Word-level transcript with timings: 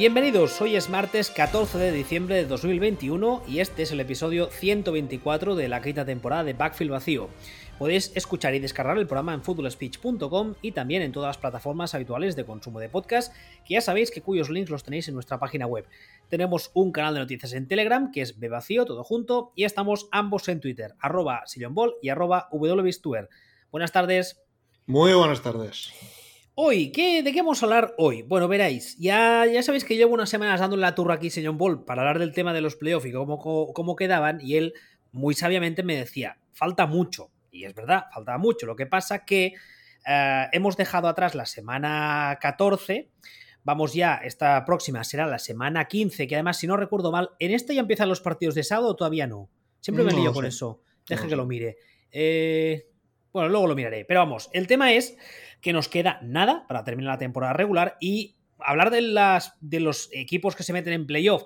Bienvenidos, 0.00 0.58
hoy 0.62 0.76
es 0.76 0.88
martes 0.88 1.28
14 1.28 1.76
de 1.76 1.92
diciembre 1.92 2.34
de 2.34 2.46
2021 2.46 3.42
y 3.46 3.58
este 3.60 3.82
es 3.82 3.92
el 3.92 4.00
episodio 4.00 4.46
124 4.46 5.56
de 5.56 5.68
la 5.68 5.82
quinta 5.82 6.06
temporada 6.06 6.42
de 6.42 6.54
Backfield 6.54 6.92
Vacío. 6.92 7.28
Podéis 7.78 8.10
escuchar 8.14 8.54
y 8.54 8.60
descargar 8.60 8.96
el 8.96 9.06
programa 9.06 9.34
en 9.34 9.42
footballspeech.com 9.42 10.54
y 10.62 10.72
también 10.72 11.02
en 11.02 11.12
todas 11.12 11.28
las 11.28 11.36
plataformas 11.36 11.94
habituales 11.94 12.34
de 12.34 12.46
consumo 12.46 12.80
de 12.80 12.88
podcast, 12.88 13.34
que 13.66 13.74
ya 13.74 13.82
sabéis 13.82 14.10
que 14.10 14.22
cuyos 14.22 14.48
links 14.48 14.70
los 14.70 14.84
tenéis 14.84 15.06
en 15.08 15.12
nuestra 15.12 15.38
página 15.38 15.66
web. 15.66 15.86
Tenemos 16.30 16.70
un 16.72 16.92
canal 16.92 17.12
de 17.12 17.20
noticias 17.20 17.52
en 17.52 17.68
Telegram, 17.68 18.10
que 18.10 18.22
es 18.22 18.38
Bevacío, 18.38 18.86
todo 18.86 19.04
junto, 19.04 19.52
y 19.54 19.64
estamos 19.64 20.08
ambos 20.12 20.48
en 20.48 20.60
Twitter, 20.60 20.94
arroba 20.98 21.42
sillonball 21.44 21.96
y 22.00 22.08
arroba 22.08 22.48
Buenas 23.70 23.92
tardes. 23.92 24.40
Muy 24.86 25.12
buenas 25.12 25.42
tardes. 25.42 25.92
Hoy, 26.62 26.92
¿qué, 26.92 27.22
¿de 27.22 27.32
qué 27.32 27.40
vamos 27.40 27.62
a 27.62 27.64
hablar 27.64 27.94
hoy? 27.96 28.20
Bueno, 28.20 28.46
veréis, 28.46 28.98
ya, 28.98 29.46
ya 29.46 29.62
sabéis 29.62 29.82
que 29.82 29.96
llevo 29.96 30.12
unas 30.12 30.28
semanas 30.28 30.60
dándole 30.60 30.82
la 30.82 30.94
turra 30.94 31.14
aquí, 31.14 31.30
señor 31.30 31.54
Ball, 31.54 31.86
para 31.86 32.02
hablar 32.02 32.18
del 32.18 32.34
tema 32.34 32.52
de 32.52 32.60
los 32.60 32.76
playoffs 32.76 33.06
y 33.06 33.12
cómo, 33.12 33.38
cómo, 33.72 33.96
quedaban, 33.96 34.42
y 34.42 34.56
él 34.56 34.74
muy 35.10 35.32
sabiamente 35.32 35.82
me 35.82 35.96
decía, 35.96 36.36
falta 36.52 36.84
mucho, 36.84 37.30
y 37.50 37.64
es 37.64 37.74
verdad, 37.74 38.04
falta 38.12 38.36
mucho. 38.36 38.66
Lo 38.66 38.76
que 38.76 38.84
pasa 38.84 39.24
que 39.24 39.54
eh, 40.06 40.46
hemos 40.52 40.76
dejado 40.76 41.08
atrás 41.08 41.34
la 41.34 41.46
semana 41.46 42.38
14, 42.42 43.08
vamos 43.64 43.94
ya, 43.94 44.16
esta 44.16 44.62
próxima 44.66 45.02
será 45.02 45.26
la 45.26 45.38
semana 45.38 45.88
15, 45.88 46.26
que 46.28 46.34
además, 46.34 46.58
si 46.58 46.66
no 46.66 46.76
recuerdo 46.76 47.10
mal, 47.10 47.30
¿en 47.38 47.52
esta 47.52 47.72
ya 47.72 47.80
empiezan 47.80 48.10
los 48.10 48.20
partidos 48.20 48.54
de 48.54 48.64
sábado 48.64 48.88
o 48.88 48.96
todavía 48.96 49.26
no? 49.26 49.48
Siempre 49.80 50.04
me 50.04 50.12
lío 50.12 50.30
con 50.34 50.44
eso. 50.44 50.82
Deje 51.08 51.26
que 51.26 51.36
lo 51.36 51.46
mire. 51.46 51.78
Eh, 52.12 52.90
bueno, 53.32 53.48
luego 53.48 53.66
lo 53.66 53.74
miraré. 53.74 54.04
Pero 54.04 54.20
vamos, 54.20 54.50
el 54.52 54.66
tema 54.66 54.92
es 54.92 55.16
que 55.60 55.72
nos 55.72 55.88
queda 55.88 56.18
nada 56.22 56.66
para 56.66 56.84
terminar 56.84 57.14
la 57.14 57.18
temporada 57.18 57.52
regular 57.52 57.96
y 58.00 58.36
hablar 58.58 58.90
de, 58.90 59.02
las, 59.02 59.54
de 59.60 59.80
los 59.80 60.08
equipos 60.12 60.56
que 60.56 60.62
se 60.62 60.72
meten 60.72 60.92
en 60.92 61.06
playoff. 61.06 61.44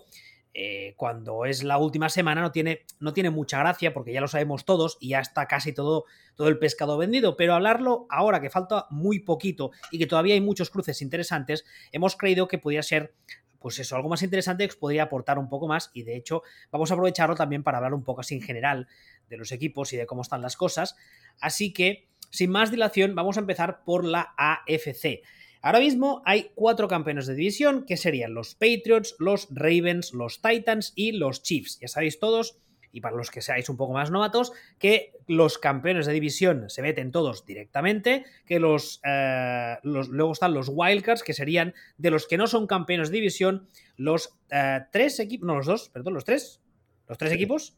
Eh, 0.56 0.94
cuando 0.96 1.46
es 1.46 1.64
la 1.64 1.78
última 1.78 2.08
semana 2.08 2.40
no 2.40 2.52
tiene, 2.52 2.86
no 3.00 3.12
tiene 3.12 3.30
mucha 3.30 3.58
gracia 3.58 3.92
porque 3.92 4.12
ya 4.12 4.20
lo 4.20 4.28
sabemos 4.28 4.64
todos 4.64 4.98
y 5.00 5.08
ya 5.08 5.18
está 5.18 5.46
casi 5.46 5.72
todo, 5.72 6.04
todo 6.36 6.46
el 6.46 6.60
pescado 6.60 6.96
vendido, 6.96 7.36
pero 7.36 7.54
hablarlo 7.54 8.06
ahora 8.08 8.40
que 8.40 8.50
falta 8.50 8.86
muy 8.90 9.18
poquito 9.18 9.72
y 9.90 9.98
que 9.98 10.06
todavía 10.06 10.34
hay 10.34 10.40
muchos 10.40 10.70
cruces 10.70 11.02
interesantes, 11.02 11.64
hemos 11.90 12.14
creído 12.14 12.46
que 12.46 12.58
podría 12.58 12.84
ser 12.84 13.14
pues 13.58 13.78
eso, 13.78 13.96
algo 13.96 14.10
más 14.10 14.22
interesante 14.22 14.68
que 14.68 14.76
podría 14.76 15.04
aportar 15.04 15.38
un 15.38 15.48
poco 15.48 15.66
más 15.66 15.90
y 15.94 16.02
de 16.02 16.16
hecho 16.16 16.42
vamos 16.70 16.90
a 16.90 16.94
aprovecharlo 16.94 17.34
también 17.34 17.62
para 17.62 17.78
hablar 17.78 17.94
un 17.94 18.04
poco 18.04 18.20
así 18.20 18.34
en 18.34 18.42
general 18.42 18.86
de 19.28 19.38
los 19.38 19.52
equipos 19.52 19.92
y 19.92 19.96
de 19.96 20.06
cómo 20.06 20.22
están 20.22 20.42
las 20.42 20.54
cosas. 20.56 20.96
Así 21.40 21.72
que 21.72 22.06
sin 22.34 22.50
más 22.50 22.72
dilación, 22.72 23.14
vamos 23.14 23.36
a 23.36 23.40
empezar 23.40 23.84
por 23.84 24.04
la 24.04 24.34
AFC. 24.36 25.22
Ahora 25.62 25.78
mismo 25.78 26.20
hay 26.26 26.50
cuatro 26.56 26.88
campeones 26.88 27.28
de 27.28 27.34
división 27.34 27.84
que 27.86 27.96
serían 27.96 28.34
los 28.34 28.56
Patriots, 28.56 29.14
los 29.20 29.46
Ravens, 29.52 30.12
los 30.12 30.42
Titans 30.42 30.92
y 30.96 31.12
los 31.12 31.44
Chiefs. 31.44 31.78
Ya 31.80 31.86
sabéis 31.86 32.18
todos, 32.18 32.58
y 32.90 33.00
para 33.00 33.14
los 33.14 33.30
que 33.30 33.40
seáis 33.40 33.68
un 33.68 33.76
poco 33.76 33.92
más 33.92 34.10
novatos, 34.10 34.52
que 34.80 35.12
los 35.28 35.58
campeones 35.58 36.06
de 36.06 36.12
división 36.12 36.68
se 36.70 36.82
meten 36.82 37.12
todos 37.12 37.46
directamente, 37.46 38.24
que 38.46 38.58
los, 38.58 39.00
eh, 39.04 39.76
luego 39.84 40.32
están 40.32 40.54
los 40.54 40.68
Wildcards, 40.72 41.22
que 41.22 41.34
serían 41.34 41.72
de 41.98 42.10
los 42.10 42.26
que 42.26 42.36
no 42.36 42.48
son 42.48 42.66
campeones 42.66 43.10
de 43.10 43.14
división, 43.14 43.68
los 43.96 44.36
eh, 44.50 44.80
tres 44.90 45.20
equipos, 45.20 45.46
no 45.46 45.54
los 45.54 45.66
dos, 45.66 45.88
perdón, 45.88 46.14
los 46.14 46.24
tres, 46.24 46.60
los 47.06 47.16
tres 47.16 47.30
equipos 47.30 47.76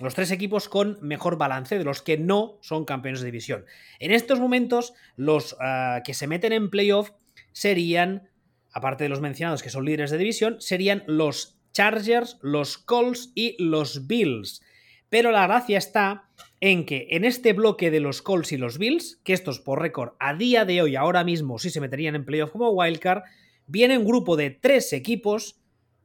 los 0.00 0.14
tres 0.14 0.30
equipos 0.30 0.68
con 0.68 0.98
mejor 1.00 1.38
balance 1.38 1.78
de 1.78 1.84
los 1.84 2.02
que 2.02 2.18
no 2.18 2.58
son 2.60 2.84
campeones 2.84 3.20
de 3.20 3.26
división. 3.26 3.64
En 3.98 4.10
estos 4.10 4.40
momentos, 4.40 4.94
los 5.16 5.56
ah, 5.60 6.02
que 6.04 6.14
se 6.14 6.26
meten 6.26 6.52
en 6.52 6.70
playoff 6.70 7.10
serían, 7.52 8.28
aparte 8.72 9.04
de 9.04 9.10
los 9.10 9.20
mencionados 9.20 9.62
que 9.62 9.70
son 9.70 9.84
líderes 9.84 10.10
de 10.10 10.18
división, 10.18 10.60
serían 10.60 11.04
los 11.06 11.56
Chargers, 11.72 12.38
los 12.42 12.78
Colts 12.78 13.32
y 13.34 13.56
los 13.62 14.06
Bills. 14.06 14.62
Pero 15.08 15.30
la 15.30 15.46
gracia 15.46 15.78
está 15.78 16.28
en 16.60 16.86
que 16.86 17.08
en 17.10 17.24
este 17.24 17.52
bloque 17.52 17.90
de 17.90 18.00
los 18.00 18.22
Colts 18.22 18.52
y 18.52 18.56
los 18.56 18.78
Bills, 18.78 19.20
que 19.22 19.32
estos 19.32 19.60
por 19.60 19.80
récord 19.80 20.14
a 20.18 20.34
día 20.34 20.64
de 20.64 20.82
hoy, 20.82 20.96
ahora 20.96 21.24
mismo, 21.24 21.58
sí 21.58 21.70
se 21.70 21.80
meterían 21.80 22.14
en 22.14 22.24
playoff 22.24 22.50
como 22.50 22.70
wildcard, 22.70 23.22
viene 23.66 23.98
un 23.98 24.04
grupo 24.04 24.36
de 24.36 24.50
tres 24.50 24.92
equipos 24.92 25.60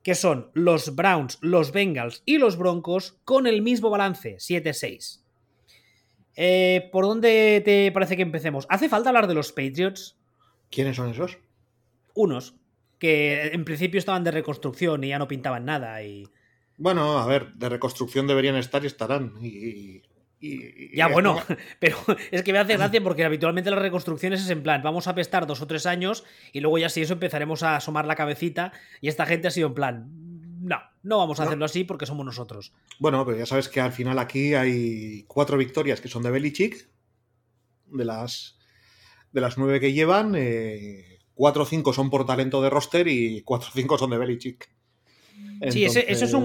que 0.09 0.15
son 0.15 0.49
los 0.55 0.95
Browns, 0.95 1.37
los 1.39 1.71
Bengals 1.71 2.23
y 2.25 2.39
los 2.39 2.57
Broncos 2.57 3.19
con 3.25 3.45
el 3.45 3.61
mismo 3.61 3.91
balance, 3.91 4.37
7-6. 4.37 5.21
Eh, 6.35 6.89
¿Por 6.91 7.05
dónde 7.05 7.61
te 7.63 7.91
parece 7.91 8.15
que 8.15 8.23
empecemos? 8.23 8.65
¿Hace 8.69 8.89
falta 8.89 9.09
hablar 9.09 9.27
de 9.27 9.35
los 9.35 9.51
Patriots? 9.51 10.17
¿Quiénes 10.71 10.95
son 10.95 11.11
esos? 11.11 11.37
Unos, 12.15 12.55
que 12.97 13.51
en 13.53 13.63
principio 13.65 13.99
estaban 13.99 14.23
de 14.23 14.31
reconstrucción 14.31 15.03
y 15.03 15.09
ya 15.09 15.19
no 15.19 15.27
pintaban 15.27 15.65
nada 15.65 16.01
y... 16.01 16.27
Bueno, 16.75 17.19
a 17.19 17.27
ver, 17.27 17.53
de 17.53 17.69
reconstrucción 17.69 18.25
deberían 18.25 18.55
estar 18.55 18.83
y 18.83 18.87
estarán. 18.87 19.33
Y, 19.43 20.01
ya, 20.41 21.07
bueno, 21.07 21.41
pero 21.79 21.97
es 22.31 22.43
que 22.43 22.53
me 22.53 22.59
hace 22.59 22.77
gracia 22.77 23.01
porque 23.03 23.25
habitualmente 23.25 23.69
las 23.69 23.79
reconstrucciones 23.79 24.41
es 24.41 24.49
en 24.49 24.63
plan, 24.63 24.81
vamos 24.81 25.07
a 25.07 25.15
pestar 25.15 25.45
dos 25.47 25.61
o 25.61 25.67
tres 25.67 25.85
años 25.85 26.23
y 26.53 26.61
luego 26.61 26.77
ya 26.77 26.89
si 26.89 27.01
eso 27.01 27.13
empezaremos 27.13 27.63
a 27.63 27.75
asomar 27.75 28.05
la 28.05 28.15
cabecita 28.15 28.71
y 29.01 29.09
esta 29.09 29.25
gente 29.25 29.49
ha 29.49 29.51
sido 29.51 29.67
en 29.67 29.73
plan, 29.73 30.09
no, 30.61 30.77
no 31.03 31.17
vamos 31.17 31.39
a 31.39 31.43
hacerlo 31.43 31.65
así 31.65 31.83
porque 31.83 32.05
somos 32.05 32.25
nosotros. 32.25 32.73
Bueno, 32.99 33.25
pero 33.25 33.37
ya 33.37 33.45
sabes 33.45 33.67
que 33.67 33.81
al 33.81 33.91
final 33.91 34.19
aquí 34.19 34.53
hay 34.53 35.23
cuatro 35.27 35.57
victorias 35.57 35.99
que 35.99 36.07
son 36.07 36.23
de 36.23 36.31
Belichick, 36.31 36.89
de 37.87 38.05
las, 38.05 38.57
de 39.31 39.41
las 39.41 39.57
nueve 39.57 39.79
que 39.79 39.93
llevan, 39.93 40.35
eh, 40.37 41.19
cuatro 41.33 41.63
o 41.63 41.65
cinco 41.65 41.91
son 41.91 42.09
por 42.09 42.25
talento 42.25 42.61
de 42.61 42.69
roster 42.69 43.07
y 43.07 43.41
cuatro 43.43 43.69
o 43.69 43.73
cinco 43.73 43.97
son 43.97 44.11
de 44.11 44.17
Belichick. 44.17 44.69
Sí, 45.69 45.83
eso 45.83 45.99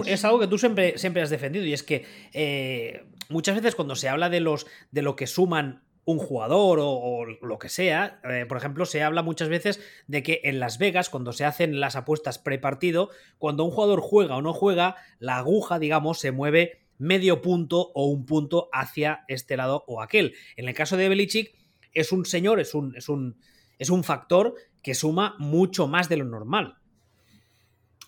es, 0.07 0.25
algo 0.25 0.41
que 0.41 0.47
tú 0.49 0.59
siempre, 0.59 0.99
siempre 0.99 1.23
has 1.23 1.31
defendido 1.31 1.65
y 1.65 1.73
es 1.73 1.83
que 1.83 2.05
eh, 2.33 3.05
muchas 3.29 3.55
veces 3.55 3.77
cuando 3.77 3.95
se 3.95 4.09
habla 4.09 4.29
de, 4.29 4.41
los, 4.41 4.67
de 4.91 5.03
lo 5.03 5.15
que 5.15 5.27
suman 5.27 5.85
un 6.05 6.19
jugador 6.19 6.79
o, 6.83 7.25
lo 7.25 7.59
que 7.59 7.69
sea. 7.69 8.21
Eh, 8.25 8.45
por 8.47 8.59
ejemplo, 8.59 8.85
se 8.87 9.03
habla 9.03 9.23
muchas 9.23 9.49
veces 9.49 9.81
de 10.07 10.23
que 10.23 10.41
en 10.45 10.61
Las 10.61 10.79
Vegas, 10.79 11.09
cuando 11.09 11.33
se 11.33 11.45
hacen 11.45 11.81
las 11.81 11.97
apuestas 11.97 12.39
prepartido, 12.39 13.11
cuando 13.39 13.65
un 13.65 13.71
jugador 13.71 14.01
juega 14.01 14.37
o 14.37 14.43
no 14.43 14.53
juega, 14.53 14.97
la 15.19 15.39
aguja, 15.39 15.79
digamos, 15.79 16.19
se 16.19 16.33
mueve 16.33 16.83
medio 16.99 17.43
punto 17.43 17.91
o 17.95 18.07
un 18.07 18.27
punto 18.27 18.69
hacia 18.73 19.25
este 19.29 19.57
lado 19.57 19.85
o 19.87 20.03
aquel. 20.03 20.35
En 20.57 20.69
el 20.69 20.75
caso 20.75 20.97
de 20.97 21.09
Belichick, 21.09 21.55
es 21.93 22.13
un 22.13 22.27
señor, 22.27 22.61
es 22.61 22.75
un, 22.75 22.95
es 22.97 23.09
un, 23.09 23.39
es 23.79 23.91
un 23.91 24.05
factor 24.05 24.55
que 24.83 24.95
suma 24.95 25.35
mucho 25.39 25.89
más 25.89 26.09
de 26.09 26.19
lo 26.19 26.25
normal. 26.25 26.77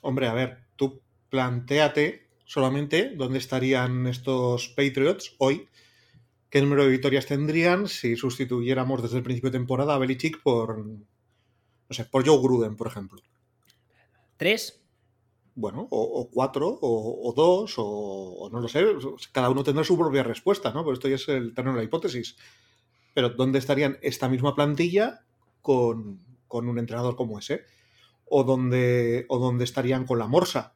Hombre, 0.02 0.28
a 0.28 0.34
ver, 0.34 0.65
planteate 1.28 2.26
solamente 2.44 3.14
dónde 3.16 3.38
estarían 3.38 4.06
estos 4.06 4.68
Patriots 4.68 5.34
hoy, 5.38 5.68
qué 6.48 6.62
número 6.62 6.84
de 6.84 6.90
victorias 6.90 7.26
tendrían 7.26 7.88
si 7.88 8.16
sustituyéramos 8.16 9.02
desde 9.02 9.18
el 9.18 9.22
principio 9.22 9.50
de 9.50 9.58
temporada 9.58 9.94
a 9.94 9.98
Belichick 9.98 10.42
por, 10.42 10.86
no 10.86 11.04
sé, 11.90 12.04
por 12.04 12.26
Joe 12.26 12.38
Gruden, 12.38 12.76
por 12.76 12.86
ejemplo. 12.86 13.20
¿Tres? 14.36 14.82
Bueno, 15.54 15.88
o, 15.90 16.28
cuatro, 16.30 16.78
o, 16.82 17.32
dos, 17.34 17.74
o, 17.78 18.50
no 18.52 18.60
lo 18.60 18.68
sé. 18.68 18.84
Cada 19.32 19.48
uno 19.48 19.64
tendrá 19.64 19.82
su 19.84 19.96
propia 19.96 20.22
respuesta, 20.22 20.70
¿no? 20.70 20.84
Pero 20.84 20.92
esto 20.92 21.08
ya 21.08 21.14
es 21.14 21.26
el 21.28 21.54
terreno 21.54 21.74
de 21.74 21.80
la 21.80 21.84
hipótesis. 21.84 22.36
Pero 23.14 23.30
¿dónde 23.30 23.58
estarían 23.58 23.98
esta 24.02 24.28
misma 24.28 24.54
plantilla 24.54 25.24
con, 25.62 26.20
con 26.46 26.68
un 26.68 26.78
entrenador 26.78 27.16
como 27.16 27.38
ese? 27.38 27.64
O 28.26 28.44
dónde, 28.44 29.24
o 29.30 29.38
dónde 29.38 29.64
estarían 29.64 30.04
con 30.04 30.18
la 30.18 30.26
Morsa, 30.26 30.75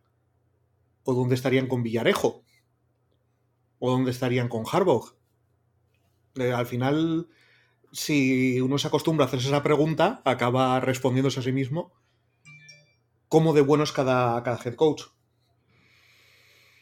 ¿O 1.05 1.15
dónde 1.15 1.35
estarían 1.35 1.67
con 1.67 1.83
Villarejo? 1.83 2.45
¿O 3.79 3.91
dónde 3.91 4.11
estarían 4.11 4.49
con 4.49 4.65
Harbaugh? 4.71 5.17
Eh, 6.37 6.53
al 6.53 6.67
final, 6.67 7.29
si 7.93 8.61
uno 8.61 8.79
se 8.79 8.89
acostumbra 8.89 9.25
a 9.25 9.29
hacerse 9.29 9.49
esa 9.49 9.63
pregunta, 9.63 10.23
acaba 10.25 10.81
respondiéndose 10.81 11.41
a 11.41 11.43
sí 11.43 11.53
mismo 11.53 11.93
cómo 13.29 13.53
de 13.55 13.63
bueno 13.63 13.85
es 13.85 13.93
cada, 13.93 14.43
cada 14.43 14.61
head 14.63 14.75
coach. 14.75 15.05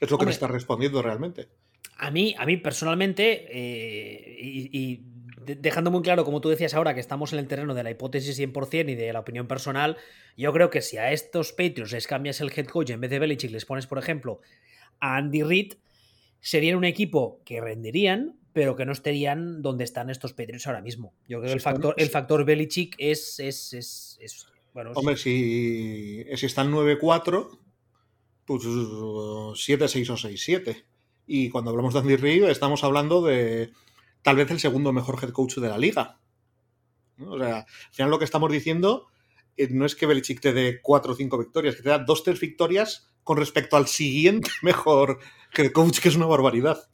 Es 0.00 0.11
lo 0.11 0.19
que 0.19 0.25
me 0.25 0.31
está 0.31 0.49
respondiendo 0.49 1.03
realmente. 1.03 1.49
A 1.97 2.11
mí, 2.11 2.35
a 2.38 2.47
mí 2.47 2.56
personalmente, 2.56 3.47
eh, 3.50 4.37
y, 4.41 5.03
dejando 5.56 5.91
muy 5.91 6.03
claro, 6.03 6.25
como 6.25 6.41
tú 6.41 6.49
decías 6.49 6.75
ahora, 6.75 6.95
que 6.95 7.00
estamos 7.00 7.33
en 7.33 7.39
el 7.39 7.49
terreno 7.49 7.75
de 7.75 7.83
la 7.83 7.91
hipótesis 7.91 8.39
100% 8.39 8.91
y 8.91 8.95
de 8.95 9.12
la 9.12 9.21
opinión 9.21 9.47
personal, 9.47 9.97
yo 10.37 10.53
creo 10.53 10.71
que 10.71 10.83
si 10.83 10.97
a 10.97 11.12
estos 11.12 11.53
Patriots 11.53 11.93
les 11.93 12.06
cambias 12.06 12.41
el 12.41 12.53
head 12.55 12.67
coach 12.67 12.91
en 12.91 13.00
vez 13.00 13.11
de 13.11 13.19
Belichick, 13.19 13.50
les 13.50 13.65
pones, 13.65 13.87
por 13.87 13.99
ejemplo, 13.99 14.41
a 15.00 15.17
Andy 15.17 15.43
Reid, 15.43 15.75
serían 16.41 16.77
un 16.77 16.85
equipo 16.85 17.41
que 17.45 17.61
rendirían, 17.61 18.39
pero 18.53 18.77
que 18.77 18.85
no 18.85 18.93
estarían 18.93 19.62
donde 19.62 19.85
están 19.85 20.11
estos 20.11 20.33
Patriots 20.33 20.67
ahora 20.67 20.81
mismo. 20.81 21.15
Yo 21.29 21.39
creo 21.39 21.50
que 21.50 21.55
el 21.55 21.61
factor, 21.61 21.95
el 21.97 22.09
factor 22.09 22.45
Belichick 22.45 22.95
es, 22.99 23.39
es, 23.41 24.47
bueno, 24.75 24.93
Hombre, 24.95 25.17
si, 25.17 26.25
si 26.35 26.47
están 26.47 26.73
9-4, 26.73 27.59
pues 28.45 28.65
7-6 28.65 30.11
o 30.11 30.17
6-7. 30.17 30.85
Y 31.27 31.50
cuando 31.50 31.71
hablamos 31.71 31.93
de 31.93 32.00
Andy 32.00 32.17
Reid, 32.17 32.45
estamos 32.45 32.83
hablando 32.85 33.23
de 33.23 33.71
tal 34.23 34.37
vez 34.37 34.50
el 34.50 34.61
segundo 34.61 34.93
mejor 34.93 35.19
head 35.23 35.31
coach 35.31 35.56
de 35.56 35.69
la 35.69 35.79
liga. 35.79 36.19
O 37.20 37.38
sea, 37.38 37.59
al 37.59 37.93
final 37.93 38.11
lo 38.11 38.19
que 38.19 38.25
estamos 38.25 38.50
diciendo 38.53 39.06
eh, 39.56 39.69
no 39.70 39.85
es 39.85 39.97
que 39.97 40.06
Belichick 40.06 40.41
te 40.41 40.53
dé 40.53 40.81
cuatro 40.81 41.12
o 41.12 41.17
cinco 41.17 41.38
victorias, 41.38 41.76
que 41.76 41.82
te 41.82 41.88
da 41.88 41.99
dos, 41.99 42.23
tres 42.23 42.41
victorias 42.41 43.11
con 43.25 43.37
respecto 43.37 43.76
al 43.76 43.87
siguiente 43.87 44.50
mejor 44.62 45.19
que 45.53 45.73
coach, 45.73 46.00
que 46.00 46.09
es 46.09 46.17
una 46.17 46.26
barbaridad. 46.26 46.88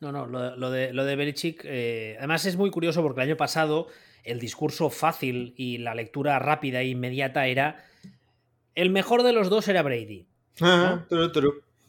No, 0.00 0.10
no, 0.10 0.26
lo, 0.26 0.70
de, 0.70 0.92
lo 0.92 1.04
de 1.04 1.16
Belichick, 1.16 1.62
eh, 1.64 2.16
además 2.18 2.44
es 2.44 2.56
muy 2.56 2.70
curioso 2.70 3.02
porque 3.02 3.20
el 3.20 3.28
año 3.28 3.36
pasado 3.36 3.86
el 4.24 4.40
discurso 4.40 4.90
fácil 4.90 5.54
y 5.56 5.78
la 5.78 5.94
lectura 5.94 6.38
rápida 6.38 6.80
e 6.80 6.88
inmediata 6.88 7.46
era 7.46 7.84
el 8.74 8.90
mejor 8.90 9.22
de 9.22 9.32
los 9.32 9.48
dos 9.48 9.68
era 9.68 9.82
Brady. 9.82 10.26
Ah, 10.60 11.04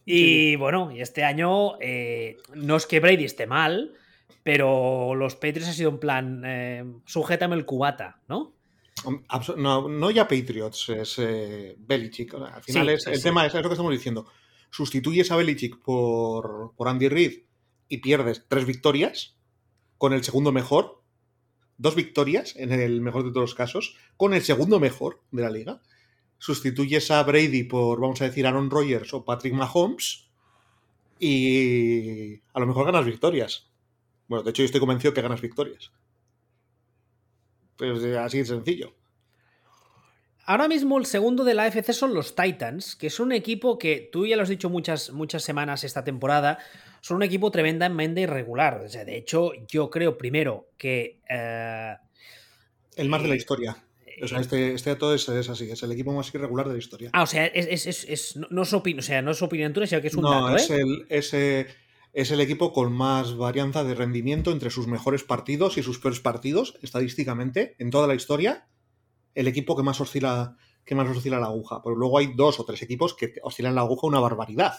y 0.05 0.55
bueno, 0.55 0.91
y 0.91 1.01
este 1.01 1.23
año 1.23 1.79
eh, 1.79 2.37
no 2.55 2.75
es 2.75 2.85
que 2.85 2.99
Brady 2.99 3.25
esté 3.25 3.47
mal, 3.47 3.93
pero 4.43 5.15
los 5.15 5.35
Patriots 5.35 5.69
ha 5.69 5.73
sido 5.73 5.89
un 5.89 5.99
plan, 5.99 6.43
eh, 6.45 6.83
sujétame 7.05 7.55
el 7.55 7.65
cubata, 7.65 8.21
¿no? 8.27 8.53
No, 9.57 9.89
no 9.89 10.11
ya 10.11 10.27
Patriots, 10.27 10.89
es 10.89 11.19
eh, 11.19 11.75
Belichick. 11.77 12.33
Al 12.35 12.63
final 12.63 12.89
es, 12.89 13.07
el 13.07 13.21
tema 13.21 13.45
es, 13.45 13.53
lo 13.53 13.61
que 13.63 13.69
estamos 13.69 13.91
diciendo. 13.91 14.27
Sustituyes 14.69 15.31
a 15.31 15.35
Belichick 15.35 15.79
por, 15.81 16.73
por 16.75 16.87
Andy 16.87 17.09
Reid 17.09 17.43
y 17.87 17.97
pierdes 17.97 18.45
tres 18.47 18.65
victorias 18.65 19.37
con 19.97 20.13
el 20.13 20.23
segundo 20.23 20.51
mejor, 20.51 21.01
dos 21.77 21.95
victorias 21.95 22.55
en 22.55 22.71
el 22.71 23.01
mejor 23.01 23.23
de 23.23 23.31
todos 23.31 23.49
los 23.49 23.55
casos, 23.55 23.97
con 24.17 24.33
el 24.33 24.41
segundo 24.41 24.79
mejor 24.79 25.21
de 25.31 25.41
la 25.41 25.49
liga. 25.49 25.81
Sustituyes 26.43 27.09
a 27.09 27.23
Brady 27.23 27.63
por, 27.63 28.01
vamos 28.01 28.21
a 28.21 28.25
decir, 28.25 28.45
Aaron 28.45 28.69
Rodgers 28.69 29.13
o 29.13 29.23
Patrick 29.23 29.53
Mahomes 29.53 30.27
y 31.17 32.41
a 32.53 32.59
lo 32.59 32.67
mejor 32.67 32.85
ganas 32.85 33.05
victorias. 33.05 33.71
Bueno, 34.27 34.43
de 34.43 34.49
hecho 34.49 34.61
yo 34.61 34.65
estoy 34.65 34.81
convencido 34.81 35.13
que 35.13 35.21
ganas 35.21 35.39
victorias. 35.39 35.93
Pues 37.77 38.03
así 38.17 38.39
de 38.39 38.45
sencillo. 38.45 38.93
Ahora 40.45 40.67
mismo 40.67 40.97
el 40.97 41.05
segundo 41.05 41.45
de 41.45 41.53
la 41.53 41.63
AFC 41.63 41.93
son 41.93 42.13
los 42.13 42.35
Titans, 42.35 42.97
que 42.97 43.07
es 43.07 43.21
un 43.21 43.31
equipo 43.31 43.77
que 43.77 44.09
tú 44.11 44.27
ya 44.27 44.35
lo 44.35 44.43
has 44.43 44.49
dicho 44.49 44.69
muchas, 44.69 45.11
muchas 45.11 45.43
semanas 45.43 45.85
esta 45.85 46.03
temporada, 46.03 46.59
son 46.99 47.15
un 47.15 47.23
equipo 47.23 47.51
tremendamente 47.51 48.19
irregular. 48.19 48.81
O 48.83 48.89
sea, 48.89 49.05
de 49.05 49.15
hecho, 49.15 49.53
yo 49.69 49.89
creo 49.89 50.17
primero 50.17 50.67
que... 50.77 51.21
Eh, 51.29 51.95
el 52.97 53.07
más 53.07 53.21
de 53.21 53.29
la 53.29 53.35
eh, 53.35 53.37
historia. 53.37 53.82
O 54.21 54.27
sea, 54.27 54.39
este, 54.39 54.73
este 54.73 54.91
dato 54.91 55.13
es, 55.13 55.27
así, 55.29 55.71
es 55.71 55.83
el 55.83 55.91
equipo 55.91 56.13
más 56.13 56.33
irregular 56.33 56.67
de 56.67 56.73
la 56.73 56.79
historia. 56.79 57.09
Ah, 57.13 57.23
o 57.23 57.27
sea, 57.27 57.45
es, 57.45 58.35
no, 58.35 58.61
es 58.61 58.73
opinión, 58.73 58.99
o 58.99 59.03
sea, 59.03 59.21
no 59.21 59.31
es 59.31 59.41
opinión 59.41 59.73
tuya, 59.73 59.87
sino 59.87 60.01
que 60.01 60.07
es 60.07 60.15
un 60.15 60.23
no, 60.23 60.31
dato, 60.31 60.55
es 60.57 61.33
el, 61.33 61.67
es 62.13 62.31
el 62.31 62.41
equipo 62.41 62.73
con 62.73 62.93
más 62.93 63.35
varianza 63.35 63.83
de 63.83 63.95
rendimiento 63.95 64.51
entre 64.51 64.69
sus 64.69 64.87
mejores 64.87 65.23
partidos 65.23 65.77
y 65.77 65.83
sus 65.83 65.99
peores 65.99 66.19
partidos, 66.19 66.77
estadísticamente, 66.81 67.75
en 67.79 67.89
toda 67.89 68.07
la 68.07 68.15
historia. 68.15 68.67
El 69.33 69.47
equipo 69.47 69.75
que 69.75 69.81
más 69.81 69.99
oscila, 69.99 70.57
que 70.85 70.93
más 70.93 71.09
oscila 71.09 71.39
la 71.39 71.47
aguja. 71.47 71.81
Pero 71.83 71.95
luego 71.95 72.19
hay 72.19 72.33
dos 72.35 72.59
o 72.59 72.65
tres 72.65 72.83
equipos 72.83 73.15
que 73.15 73.33
oscilan 73.41 73.73
la 73.73 73.81
aguja 73.81 74.05
una 74.05 74.19
barbaridad. 74.19 74.73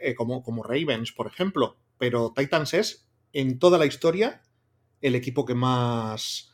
Eh, 0.00 0.14
como, 0.14 0.42
como 0.42 0.62
Ravens, 0.62 1.12
por 1.12 1.26
ejemplo. 1.26 1.78
Pero 1.98 2.32
Titans 2.34 2.74
es, 2.74 3.08
en 3.32 3.58
toda 3.58 3.78
la 3.78 3.86
historia, 3.86 4.42
el 5.00 5.14
equipo 5.14 5.44
que 5.44 5.54
más, 5.54 6.49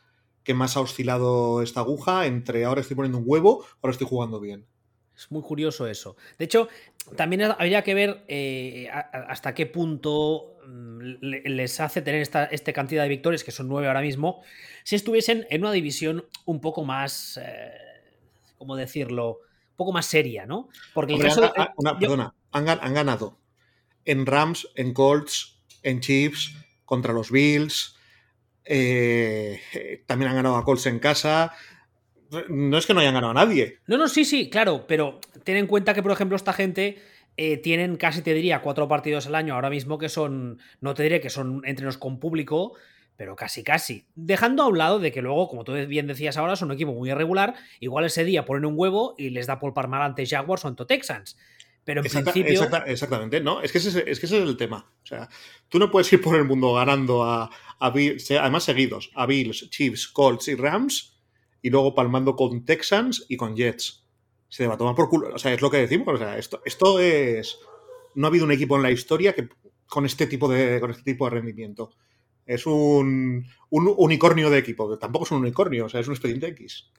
que 0.47 0.53
más 0.53 0.77
ha 0.77 0.79
oscilado 0.79 1.61
esta 1.61 1.81
aguja 1.81 2.25
entre 2.25 2.63
ahora 2.63 2.79
estoy 2.79 2.95
poniendo 2.95 3.17
un 3.17 3.25
huevo, 3.27 3.65
ahora 3.81 3.91
estoy 3.91 4.07
jugando 4.07 4.39
bien. 4.39 4.65
Es 5.13 5.29
muy 5.29 5.41
curioso 5.41 5.87
eso. 5.87 6.15
De 6.37 6.45
hecho, 6.45 6.69
también 7.17 7.41
habría 7.41 7.83
que 7.83 7.93
ver 7.93 8.23
eh, 8.29 8.87
hasta 8.89 9.53
qué 9.53 9.65
punto 9.65 10.55
mm, 10.65 11.17
les 11.19 11.81
hace 11.81 12.01
tener 12.01 12.21
esta, 12.21 12.45
esta, 12.45 12.71
cantidad 12.71 13.03
de 13.03 13.09
victorias, 13.09 13.43
que 13.43 13.51
son 13.51 13.67
nueve 13.67 13.89
ahora 13.89 13.99
mismo, 13.99 14.41
si 14.85 14.95
estuviesen 14.95 15.45
en 15.49 15.63
una 15.63 15.73
división 15.73 16.23
un 16.45 16.61
poco 16.61 16.85
más, 16.85 17.37
eh, 17.43 17.73
¿cómo 18.57 18.77
decirlo? 18.77 19.39
Un 19.71 19.75
poco 19.75 19.91
más 19.91 20.05
seria, 20.05 20.45
¿no? 20.45 20.69
Porque 20.93 21.15
el 21.15 21.23
caso 21.23 21.51
perdona, 21.99 22.33
han, 22.51 22.69
han, 22.69 22.93
ganado 22.93 23.37
en 24.05 24.25
Rams, 24.25 24.69
en 24.75 24.93
Colts, 24.93 25.59
en 25.83 25.99
Chiefs, 25.99 26.53
contra 26.85 27.11
los 27.11 27.31
Bills, 27.31 27.96
eh, 28.67 30.03
también 30.05 30.29
han 30.29 30.37
ganado 30.37 30.57
a 30.57 30.63
Colts 30.63 30.85
en 30.85 30.99
casa, 30.99 31.53
no 32.49 32.77
es 32.77 32.85
que 32.85 32.93
no 32.93 32.99
hayan 32.99 33.13
ganado 33.13 33.31
a 33.31 33.45
nadie. 33.45 33.79
No, 33.87 33.97
no, 33.97 34.07
sí, 34.07 34.25
sí, 34.25 34.49
claro, 34.49 34.85
pero 34.87 35.19
ten 35.43 35.57
en 35.57 35.67
cuenta 35.67 35.93
que, 35.93 36.03
por 36.03 36.11
ejemplo, 36.11 36.35
esta 36.35 36.53
gente 36.53 36.97
eh, 37.37 37.57
tienen 37.57 37.97
casi, 37.97 38.21
te 38.21 38.33
diría, 38.33 38.61
cuatro 38.61 38.87
partidos 38.87 39.27
al 39.27 39.35
año 39.35 39.53
ahora 39.53 39.69
mismo 39.69 39.97
que 39.97 40.09
son, 40.09 40.59
no 40.81 40.93
te 40.93 41.03
diré 41.03 41.21
que 41.21 41.29
son 41.29 41.61
entrenos 41.65 41.97
con 41.97 42.19
público, 42.19 42.73
pero 43.15 43.35
casi, 43.35 43.63
casi. 43.63 44.05
Dejando 44.15 44.63
a 44.63 44.67
un 44.67 44.77
lado 44.77 44.99
de 44.99 45.11
que 45.11 45.21
luego, 45.21 45.47
como 45.47 45.63
tú 45.63 45.73
bien 45.87 46.07
decías 46.07 46.37
ahora, 46.37 46.55
son 46.55 46.69
un 46.69 46.75
equipo 46.75 46.93
muy 46.93 47.09
irregular, 47.09 47.55
igual 47.79 48.05
ese 48.05 48.23
día 48.23 48.45
ponen 48.45 48.65
un 48.65 48.73
huevo 48.75 49.15
y 49.17 49.29
les 49.31 49.47
da 49.47 49.59
por 49.59 49.73
palmar 49.73 50.01
ante 50.01 50.25
Jaguars 50.25 50.65
o 50.65 50.67
ante 50.67 50.85
Texans. 50.85 51.37
Pero 51.87 52.01
en 52.03 52.11
principio. 52.11 52.67
exactamente, 52.85 53.39
¿no? 53.39 53.61
Es 53.61 53.71
que, 53.71 53.77
ese, 53.77 54.03
es 54.11 54.19
que 54.19 54.25
ese 54.25 54.39
es 54.39 54.43
el 54.43 54.57
tema. 54.57 54.91
O 55.03 55.05
sea, 55.05 55.29
tú 55.69 55.79
no 55.79 55.89
puedes 55.89 56.11
ir 56.11 56.19
por 56.19 56.35
el 56.35 56.43
mundo 56.43 56.73
ganando 56.73 57.23
a, 57.23 57.49
a 57.79 57.89
Bills, 57.91 58.29
además 58.31 58.65
seguidos, 58.65 59.09
a 59.15 59.25
Bills, 59.25 59.69
Chiefs, 59.69 60.09
Colts 60.09 60.49
y 60.49 60.55
Rams 60.55 61.17
y 61.61 61.69
luego 61.69 61.95
palmando 61.95 62.35
con 62.35 62.65
Texans 62.65 63.25
y 63.29 63.37
con 63.37 63.55
Jets. 63.55 64.05
Se 64.49 64.67
va 64.67 64.73
a 64.73 64.77
tomar 64.77 64.95
por 64.95 65.07
culo. 65.07 65.33
O 65.33 65.39
sea, 65.39 65.53
es 65.53 65.61
lo 65.61 65.71
que 65.71 65.77
decimos. 65.77 66.13
O 66.13 66.17
sea, 66.17 66.37
esto, 66.37 66.61
esto 66.65 66.99
es. 66.99 67.57
No 68.15 68.27
ha 68.27 68.29
habido 68.31 68.43
un 68.43 68.51
equipo 68.51 68.75
en 68.75 68.83
la 68.83 68.91
historia 68.91 69.33
que 69.33 69.47
con 69.85 70.05
este 70.05 70.27
tipo 70.27 70.49
de, 70.49 70.81
con 70.81 70.91
este 70.91 71.03
tipo 71.03 71.23
de 71.23 71.31
rendimiento. 71.31 71.91
Es 72.45 72.65
un, 72.65 73.47
un 73.69 73.93
unicornio 73.95 74.49
de 74.49 74.57
equipo. 74.57 74.97
Tampoco 74.97 75.23
es 75.23 75.31
un 75.31 75.39
unicornio, 75.39 75.85
o 75.85 75.89
sea, 75.89 76.01
es 76.01 76.07
un 76.07 76.15
expediente 76.15 76.47
X. 76.47 76.91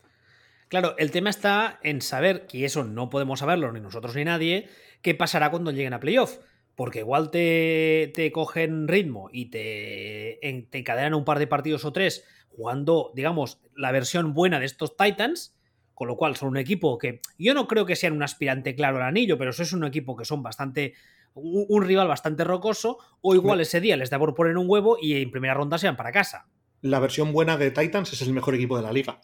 Claro, 0.68 0.94
el 0.98 1.10
tema 1.10 1.30
está 1.30 1.80
en 1.82 2.02
saber, 2.02 2.46
que 2.46 2.64
eso 2.64 2.84
no 2.84 3.08
podemos 3.10 3.40
saberlo 3.40 3.72
ni 3.72 3.80
nosotros 3.80 4.14
ni 4.14 4.24
nadie, 4.24 4.68
qué 5.02 5.14
pasará 5.14 5.50
cuando 5.50 5.70
lleguen 5.70 5.94
a 5.94 6.00
playoff. 6.00 6.38
Porque 6.74 7.00
igual 7.00 7.30
te, 7.30 8.12
te 8.14 8.30
cogen 8.30 8.86
ritmo 8.86 9.30
y 9.32 9.46
te, 9.46 10.38
te 10.70 10.78
encadenan 10.78 11.14
un 11.14 11.24
par 11.24 11.40
de 11.40 11.48
partidos 11.48 11.84
o 11.84 11.92
tres 11.92 12.24
jugando, 12.48 13.10
digamos, 13.14 13.60
la 13.74 13.90
versión 13.90 14.32
buena 14.32 14.60
de 14.60 14.66
estos 14.66 14.96
Titans, 14.96 15.56
con 15.94 16.06
lo 16.06 16.16
cual 16.16 16.36
son 16.36 16.50
un 16.50 16.56
equipo 16.56 16.98
que 16.98 17.20
yo 17.38 17.54
no 17.54 17.66
creo 17.66 17.84
que 17.84 17.96
sean 17.96 18.12
un 18.12 18.22
aspirante 18.22 18.76
claro 18.76 18.98
al 18.98 19.02
anillo, 19.02 19.38
pero 19.38 19.50
eso 19.50 19.64
es 19.64 19.72
un 19.72 19.84
equipo 19.84 20.16
que 20.16 20.24
son 20.24 20.42
bastante 20.42 20.94
un, 21.34 21.84
rival 21.84 22.08
bastante 22.08 22.44
rocoso, 22.44 22.98
o 23.20 23.34
igual 23.34 23.60
ese 23.60 23.80
día 23.80 23.96
les 23.96 24.10
da 24.10 24.18
por 24.18 24.34
poner 24.34 24.56
un 24.56 24.68
huevo 24.68 24.96
y 25.00 25.20
en 25.20 25.30
primera 25.30 25.54
ronda 25.54 25.78
se 25.78 25.86
van 25.86 25.96
para 25.96 26.12
casa. 26.12 26.46
La 26.80 27.00
versión 27.00 27.32
buena 27.32 27.56
de 27.56 27.70
Titans 27.70 28.12
es 28.12 28.22
el 28.22 28.32
mejor 28.32 28.54
equipo 28.54 28.76
de 28.76 28.82
la 28.82 28.92
liga. 28.92 29.20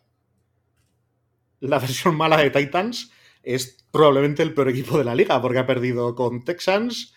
La 1.64 1.78
versión 1.78 2.16
mala 2.16 2.36
de 2.36 2.50
Titans 2.50 3.10
es 3.42 3.84
probablemente 3.90 4.42
el 4.42 4.54
peor 4.54 4.68
equipo 4.68 4.98
de 4.98 5.04
la 5.04 5.14
liga, 5.14 5.40
porque 5.40 5.58
ha 5.58 5.66
perdido 5.66 6.14
con 6.14 6.44
Texans, 6.44 7.14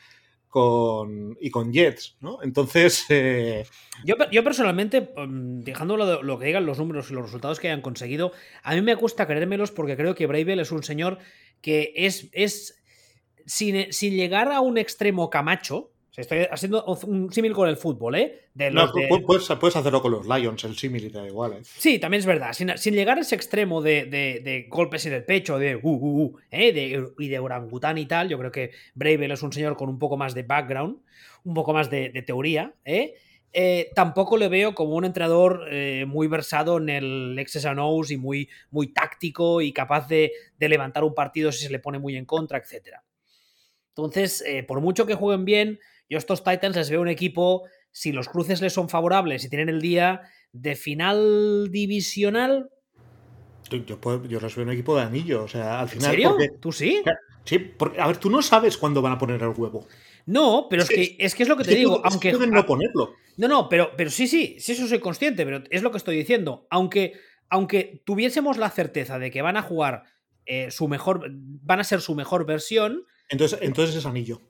con, 0.47 1.37
y 1.41 1.49
con 1.51 1.71
Jets, 1.71 2.17
¿no? 2.21 2.41
Entonces... 2.41 3.05
Eh, 3.09 3.65
yo, 4.05 4.15
yo, 4.31 4.43
personalmente, 4.43 5.01
mm, 5.01 5.59
dejando 5.59 5.97
lo, 5.97 6.39
que 6.39 6.45
digan 6.45 6.65
los 6.65 6.79
números 6.79 7.11
y 7.11 7.13
los 7.13 7.23
resultados 7.23 7.59
que 7.59 7.67
hayan 7.67 7.81
conseguido, 7.81 8.31
a 8.63 8.73
mí 8.73 8.81
me 8.81 8.95
cuesta 8.95 9.27
creérmelos 9.27 9.71
porque 9.71 9.97
creo 9.97 10.15
que 10.15 10.27
Bravel 10.27 10.59
es 10.59 10.71
un 10.71 10.83
señor 10.83 11.19
que 11.61 11.93
es, 11.95 12.29
es 12.31 12.81
sin, 13.45 13.91
sin 13.91 14.15
llegar 14.15 14.51
a 14.51 14.61
un 14.61 14.77
extremo 14.77 15.29
camacho, 15.29 15.91
Estoy 16.17 16.47
haciendo 16.49 16.83
un 16.83 17.31
símil 17.31 17.53
con 17.53 17.69
el 17.69 17.77
fútbol, 17.77 18.15
¿eh? 18.15 18.49
no, 18.71 18.91
Puedes, 19.23 19.51
hacerlo 19.75 20.01
con 20.01 20.11
los 20.11 20.27
Lions, 20.27 20.63
el 20.63 20.75
símil 20.75 21.05
y 21.05 21.09
da 21.09 21.27
igual, 21.27 21.53
¿eh? 21.53 21.59
Sí, 21.61 21.99
también 21.99 22.21
es 22.21 22.25
verdad. 22.25 22.53
Sin, 22.53 22.93
llegar 22.95 23.19
a 23.19 23.21
ese 23.21 23.35
extremo 23.35 23.83
de, 23.83 24.65
golpes 24.67 25.05
en 25.05 25.13
el 25.13 25.23
pecho, 25.23 25.59
de 25.59 25.75
uh, 25.75 25.79
uh, 25.83 26.23
uh, 26.23 26.37
¿eh? 26.49 26.73
de, 26.73 27.07
y 27.19 27.27
de 27.27 27.37
orangután 27.37 27.99
y 27.99 28.07
tal, 28.07 28.29
yo 28.29 28.39
creo 28.39 28.51
que 28.51 28.71
Bravel 28.95 29.29
es 29.29 29.43
un 29.43 29.53
señor 29.53 29.77
con 29.77 29.89
un 29.89 29.99
poco 29.99 30.17
más 30.17 30.33
de 30.33 30.41
background, 30.41 30.97
un 31.43 31.53
poco 31.53 31.71
más 31.71 31.91
de, 31.91 32.09
teoría, 32.25 32.73
¿eh? 32.83 33.13
¿eh? 33.53 33.91
tampoco 33.93 34.37
le 34.37 34.47
veo 34.47 34.73
como 34.73 34.95
un 34.95 35.05
entrenador 35.05 35.67
eh, 35.69 36.05
muy 36.07 36.25
versado 36.25 36.79
en 36.79 36.89
el 36.89 37.45
X's 37.45 37.65
and 37.65 37.79
O's 37.79 38.09
y 38.09 38.17
muy, 38.17 38.49
muy 38.71 38.87
táctico 38.87 39.61
y 39.61 39.71
capaz 39.71 40.07
de, 40.07 40.31
de, 40.57 40.67
levantar 40.67 41.03
un 41.03 41.13
partido 41.13 41.51
si 41.51 41.65
se 41.65 41.71
le 41.71 41.77
pone 41.77 41.99
muy 41.99 42.17
en 42.17 42.25
contra, 42.25 42.57
etc. 42.57 42.97
Entonces, 43.97 44.43
eh, 44.45 44.61
por 44.61 44.79
mucho 44.79 45.07
que 45.07 45.15
jueguen 45.15 45.43
bien, 45.43 45.79
yo 46.09 46.17
estos 46.17 46.43
Titans 46.43 46.75
les 46.75 46.89
veo 46.89 47.01
un 47.01 47.07
equipo, 47.07 47.63
si 47.91 48.11
los 48.11 48.29
cruces 48.29 48.61
les 48.61 48.73
son 48.73 48.89
favorables 48.89 49.43
y 49.45 49.49
tienen 49.49 49.69
el 49.69 49.81
día 49.81 50.21
de 50.51 50.75
final 50.75 51.69
divisional. 51.71 52.69
Yo, 53.69 54.25
yo 54.27 54.39
les 54.39 54.55
veo 54.55 54.65
un 54.65 54.71
equipo 54.71 54.95
de 54.95 55.03
anillo, 55.03 55.43
o 55.43 55.47
sea, 55.47 55.79
al 55.79 55.89
final. 55.89 56.05
¿En 56.05 56.11
serio? 56.11 56.37
¿Tú 56.61 56.71
sí? 56.71 57.03
Sí, 57.43 57.59
porque, 57.59 57.99
a 57.99 58.07
ver, 58.07 58.17
tú 58.17 58.29
no 58.29 58.41
sabes 58.41 58.77
cuándo 58.77 59.01
van 59.01 59.13
a 59.13 59.17
poner 59.17 59.41
el 59.41 59.49
huevo. 59.49 59.87
No, 60.25 60.67
pero 60.69 60.83
es, 60.83 60.89
que, 60.89 61.15
es 61.19 61.33
que 61.33 61.43
es 61.43 61.49
lo 61.49 61.55
que 61.55 61.63
te 61.63 61.75
digo. 61.75 62.01
aunque 62.03 62.31
pueden 62.31 62.51
no 62.51 62.65
ponerlo. 62.65 63.13
No, 63.37 63.47
no, 63.47 63.69
pero, 63.69 63.91
pero 63.95 64.09
sí, 64.09 64.27
sí, 64.27 64.57
sí, 64.59 64.73
eso 64.73 64.87
soy 64.87 64.99
consciente, 64.99 65.45
pero 65.45 65.63
es 65.69 65.81
lo 65.81 65.91
que 65.91 65.97
estoy 65.97 66.17
diciendo. 66.17 66.67
Aunque, 66.69 67.13
aunque 67.49 68.03
tuviésemos 68.05 68.57
la 68.57 68.69
certeza 68.69 69.19
de 69.19 69.31
que 69.31 69.41
van 69.41 69.55
a 69.55 69.61
jugar 69.61 70.03
eh, 70.45 70.71
su 70.71 70.89
mejor, 70.89 71.27
van 71.31 71.79
a 71.79 71.85
ser 71.85 72.01
su 72.01 72.15
mejor 72.15 72.45
versión. 72.45 73.05
Entonces, 73.29 73.59
entonces 73.61 73.95
es 73.95 74.05
anillo. 74.05 74.41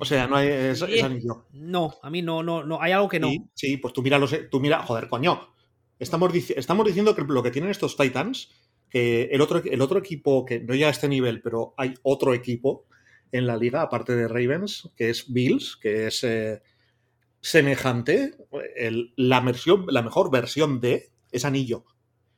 O 0.00 0.04
sea, 0.04 0.26
no 0.26 0.36
hay 0.36 0.48
es, 0.48 0.82
anillo. 0.82 1.46
No, 1.52 1.94
a 2.02 2.10
mí 2.10 2.22
no, 2.22 2.42
no, 2.42 2.64
no, 2.64 2.80
hay 2.80 2.92
algo 2.92 3.08
que 3.08 3.20
no. 3.20 3.30
Sí, 3.54 3.76
pues 3.76 3.92
tú 3.92 4.02
mira 4.02 4.18
los, 4.18 4.34
tú 4.50 4.60
mira, 4.60 4.82
joder, 4.82 5.08
coño. 5.08 5.54
estamos, 5.98 6.32
estamos 6.34 6.86
diciendo 6.86 7.14
que 7.14 7.22
lo 7.22 7.42
que 7.42 7.50
tienen 7.50 7.70
estos 7.70 7.96
Titans, 7.96 8.50
que 8.88 9.24
el 9.32 9.40
otro, 9.40 9.62
el 9.64 9.80
otro 9.80 9.98
equipo, 9.98 10.44
que 10.44 10.60
no 10.60 10.74
llega 10.74 10.88
a 10.88 10.92
este 10.92 11.08
nivel, 11.08 11.42
pero 11.42 11.74
hay 11.76 11.94
otro 12.02 12.34
equipo 12.34 12.86
en 13.32 13.46
la 13.46 13.56
liga, 13.56 13.82
aparte 13.82 14.16
de 14.16 14.28
Ravens, 14.28 14.90
que 14.96 15.10
es 15.10 15.32
Bills, 15.32 15.76
que 15.76 16.06
es 16.06 16.24
eh, 16.24 16.62
semejante. 17.40 18.36
la, 19.16 19.40
versión, 19.40 19.86
la 19.88 20.02
mejor 20.02 20.30
versión 20.30 20.80
de 20.80 21.10
es 21.30 21.44
Anillo. 21.44 21.84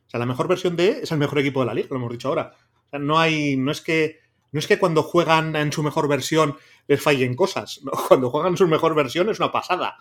O 0.06 0.10
sea, 0.10 0.18
la 0.18 0.26
mejor 0.26 0.48
versión 0.48 0.76
de 0.76 1.00
es 1.02 1.12
el 1.12 1.18
mejor 1.18 1.38
equipo 1.38 1.60
de 1.60 1.66
la 1.66 1.74
liga, 1.74 1.88
lo 1.90 1.96
hemos 1.96 2.12
dicho 2.12 2.28
ahora. 2.28 2.52
O 2.86 2.90
sea, 2.90 2.98
no 2.98 3.18
hay. 3.18 3.56
No 3.56 3.70
es 3.70 3.80
que. 3.80 4.18
No 4.52 4.58
es 4.58 4.66
que 4.66 4.78
cuando 4.78 5.02
juegan 5.02 5.54
en 5.56 5.72
su 5.72 5.82
mejor 5.82 6.08
versión 6.08 6.56
les 6.88 7.00
fallen 7.00 7.34
cosas. 7.34 7.80
Cuando 8.08 8.30
juegan 8.30 8.52
en 8.52 8.56
su 8.56 8.66
mejor 8.66 8.94
versión 8.94 9.28
es 9.28 9.38
una 9.38 9.52
pasada. 9.52 9.96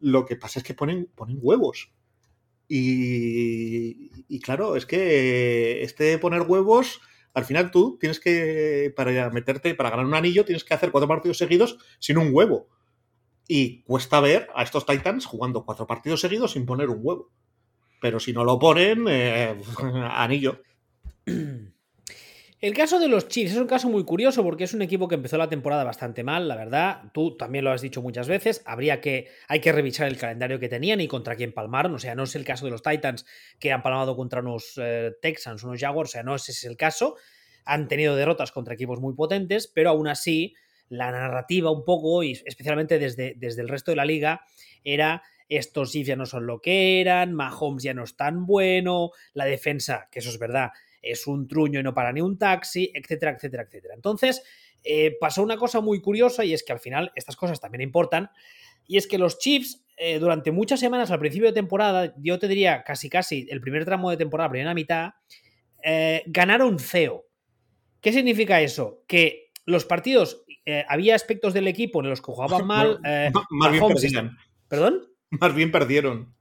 Lo 0.00 0.24
que 0.24 0.36
pasa 0.36 0.60
es 0.60 0.64
que 0.64 0.74
ponen, 0.74 1.10
ponen 1.14 1.38
huevos. 1.40 1.90
Y, 2.68 4.40
claro, 4.40 4.76
es 4.76 4.84
que 4.84 5.82
este 5.82 6.18
poner 6.18 6.42
huevos, 6.42 7.00
al 7.32 7.44
final 7.44 7.70
tú 7.70 7.96
tienes 7.98 8.20
que, 8.20 8.92
para 8.94 9.30
meterte, 9.30 9.74
para 9.74 9.90
ganar 9.90 10.04
un 10.04 10.14
anillo, 10.14 10.44
tienes 10.44 10.64
que 10.64 10.74
hacer 10.74 10.90
cuatro 10.90 11.08
partidos 11.08 11.38
seguidos 11.38 11.78
sin 11.98 12.18
un 12.18 12.28
huevo. 12.32 12.68
Y 13.48 13.82
cuesta 13.82 14.20
ver 14.20 14.48
a 14.54 14.62
estos 14.62 14.84
Titans 14.84 15.24
jugando 15.24 15.64
cuatro 15.64 15.86
partidos 15.86 16.20
seguidos 16.20 16.52
sin 16.52 16.66
poner 16.66 16.90
un 16.90 16.98
huevo. 17.00 17.32
Pero 18.00 18.20
si 18.20 18.32
no 18.32 18.44
lo 18.44 18.58
ponen, 18.58 19.06
eh, 19.08 19.56
anillo. 20.12 20.62
El 22.60 22.74
caso 22.74 22.98
de 22.98 23.06
los 23.06 23.28
Chiefs 23.28 23.52
es 23.52 23.58
un 23.58 23.68
caso 23.68 23.88
muy 23.88 24.04
curioso 24.04 24.42
porque 24.42 24.64
es 24.64 24.74
un 24.74 24.82
equipo 24.82 25.06
que 25.06 25.14
empezó 25.14 25.38
la 25.38 25.48
temporada 25.48 25.84
bastante 25.84 26.24
mal, 26.24 26.48
la 26.48 26.56
verdad. 26.56 27.02
Tú 27.14 27.36
también 27.36 27.64
lo 27.64 27.70
has 27.70 27.82
dicho 27.82 28.02
muchas 28.02 28.26
veces. 28.26 28.62
Habría 28.64 29.00
que, 29.00 29.28
hay 29.46 29.60
que 29.60 29.70
revisar 29.70 30.08
el 30.08 30.16
calendario 30.16 30.58
que 30.58 30.68
tenían 30.68 31.00
y 31.00 31.06
contra 31.06 31.36
quién 31.36 31.52
palmaron. 31.52 31.94
O 31.94 32.00
sea, 32.00 32.16
no 32.16 32.24
es 32.24 32.34
el 32.34 32.44
caso 32.44 32.64
de 32.64 32.72
los 32.72 32.82
Titans 32.82 33.24
que 33.60 33.70
han 33.70 33.80
palmado 33.80 34.16
contra 34.16 34.40
unos 34.40 34.72
eh, 34.76 35.12
Texans, 35.22 35.62
unos 35.62 35.78
Jaguars. 35.80 36.10
O 36.10 36.12
sea, 36.14 36.24
no 36.24 36.34
ese 36.34 36.50
es 36.50 36.64
el 36.64 36.76
caso. 36.76 37.14
Han 37.64 37.86
tenido 37.86 38.16
derrotas 38.16 38.50
contra 38.50 38.74
equipos 38.74 38.98
muy 38.98 39.14
potentes, 39.14 39.68
pero 39.68 39.90
aún 39.90 40.08
así 40.08 40.56
la 40.88 41.12
narrativa 41.12 41.70
un 41.70 41.84
poco, 41.84 42.24
y 42.24 42.32
especialmente 42.44 42.98
desde, 42.98 43.34
desde 43.36 43.62
el 43.62 43.68
resto 43.68 43.92
de 43.92 43.98
la 43.98 44.04
liga, 44.04 44.40
era 44.82 45.22
estos 45.48 45.92
Chiefs 45.92 46.08
ya 46.08 46.16
no 46.16 46.26
son 46.26 46.46
lo 46.46 46.60
que 46.60 47.00
eran, 47.00 47.34
Mahomes 47.34 47.84
ya 47.84 47.94
no 47.94 48.02
es 48.02 48.16
tan 48.16 48.46
bueno, 48.46 49.10
la 49.32 49.44
defensa, 49.44 50.08
que 50.10 50.18
eso 50.18 50.30
es 50.30 50.38
verdad, 50.38 50.70
es 51.02 51.26
un 51.26 51.48
truño 51.48 51.80
y 51.80 51.82
no 51.82 51.94
para 51.94 52.12
ni 52.12 52.20
un 52.20 52.38
taxi, 52.38 52.90
etcétera, 52.94 53.32
etcétera, 53.32 53.64
etcétera. 53.64 53.94
Entonces, 53.94 54.42
eh, 54.84 55.16
pasó 55.20 55.42
una 55.42 55.56
cosa 55.56 55.80
muy 55.80 56.00
curiosa 56.00 56.44
y 56.44 56.52
es 56.54 56.62
que 56.62 56.72
al 56.72 56.80
final 56.80 57.12
estas 57.14 57.36
cosas 57.36 57.60
también 57.60 57.82
importan, 57.82 58.30
y 58.86 58.96
es 58.96 59.06
que 59.06 59.18
los 59.18 59.38
Chiefs 59.38 59.84
eh, 59.96 60.18
durante 60.18 60.52
muchas 60.52 60.80
semanas 60.80 61.10
al 61.10 61.18
principio 61.18 61.48
de 61.48 61.54
temporada, 61.54 62.14
yo 62.18 62.38
te 62.38 62.48
diría 62.48 62.84
casi 62.84 63.10
casi 63.10 63.46
el 63.50 63.60
primer 63.60 63.84
tramo 63.84 64.10
de 64.10 64.16
temporada, 64.16 64.50
primera 64.50 64.74
mitad, 64.74 65.10
eh, 65.82 66.22
ganaron 66.26 66.78
CEO. 66.78 67.24
¿Qué 68.00 68.12
significa 68.12 68.60
eso? 68.60 69.02
Que 69.08 69.50
los 69.66 69.84
partidos, 69.84 70.44
había 70.86 71.14
aspectos 71.14 71.54
del 71.54 71.66
equipo 71.66 72.02
en 72.02 72.10
los 72.10 72.20
que 72.20 72.30
jugaban 72.32 72.66
mal. 72.66 73.00
más 73.50 73.72
bien 73.72 73.86
perdieron. 73.88 74.36
¿Perdón? 74.68 75.08
Más 75.30 75.54
bien 75.54 75.72
perdieron. 75.72 76.37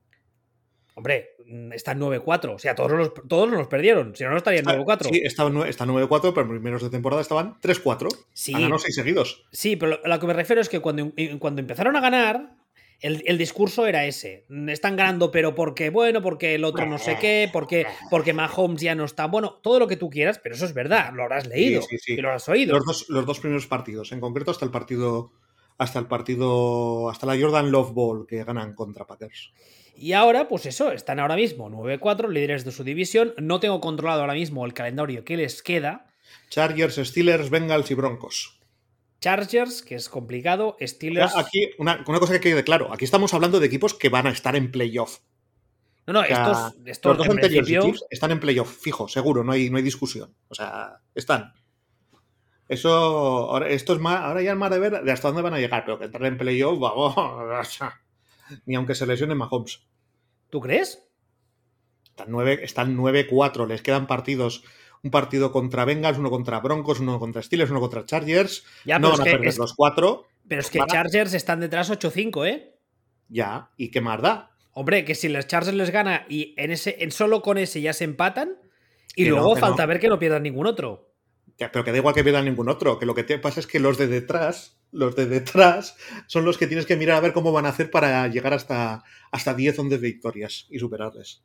Hombre, 0.98 1.38
Mm, 1.48 1.72
está 1.72 1.94
en 1.94 2.00
9-4. 2.00 2.56
O 2.56 2.60
sea, 2.60 2.76
todos 2.76 2.92
los, 2.92 3.14
todos 3.28 3.50
los 3.50 3.68
perdieron. 3.68 4.16
Si 4.16 4.24
no, 4.24 4.32
no 4.32 4.38
estarían 4.38 4.66
9-4. 4.66 5.10
Sí, 5.10 5.22
está, 5.24 5.48
está 5.68 5.86
9-4, 5.86 6.34
pero 6.34 6.42
en 6.42 6.50
primeros 6.50 6.84
de 6.84 6.90
temporada 6.90 7.22
estaban 7.22 7.60
3-4. 7.62 8.10
Sí. 8.34 8.52
Ganado 8.52 8.80
6 8.80 8.94
seguidos. 8.96 9.46
Sí, 9.52 9.78
pero 9.78 10.00
lo, 10.04 10.20
que 10.20 10.28
me 10.28 10.34
refiero 10.34 10.62
es 10.62 10.70
que 10.70 10.82
cuando, 10.82 11.14
cuando 11.40 11.62
empezaron 11.62 11.96
a 11.96 12.02
ganar, 12.02 12.58
el, 13.00 13.38
discurso 13.38 13.88
era 13.88 14.06
ese. 14.06 14.46
Están 14.68 14.98
ganando, 14.98 15.32
pero 15.32 15.56
porque, 15.56 15.90
bueno, 15.90 16.22
porque 16.22 16.56
el 16.56 16.66
otro 16.66 16.86
no 16.86 16.98
sé 16.98 17.18
qué, 17.20 17.50
porque, 17.54 17.86
porque 18.10 18.34
Mahomes 18.34 18.82
ya 18.82 18.96
no 18.96 19.06
está. 19.06 19.28
Bueno, 19.28 19.60
todo 19.64 19.80
lo 19.80 19.88
que 19.88 19.96
tú 19.96 20.10
quieras, 20.10 20.40
pero 20.44 20.56
eso 20.56 20.66
es 20.66 20.74
verdad. 20.74 21.14
Lo 21.14 21.24
habrás 21.24 21.48
leído 21.48 21.82
y 22.08 22.18
lo 22.18 22.28
habrás 22.28 22.50
oído. 22.50 22.76
Los 22.76 22.86
dos, 22.86 23.06
los 23.10 23.26
dos 23.26 23.40
primeros 23.40 23.68
partidos, 23.68 24.12
en 24.12 24.20
concreto 24.20 24.52
hasta 24.52 24.66
el 24.66 24.72
partido. 24.72 25.32
Hasta 25.78 26.00
el 26.00 26.08
partido. 26.08 27.08
Hasta 27.10 27.28
la 27.28 27.40
Jordan 27.40 27.72
Love 27.72 27.94
Ball 27.94 28.28
que 28.28 28.44
ganan 28.44 28.74
contra 28.74 29.06
Packers. 29.06 29.54
Y 29.98 30.14
ahora, 30.14 30.48
pues 30.48 30.66
eso, 30.68 30.92
están 30.92 31.20
ahora 31.20 31.36
mismo 31.36 31.70
9-4, 31.70 32.30
líderes 32.30 32.64
de 32.64 32.72
su 32.72 32.84
división. 32.84 33.34
No 33.38 33.60
tengo 33.60 33.82
controlado 33.82 34.22
ahora 34.22 34.34
mismo 34.34 34.66
el 34.66 34.74
calendario 34.74 35.26
que 35.26 35.38
les 35.38 35.64
queda. 35.64 36.06
Chargers, 36.50 36.96
Steelers, 36.96 37.50
Bengals 37.50 37.90
y 37.90 37.96
Broncos. 37.96 38.60
Chargers, 39.20 39.82
que 39.82 39.96
es 39.96 40.08
complicado, 40.10 40.78
Steelers. 40.80 41.36
Aquí, 41.36 41.72
una, 41.80 42.04
cosa 42.04 42.34
que 42.34 42.40
quede 42.40 42.64
claro: 42.64 42.94
aquí 42.94 43.06
estamos 43.06 43.34
hablando 43.34 43.60
de 43.60 43.66
equipos 43.66 43.96
que 43.96 44.10
van 44.10 44.28
a 44.28 44.30
estar 44.30 44.56
en 44.56 44.72
playoff. 44.72 45.20
No, 46.06 46.14
no, 46.14 46.24
estos, 46.24 46.76
estos 46.86 47.18
los 47.18 47.28
dos 47.28 47.36
anteriores 47.36 48.06
están 48.10 48.32
en 48.32 48.40
playoff, 48.40 48.78
fijo, 48.80 49.10
seguro, 49.10 49.44
no 49.44 49.52
hay, 49.52 49.70
no 49.70 49.78
hay 49.78 49.84
discusión. 49.84 50.34
O 50.48 50.56
sea, 50.56 51.02
están. 51.16 51.54
Eso, 52.70 52.90
ahora, 52.90 53.68
esto 53.70 53.94
es 53.94 54.00
más, 54.00 54.22
ahora 54.22 54.42
ya 54.42 54.52
es 54.52 54.58
más 54.58 54.70
de 54.70 54.80
ver 54.80 55.04
de 55.04 55.12
hasta 55.12 55.30
dónde 55.30 55.42
van 55.42 55.56
a 55.56 55.60
llegar, 55.60 55.84
pero 55.84 55.98
que 55.98 56.06
entrar 56.06 56.26
en 56.26 56.38
playoff, 56.38 56.80
vamos, 56.80 57.16
ni 58.66 58.76
aunque 58.76 58.96
se 58.96 59.06
lesione 59.06 59.36
Mahomes. 59.36 59.82
¿Tú 60.50 60.60
crees? 60.62 61.04
Están 62.62 62.98
9-4, 62.98 63.68
les 63.68 63.82
quedan 63.82 64.08
partidos. 64.08 64.64
Un 65.04 65.12
partido 65.12 65.52
contra 65.52 65.86
Bengals, 65.86 66.18
uno 66.18 66.30
contra 66.30 66.60
Broncos, 66.60 67.00
uno 67.00 67.20
contra 67.20 67.44
Steelers, 67.44 67.70
uno 67.70 67.80
contra 67.80 68.06
Chargers. 68.06 68.66
Ya, 68.86 68.98
no 68.98 69.12
van 69.12 69.22
a 69.22 69.24
perder 69.24 69.58
los 69.58 69.74
cuatro. 69.76 70.26
Pero 70.48 70.62
es 70.62 70.70
que 70.72 70.80
Chargers 70.88 71.34
están 71.34 71.60
detrás 71.60 71.92
8-5, 71.92 72.48
¿eh? 72.48 72.74
Ya, 73.30 73.70
¿y 73.78 73.92
qué 73.92 74.02
más 74.02 74.22
da? 74.22 74.52
Hombre, 74.72 75.06
que 75.06 75.14
si 75.16 75.30
los 75.30 75.48
Chargers 75.48 75.76
les 75.76 75.92
gana 75.92 76.26
y 76.30 76.56
en 76.58 76.72
ese, 76.72 76.98
en 77.00 77.12
solo 77.12 77.42
con 77.42 77.58
ese 77.58 77.82
ya 77.82 77.94
se 77.94 78.06
empatan, 78.06 78.58
y 79.16 79.26
luego 79.26 79.56
falta 79.56 79.86
ver 79.86 80.00
que 80.00 80.10
no 80.10 80.20
pierdan 80.20 80.44
ningún 80.44 80.68
otro. 80.68 81.07
Pero 81.58 81.84
que 81.84 81.92
da 81.92 81.98
igual 81.98 82.14
que 82.14 82.24
pierdan 82.24 82.46
ningún 82.46 82.70
otro, 82.70 83.00
que 83.00 83.06
lo 83.06 83.16
que 83.16 83.24
te 83.24 83.40
pasa 83.40 83.60
es 83.60 83.68
que 83.68 83.80
los 83.80 83.98
de 83.98 84.08
detrás 84.08 84.78
los 84.92 85.16
de 85.16 85.26
detrás 85.26 85.96
son 86.28 86.46
los 86.46 86.58
que 86.58 86.68
tienes 86.68 86.86
que 86.86 86.96
mirar 86.96 87.18
a 87.18 87.22
ver 87.22 87.34
cómo 87.34 87.52
van 87.52 87.66
a 87.66 87.70
hacer 87.70 87.92
para 87.92 88.28
llegar 88.28 88.54
hasta, 88.54 89.04
hasta 89.32 89.54
10 89.54 89.80
11 89.80 89.98
victorias 89.98 90.68
y 90.70 90.80
superarles. 90.80 91.44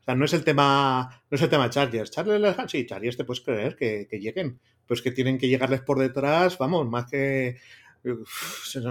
O 0.00 0.04
sea, 0.04 0.14
no 0.14 0.24
es 0.24 0.32
el 0.32 0.44
tema, 0.44 1.22
no 1.30 1.34
es 1.34 1.42
el 1.42 1.50
tema 1.50 1.68
Chargers. 1.68 2.10
Chargers, 2.10 2.56
sí, 2.70 2.86
Chargers 2.86 3.16
te 3.16 3.24
puedes 3.24 3.42
creer 3.42 3.76
que, 3.76 4.06
lleguen, 4.12 4.60
pero 4.86 4.96
es 4.96 5.02
que 5.02 5.10
tienen 5.10 5.38
que 5.38 5.48
llegarles 5.48 5.82
por 5.82 5.98
detrás, 5.98 6.56
vamos, 6.58 6.88
más 6.88 7.10
que 7.10 7.56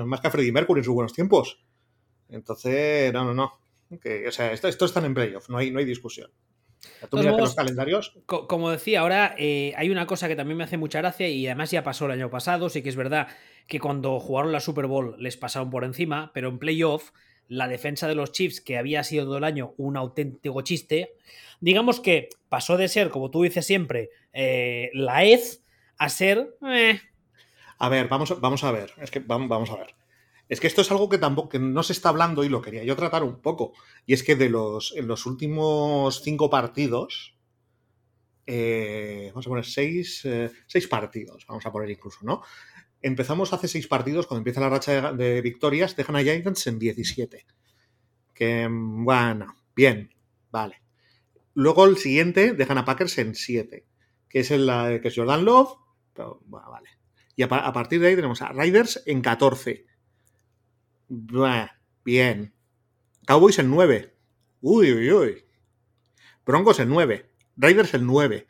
más 0.06 0.22
que 0.22 0.28
a 0.28 0.32
Freddie 0.32 0.52
Mercury 0.52 0.82
en 0.82 0.86
sus 0.86 0.94
buenos 0.94 1.14
tiempos. 1.14 1.64
Entonces, 2.30 3.12
no, 3.12 3.24
no, 3.24 3.34
no. 3.34 3.60
o 3.92 4.32
sea, 4.32 4.52
esto, 4.52 4.68
esto 4.68 4.86
están 4.86 5.06
en 5.06 5.16
playoff, 5.16 5.50
no 5.50 5.58
hay, 5.58 5.72
no 5.72 5.80
hay 5.80 5.86
discusión 5.86 6.30
los 7.12 7.56
calendarios. 7.56 8.14
como 8.26 8.72
decía, 8.72 9.02
ahora 9.02 9.36
eh, 9.38 9.74
hay 9.78 9.90
una 9.90 10.06
cosa 10.06 10.28
que 10.28 10.36
también 10.36 10.58
me 10.58 10.64
hace 10.64 10.78
mucha 10.78 11.00
gracia 11.00 11.28
y 11.28 11.46
además 11.48 11.72
ya 11.72 11.84
pasó 11.84 12.06
el 12.06 12.12
año 12.12 12.30
pasado, 12.30 12.70
sí 12.70 12.82
que 12.82 12.90
es 12.90 12.96
verdad 12.96 13.28
que 13.68 13.80
cuando 13.80 14.20
jugaron 14.20 14.52
la 14.52 14.60
Super 14.60 14.88
Bowl 14.88 15.16
les 15.20 15.38
pasaron 15.38 15.70
por 15.70 15.84
encima, 15.84 16.32
pero 16.34 16.50
en 16.50 16.60
playoff 16.60 17.12
la 17.48 17.68
defensa 17.68 18.08
de 18.08 18.16
los 18.16 18.32
Chiefs, 18.32 18.62
que 18.62 18.78
había 18.78 19.04
sido 19.04 19.26
todo 19.26 19.38
el 19.38 19.44
año 19.44 19.74
un 19.78 19.98
auténtico 19.98 20.62
chiste, 20.62 21.14
digamos 21.60 22.00
que 22.00 22.30
pasó 22.48 22.78
de 22.78 22.88
ser, 22.88 23.10
como 23.10 23.32
tú 23.32 23.44
dices 23.44 23.66
siempre, 23.66 24.10
eh, 24.34 24.90
la 24.94 25.26
EZ 25.26 25.64
a 25.98 26.10
ser... 26.10 26.56
Eh. 26.68 27.00
A 27.80 27.90
ver, 27.90 28.08
vamos, 28.08 28.40
vamos 28.40 28.64
a 28.64 28.72
ver, 28.72 28.92
es 29.02 29.10
que 29.10 29.20
vamos, 29.20 29.50
vamos 29.50 29.70
a 29.72 29.78
ver. 29.78 29.96
Es 30.50 30.60
que 30.60 30.66
esto 30.66 30.82
es 30.82 30.90
algo 30.90 31.08
que 31.08 31.20
tampoco 31.20 31.50
que 31.50 31.60
no 31.60 31.84
se 31.84 31.94
está 31.94 32.10
hablando 32.10 32.44
y 32.44 32.50
lo 32.50 32.62
quería 32.62 32.84
yo 32.84 32.96
tratar 32.96 33.24
un 33.24 33.40
poco. 33.40 33.74
Y 34.08 34.14
es 34.14 34.24
que 34.24 34.36
de 34.36 34.50
los, 34.50 34.94
en 34.96 35.08
los 35.08 35.28
últimos 35.28 36.24
cinco 36.24 36.50
partidos, 36.50 37.38
eh, 38.48 39.30
vamos 39.32 39.46
a 39.46 39.50
poner 39.50 39.66
seis, 39.66 40.26
eh, 40.26 40.50
seis, 40.66 40.88
partidos, 40.88 41.46
vamos 41.48 41.64
a 41.68 41.72
poner 41.72 41.92
incluso, 41.92 42.22
¿no? 42.24 42.42
Empezamos 43.00 43.54
hace 43.54 43.68
seis 43.68 43.88
partidos, 43.88 44.26
cuando 44.26 44.40
empieza 44.40 44.60
la 44.60 44.70
racha 44.70 45.14
de, 45.14 45.40
victorias, 45.42 45.96
dejan 45.96 46.16
a 46.16 46.24
Giants 46.24 46.66
en 46.66 46.80
17. 46.80 47.46
Que, 48.34 48.68
bueno, 48.70 49.56
bien, 49.76 50.16
vale. 50.50 50.82
Luego 51.54 51.86
el 51.86 51.98
siguiente 51.98 52.54
dejan 52.54 52.80
a 52.80 52.86
Packers 52.86 53.20
en 53.20 53.36
7, 53.36 53.86
que 54.28 54.40
es, 54.40 54.50
el, 54.50 54.68
que 55.02 55.10
es 55.10 55.16
Jordan 55.16 55.46
Love, 55.46 55.78
pero, 56.14 56.42
bueno, 56.46 56.72
vale. 56.72 56.90
Y 57.36 57.44
a, 57.44 57.46
a, 57.46 57.72
partir 57.72 58.02
de 58.02 58.08
ahí 58.08 58.16
tenemos 58.16 58.42
a 58.42 58.52
Riders 58.52 59.04
en 59.06 59.22
14, 59.22 59.86
bien. 61.10 62.54
Cowboys 63.26 63.60
el 63.60 63.70
9. 63.70 64.16
Uy, 64.62 64.94
uy, 64.94 65.12
uy. 65.12 65.46
Broncos 66.46 66.80
el 66.80 66.90
9. 66.90 67.30
Raiders 67.58 67.94
el 67.94 68.06
9. 68.06 68.48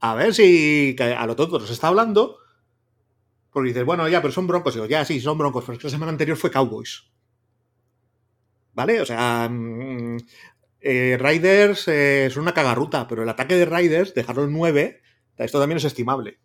A 0.00 0.14
ver 0.14 0.34
si 0.34 0.96
a 0.98 1.26
lo 1.26 1.36
tonto 1.36 1.58
nos 1.58 1.70
está 1.70 1.88
hablando. 1.88 2.38
Porque 3.50 3.68
dices, 3.68 3.84
bueno, 3.84 4.08
ya, 4.08 4.20
pero 4.20 4.32
son 4.32 4.46
broncos. 4.46 4.74
Digo, 4.74 4.86
ya, 4.86 5.04
sí, 5.04 5.20
son 5.20 5.38
broncos. 5.38 5.64
Pero 5.64 5.74
es 5.74 5.78
que 5.78 5.86
la 5.86 5.90
semana 5.90 6.12
anterior 6.12 6.36
fue 6.36 6.50
Cowboys. 6.50 7.04
¿Vale? 8.72 9.00
O 9.00 9.06
sea, 9.06 9.48
mm, 9.48 10.16
eh, 10.80 11.16
Riders 11.18 11.88
eh, 11.88 12.26
es 12.26 12.36
una 12.36 12.52
cagarruta, 12.52 13.06
pero 13.06 13.22
el 13.22 13.28
ataque 13.28 13.54
de 13.54 13.64
Riders, 13.64 14.12
dejarlo 14.12 14.44
en 14.44 14.52
9, 14.52 15.00
esto 15.38 15.60
también 15.60 15.78
es 15.78 15.84
estimable. 15.84 16.40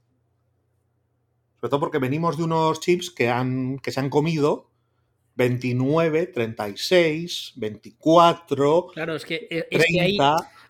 Sobre 1.59 1.69
todo 1.69 1.79
porque 1.81 1.99
venimos 1.99 2.37
de 2.37 2.43
unos 2.43 2.79
chips 2.79 3.11
que, 3.11 3.27
han, 3.27 3.79
que 3.79 3.91
se 3.91 3.99
han 3.99 4.09
comido 4.09 4.69
29, 5.35 6.27
36, 6.27 7.53
24. 7.55 8.87
Claro, 8.93 9.15
es 9.15 9.25
que, 9.25 9.47
eh, 9.49 9.67
es 9.71 9.85
que 9.85 10.01
ahí, 10.01 10.17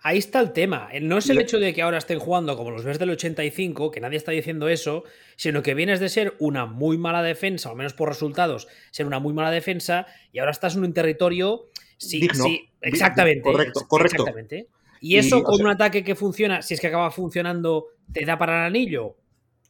ahí, 0.01 0.17
está 0.17 0.39
el 0.39 0.51
tema. 0.51 0.89
No 1.01 1.17
es 1.17 1.29
el 1.29 1.39
hecho 1.39 1.59
de 1.59 1.73
que 1.73 1.81
ahora 1.81 1.97
estén 1.97 2.19
jugando 2.19 2.55
como 2.55 2.71
los 2.71 2.83
ves 2.83 2.99
del 2.99 3.09
85, 3.11 3.91
que 3.91 3.99
nadie 3.99 4.17
está 4.17 4.31
diciendo 4.31 4.67
eso, 4.67 5.03
sino 5.37 5.63
que 5.63 5.73
vienes 5.73 5.99
de 5.99 6.09
ser 6.09 6.35
una 6.39 6.65
muy 6.67 6.99
mala 6.99 7.23
defensa, 7.23 7.69
o 7.69 7.71
al 7.71 7.77
menos 7.77 7.93
por 7.93 8.09
resultados, 8.09 8.67
ser 8.91 9.07
una 9.07 9.19
muy 9.19 9.33
mala 9.33 9.49
defensa, 9.49 10.05
y 10.31 10.37
ahora 10.37 10.51
estás 10.51 10.75
en 10.75 10.83
un 10.83 10.93
territorio. 10.93 11.69
Sí, 11.97 12.27
sí, 12.33 12.69
exactamente. 12.81 13.41
Correcto, 13.41 13.87
correcto. 13.87 14.23
Exactamente. 14.23 14.67
Y 15.01 15.17
eso 15.17 15.43
con 15.43 15.61
un 15.61 15.67
ataque 15.67 16.03
que 16.03 16.13
funciona, 16.13 16.61
si 16.61 16.75
es 16.75 16.79
que 16.79 16.87
acaba 16.87 17.09
funcionando, 17.09 17.87
¿te 18.11 18.23
da 18.23 18.37
para 18.37 18.59
el 18.59 18.75
anillo? 18.75 19.15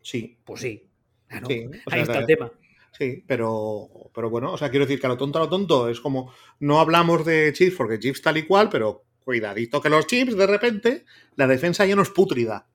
Sí. 0.01 0.38
Pues 0.43 0.59
sí. 0.59 0.88
Ahí 1.91 2.01
está 2.01 2.19
el 2.19 2.25
tema. 2.25 2.51
Sí, 2.98 3.24
pero, 3.27 3.88
pero 4.13 4.29
bueno, 4.29 4.53
o 4.53 4.57
sea, 4.57 4.69
quiero 4.69 4.86
decir 4.86 5.00
que 5.00 5.05
a 5.05 5.09
lo 5.09 5.17
tonto, 5.17 5.38
a 5.38 5.43
lo 5.43 5.50
tonto, 5.50 5.89
es 5.89 6.01
como, 6.01 6.33
no 6.59 6.79
hablamos 6.79 7.25
de 7.25 7.53
chips 7.53 7.75
porque 7.75 8.00
chips 8.00 8.21
tal 8.21 8.38
y 8.38 8.43
cual, 8.43 8.69
pero 8.69 9.05
cuidadito 9.24 9.79
que 9.79 9.89
los 9.89 10.07
chips, 10.07 10.36
de 10.36 10.48
repente, 10.48 11.05
la 11.36 11.48
defensa 11.48 11.86
ya 11.86 11.95
no 11.95 12.01
es 12.01 12.09
pútrida. 12.09 12.67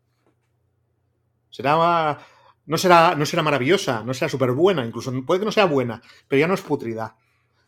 Será, 1.50 2.18
no 2.66 2.78
será, 2.78 3.14
no 3.16 3.26
será 3.26 3.42
maravillosa, 3.42 4.02
no 4.04 4.14
será 4.14 4.28
súper 4.28 4.52
buena, 4.52 4.86
incluso 4.86 5.12
puede 5.26 5.40
que 5.40 5.46
no 5.46 5.52
sea 5.52 5.66
buena, 5.66 6.00
pero 6.28 6.40
ya 6.40 6.48
no 6.48 6.54
es 6.54 6.62
pútrida. 6.62 7.16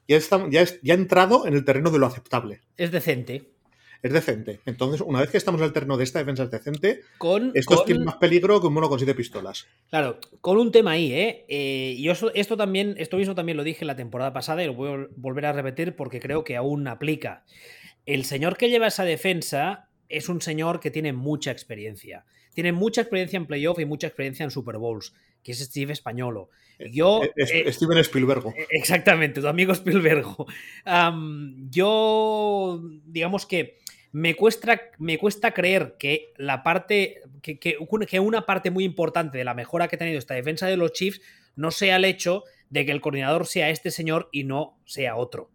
Ya, 0.09 0.17
está, 0.17 0.49
ya, 0.49 0.63
es, 0.63 0.81
ya 0.83 0.95
ha 0.95 0.97
entrado 0.97 1.47
en 1.47 1.55
el 1.55 1.65
terreno 1.65 1.91
de 1.91 1.99
lo 1.99 2.07
aceptable. 2.07 2.63
Es 2.77 2.93
decente 2.93 3.56
es 4.03 4.13
decente. 4.13 4.61
Entonces, 4.67 5.01
una 5.01 5.21
vez 5.21 5.31
que 5.31 5.37
estamos 5.37 5.61
el 5.61 5.73
terreno 5.73 5.97
de 5.97 6.05
esta 6.05 6.19
defensa 6.19 6.45
es 6.45 6.51
decente, 6.51 7.03
con, 7.19 7.53
esto 7.55 7.83
tiene 7.85 8.05
más 8.05 8.17
peligro 8.17 8.61
que 8.61 8.67
un 8.67 8.75
mono 8.75 8.89
con 8.89 8.99
siete 8.99 9.15
pistolas. 9.15 9.67
Claro, 9.91 10.19
con 10.41 10.59
un 10.59 10.73
tema 10.73 10.93
ahí, 10.93 11.13
¿eh? 11.13 11.45
eh 11.49 11.95
y 11.97 12.09
esto 12.09 12.57
también, 12.57 12.95
esto 12.99 13.17
mismo 13.17 13.35
también 13.35 13.57
lo 13.57 13.65
dije 13.65 13.85
la 13.85 13.97
temporada 13.97 14.33
pasada 14.33 14.63
y 14.63 14.67
lo 14.67 14.75
voy 14.75 14.91
a 14.91 15.07
volver 15.17 15.47
a 15.47 15.53
repetir 15.53 15.97
porque 15.97 16.21
creo 16.21 16.45
que 16.45 16.57
aún 16.57 16.87
aplica. 16.89 17.45
El 18.05 18.25
señor 18.25 18.57
que 18.57 18.71
lleva 18.71 18.87
esa 18.87 19.05
defensa 19.05 19.89
es 20.09 20.29
un 20.29 20.41
señor 20.41 20.81
que 20.81 20.91
tiene 20.91 21.13
mucha 21.13 21.51
experiencia. 21.51 22.25
Tiene 22.55 22.73
mucha 22.73 23.03
experiencia 23.03 23.37
en 23.37 23.47
playoff 23.47 23.79
y 23.81 23.85
mucha 23.85 24.07
experiencia 24.07 24.45
en 24.45 24.51
Super 24.51 24.79
Bowls, 24.79 25.13
que 25.43 25.53
es 25.53 25.59
Steve 25.59 25.93
Españolo. 25.93 26.51
Eh, 26.79 26.91
yo, 26.93 27.23
eh, 27.37 27.73
Steven 27.73 27.99
Spielberg. 27.99 28.45
Exactamente, 28.71 29.41
tu 29.41 29.49
amigo 29.49 29.73
Spielberg. 29.73 30.25
yo, 31.71 32.81
digamos 33.05 33.47
que 33.47 33.79
me 34.17 34.35
cuesta, 34.35 34.81
me 34.97 35.19
cuesta 35.19 35.53
creer 35.53 35.97
que 35.99 36.33
la 36.39 36.63
parte, 36.63 37.21
que, 37.43 37.59
que, 37.59 37.77
una 38.19 38.47
parte 38.47 38.71
muy 38.71 38.83
importante 38.83 39.37
de 39.37 39.45
la 39.45 39.53
mejora 39.53 39.89
que 39.89 39.97
ha 39.97 39.99
tenido 39.99 40.19
esta 40.19 40.33
defensa 40.33 40.67
de 40.67 40.79
los 40.79 40.93
Chiefs 40.93 41.21
no 41.55 41.71
sea 41.71 41.97
el 41.97 42.07
hecho 42.07 42.43
de 42.71 42.87
que 42.87 42.93
el 42.93 43.03
coordinador 43.03 43.47
sea 43.47 43.69
este 43.69 43.91
señor 43.91 44.31
y 44.33 44.45
no 44.45 44.79
sea 44.87 45.17
otro. 45.17 45.51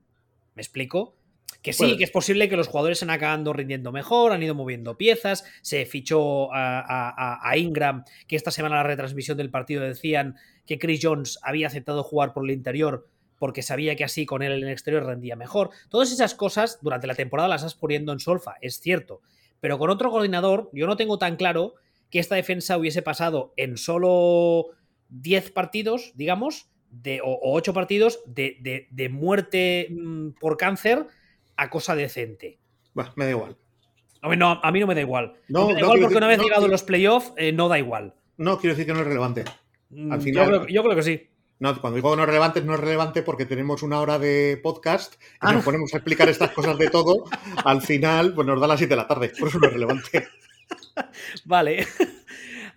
¿Me 0.54 0.62
explico? 0.62 1.16
Que 1.64 1.74
sí, 1.74 1.98
que 1.98 2.04
es 2.04 2.12
posible 2.12 2.50
que 2.50 2.56
los 2.56 2.68
jugadores 2.68 3.00
se 3.00 3.06
han 3.06 3.10
acabado 3.10 3.52
rindiendo 3.52 3.92
mejor, 3.92 4.32
han 4.32 4.44
ido 4.44 4.54
moviendo 4.54 4.96
piezas, 4.96 5.44
se 5.64 5.88
fichó 5.88 6.54
a, 6.54 7.40
a, 7.42 7.58
Ingram, 7.58 8.04
que 8.28 8.36
esta 8.36 8.52
semana 8.52 8.76
la 8.76 8.84
retransmisión 8.84 9.40
del 9.40 9.50
partido 9.50 9.82
decían 9.82 10.36
que 10.68 10.78
Chris 10.78 11.00
Jones 11.02 11.40
había 11.42 11.66
aceptado 11.66 12.04
jugar 12.04 12.32
por 12.32 12.44
el 12.44 12.52
interior 12.52 13.08
porque 13.42 13.64
sabía 13.64 13.96
que 13.96 14.04
así 14.04 14.28
con 14.28 14.44
él 14.44 14.52
en 14.52 14.66
el 14.66 14.70
exterior 14.70 15.04
rendía 15.04 15.36
mejor. 15.36 15.72
Todas 15.90 16.12
esas 16.12 16.36
cosas 16.36 16.78
durante 16.84 17.08
la 17.08 17.16
temporada 17.16 17.50
las 17.50 17.64
has 17.64 17.74
poniendo 17.74 18.14
en 18.14 18.20
solfa, 18.20 18.58
es 18.62 18.80
cierto. 18.80 19.22
Pero 19.60 19.80
con 19.80 19.90
otro 19.90 20.12
coordinador, 20.12 20.70
yo 20.74 20.86
no 20.86 20.96
tengo 20.96 21.18
tan 21.18 21.38
claro 21.38 21.74
que 22.12 22.20
esta 22.20 22.36
defensa 22.36 22.78
hubiese 22.78 23.02
pasado 23.02 23.52
en 23.58 23.78
solo 23.78 24.68
10 25.10 25.50
partidos, 25.54 26.12
digamos, 26.14 26.70
de, 26.92 27.20
o, 27.24 27.40
8 27.42 27.74
partidos 27.74 28.20
de, 28.28 28.88
de, 28.92 29.10
muerte 29.10 29.88
mm, 29.90 30.34
por 30.40 30.56
cáncer 30.56 31.08
a 31.58 31.72
cosa 31.72 31.96
decente. 31.96 32.60
Bah, 32.94 33.12
me 33.16 33.26
da 33.26 33.32
igual. 33.32 33.58
A 34.22 34.30
mí 34.30 34.38
no, 34.38 34.60
a 34.62 34.72
mí 34.72 34.80
no 34.80 34.86
me 34.86 34.94
da 34.94 35.02
igual. 35.02 35.34
No, 35.48 35.70
me 35.70 35.74
da 35.74 35.80
igual 35.80 36.00
porque 36.00 36.18
una 36.18 36.28
vez 36.28 36.40
llegado 36.40 36.68
los 36.68 36.84
playoffs, 36.84 37.34
eh, 37.38 37.52
no 37.52 37.70
da 37.70 37.80
igual. 37.80 38.14
No, 38.38 38.60
quiero 38.60 38.76
decir 38.76 38.86
que 38.86 38.94
no 38.94 39.00
es 39.00 39.08
relevante. 39.08 39.46
Al 39.90 40.20
mm, 40.20 40.22
final, 40.22 40.68
yo 40.68 40.84
creo 40.84 40.96
que 40.96 41.02
sí. 41.02 41.31
No, 41.62 41.80
cuando 41.80 41.96
digo 41.98 42.16
no 42.16 42.24
es 42.24 42.28
relevante, 42.28 42.60
no 42.62 42.74
es 42.74 42.80
relevante 42.80 43.22
porque 43.22 43.46
tenemos 43.46 43.84
una 43.84 44.02
hora 44.02 44.18
de 44.18 44.60
podcast 44.64 45.14
y 45.14 45.18
ah. 45.42 45.54
nos 45.54 45.64
ponemos 45.64 45.94
a 45.94 45.98
explicar 45.98 46.28
estas 46.28 46.50
cosas 46.54 46.76
de 46.76 46.90
todo. 46.90 47.26
Al 47.64 47.84
final, 47.84 48.34
pues 48.34 48.48
nos 48.48 48.60
da 48.60 48.66
las 48.66 48.80
7 48.80 48.90
de 48.90 48.96
la 48.96 49.08
tarde. 49.08 49.32
Por 49.38 49.48
eso 49.48 49.60
no 49.60 49.68
es 49.68 49.74
relevante. 49.74 50.28
Vale. 51.46 51.88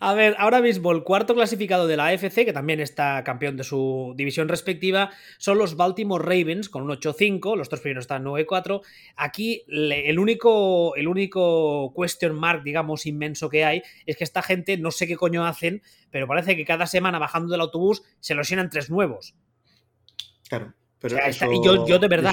A 0.07 0.13
ver, 0.13 0.37
ahora 0.39 0.61
mismo 0.61 0.93
el 0.93 1.03
cuarto 1.03 1.35
clasificado 1.35 1.87
de 1.87 1.97
la 1.97 2.09
AFC, 2.09 2.45
que 2.45 2.53
también 2.53 2.79
está 2.79 3.25
campeón 3.25 3.57
de 3.57 3.65
su 3.65 4.13
división 4.19 4.49
respectiva, 4.49 5.11
son 5.39 5.57
los 5.57 5.79
Baltimore 5.79 6.23
Ravens 6.23 6.69
con 6.69 6.83
un 6.83 6.91
8-5, 6.91 7.57
los 7.57 7.71
tres 7.71 7.81
primeros 7.81 8.03
están 8.03 8.23
9-4. 8.23 8.83
Aquí 9.17 9.65
el 9.67 10.19
único, 10.19 10.95
el 10.97 11.09
único 11.09 11.95
question 11.99 12.35
mark, 12.35 12.65
digamos, 12.65 13.07
inmenso 13.07 13.49
que 13.49 13.65
hay 13.65 13.83
es 14.05 14.19
que 14.19 14.25
esta 14.25 14.43
gente 14.43 14.77
no 14.77 14.91
sé 14.91 15.07
qué 15.07 15.17
coño 15.17 15.47
hacen, 15.47 15.81
pero 16.11 16.29
parece 16.29 16.55
que 16.55 16.67
cada 16.67 16.87
semana 16.87 17.19
bajando 17.19 17.51
del 17.53 17.63
autobús 17.63 18.03
se 18.21 18.35
los 18.35 18.47
llenan 18.47 18.69
tres 18.69 18.91
nuevos. 18.91 19.35
Claro 20.51 20.75
yo, 21.87 21.99
de 21.99 22.09
verdad, 22.09 22.33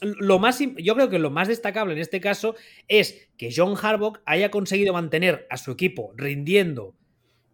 lo, 0.00 0.38
más, 0.38 0.58
yo 0.76 0.94
creo 0.94 1.08
que 1.08 1.18
lo 1.18 1.30
más 1.30 1.48
destacable 1.48 1.94
en 1.94 2.00
este 2.00 2.20
caso 2.20 2.54
es 2.86 3.28
que 3.36 3.50
John 3.54 3.74
Harbaugh 3.80 4.18
haya 4.26 4.50
conseguido 4.50 4.92
mantener 4.92 5.46
a 5.50 5.56
su 5.56 5.70
equipo 5.70 6.12
rindiendo 6.16 6.94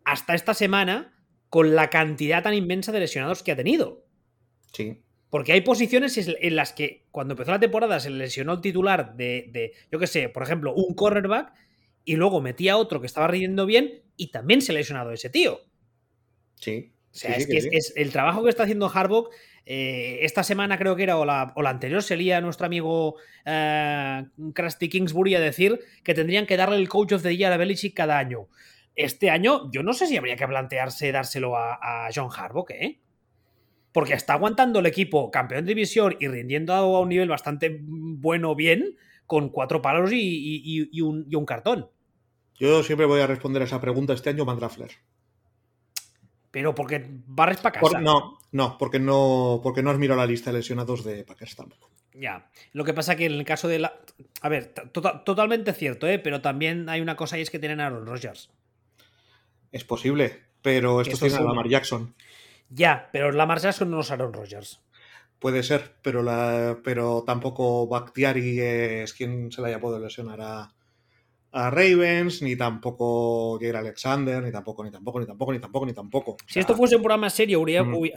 hasta 0.05 0.35
esta 0.35 0.55
semana 0.55 1.15
con 1.51 1.75
la 1.75 1.89
cantidad 1.89 2.43
tan 2.43 2.55
inmensa 2.55 2.91
de 2.91 3.01
lesionados 3.01 3.43
que 3.43 3.53
ha 3.53 3.57
tenido. 3.57 4.05
Sí. 4.73 5.01
Porque 5.31 5.53
hay 5.53 5.63
posiciones 5.63 6.17
en 6.17 6.57
las 6.57 6.73
que 6.73 7.07
cuando 7.11 7.35
empezó 7.35 7.51
la 7.51 7.61
temporada 7.61 8.01
se 8.01 8.11
lesionó 8.11 8.55
el 8.55 8.61
titular 8.61 9.17
de, 9.17 9.73
yo 9.91 9.99
qué 9.99 10.07
sé, 10.07 10.29
por 10.29 10.43
ejemplo, 10.43 10.75
un 10.75 10.95
cornerback 10.95 11.53
y 12.05 12.17
luego 12.17 12.41
metía 12.41 12.77
otro 12.77 13.01
que 13.01 13.07
estaba 13.07 13.29
rindiendo 13.29 13.67
bien 13.67 14.03
y 14.17 14.31
también 14.31 14.63
se 14.63 14.73
ha 14.73 14.75
lesionado 14.75 15.11
ese 15.13 15.31
tío. 15.31 15.61
Sí. 16.57 16.93
O 17.11 17.17
sea, 17.17 17.37
es 17.37 17.47
que, 17.47 17.59
es, 17.59 17.93
el 17.97 18.11
trabajo 18.11 18.43
que 18.43 18.51
está 18.51 18.65
haciendo 18.65 18.91
Harbaugh 18.93 19.29
eh, 19.67 20.19
esta 20.23 20.43
semana 20.43 20.79
creo 20.79 20.95
que 20.95 21.05
era, 21.05 21.17
o 21.17 21.25
la, 21.25 21.55
anterior, 21.65 22.03
sería 22.03 22.41
nuestro 22.41 22.67
amigo 22.67 23.17
eh, 23.47 24.25
Krusty 24.55 24.89
Kingsbury 24.89 25.35
a 25.35 25.41
decir 25.41 25.81
que 26.03 26.15
tendrían 26.15 26.47
que 26.47 26.57
darle 26.57 26.77
el 26.77 26.89
Coach 26.89 27.13
of 27.13 27.23
the 27.23 27.37
Year 27.37 27.53
a 27.53 27.57
Belichick 27.57 27.95
cada 27.95 28.19
año. 28.19 28.49
Este 28.95 29.31
año, 29.31 29.71
yo 29.73 29.83
no 29.83 29.93
sé 29.93 30.07
si 30.07 30.17
habría 30.17 30.37
que 30.37 30.47
plantearse 30.47 31.11
dárselo 31.11 31.57
a, 31.57 32.09
John 32.15 32.29
Harbaugh, 32.35 32.71
¿eh? 32.71 33.01
Porque 33.93 34.15
está 34.15 34.35
aguantando 34.35 34.81
el 34.81 34.87
equipo 34.87 35.31
campeón 35.31 35.65
de 35.65 35.75
división 35.75 36.17
y 36.21 36.29
rindiendo 36.29 36.75
a 36.75 37.01
un 37.01 37.09
nivel 37.09 37.29
bastante 37.29 37.81
bueno, 37.81 38.55
bien, 38.55 38.97
con 39.27 39.49
cuatro 39.49 39.81
palos 39.81 40.11
y, 40.13 41.01
un, 41.01 41.47
cartón. 41.47 41.89
Yo 42.57 42.83
siempre 42.83 43.07
voy 43.07 43.21
a 43.21 43.27
responder 43.27 43.63
a 43.63 43.65
esa 43.65 43.81
pregunta 43.81 44.13
este 44.13 44.31
año, 44.31 44.45
Mandrafler. 44.45 44.91
Pero 46.55 46.73
porque 46.73 47.05
barres 47.27 47.59
para 47.59 47.81
casa. 47.81 48.01
no, 48.01 48.39
no, 48.53 48.79
porque 48.79 49.01
no, 49.01 49.59
porque 49.61 49.83
no 49.83 49.91
has 49.91 49.99
mirado 49.99 50.21
la 50.21 50.27
lista 50.27 50.53
de 50.53 50.59
lesionados 50.59 51.03
de 51.03 51.25
Packers 51.25 51.57
tampoco. 51.57 51.91
Ya. 52.13 52.49
Lo 52.73 52.85
que 52.85 52.95
pasa 52.95 53.17
que 53.17 53.27
en 53.27 53.33
el 53.33 53.45
caso 53.45 53.67
de 53.67 53.81
la. 53.81 53.99
A 54.41 54.49
ver, 54.49 54.73
tota-, 54.93 55.25
totalmente 55.25 55.73
cierto, 55.73 56.07
¿eh? 56.07 56.21
Pero 56.21 56.43
también 56.43 56.89
hay 56.89 57.01
una 57.01 57.17
cosa 57.17 57.37
y 57.39 57.41
es 57.41 57.51
que 57.51 57.59
tienen 57.59 57.81
a 57.81 57.87
Aaron 57.87 58.07
Rodgers. 58.07 58.51
Es 59.73 59.83
posible, 59.83 60.45
pero 60.63 61.01
esto 61.01 61.19
tiene 61.19 61.35
a 61.35 61.41
Lamar 61.41 61.69
Jackson. 61.69 62.15
Ya, 62.69 63.09
pero 63.13 63.33
Lamar 63.33 63.59
Jackson 63.59 63.91
no 63.91 63.99
es 63.99 64.13
Aaron 64.13 64.33
Rodgers. 64.33 64.81
Puede 65.41 65.65
ser, 65.65 65.97
pero, 66.03 66.23
la, 66.23 66.79
pero 66.85 67.25
tampoco 67.27 67.89
Bakhtiari 67.89 68.61
es 68.61 69.13
quien 69.13 69.51
se 69.51 69.61
le 69.61 69.69
haya 69.71 69.81
podido 69.81 69.99
lesionar 69.99 70.41
a, 70.41 70.73
a 71.57 71.71
Ravens, 71.71 72.43
ni 72.43 72.57
tampoco 72.57 73.61
Jair 73.61 73.77
Alexander, 73.77 74.43
ni 74.43 74.51
tampoco, 74.51 74.83
ni 74.83 74.91
tampoco, 74.91 75.21
ni 75.21 75.27
tampoco, 75.27 75.53
ni 75.53 75.61
tampoco, 75.61 75.87
ni 75.87 75.93
tampoco. 75.93 76.37
si 76.47 76.59
esto 76.59 76.75
fuese 76.75 76.97
un 76.97 77.03
programa 77.03 77.31
serio, 77.31 77.63
mm. 77.63 78.11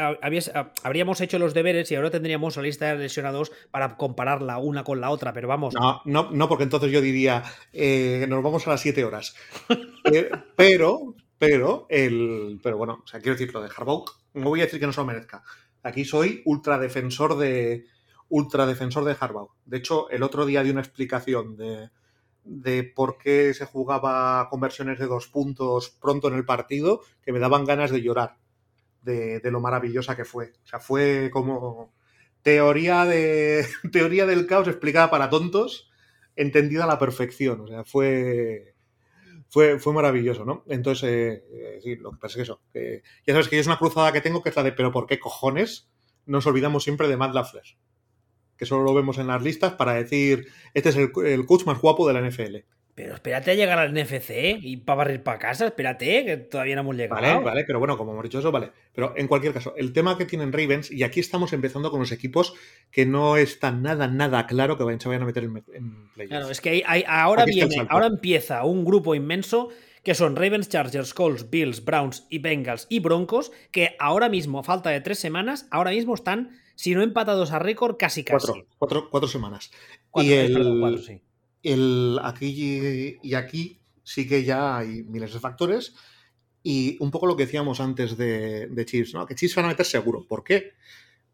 habríamos 0.82 1.22
hecho 1.22 1.38
los 1.38 1.54
deberes 1.54 1.92
y 1.92 1.96
ahora 1.96 2.10
tendríamos 2.10 2.58
la 2.58 2.64
lista 2.64 2.88
de 2.88 2.98
lesionados 2.98 3.52
para 3.70 3.96
compararla 3.96 4.58
una 4.58 4.84
con 4.84 5.00
la 5.00 5.12
otra, 5.12 5.34
pero 5.34 5.48
vamos. 5.48 5.76
No, 5.76 6.02
no, 6.06 6.32
no 6.32 6.50
porque 6.50 6.64
entonces 6.64 6.92
yo 6.92 7.00
diría, 7.00 7.44
eh, 7.74 8.26
nos 8.28 8.42
vamos 8.42 8.66
a 8.66 8.72
las 8.72 8.82
7 8.82 9.04
horas. 9.06 9.36
Eh, 10.10 10.32
pero, 10.56 11.16
pero, 11.38 11.86
el, 11.90 12.62
pero 12.64 12.78
bueno, 12.78 13.02
o 13.04 13.08
sea, 13.08 13.20
quiero 13.20 13.38
decir, 13.38 13.54
lo 13.54 13.62
de 13.62 13.68
Harbaugh, 13.76 14.06
no 14.36 14.48
voy 14.48 14.62
a 14.62 14.64
decir 14.64 14.80
que 14.80 14.86
no 14.86 14.94
se 14.94 15.02
lo 15.02 15.06
merezca. 15.06 15.44
Aquí 15.84 16.06
soy 16.06 16.42
ultra 16.46 16.80
defensor 16.80 17.38
de, 17.38 17.84
ultra 18.30 18.66
defensor 18.66 19.04
de 19.04 19.18
Harbaugh. 19.20 19.52
De 19.66 19.80
hecho, 19.80 20.10
el 20.10 20.24
otro 20.24 20.46
día 20.46 20.64
di 20.64 20.70
una 20.70 20.80
explicación 20.80 21.58
de 21.58 21.90
de 22.48 22.84
por 22.84 23.18
qué 23.18 23.54
se 23.54 23.66
jugaba 23.66 24.48
conversiones 24.50 25.00
de 25.00 25.08
dos 25.08 25.28
puntos 25.28 25.90
pronto 26.02 26.28
en 26.28 26.36
el 26.36 26.46
partido, 26.46 27.02
que 27.22 27.32
me 27.32 27.40
daban 27.40 27.66
ganas 27.66 27.92
de 27.92 28.02
llorar 28.02 28.38
de, 29.02 29.42
lo 29.46 29.62
maravillosa 29.62 30.16
que 30.16 30.26
fue. 30.26 30.54
O 30.64 30.68
sea, 30.68 30.80
fue 30.80 31.30
como 31.32 31.94
teoría, 32.42 33.06
de, 33.06 33.66
teoría 33.92 34.26
del 34.26 34.48
caos 34.48 34.68
explicada 34.68 35.10
para 35.10 35.30
tontos, 35.30 35.90
entendida 36.36 36.84
a 36.84 36.88
la 36.88 37.00
perfección. 37.00 37.62
O 37.62 37.68
sea, 37.68 37.84
fue, 37.84 38.76
fue, 39.50 39.80
fue 39.80 39.94
maravilloso, 39.94 40.46
¿no? 40.46 40.64
Entonces, 40.68 41.10
eh, 41.10 41.44
eh, 41.52 41.80
sí, 41.82 41.96
lo 41.96 42.12
que 42.12 42.18
pasa 42.18 42.34
es 42.34 42.36
que 42.36 42.42
eso, 42.44 42.62
ya 43.26 43.34
sabes 43.34 43.48
que 43.48 43.60
es 43.60 43.68
una 43.68 43.78
cruzada 43.80 44.12
que 44.12 44.22
tengo 44.22 44.42
que 44.42 44.50
es 44.50 44.56
la 44.56 44.64
de, 44.64 44.74
pero 44.74 44.92
¿por 44.92 45.08
qué 45.08 45.20
cojones? 45.20 45.90
nos 46.28 46.46
olvidamos 46.46 46.84
siempre 46.84 47.08
de 47.08 47.18
Matt 47.18 47.34
Lafleur, 47.34 47.66
que 48.58 48.66
solo 48.66 48.84
lo 48.84 48.94
vemos 48.94 49.18
en 49.18 49.28
las 49.28 49.42
listas 49.42 49.74
para 49.74 49.94
decir, 49.94 50.48
este 50.74 50.90
es 50.90 50.96
el, 50.96 51.12
el 51.26 51.46
coach 51.46 51.66
más 51.66 51.80
guapo 51.80 52.08
de 52.08 52.14
la 52.14 52.28
NFL. 52.28 52.58
Pero 52.98 53.14
espérate 53.14 53.52
a 53.52 53.54
llegar 53.54 53.78
al 53.78 53.94
NFC 53.94 54.58
y 54.60 54.78
para 54.78 54.98
barrer 54.98 55.22
para 55.22 55.38
casa, 55.38 55.68
espérate, 55.68 56.26
que 56.26 56.38
todavía 56.38 56.74
no 56.74 56.82
hemos 56.82 56.96
llegado. 56.96 57.22
Vale, 57.22 57.46
vale, 57.46 57.64
pero 57.64 57.78
bueno, 57.78 57.96
como 57.96 58.12
hemos 58.12 58.24
dicho 58.24 58.40
eso, 58.40 58.52
vale. 58.52 58.72
Pero 58.92 59.14
en 59.16 59.28
cualquier 59.28 59.54
caso, 59.54 59.76
el 59.78 59.94
tema 59.94 60.18
que 60.18 60.26
tienen 60.26 60.52
Ravens, 60.52 60.90
y 60.90 61.04
aquí 61.04 61.20
estamos 61.20 61.54
empezando 61.54 61.92
con 61.92 62.00
los 62.00 62.12
equipos 62.12 62.56
que 62.90 63.06
no 63.06 63.38
está 63.38 63.70
nada, 63.70 64.08
nada 64.08 64.48
claro 64.48 64.80
que 64.80 65.00
se 65.00 65.08
vayan 65.08 65.22
a 65.22 65.26
meter 65.28 65.44
en, 65.44 65.64
en 65.76 66.10
playoffs. 66.16 66.30
Claro, 66.30 66.50
es 66.50 66.60
que 66.60 66.70
hay, 66.72 66.84
hay, 66.88 67.04
ahora 67.08 67.46
viene, 67.46 67.86
ahora 67.88 68.08
empieza 68.08 68.64
un 68.64 68.84
grupo 68.84 69.14
inmenso 69.14 69.70
que 70.08 70.16
son 70.16 70.38
Ravens, 70.38 70.70
Chargers, 70.70 71.14
Colts, 71.14 71.50
Bills, 71.50 71.84
Browns 71.84 72.26
y 72.30 72.40
Bengals 72.40 72.88
y 72.88 73.02
Broncos, 73.02 73.52
que 73.72 73.98
ahora 74.00 74.30
mismo, 74.30 74.60
a 74.60 74.64
falta 74.64 74.90
de 74.90 75.02
tres 75.02 75.20
semanas, 75.20 75.68
ahora 75.70 75.92
mismo 75.92 76.16
están, 76.16 76.58
si 76.76 76.96
no 76.96 77.02
empatados 77.02 77.52
a 77.52 77.60
récord, 77.60 77.98
casi 77.98 78.24
casi. 78.24 78.48
Cuatro, 78.48 78.68
cuatro, 78.78 79.10
cuatro 79.12 79.28
semanas. 79.28 79.70
Cuatro, 80.10 80.32
y 80.32 80.34
el, 80.34 80.54
perdón, 80.54 80.80
cuatro, 80.80 81.00
sí 81.00 81.22
el, 81.62 82.20
aquí 82.24 83.18
y 83.22 83.34
aquí 83.34 83.82
sí 84.02 84.30
que 84.30 84.46
ya 84.46 84.78
hay 84.78 85.04
miles 85.04 85.34
de 85.34 85.42
factores. 85.42 85.94
Y 86.64 86.96
un 87.02 87.12
poco 87.12 87.28
lo 87.28 87.36
que 87.36 87.46
decíamos 87.46 87.82
antes 87.82 88.16
de, 88.16 88.68
de 88.68 88.86
Chiefs, 88.86 89.14
¿no? 89.14 89.26
Que 89.26 89.36
Chiefs 89.36 89.56
van 89.56 89.66
a 89.66 89.68
meter 89.68 89.86
seguro. 89.86 90.26
¿Por 90.26 90.46
qué? 90.46 90.72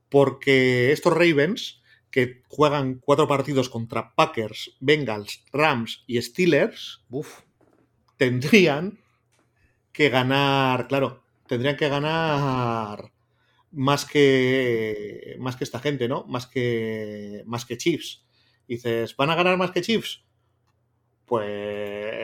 Porque 0.09 0.91
estos 0.91 1.13
Ravens, 1.13 1.83
que 2.09 2.41
juegan 2.47 2.95
cuatro 3.05 3.27
partidos 3.27 3.69
contra 3.69 4.15
Packers, 4.15 4.75
Bengals, 4.79 5.45
Rams 5.51 6.03
y 6.07 6.19
Steelers, 6.19 7.03
Uf. 7.11 7.41
Tendrían 8.17 8.99
que 9.91 10.09
ganar, 10.09 10.87
claro, 10.87 11.23
tendrían 11.47 11.77
que 11.77 11.89
ganar 11.89 13.11
más 13.71 14.05
que 14.05 15.35
más 15.39 15.55
que 15.55 15.63
esta 15.63 15.79
gente, 15.79 16.07
¿no? 16.07 16.25
Más 16.25 16.47
que 16.47 17.43
más 17.45 17.65
que 17.65 17.77
Chiefs 17.77 18.23
dices, 18.67 19.15
¿van 19.15 19.29
a 19.29 19.35
ganar 19.35 19.57
más 19.57 19.71
que 19.71 19.81
Chiefs? 19.81 20.23
Pues 21.25 21.47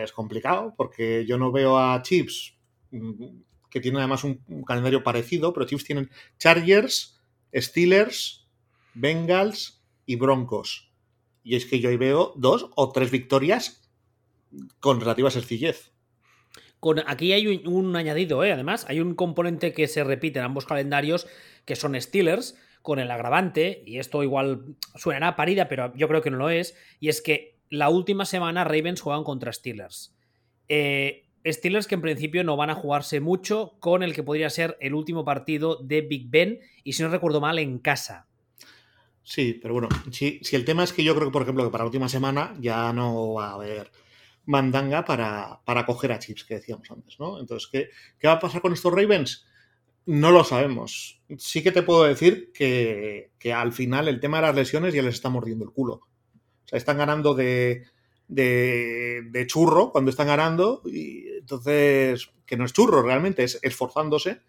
es 0.03 0.11
complicado, 0.11 0.73
porque 0.75 1.25
yo 1.25 1.37
no 1.37 1.51
veo 1.51 1.77
a 1.77 2.01
Chiefs, 2.01 2.57
mm, 2.91 3.41
que 3.69 3.79
tiene 3.79 3.99
además 3.99 4.23
un, 4.23 4.43
un 4.47 4.63
calendario 4.63 5.03
parecido, 5.03 5.53
pero 5.53 5.65
Chiefs 5.65 5.85
tienen 5.85 6.09
Chargers, 6.37 7.19
Steelers, 7.53 8.47
Bengals 8.93 9.83
y 10.05 10.15
Broncos. 10.15 10.91
Y 11.43 11.55
es 11.55 11.65
que 11.65 11.79
yo 11.79 11.89
ahí 11.89 11.97
veo 11.97 12.33
dos 12.35 12.69
o 12.75 12.91
tres 12.91 13.11
victorias 13.11 13.88
con 14.79 14.99
relativa 14.99 15.31
sencillez. 15.31 15.91
Con, 16.79 16.99
aquí 17.07 17.33
hay 17.33 17.47
un, 17.47 17.67
un 17.67 17.95
añadido, 17.95 18.43
¿eh? 18.43 18.53
además, 18.53 18.85
hay 18.87 19.01
un 19.01 19.15
componente 19.15 19.73
que 19.73 19.87
se 19.87 20.03
repite 20.03 20.39
en 20.39 20.45
ambos 20.45 20.65
calendarios, 20.65 21.27
que 21.65 21.75
son 21.75 21.99
Steelers, 21.99 22.57
con 22.81 22.99
el 22.99 23.11
agravante, 23.11 23.83
y 23.85 23.99
esto 23.99 24.23
igual 24.23 24.77
suenará 24.95 25.35
parida, 25.35 25.67
pero 25.67 25.93
yo 25.95 26.07
creo 26.07 26.21
que 26.21 26.31
no 26.31 26.37
lo 26.37 26.49
es, 26.49 26.75
y 26.99 27.09
es 27.09 27.21
que 27.21 27.59
la 27.69 27.89
última 27.89 28.25
semana 28.25 28.63
Ravens 28.63 29.01
juegan 29.01 29.23
contra 29.23 29.51
Steelers. 29.51 30.15
Eh, 30.69 31.25
Steelers 31.45 31.87
que 31.87 31.95
en 31.95 32.01
principio 32.01 32.43
no 32.43 32.57
van 32.57 32.69
a 32.69 32.75
jugarse 32.75 33.19
mucho 33.19 33.77
con 33.79 34.03
el 34.03 34.13
que 34.13 34.23
podría 34.23 34.49
ser 34.49 34.77
el 34.79 34.93
último 34.93 35.25
partido 35.25 35.75
de 35.77 36.01
Big 36.01 36.29
Ben, 36.29 36.59
y 36.83 36.93
si 36.93 37.03
no 37.03 37.09
recuerdo 37.09 37.41
mal, 37.41 37.59
en 37.59 37.79
casa. 37.79 38.27
Sí, 39.23 39.59
pero 39.61 39.73
bueno, 39.73 39.89
si, 40.11 40.39
si 40.41 40.55
el 40.55 40.65
tema 40.65 40.83
es 40.83 40.93
que 40.93 41.03
yo 41.03 41.13
creo 41.13 41.27
que, 41.27 41.33
por 41.33 41.43
ejemplo, 41.43 41.63
que 41.63 41.69
para 41.69 41.83
la 41.83 41.89
última 41.89 42.09
semana 42.09 42.55
ya 42.59 42.91
no 42.93 43.33
va 43.33 43.49
a 43.49 43.53
haber 43.53 43.91
mandanga 44.49 45.05
para, 45.05 45.61
para 45.63 45.85
coger 45.85 46.11
a 46.11 46.17
Chips, 46.17 46.43
que 46.43 46.55
decíamos 46.55 46.89
antes, 46.89 47.19
¿no? 47.19 47.39
Entonces, 47.39 47.69
¿qué, 47.71 47.89
¿qué 48.17 48.27
va 48.27 48.33
a 48.33 48.39
pasar 48.39 48.61
con 48.61 48.73
estos 48.73 48.91
Ravens? 48.91 49.45
No 50.07 50.31
lo 50.31 50.43
sabemos. 50.43 51.21
Sí 51.37 51.61
que 51.61 51.71
te 51.71 51.83
puedo 51.83 52.03
decir 52.03 52.51
que, 52.51 53.29
que, 53.37 53.53
al 53.53 53.71
final 53.71 54.07
el 54.07 54.19
tema 54.19 54.37
de 54.37 54.47
las 54.47 54.55
lesiones 54.55 54.95
ya 54.95 55.03
les 55.03 55.13
está 55.13 55.29
mordiendo 55.29 55.65
el 55.65 55.71
culo. 55.71 55.93
O 55.93 56.67
sea, 56.67 56.77
están 56.77 56.97
ganando 56.97 57.35
de, 57.35 57.85
de, 58.27 59.45
churro 59.45 59.91
cuando 59.91 60.09
están 60.09 60.25
ganando. 60.25 60.81
Y 60.83 61.27
entonces, 61.37 62.31
que 62.47 62.57
no 62.57 62.65
es 62.65 62.73
churro 62.73 63.03
realmente, 63.03 63.43
es 63.43 63.59
esforzándose, 63.61 64.41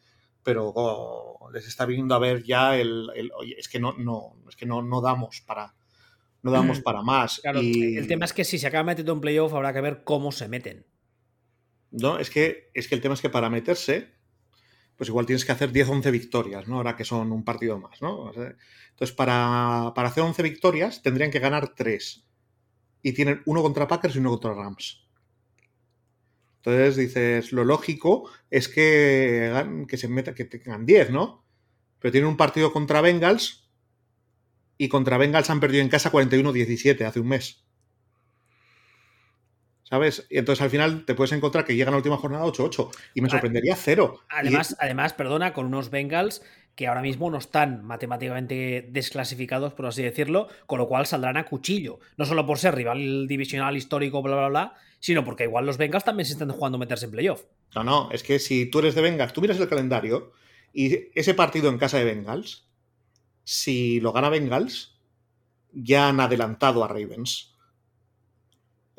pero 0.42 0.72
les 1.52 1.68
está 1.68 1.84
viniendo 1.84 2.14
a 2.14 2.20
ver 2.20 2.42
ya 2.42 2.78
el. 2.78 3.10
el 3.14 3.30
oye, 3.36 3.54
es 3.58 3.68
que 3.68 3.78
no, 3.78 3.92
no, 3.98 4.36
es 4.48 4.56
que 4.56 4.64
no, 4.64 4.80
no 4.80 5.02
damos 5.02 5.42
para. 5.42 5.74
No 6.42 6.50
damos 6.50 6.80
para 6.80 7.02
más. 7.02 7.40
Claro, 7.40 7.60
y... 7.62 7.96
el 7.96 8.06
tema 8.06 8.24
es 8.24 8.32
que 8.32 8.44
si 8.44 8.58
se 8.58 8.66
acaba 8.66 8.84
metiendo 8.84 9.12
en 9.12 9.20
playoff 9.20 9.52
habrá 9.52 9.72
que 9.72 9.80
ver 9.80 10.04
cómo 10.04 10.32
se 10.32 10.48
meten. 10.48 10.86
No, 11.90 12.18
es 12.18 12.30
que, 12.30 12.70
es 12.74 12.88
que 12.88 12.94
el 12.94 13.00
tema 13.00 13.14
es 13.14 13.20
que 13.20 13.30
para 13.30 13.50
meterse, 13.50 14.08
pues 14.96 15.08
igual 15.08 15.26
tienes 15.26 15.44
que 15.44 15.52
hacer 15.52 15.72
10-11 15.72 16.10
victorias, 16.10 16.68
¿no? 16.68 16.76
Ahora 16.76 16.96
que 16.96 17.04
son 17.04 17.32
un 17.32 17.44
partido 17.44 17.78
más, 17.78 18.00
¿no? 18.00 18.30
Entonces, 18.30 19.12
para, 19.16 19.92
para, 19.94 20.08
hacer 20.08 20.22
11 20.22 20.42
victorias 20.42 21.02
tendrían 21.02 21.30
que 21.30 21.40
ganar 21.40 21.74
3. 21.74 22.24
Y 23.02 23.12
tienen 23.12 23.42
uno 23.46 23.62
contra 23.62 23.88
Packers 23.88 24.14
y 24.14 24.18
uno 24.18 24.30
contra 24.30 24.54
Rams. 24.54 25.08
Entonces 26.56 26.96
dices, 26.96 27.52
lo 27.52 27.64
lógico 27.64 28.30
es 28.50 28.68
que, 28.68 29.86
que 29.88 29.96
se 29.96 30.08
meta, 30.08 30.34
que 30.34 30.44
tengan 30.44 30.84
10, 30.84 31.10
¿no? 31.10 31.46
Pero 31.98 32.12
tienen 32.12 32.28
un 32.28 32.36
partido 32.36 32.72
contra 32.72 33.00
Bengals 33.00 33.69
y 34.80 34.88
contra 34.88 35.18
Bengals 35.18 35.50
han 35.50 35.60
perdido 35.60 35.82
en 35.82 35.90
casa 35.90 36.10
41-17 36.10 37.04
hace 37.04 37.20
un 37.20 37.28
mes. 37.28 37.62
¿sabes? 39.82 40.26
Y 40.30 40.38
entonces 40.38 40.62
al 40.62 40.70
final 40.70 41.04
te 41.04 41.14
puedes 41.14 41.32
encontrar 41.32 41.66
que 41.66 41.76
llega 41.76 41.88
a 41.88 41.90
la 41.90 41.98
última 41.98 42.16
jornada 42.16 42.46
8-8 42.46 42.90
y 43.12 43.20
me 43.20 43.28
sorprendería 43.28 43.76
cero. 43.76 44.20
Además, 44.30 44.70
y... 44.70 44.84
además, 44.84 45.12
perdona, 45.12 45.52
con 45.52 45.66
unos 45.66 45.90
Bengals 45.90 46.42
que 46.76 46.86
ahora 46.86 47.02
mismo 47.02 47.30
no 47.30 47.36
están 47.36 47.84
matemáticamente 47.84 48.88
desclasificados, 48.88 49.74
por 49.74 49.84
así 49.84 50.02
decirlo, 50.02 50.48
con 50.64 50.78
lo 50.78 50.88
cual 50.88 51.04
saldrán 51.04 51.36
a 51.36 51.44
cuchillo. 51.44 51.98
No 52.16 52.24
solo 52.24 52.46
por 52.46 52.58
ser 52.58 52.74
rival 52.74 53.28
divisional 53.28 53.76
histórico, 53.76 54.22
bla, 54.22 54.36
bla, 54.36 54.48
bla, 54.48 54.74
sino 54.98 55.26
porque 55.26 55.44
igual 55.44 55.66
los 55.66 55.76
Bengals 55.76 56.04
también 56.04 56.24
se 56.24 56.32
están 56.32 56.48
jugando 56.52 56.76
a 56.76 56.78
meterse 56.78 57.04
en 57.04 57.10
playoff. 57.10 57.42
No, 57.74 57.84
no, 57.84 58.10
es 58.12 58.22
que 58.22 58.38
si 58.38 58.64
tú 58.64 58.78
eres 58.78 58.94
de 58.94 59.02
Bengals, 59.02 59.34
tú 59.34 59.42
miras 59.42 59.60
el 59.60 59.68
calendario 59.68 60.32
y 60.72 61.10
ese 61.14 61.34
partido 61.34 61.68
en 61.68 61.76
casa 61.76 61.98
de 61.98 62.04
Bengals, 62.04 62.69
si 63.50 64.00
lo 64.00 64.12
gana 64.12 64.28
Bengals, 64.28 64.98
ya 65.72 66.08
han 66.08 66.20
adelantado 66.20 66.84
a 66.84 66.88
Ravens 66.88 67.50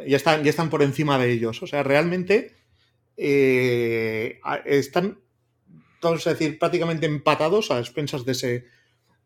ya 0.07 0.17
están, 0.17 0.43
ya 0.43 0.49
están 0.49 0.69
por 0.69 0.83
encima 0.83 1.17
de 1.17 1.31
ellos. 1.31 1.61
O 1.63 1.67
sea, 1.67 1.83
realmente 1.83 2.55
eh, 3.17 4.39
están, 4.65 5.19
vamos 6.01 6.25
a 6.27 6.31
decir, 6.31 6.57
prácticamente 6.59 7.05
empatados 7.05 7.71
a 7.71 7.79
expensas 7.79 8.25
de 8.25 8.31
ese, 8.31 8.65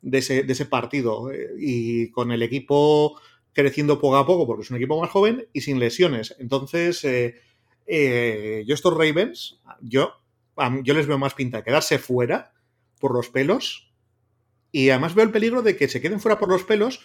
de 0.02 0.18
ese, 0.18 0.44
de 0.44 0.54
ese 0.54 0.66
partido. 0.66 1.32
Eh, 1.32 1.50
y 1.60 2.12
con 2.12 2.32
el 2.32 2.44
equipo 2.44 3.20
creciendo 3.54 4.00
poco 4.00 4.18
a 4.18 4.26
poco, 4.26 4.46
porque 4.46 4.64
es 4.64 4.70
un 4.70 4.78
equipo 4.78 5.00
más 5.00 5.10
joven 5.10 5.48
y 5.54 5.62
sin 5.62 5.80
lesiones. 5.80 6.36
Entonces, 6.40 7.02
eh, 7.06 8.64
yo 8.68 8.74
estos 8.74 8.94
Ravens, 8.94 9.62
yo, 9.82 10.14
yo 10.84 10.94
les 10.94 11.08
veo 11.08 11.18
más 11.18 11.36
pinta 11.36 11.64
quedarse 11.64 11.98
fuera 11.98 12.54
por 13.00 13.14
los 13.14 13.30
pelos. 13.30 13.94
Y 14.76 14.90
además 14.90 15.16
veo 15.16 15.24
el 15.24 15.32
peligro 15.32 15.62
de 15.62 15.78
que 15.78 15.88
se 15.88 16.02
queden 16.02 16.20
fuera 16.20 16.38
por 16.38 16.50
los 16.50 16.66
pelos 16.66 17.00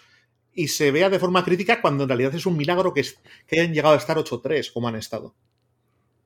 y 0.53 0.67
se 0.67 0.91
vea 0.91 1.09
de 1.09 1.19
forma 1.19 1.45
crítica 1.45 1.79
cuando 1.79 2.03
en 2.03 2.09
realidad 2.09 2.35
es 2.35 2.45
un 2.45 2.57
milagro 2.57 2.93
que, 2.93 3.05
hayan 3.49 3.73
llegado 3.73 3.95
a 3.95 3.97
estar 3.97 4.17
8-3 4.17 4.73
como 4.73 4.89
han 4.89 4.97
estado. 4.97 5.33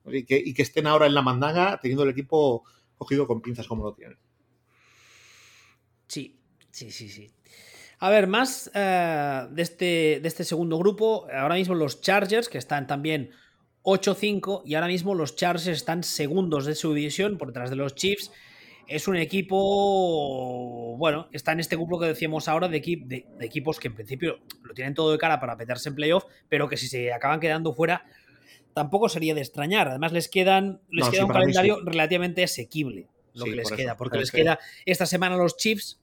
Y 0.06 0.24
que, 0.24 0.60
estén 0.60 0.88
ahora 0.88 1.06
en 1.06 1.14
la 1.14 1.22
mandanga 1.22 1.78
teniendo 1.80 2.02
el 2.02 2.10
equipo 2.10 2.64
cogido 2.98 3.28
con 3.28 3.42
pinzas 3.42 3.68
como 3.68 3.84
lo 3.84 3.94
tienen. 3.94 4.18
Sí, 6.08 6.36
sí, 6.72 6.90
sí, 6.90 7.08
sí. 7.08 7.30
A 8.00 8.10
ver, 8.10 8.26
más 8.26 8.68
uh, 8.74 9.54
de, 9.54 9.62
este, 9.62 10.18
de 10.20 10.26
este 10.26 10.42
segundo 10.42 10.76
grupo, 10.78 11.28
ahora 11.32 11.54
mismo 11.54 11.76
los 11.76 12.00
Chargers, 12.00 12.48
que 12.48 12.58
están 12.58 12.88
también 12.88 13.30
8-5, 13.84 14.62
y 14.64 14.74
ahora 14.74 14.88
mismo 14.88 15.14
los 15.14 15.36
Chargers 15.36 15.68
están 15.68 16.02
segundos 16.02 16.66
de 16.66 16.74
su 16.74 16.92
división 16.92 17.38
por 17.38 17.48
detrás 17.50 17.70
de 17.70 17.76
los 17.76 17.94
Chiefs 17.94 18.32
es 18.88 19.08
un 19.08 19.16
equipo, 19.16 20.96
bueno, 20.96 21.28
está 21.32 21.52
en 21.52 21.60
este 21.60 21.76
grupo 21.76 21.98
que 21.98 22.06
decíamos 22.06 22.48
ahora 22.48 22.68
de, 22.68 22.76
equip, 22.78 23.06
de, 23.06 23.26
de, 23.38 23.46
equipos 23.46 23.78
que 23.80 23.88
en 23.88 23.94
principio 23.94 24.38
lo 24.62 24.74
tienen 24.74 24.94
todo 24.94 25.12
de 25.12 25.18
cara 25.18 25.40
para 25.40 25.56
meterse 25.56 25.88
en 25.88 25.94
playoff, 25.94 26.24
pero 26.48 26.68
que 26.68 26.76
si 26.76 26.86
se 26.88 27.12
acaban 27.12 27.40
quedando 27.40 27.72
fuera, 27.74 28.04
tampoco 28.74 29.08
sería 29.08 29.34
de 29.34 29.40
extrañar. 29.40 29.88
Además, 29.88 30.12
les 30.12 30.28
quedan 30.28 30.80
les 30.90 31.06
No, 31.06 31.10
queda 31.10 31.20
sí, 31.22 31.26
un 31.26 31.32
calendario 31.32 31.76
sí. 31.76 31.82
relativamente 31.84 32.44
asequible 32.44 33.08
lo 33.34 33.44
Sí, 33.44 33.50
que 33.50 33.56
les 33.56 33.68
por 33.68 33.76
queda, 33.76 33.90
eso, 33.92 33.98
porque 33.98 34.18
les 34.18 34.24
es 34.28 34.30
que- 34.32 34.38
queda 34.38 34.58
esta 34.86 35.06
semana 35.06 35.36
los 35.36 35.56
Chiefs, 35.56 36.00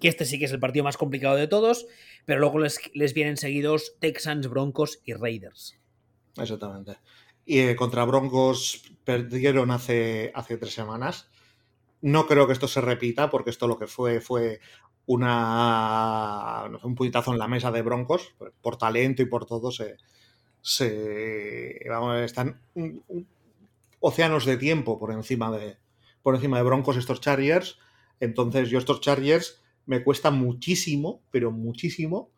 que 0.00 0.08
este 0.08 0.24
sí 0.24 0.38
que 0.38 0.44
es 0.44 0.52
el 0.52 0.60
partido 0.60 0.84
más 0.84 0.96
complicado 0.96 1.36
de 1.36 1.48
todos, 1.48 1.86
pero 2.24 2.40
luego 2.40 2.58
les, 2.58 2.78
les 2.94 3.14
vienen 3.14 3.36
seguidos 3.36 3.94
Texans, 4.00 4.48
Broncos 4.48 5.00
y 5.04 5.14
Raiders. 5.14 5.76
Exactamente. 6.36 6.96
Y 7.44 7.60
eh, 7.60 7.76
contra 7.76 8.04
Broncos 8.04 8.82
perdieron 9.04 9.70
hace, 9.70 10.30
hace 10.34 10.58
tres 10.58 10.74
semanas. 10.74 11.28
No 12.00 12.26
creo 12.26 12.46
que 12.46 12.52
esto 12.52 12.68
se 12.68 12.80
repita, 12.80 13.30
porque 13.30 13.50
esto 13.50 13.66
lo 13.66 13.78
que 13.78 13.86
fue 13.86 14.20
fue 14.20 14.60
una, 15.06 16.64
un 16.82 16.94
puñetazo 16.94 17.32
en 17.32 17.38
la 17.38 17.48
mesa 17.48 17.72
de 17.72 17.82
Broncos. 17.82 18.34
Por, 18.60 18.76
talento 18.76 19.22
y 19.22 19.26
por 19.26 19.46
todo 19.46 19.70
se, 19.72 19.96
se 20.62 21.80
vamos, 21.88 22.18
están 22.18 22.60
un- 22.74 23.04
océanos 24.00 24.44
de 24.46 24.56
tiempo 24.56 24.98
por 24.98 25.12
encima 25.12 25.50
de, 25.56 25.78
por 26.22 26.34
encima 26.34 26.58
de 26.58 26.64
Broncos 26.64 26.96
estos 26.96 27.20
Chargers. 27.20 27.78
Entonces 28.20 28.70
yo 28.70 28.78
estos 28.78 29.00
Chargers 29.00 29.62
me 29.86 30.04
cuesta 30.04 30.30
muchísimo, 30.30 31.22
pero 31.30 31.50
muchísimo, 31.52 32.30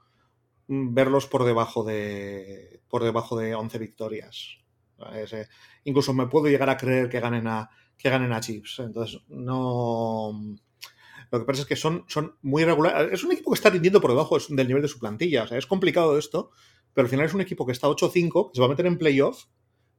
mm, 0.69 0.95
verlos 0.95 1.27
por 1.27 1.45
debajo 1.45 1.85
de, 1.85 2.81
por 2.89 3.05
debajo 3.05 3.37
de 3.39 3.55
11 3.55 3.79
victorias. 3.79 4.59
Eh, 5.13 5.47
incluso 5.85 6.13
me 6.15 6.27
puedo 6.27 6.47
llegar 6.49 6.71
a 6.71 6.77
creer 6.77 7.09
que 7.09 7.21
ganen 7.21 7.47
a, 7.47 7.71
que 8.01 8.11
ganen 8.11 8.33
a 8.33 8.41
Chips. 8.41 8.81
Entonces, 8.81 9.21
no. 9.29 10.33
Lo 11.31 11.39
que 11.39 11.45
pasa 11.45 11.63
es 11.63 11.69
que 11.69 11.77
son, 11.77 12.05
son 12.09 12.35
muy 12.43 12.65
regulares. 12.65 13.13
Es 13.13 13.23
un 13.23 13.33
equipo 13.33 13.53
que 13.53 13.57
está 13.57 13.71
rindiendo 13.71 14.01
por 14.01 14.11
debajo 14.11 14.39
del 14.49 14.67
nivel 14.67 14.83
de 14.83 14.89
su 14.89 14.99
plantilla. 14.99 15.45
O 15.45 15.47
sea, 15.47 15.59
es 15.59 15.67
complicado 15.67 16.19
esto, 16.19 16.51
pero 16.95 17.05
al 17.05 17.11
final 17.11 17.27
es 17.27 17.35
un 17.35 17.43
equipo 17.43 17.67
que 17.67 17.73
está 17.73 17.89
8-5, 17.89 18.51
que 18.51 18.57
se 18.57 18.61
va 18.61 18.67
a 18.67 18.71
meter 18.71 18.87
en 18.87 18.99
playoff, 18.99 19.45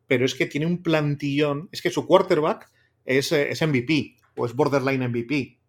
pero 0.07 0.25
es 0.25 0.35
que 0.35 0.47
tiene 0.47 0.65
un 0.65 0.81
plantillón. 0.81 1.69
Es 1.71 1.81
que 1.81 1.91
su 1.91 2.05
quarterback 2.05 2.71
es, 3.05 3.31
eh, 3.31 3.51
es 3.51 3.61
MVP 3.61 4.17
o 4.35 4.45
es 4.45 4.55
borderline 4.55 5.07
MVP, 5.07 5.59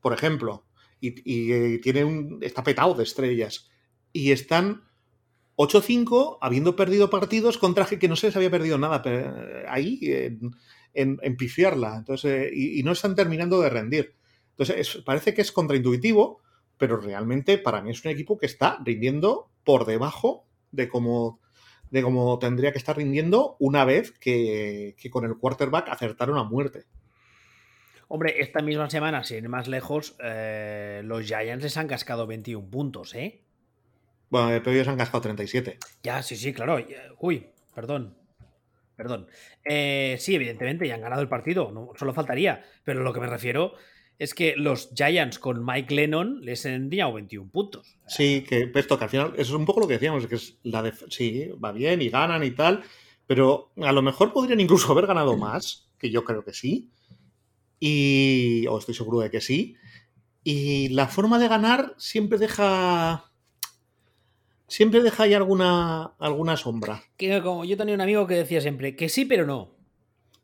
por 0.00 0.14
ejemplo. 0.14 0.66
Y, 1.00 1.52
eh, 1.52 1.78
tiene 1.82 2.04
un, 2.04 2.38
está 2.40 2.64
petado 2.64 2.94
de 2.94 3.04
estrellas. 3.04 3.68
Y 4.12 4.32
están 4.32 4.84
8-5 5.56 6.38
habiendo 6.40 6.74
perdido 6.74 7.10
partidos 7.10 7.58
contra 7.58 7.84
que 7.84 8.08
no 8.08 8.16
se 8.16 8.28
les 8.28 8.36
había 8.36 8.50
perdido 8.50 8.78
nada 8.78 9.02
ahí 9.68 9.98
en, 10.02 10.56
en, 10.96 11.36
pifiarla. 11.36 11.96
Entonces, 11.96 12.50
y, 12.52 12.82
no 12.82 12.92
están 12.92 13.14
terminando 13.14 13.60
de 13.60 13.70
rendir. 13.70 14.14
Entonces, 14.50 15.02
parece 15.04 15.34
que 15.34 15.42
es 15.42 15.52
contraintuitivo, 15.52 16.40
pero 16.78 16.96
realmente 16.96 17.58
para 17.58 17.82
mí 17.82 17.90
es 17.90 18.04
un 18.04 18.10
equipo 18.10 18.38
que 18.38 18.46
está 18.46 18.78
rindiendo 18.84 19.50
por 19.64 19.84
debajo 19.84 20.46
de 20.72 20.88
cómo, 20.88 21.40
de 21.90 22.02
cómo 22.02 22.38
tendría 22.38 22.72
que 22.72 22.78
estar 22.78 22.96
rindiendo 22.96 23.56
una 23.58 23.84
vez 23.84 24.12
que, 24.18 24.96
con 25.10 25.24
el 25.24 25.36
quarterback 25.36 25.88
acertaron 25.88 26.38
a 26.38 26.44
muerte. 26.44 26.84
Hombre, 28.08 28.40
esta 28.40 28.62
misma 28.62 28.88
semana, 28.88 29.24
sin 29.24 29.38
ir 29.38 29.48
más 29.48 29.66
lejos, 29.66 30.16
eh, 30.22 31.02
los 31.04 31.26
Giants 31.26 31.64
les 31.64 31.76
han 31.76 31.88
cascado 31.88 32.26
21 32.26 32.70
puntos, 32.70 33.14
¿eh? 33.14 33.42
Bueno, 34.30 34.48
pero 34.62 34.72
ellos 34.72 34.88
han 34.88 34.96
cascado 34.96 35.22
37. 35.22 35.78
Ya, 36.02 36.22
sí, 36.22 36.36
sí, 36.36 36.52
claro. 36.52 36.78
Uy, 37.18 37.48
perdón. 37.74 38.16
Perdón. 38.96 39.26
Eh, 39.64 40.16
sí, 40.18 40.34
evidentemente, 40.34 40.88
ya 40.88 40.94
han 40.94 41.02
ganado 41.02 41.22
el 41.22 41.28
partido, 41.28 41.70
no, 41.70 41.90
solo 41.96 42.14
faltaría. 42.14 42.64
Pero 42.82 43.02
lo 43.02 43.12
que 43.12 43.20
me 43.20 43.26
refiero 43.26 43.74
es 44.18 44.34
que 44.34 44.54
los 44.56 44.90
Giants 44.94 45.38
con 45.38 45.64
Mike 45.64 45.94
Lennon 45.94 46.40
les 46.40 46.64
han 46.64 46.72
enviado 46.72 47.12
21 47.12 47.50
puntos. 47.50 47.98
Sí, 48.06 48.44
que 48.48 48.70
esto 48.74 48.98
que 48.98 49.04
al 49.04 49.10
final, 49.10 49.32
eso 49.34 49.52
es 49.52 49.58
un 49.58 49.66
poco 49.66 49.80
lo 49.80 49.86
que 49.88 49.94
decíamos, 49.94 50.26
que 50.26 50.36
es 50.36 50.58
la 50.62 50.82
de, 50.82 50.92
sí, 51.10 51.50
va 51.62 51.72
bien 51.72 52.00
y 52.00 52.08
ganan 52.08 52.42
y 52.42 52.52
tal, 52.52 52.82
pero 53.26 53.72
a 53.76 53.92
lo 53.92 54.02
mejor 54.02 54.32
podrían 54.32 54.60
incluso 54.60 54.90
haber 54.92 55.06
ganado 55.06 55.36
más, 55.36 55.90
que 55.98 56.10
yo 56.10 56.24
creo 56.24 56.44
que 56.44 56.54
sí, 56.54 56.90
y, 57.78 58.66
o 58.68 58.78
estoy 58.78 58.94
seguro 58.94 59.20
de 59.20 59.30
que 59.30 59.42
sí, 59.42 59.76
y 60.42 60.88
la 60.88 61.08
forma 61.08 61.38
de 61.38 61.48
ganar 61.48 61.94
siempre 61.98 62.38
deja 62.38 63.30
siempre 64.68 65.02
deja 65.02 65.24
ahí 65.24 65.34
alguna, 65.34 66.14
alguna 66.18 66.56
sombra. 66.56 67.02
Que 67.16 67.40
como 67.42 67.64
yo 67.64 67.76
tenía 67.76 67.94
un 67.94 68.00
amigo 68.00 68.26
que 68.26 68.34
decía 68.34 68.60
siempre 68.60 68.96
que 68.96 69.08
sí, 69.08 69.24
pero 69.24 69.46
no. 69.46 69.74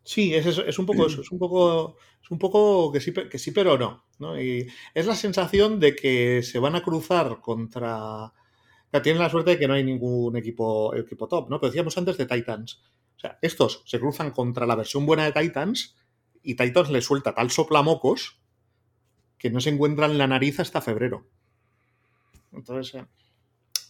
Sí, 0.05 0.35
es, 0.35 0.47
es 0.47 0.79
un 0.79 0.87
poco 0.87 1.07
eso, 1.07 1.21
es 1.21 1.31
un 1.31 1.39
poco, 1.39 1.97
es 2.23 2.31
un 2.31 2.39
poco 2.39 2.91
que 2.93 3.01
sí, 3.01 3.13
que 3.13 3.39
sí 3.39 3.53
pero 3.53 3.79
no, 3.79 4.05
no. 4.19 4.41
Y 4.41 4.67
es 4.95 5.07
la 5.07 5.15
sensación 5.15 5.79
de 5.79 5.95
que 5.95 6.43
se 6.43 6.59
van 6.59 6.75
a 6.75 6.83
cruzar 6.83 7.41
contra. 7.41 8.33
tienen 9.03 9.23
la 9.23 9.31
suerte 9.31 9.53
de 9.53 9.59
que 9.59 9.69
no 9.69 9.75
hay 9.75 9.85
ningún 9.85 10.37
equipo, 10.37 10.95
equipo 10.97 11.29
top, 11.29 11.49
¿no? 11.51 11.61
Pero 11.61 11.71
decíamos 11.71 11.97
antes 11.99 12.17
de 12.17 12.27
Titans. 12.27 12.83
O 13.17 13.21
sea, 13.21 13.39
estos 13.43 13.83
se 13.87 14.01
cruzan 14.01 14.33
contra 14.33 14.67
la 14.67 14.75
versión 14.75 15.07
buena 15.07 15.25
de 15.25 15.33
Titans 15.33 15.97
y 16.43 16.57
Titans 16.57 16.91
le 16.91 17.01
suelta 17.01 17.35
tal 17.35 17.51
soplamocos 17.51 18.41
que 19.39 19.51
no 19.51 19.61
se 19.61 19.71
encuentran 19.71 20.13
en 20.13 20.19
la 20.19 20.27
nariz 20.27 20.59
hasta 20.59 20.81
febrero. 20.81 21.29
Entonces, 22.53 22.95
eh, 22.95 23.07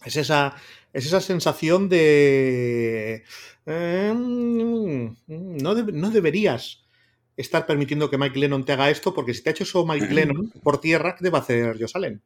es 0.05 0.15
esa, 0.15 0.55
es 0.91 1.05
esa 1.05 1.21
sensación 1.21 1.89
de... 1.89 3.23
Eh, 3.65 4.13
no, 4.15 5.15
no, 5.27 6.09
deberías 6.11 6.83
estar 7.37 7.65
permitiendo 7.65 8.09
que 8.09 8.17
Mike 8.17 8.39
Lennon 8.39 8.65
te 8.65 8.73
haga 8.73 8.89
esto, 8.89 9.13
porque 9.13 9.33
si 9.33 9.41
te 9.41 9.49
ha 9.49 9.51
hecho 9.51 9.63
eso 9.63 9.85
Mike 9.85 10.07
Lennon 10.13 10.51
por 10.61 10.79
tierra, 10.79 11.15
¿qué 11.15 11.23
debe 11.23 11.37
hacer 11.37 11.77
Josh 11.79 11.91
Allen? 11.95 12.21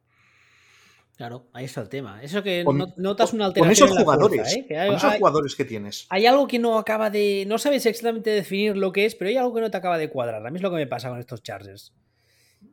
Claro, 1.16 1.48
ahí 1.52 1.66
está 1.66 1.82
el 1.82 1.90
tema. 1.90 2.22
Eso 2.22 2.44
que 2.44 2.64
notas 2.98 3.34
una 3.34 3.46
alteración. 3.46 3.88
Con 3.88 3.88
esos 3.88 4.04
jugadores, 4.04 4.56
¿eh? 4.56 4.78
hay, 4.78 4.94
esos 4.94 5.16
jugadores 5.16 5.56
que 5.56 5.66
tienes. 5.66 6.06
Hay 6.10 6.28
algo 6.28 6.48
que 6.48 6.60
no 6.60 6.78
acaba 6.78 7.10
de. 7.10 7.44
No 7.48 7.58
sabes 7.58 7.88
exactamente 7.88 8.30
definir 8.30 8.78
lo 8.78 8.92
que 8.92 9.06
es, 9.06 9.16
pero 9.16 9.30
hay 9.30 9.38
algo 9.38 9.52
que 9.56 9.62
no 9.62 9.72
te 9.72 9.78
acaba 9.78 9.98
de 9.98 10.12
cuadrar. 10.12 10.46
A 10.46 10.52
mí 10.52 10.58
es 10.58 10.62
lo 10.62 10.70
que 10.70 10.76
me 10.76 10.86
pasa 10.86 11.10
con 11.10 11.18
estos 11.18 11.42
Chargers 11.42 11.92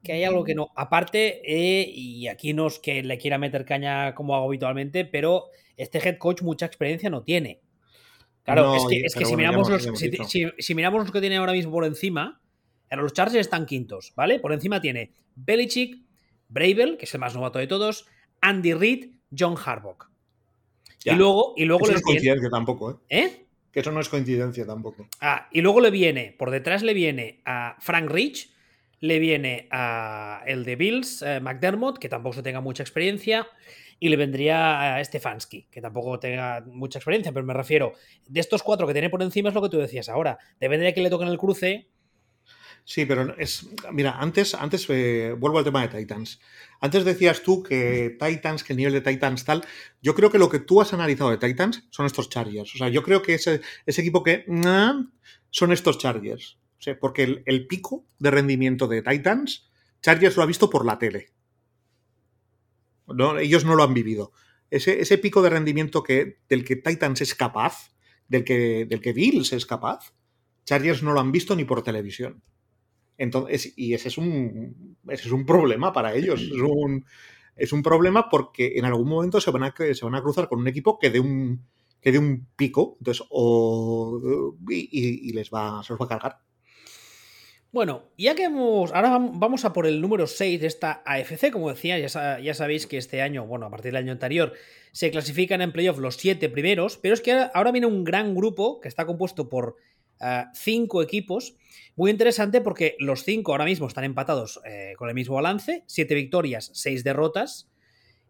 que 0.03 0.13
hay 0.13 0.25
algo 0.25 0.45
que 0.45 0.55
no. 0.55 0.71
Aparte, 0.77 1.43
eh, 1.45 1.89
y 1.89 2.29
aquí 2.29 2.53
no 2.53 2.67
es 2.67 2.79
que 2.79 3.03
le 3.03 3.19
quiera 3.19 3.39
meter 3.39 3.65
caña 3.65 4.15
como 4.15 4.35
hago 4.35 4.47
habitualmente, 4.47 5.05
pero 5.05 5.47
este 5.77 5.99
head 5.99 6.19
coach 6.19 6.43
mucha 6.43 6.67
experiencia 6.67 7.11
no 7.11 7.23
tiene. 7.23 7.61
Claro, 8.45 8.75
es 8.77 9.15
que, 9.15 9.25
si, 9.25 9.37
miramos 9.37 9.71
los, 9.71 9.89
si, 10.59 10.75
miramos 10.75 11.03
los 11.03 11.11
que 11.11 11.21
tiene 11.21 11.39
ahora 11.39 11.53
mismo 11.53 11.73
por 11.73 11.87
encima, 11.87 12.43
los 12.91 13.15
Chargers 13.15 13.41
están 13.41 13.65
quintos, 13.65 14.13
¿vale? 14.15 14.39
Por 14.39 14.53
encima 14.53 14.83
tiene 14.83 15.15
Belichick, 15.35 16.05
Bravel, 16.49 16.99
que 16.99 17.07
es 17.07 17.15
el 17.15 17.21
más 17.21 17.35
novato 17.35 17.59
de 17.59 17.67
todos, 17.67 18.07
Andy 18.43 18.75
Reid, 18.75 19.13
John 19.37 19.57
Harbaugh. 19.57 20.11
Y 21.05 21.15
luego, 21.15 21.55
y 21.57 21.65
luego 21.65 21.85
eso 21.85 21.93
no 21.93 21.99
es 21.99 22.05
coincidencia 22.05 22.51
tampoco, 22.51 23.03
¿eh? 23.09 23.19
¿eh? 23.19 23.47
Que 23.73 23.81
eso 23.81 23.91
no 23.93 24.01
es 24.01 24.09
coincidencia 24.09 24.65
tampoco. 24.67 25.09
Ah, 25.21 25.49
y 25.51 25.61
luego 25.61 25.81
le 25.81 25.91
viene, 25.91 26.35
por 26.39 26.51
detrás 26.51 26.83
le 26.83 26.95
viene 26.95 27.41
a 27.45 27.77
Frank 27.81 28.11
Rich, 28.11 28.54
le 29.05 29.19
viene 29.19 29.69
a 29.71 30.43
el 30.47 30.65
de 30.65 30.77
Bills, 30.77 31.21
eh, 31.21 31.39
McDermott, 31.39 31.99
que 31.99 32.09
tampoco 32.09 32.43
tenga 32.43 32.63
mucha 32.63 32.83
experiencia, 32.83 33.47
y 34.01 34.09
le 34.09 34.17
vendría 34.17 34.97
a 34.97 35.05
Stefanski, 35.05 35.69
que 35.71 35.83
tampoco 35.83 36.19
tenga 36.19 36.65
mucha 36.67 37.01
experiencia, 37.01 37.31
pero 37.31 37.45
me 37.45 37.53
refiero, 37.53 37.93
de 38.27 38.41
estos 38.41 38.63
cuatro 38.63 38.87
que 38.87 38.95
tiene 38.95 39.11
por 39.11 39.23
encima 39.23 39.51
es 39.51 39.55
lo 39.55 39.61
que 39.61 39.69
tú 39.69 39.77
decías 39.77 40.09
ahora, 40.09 40.39
depende 40.59 40.87
de 40.87 40.95
que 40.95 41.03
le 41.03 41.11
toquen 41.11 41.29
el 41.29 41.37
cruce. 41.37 41.91
Sí, 42.87 43.05
pero 43.05 43.37
es. 43.39 43.67
Mira, 43.93 44.19
antes, 44.19 44.55
antes 44.55 44.87
eh, 44.89 45.35
vuelvo 45.39 45.59
al 45.59 45.65
tema 45.65 45.87
de 45.87 45.99
Titans. 45.99 46.41
Antes 46.81 47.05
decías 47.05 47.43
tú 47.43 47.63
que 47.63 48.17
Titans, 48.19 48.65
que 48.65 48.73
el 48.73 48.79
nivel 48.79 48.93
de 48.95 49.01
Titans 49.01 49.45
tal. 49.45 49.65
Yo 50.03 50.15
creo 50.15 50.31
que 50.31 50.39
lo 50.39 50.51
que 50.51 50.59
tú 50.59 50.83
has 50.83 50.93
analizado 50.93 51.31
de 51.31 51.39
Titans 51.39 51.87
son 51.91 52.05
estos 52.05 52.29
Chargers. 52.29 52.75
O 52.75 52.79
sea, 52.79 52.91
yo 52.91 53.03
creo 53.03 53.23
que 53.23 53.35
ese, 53.35 53.63
ese 53.87 54.01
equipo 54.03 54.23
que. 54.23 54.45
son 55.51 55.73
estos 55.73 55.97
Chargers 55.97 56.59
porque 57.01 57.43
el, 57.45 57.67
pico 57.67 58.05
de 58.19 58.31
rendimiento 58.31 58.87
de 58.89 59.03
Titans, 59.03 59.71
Chargers 60.03 60.37
lo 60.37 60.43
ha 60.43 60.47
visto 60.47 60.69
por 60.69 60.85
la 60.85 60.99
tele. 60.99 61.31
Ellos 63.41 63.65
no 63.65 63.75
lo 63.75 63.83
han 63.83 63.95
vivido. 63.95 64.33
Ese, 64.71 65.19
pico 65.19 65.43
de 65.43 65.51
rendimiento 65.51 66.03
del 66.07 66.65
que 66.65 66.77
Titans 66.77 67.21
es 67.21 67.35
capaz, 67.35 67.93
del 68.29 68.45
que, 68.45 69.13
Bills 69.15 69.53
es 69.53 69.67
capaz, 69.67 70.13
Chargers 70.65 71.03
no 71.03 71.13
lo 71.13 71.21
han 71.21 71.33
visto 71.33 71.55
ni 71.55 71.65
por 71.65 71.83
televisión. 71.83 72.43
Y 73.77 73.95
ese 73.95 74.09
es 74.09 74.19
un, 74.19 75.45
problema 75.47 75.93
para 75.93 76.15
ellos. 76.15 76.43
Es 77.57 77.73
un, 77.73 77.83
problema 77.83 78.29
porque 78.29 78.73
en 78.77 78.85
algún 78.85 79.09
momento 79.09 79.41
se 79.41 79.51
van 79.51 79.63
a, 79.63 79.73
cruzar 79.73 80.49
con 80.49 80.59
un 80.59 80.69
equipo 80.69 80.99
que 80.99 81.11
de 81.11 81.21
un, 81.21 81.67
pico 82.57 82.97
entonces, 82.99 83.27
y, 84.69 85.33
les 85.33 85.47
se 85.47 85.53
los 85.53 86.01
va 86.01 86.05
a 86.05 86.09
cargar. 86.09 86.41
Bueno, 87.75 88.05
ya 88.17 88.37
que 88.37 88.45
hemos. 88.45 88.93
Ahora 88.93 89.19
vamos 89.19 89.65
a 89.65 89.73
por 89.73 89.89
el 89.89 90.01
número 90.01 90.29
6 90.29 90.61
de 90.61 90.69
esta 90.69 91.03
AFC. 91.05 91.51
Como 91.51 91.71
decía, 91.71 91.99
ya, 91.99 92.55
sabéis 92.55 92.87
que 92.87 92.99
este 92.99 93.21
año, 93.21 93.49
bueno, 93.49 93.67
a 93.67 93.71
partir 93.71 93.91
del 93.91 94.05
año 94.05 94.13
anterior, 94.13 94.53
se 94.93 95.11
clasifican 95.11 95.61
en 95.61 95.73
playoff 95.73 95.99
los 95.99 96.15
siete 96.15 96.49
primeros. 96.49 96.99
Pero 96.99 97.15
es 97.15 97.21
que 97.21 97.33
ahora, 97.53 97.73
viene 97.73 97.89
un 97.89 98.05
gran 98.05 98.37
grupo 98.37 98.81
que 98.81 98.87
está 98.87 99.07
compuesto 99.07 99.49
por 99.49 99.75
ah, 100.21 100.53
cinco 100.55 101.03
equipos. 101.03 101.57
Muy 101.97 102.13
interesante 102.13 102.61
porque 102.61 102.95
los 103.01 103.25
cinco 103.25 103.51
ahora 103.51 103.65
mismo 103.65 103.89
están 103.89 104.05
empatados 104.05 104.61
eh, 104.65 104.93
con 104.97 105.09
el 105.09 105.17
mismo 105.17 105.35
balance: 105.35 105.83
siete 105.89 106.15
victorias, 106.15 106.71
seis 106.75 107.03
derrotas. 107.03 107.69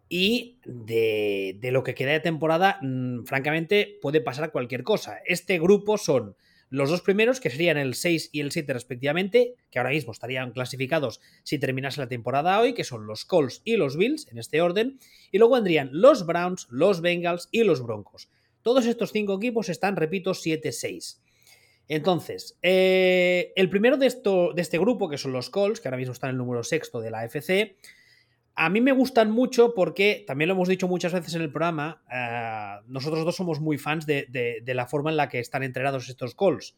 Y 0.08 0.58
de, 0.64 1.58
de, 1.60 1.70
lo 1.70 1.84
que 1.84 1.94
queda 1.94 2.12
de 2.12 2.20
temporada, 2.20 2.78
mm, 2.80 3.24
francamente, 3.24 3.98
puede 4.00 4.22
pasar 4.22 4.52
cualquier 4.52 4.84
cosa. 4.84 5.18
Este 5.26 5.58
grupo 5.58 5.98
son 5.98 6.34
los 6.70 6.90
dos 6.90 7.02
primeros, 7.02 7.40
que 7.40 7.50
serían 7.50 7.76
el 7.76 7.94
6 7.94 8.30
y 8.32 8.40
el 8.40 8.52
7 8.52 8.72
respectivamente, 8.72 9.54
que 9.70 9.78
ahora 9.78 9.90
mismo 9.90 10.12
estarían 10.12 10.52
clasificados 10.52 11.20
si 11.42 11.58
terminase 11.58 12.00
la 12.00 12.08
temporada 12.08 12.58
hoy, 12.60 12.74
que 12.74 12.84
son 12.84 13.06
los 13.06 13.24
Colts 13.24 13.62
y 13.64 13.76
los 13.76 13.96
Bills, 13.96 14.28
en 14.30 14.38
este 14.38 14.60
orden, 14.60 14.98
y 15.30 15.38
luego 15.38 15.54
vendrían 15.54 15.90
los 15.92 16.26
Browns, 16.26 16.66
los 16.70 17.00
Bengals 17.00 17.48
y 17.50 17.64
los 17.64 17.82
Broncos. 17.82 18.28
Todos 18.62 18.86
estos 18.86 19.12
cinco 19.12 19.36
equipos 19.36 19.68
están, 19.68 19.96
repito, 19.96 20.32
7-6. 20.32 21.18
Entonces, 21.86 22.58
eh, 22.62 23.52
el 23.56 23.68
primero 23.68 23.96
de, 23.98 24.06
esto, 24.06 24.52
de 24.54 24.62
este 24.62 24.78
grupo, 24.78 25.08
que 25.08 25.18
son 25.18 25.32
los 25.32 25.50
Colts, 25.50 25.80
que 25.80 25.88
ahora 25.88 25.98
mismo 25.98 26.12
están 26.12 26.30
en 26.30 26.36
el 26.36 26.38
número 26.38 26.62
sexto 26.62 27.00
de 27.00 27.10
la 27.10 27.20
AFC, 27.20 27.76
a 28.56 28.68
mí 28.68 28.80
me 28.80 28.92
gustan 28.92 29.30
mucho 29.30 29.74
porque, 29.74 30.24
también 30.26 30.48
lo 30.48 30.54
hemos 30.54 30.68
dicho 30.68 30.86
muchas 30.86 31.12
veces 31.12 31.34
en 31.34 31.42
el 31.42 31.50
programa, 31.50 32.02
eh, 32.10 32.84
nosotros 32.86 33.24
dos 33.24 33.36
somos 33.36 33.60
muy 33.60 33.78
fans 33.78 34.06
de, 34.06 34.62
la 34.66 34.86
forma 34.86 35.10
en 35.10 35.16
la 35.16 35.28
que 35.28 35.40
están 35.40 35.62
entrenados 35.62 36.08
estos 36.08 36.34
calls. 36.34 36.76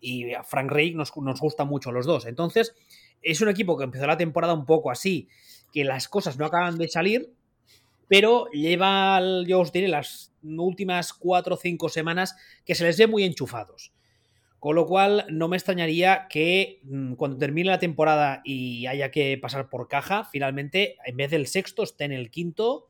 Y 0.00 0.32
a 0.32 0.44
Frank 0.44 0.70
Reich 0.70 0.94
nos, 0.94 1.16
nos 1.16 1.40
gusta 1.40 1.64
mucho 1.64 1.90
los 1.90 2.06
dos. 2.06 2.26
Entonces, 2.26 2.74
es 3.20 3.40
un 3.40 3.48
equipo 3.48 3.76
que 3.76 3.84
empezó 3.84 4.06
la 4.06 4.16
temporada 4.16 4.54
un 4.54 4.64
poco 4.64 4.92
así 4.92 5.28
que 5.72 5.84
las 5.84 6.08
cosas 6.08 6.38
no 6.38 6.46
acaban 6.46 6.78
de 6.78 6.88
salir, 6.88 7.32
pero 8.08 8.48
lleva, 8.52 9.20
yo 9.44 9.60
os 9.60 9.72
diré, 9.72 9.88
las 9.88 10.32
últimas 10.42 11.12
cuatro 11.12 11.56
o 11.56 11.58
cinco 11.58 11.88
semanas 11.88 12.36
que 12.64 12.74
se 12.74 12.84
les 12.84 12.96
ve 12.96 13.06
muy 13.06 13.24
enchufados. 13.24 13.92
Con 14.58 14.74
lo 14.74 14.86
cual, 14.86 15.24
no 15.30 15.48
me 15.48 15.56
extrañaría 15.56 16.26
que 16.28 16.80
mm, 16.82 17.14
cuando 17.14 17.38
termine 17.38 17.70
la 17.70 17.78
temporada 17.78 18.40
y 18.44 18.86
haya 18.86 19.10
que 19.10 19.38
pasar 19.38 19.68
por 19.68 19.88
caja, 19.88 20.24
finalmente, 20.24 20.96
en 21.04 21.16
vez 21.16 21.30
del 21.30 21.46
sexto, 21.46 21.82
esté 21.82 22.04
en 22.04 22.12
el 22.12 22.30
quinto 22.30 22.88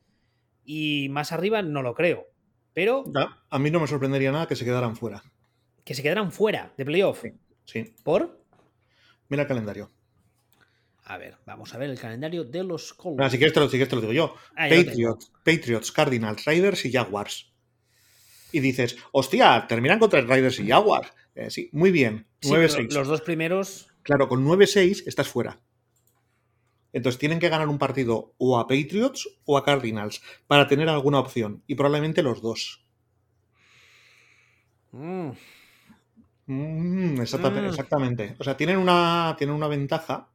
y 0.64 1.08
más 1.10 1.32
arriba 1.32 1.62
no 1.62 1.82
lo 1.82 1.94
creo. 1.94 2.28
Pero. 2.72 3.04
A 3.50 3.58
mí 3.58 3.70
no 3.70 3.80
me 3.80 3.86
sorprendería 3.86 4.32
nada 4.32 4.46
que 4.46 4.56
se 4.56 4.64
quedaran 4.64 4.96
fuera. 4.96 5.22
Que 5.84 5.94
se 5.94 6.02
quedaran 6.02 6.32
fuera 6.32 6.72
de 6.76 6.84
playoff. 6.84 7.24
Sí. 7.64 7.94
¿Por? 8.02 8.40
Mira 9.28 9.42
el 9.42 9.48
calendario. 9.48 9.90
A 11.04 11.16
ver, 11.16 11.38
vamos 11.46 11.74
a 11.74 11.78
ver 11.78 11.88
el 11.88 11.98
calendario 11.98 12.44
de 12.44 12.62
los 12.64 12.92
Colts. 12.92 13.18
Ah, 13.22 13.30
si 13.30 13.38
quieres 13.38 13.54
te 13.54 13.60
lo, 13.60 13.68
te 13.68 13.94
lo 13.96 14.00
digo 14.02 14.12
yo. 14.12 14.34
Patriots, 14.54 15.32
Patriots, 15.42 15.90
Cardinals, 15.90 16.44
Raiders 16.44 16.84
y 16.84 16.92
Jaguars. 16.92 17.50
Y 18.52 18.60
dices, 18.60 18.96
hostia, 19.12 19.66
terminan 19.66 19.98
contra 19.98 20.20
Raiders 20.20 20.60
y 20.60 20.68
Jaguars. 20.68 21.10
Eh, 21.38 21.50
sí, 21.50 21.70
muy 21.72 21.92
bien. 21.92 22.26
9-6. 22.42 22.92
los 22.94 23.06
dos 23.06 23.20
primeros. 23.20 23.86
Claro, 24.02 24.28
con 24.28 24.44
9-6 24.44 25.04
estás 25.06 25.28
fuera. 25.28 25.60
Entonces 26.92 27.18
tienen 27.20 27.38
que 27.38 27.48
ganar 27.48 27.68
un 27.68 27.78
partido 27.78 28.34
o 28.38 28.58
a 28.58 28.66
Patriots 28.66 29.28
o 29.44 29.56
a 29.56 29.64
Cardinals 29.64 30.20
para 30.48 30.66
tener 30.66 30.88
alguna 30.88 31.20
opción. 31.20 31.62
Y 31.68 31.76
probablemente 31.76 32.24
los 32.24 32.42
dos. 32.42 32.84
Mm. 34.90 35.30
Mm, 36.46 37.20
exactamente, 37.20 37.68
mm. 37.68 37.70
exactamente, 37.70 38.36
O 38.40 38.42
sea, 38.42 38.56
tienen 38.56 38.78
una, 38.78 39.36
tienen 39.38 39.54
una 39.54 39.68
ventaja. 39.68 40.30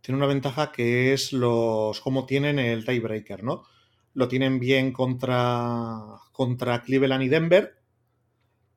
Tienen 0.00 0.16
una 0.16 0.26
ventaja 0.26 0.72
que 0.72 1.12
es 1.12 1.32
los 1.32 2.00
cómo 2.00 2.26
tienen 2.26 2.58
el 2.58 2.84
tiebreaker, 2.84 3.44
¿no? 3.44 3.62
Lo 4.14 4.26
tienen 4.26 4.58
bien 4.58 4.92
contra, 4.92 6.00
contra 6.32 6.82
Cleveland 6.82 7.22
y 7.22 7.28
Denver 7.28 7.81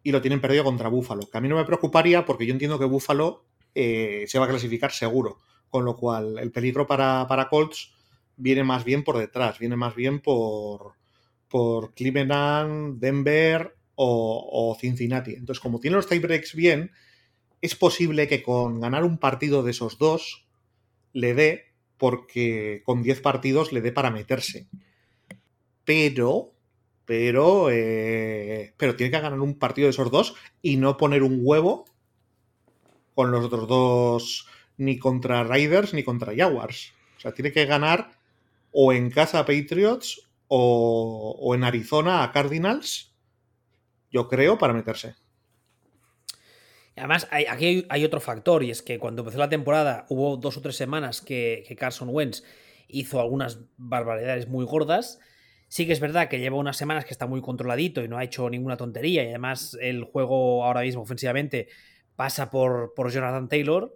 y 0.05 0.11
lo 0.11 0.21
tienen 0.21 0.39
perdido 0.39 0.63
contra 0.63 0.87
Buffalo. 0.87 1.27
Que 1.31 1.39
a 1.39 1.41
mí 1.41 1.49
no 1.49 1.55
me 1.55 1.65
preocuparía 1.65 2.25
porque 2.25 2.45
yo 2.45 2.53
entiendo 2.53 2.77
que 2.77 2.85
Buffalo 2.85 3.43
eh, 3.73 4.25
se 4.27 4.37
va 4.37 4.45
a 4.45 4.49
clasificar 4.49 4.91
seguro. 4.91 5.39
Con 5.67 5.83
lo 5.83 5.97
cual, 5.97 6.37
el 6.37 6.51
peligro 6.51 6.85
para, 6.85 7.25
para 7.27 7.49
Colts 7.49 7.91
viene 8.37 8.63
más 8.63 8.83
bien 8.83 9.03
por 9.03 9.17
detrás, 9.17 9.57
viene 9.57 9.75
más 9.75 9.95
bien 9.95 10.19
por, 10.19 10.93
por 11.47 11.95
Cleveland, 11.95 12.99
Denver 12.99 13.75
o, 13.95 14.77
Cincinnati. 14.79 15.33
Entonces, 15.33 15.59
como 15.59 15.79
tiene 15.79 15.95
los 15.95 16.07
tiebreaks 16.07 16.53
bien, 16.53 16.91
es 17.59 17.73
posible 17.73 18.27
que 18.27 18.43
con 18.43 18.79
ganar 18.79 19.05
un 19.05 19.17
partido 19.17 19.63
de 19.63 19.71
esos 19.71 19.97
dos 19.97 20.47
le 21.13 21.33
dé, 21.33 21.73
porque 21.97 22.83
con 22.85 23.01
10 23.01 23.21
partidos 23.21 23.73
le 23.73 23.81
dé 23.81 23.91
para 23.91 24.11
meterse. 24.11 24.67
Pero, 25.83 26.53
pero, 27.05 27.69
eh, 27.71 28.73
pero 28.77 28.95
tiene 28.95 29.11
que 29.11 29.19
ganar 29.21 29.39
un 29.39 29.57
partido 29.57 29.85
de 29.85 29.91
esos 29.91 30.11
dos 30.11 30.35
y 30.61 30.77
no 30.77 30.97
poner 30.97 31.23
un 31.23 31.39
huevo 31.41 31.85
con 33.13 33.31
los 33.31 33.45
otros 33.45 33.67
dos, 33.67 34.47
ni 34.77 34.99
contra 34.99 35.43
Raiders 35.43 35.93
ni 35.93 36.03
contra 36.03 36.35
Jaguars. 36.35 36.93
O 37.17 37.21
sea, 37.21 37.33
tiene 37.33 37.51
que 37.51 37.65
ganar 37.65 38.11
o 38.71 38.91
en 38.91 39.09
casa 39.09 39.39
a 39.39 39.45
Patriots 39.45 40.29
o, 40.47 41.35
o 41.39 41.55
en 41.55 41.63
Arizona 41.63 42.23
a 42.23 42.31
Cardinals 42.31 43.15
yo 44.15 44.29
creo, 44.29 44.57
para 44.57 44.71
meterse. 44.71 45.15
Además, 46.95 47.27
aquí 47.29 47.85
hay, 47.89 48.05
otro 48.05 48.21
factor, 48.21 48.63
y 48.63 48.71
es 48.71 48.81
que 48.81 48.97
cuando 48.97 49.23
empezó 49.23 49.37
la 49.37 49.49
temporada 49.49 50.05
hubo 50.07 50.37
dos 50.37 50.55
o 50.55 50.61
tres 50.61 50.77
semanas 50.77 51.19
que, 51.19 51.65
Carson 51.77 52.07
Wentz 52.09 52.41
hizo 52.87 53.19
algunas 53.19 53.59
barbaridades 53.75 54.47
muy 54.47 54.63
gordas. 54.63 55.19
Sí 55.75 55.85
que 55.85 55.91
es 55.91 55.99
verdad 55.99 56.29
que 56.29 56.39
lleva 56.39 56.55
unas 56.55 56.77
semanas 56.77 57.03
que 57.03 57.11
está 57.11 57.27
muy 57.27 57.41
controladito 57.41 58.01
y 58.01 58.07
no 58.07 58.17
ha 58.17 58.23
hecho 58.23 58.49
ninguna 58.49 58.77
tontería, 58.77 59.25
y 59.25 59.27
además 59.27 59.77
el 59.81 60.05
juego 60.05 60.63
ahora 60.63 60.79
mismo 60.79 61.01
ofensivamente 61.01 61.67
pasa 62.15 62.49
por, 62.49 62.93
por 62.95 63.11
Jonathan 63.11 63.49
Taylor, 63.49 63.93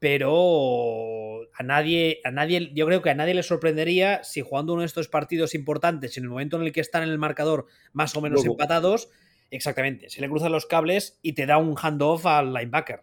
pero 0.00 1.42
a 1.56 1.62
nadie, 1.62 2.20
a 2.24 2.32
nadie, 2.32 2.72
yo 2.74 2.86
creo 2.86 3.02
que 3.02 3.10
a 3.10 3.14
nadie 3.14 3.34
le 3.34 3.44
sorprendería 3.44 4.24
si 4.24 4.40
jugando 4.40 4.72
uno 4.72 4.82
de 4.82 4.86
estos 4.86 5.06
partidos 5.06 5.54
importantes, 5.54 6.18
en 6.18 6.24
el 6.24 6.30
momento 6.30 6.56
en 6.56 6.64
el 6.64 6.72
que 6.72 6.80
están 6.80 7.04
en 7.04 7.10
el 7.10 7.18
marcador 7.18 7.66
más 7.92 8.16
o 8.16 8.20
menos 8.20 8.44
empatados, 8.44 9.08
Exactamente, 9.52 10.08
se 10.08 10.20
le 10.22 10.28
cruzan 10.28 10.50
los 10.50 10.64
cables 10.64 11.20
y 11.22 11.34
te 11.34 11.46
da 11.46 11.58
un 11.58 11.76
handoff 11.76 12.26
al 12.26 12.52
linebacker. 12.52 13.02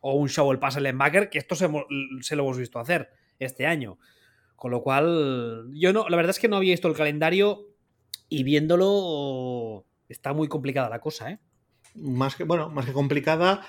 O 0.00 0.16
un 0.16 0.28
show 0.28 0.52
el 0.52 0.58
pase 0.58 0.78
al 0.78 0.84
linebacker, 0.84 1.30
que 1.30 1.38
esto 1.38 1.54
se, 1.54 1.66
lo 1.66 2.42
hemos 2.42 2.58
visto 2.58 2.78
hacer 2.78 3.10
este 3.38 3.64
año. 3.64 3.96
Con 4.58 4.72
lo 4.72 4.82
cual, 4.82 5.70
yo 5.72 5.92
no, 5.92 6.08
la 6.08 6.16
verdad 6.16 6.30
es 6.30 6.40
que 6.40 6.48
no 6.48 6.56
había 6.56 6.72
visto 6.72 6.88
el 6.88 6.96
calendario 6.96 7.68
y 8.28 8.42
viéndolo 8.42 9.86
está 10.08 10.32
muy 10.32 10.48
complicada 10.48 10.88
la 10.88 11.00
cosa, 11.00 11.30
¿eh? 11.30 11.38
Más 11.94 12.34
que, 12.34 12.42
bueno, 12.42 12.68
más 12.68 12.84
que 12.84 12.92
complicada, 12.92 13.64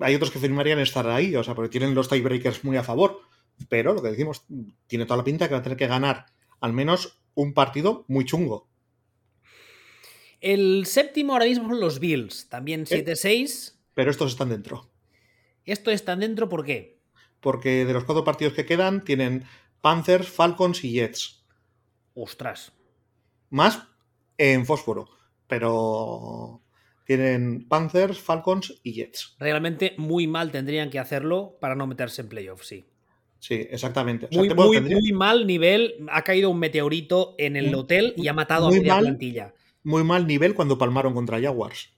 hay 0.00 0.14
otros 0.14 0.30
que 0.30 0.38
firmarían 0.38 0.80
estar 0.80 1.08
ahí, 1.08 1.34
o 1.34 1.42
sea, 1.42 1.54
porque 1.54 1.70
tienen 1.70 1.94
los 1.94 2.10
tiebreakers 2.10 2.62
muy 2.62 2.76
a 2.76 2.82
favor. 2.82 3.22
Pero 3.70 3.94
lo 3.94 4.02
que 4.02 4.10
decimos, 4.10 4.44
tiene 4.86 5.06
toda 5.06 5.16
la 5.16 5.24
pinta 5.24 5.48
que 5.48 5.54
va 5.54 5.60
a 5.60 5.62
tener 5.62 5.78
que 5.78 5.86
ganar 5.86 6.26
al 6.60 6.74
menos 6.74 7.22
un 7.32 7.54
partido 7.54 8.04
muy 8.06 8.26
chungo. 8.26 8.68
El 10.42 10.84
séptimo 10.84 11.32
ahora 11.32 11.46
mismo 11.46 11.70
son 11.70 11.80
los 11.80 12.00
Bills, 12.00 12.50
también 12.50 12.84
7-6. 12.84 13.70
Eh, 13.72 13.78
pero 13.94 14.10
estos 14.10 14.32
están 14.32 14.50
dentro. 14.50 14.90
¿Estos 15.64 15.94
están 15.94 16.20
dentro 16.20 16.50
por 16.50 16.66
qué? 16.66 17.00
Porque 17.40 17.86
de 17.86 17.94
los 17.94 18.04
cuatro 18.04 18.24
partidos 18.24 18.52
que 18.52 18.66
quedan 18.66 19.04
tienen 19.04 19.46
Panthers, 19.84 20.28
Falcons 20.28 20.82
y 20.82 20.92
Jets. 20.92 21.44
Ostras. 22.14 22.72
Más 23.50 23.82
en 24.38 24.64
fósforo, 24.64 25.10
pero 25.46 26.62
tienen 27.04 27.68
Panthers, 27.68 28.18
Falcons 28.18 28.80
y 28.82 28.94
Jets. 28.94 29.36
Realmente 29.38 29.94
muy 29.98 30.26
mal 30.26 30.50
tendrían 30.50 30.88
que 30.88 30.98
hacerlo 30.98 31.58
para 31.60 31.74
no 31.74 31.86
meterse 31.86 32.22
en 32.22 32.30
playoffs, 32.30 32.66
sí. 32.66 32.86
Sí, 33.38 33.66
exactamente. 33.70 34.26
muy, 34.32 35.12
mal 35.12 35.46
nivel. 35.46 36.06
Ha 36.10 36.22
caído 36.22 36.48
un 36.48 36.58
meteorito 36.58 37.34
en 37.36 37.56
el 37.56 37.74
hotel 37.74 38.14
y 38.16 38.28
ha 38.28 38.32
matado 38.32 38.68
a 38.68 38.70
media 38.70 38.98
plantilla 38.98 39.52
muy 39.82 40.02
mal 40.02 40.26
nivel 40.26 40.54
cuando 40.54 40.78
palmaron 40.78 41.12
contra 41.12 41.38
Jaguars. 41.38 41.92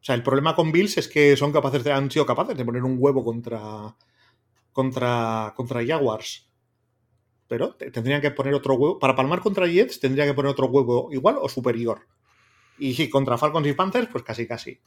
O 0.00 0.04
sea, 0.04 0.16
el 0.16 0.24
problema 0.24 0.56
con 0.56 0.72
Bills 0.72 0.98
es 0.98 1.06
que 1.06 1.36
son 1.36 1.52
capaces 1.52 1.84
de, 1.84 1.92
han 1.92 2.10
sido 2.10 2.26
capaces 2.26 2.56
de 2.56 2.64
poner 2.64 2.82
un 2.82 2.96
huevo 2.98 3.24
contra, 3.24 3.94
contra, 4.72 5.54
contra 5.56 5.86
Jaguars. 5.86 6.50
Pero 7.48 7.74
tendrían 7.74 8.20
que 8.20 8.30
poner 8.30 8.54
otro 8.54 8.74
huevo. 8.74 8.98
Para 8.98 9.14
palmar 9.14 9.40
contra 9.40 9.66
Jets 9.66 10.00
tendría 10.00 10.24
que 10.24 10.34
poner 10.34 10.50
otro 10.50 10.66
huevo 10.66 11.08
igual 11.12 11.36
o 11.40 11.48
superior. 11.48 12.06
Y 12.78 12.94
sí, 12.94 13.08
contra 13.08 13.38
Falcons 13.38 13.66
y 13.66 13.72
Panthers, 13.72 14.08
pues 14.10 14.24
casi 14.24 14.46
casi. 14.46 14.80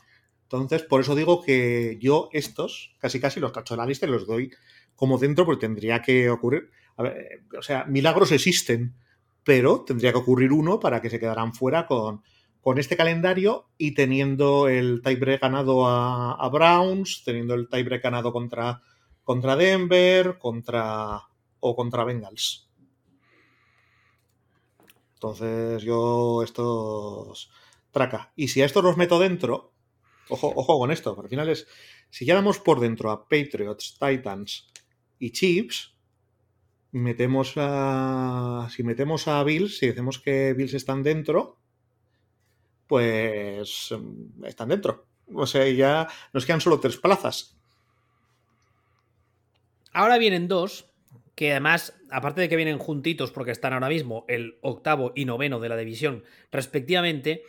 Entonces, 0.44 0.84
por 0.84 1.02
eso 1.02 1.16
digo 1.16 1.44
que 1.44 1.98
yo 2.02 2.30
estos, 2.32 2.96
casi 3.00 3.20
casi 3.20 3.40
los 3.40 3.52
cacho 3.52 3.74
en 3.74 3.80
la 3.80 3.86
lista 3.86 4.06
y 4.06 4.10
los 4.10 4.26
doy 4.26 4.52
como 4.96 5.18
dentro, 5.18 5.46
porque 5.46 5.68
tendría 5.68 6.02
que 6.02 6.30
ocurrir. 6.30 6.70
o 6.98 7.62
sea, 7.62 7.86
milagros 7.86 8.32
existen 8.32 8.96
pero 9.48 9.86
tendría 9.86 10.12
que 10.12 10.18
ocurrir 10.18 10.52
uno 10.52 10.78
para 10.78 11.02
que 11.02 11.10
se 11.10 11.22
quedaran 11.22 11.54
fuera 11.54 11.88
con, 11.88 12.22
con 12.60 12.80
este 12.80 12.98
calendario 12.98 13.70
y 13.78 13.94
teniendo 13.94 14.68
el 14.68 15.02
tiebreak 15.02 15.42
ganado 15.42 15.88
a, 15.88 16.50
Browns, 16.52 17.24
teniendo 17.24 17.54
el 17.54 17.70
tiebreak 17.70 18.04
ganado 18.04 18.34
contra, 18.34 18.82
contra 19.24 19.56
Denver, 19.56 20.38
contra 20.38 21.22
o 21.60 21.76
contra 21.76 22.04
Bengals. 22.04 22.70
Entonces 25.16 25.82
yo 25.84 26.44
estos 26.44 27.52
traca. 27.92 28.32
Y 28.36 28.50
si 28.50 28.62
a 28.62 28.66
estos 28.66 28.84
los 28.84 28.98
meto 28.98 29.20
dentro, 29.20 29.74
ojo, 30.30 30.54
ojo 30.56 30.78
con 30.78 30.92
esto, 30.92 31.20
al 31.20 31.30
final 31.30 31.50
es, 31.50 31.68
si 32.10 32.26
ya 32.26 32.36
damos 32.36 32.60
por 32.60 32.80
dentro 32.80 33.12
a 33.12 33.28
Patriots, 33.28 33.98
Titans 34.00 34.68
y 35.20 35.32
Chiefs, 35.32 35.98
metemos 36.92 37.54
a. 37.58 38.68
Si 38.72 38.84
metemos 38.84 39.28
a 39.28 39.44
Bills, 39.44 39.78
si 39.78 39.88
decimos 39.88 40.20
que 40.20 40.54
Bills 40.54 40.74
están 40.74 41.04
dentro, 41.04 41.60
pues 42.88 43.90
mm, 43.92 44.46
están 44.46 44.70
dentro. 44.70 45.08
O 45.34 45.46
sea, 45.46 45.68
ya 45.70 46.08
nos 46.34 46.46
quedan 46.46 46.62
solo 46.62 46.80
tres 46.80 46.98
plazas. 46.98 47.58
Ahora 49.92 50.18
vienen 50.18 50.48
dos, 50.48 50.86
que 51.38 51.52
además, 51.52 51.94
aparte 52.10 52.42
de 52.42 52.50
que 52.50 52.56
vienen 52.56 52.80
juntitos 52.80 53.32
porque 53.32 53.52
están 53.52 53.72
ahora 53.72 53.90
mismo 53.90 54.26
el 54.28 54.58
octavo 54.62 55.12
y 55.16 55.26
noveno 55.26 55.60
de 55.60 55.70
la 55.70 55.78
división 55.78 56.24
respectivamente, 56.52 57.44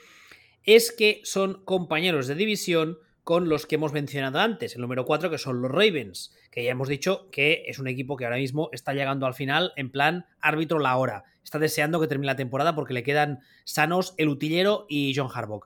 es 0.63 0.93
que 0.93 1.23
son 1.25 1.65
compañeros 1.65 2.27
de 2.27 2.35
división 2.35 2.99
con 3.25 3.49
los 3.49 3.65
que 3.65 3.77
hemos 3.77 3.95
mencionado 3.95 4.41
antes, 4.41 4.75
el 4.75 4.83
número 4.83 5.07
4 5.07 5.31
que 5.31 5.39
son 5.39 5.63
los 5.63 5.71
Ravens, 5.71 6.37
que 6.51 6.65
ya 6.65 6.73
hemos 6.73 6.89
dicho 6.89 7.31
que 7.31 7.63
es 7.67 7.79
un 7.79 7.89
equipo 7.89 8.19
que 8.19 8.27
ahora 8.27 8.37
mismo 8.37 8.69
está 8.73 8.93
llegando 8.93 9.25
al 9.25 9.33
final 9.33 9.73
en 9.75 9.91
plan 9.91 10.27
árbitro 10.43 10.81
la 10.81 10.95
hora. 10.99 11.25
Está 11.43 11.59
deseando 11.59 11.99
que 11.99 12.09
termine 12.09 12.27
la 12.27 12.37
temporada 12.37 12.75
porque 12.75 12.93
le 12.93 13.03
quedan 13.03 13.41
sanos 13.65 14.13
el 14.19 14.29
Utillero 14.29 14.85
y 14.91 15.15
John 15.17 15.31
Harbaugh. 15.35 15.65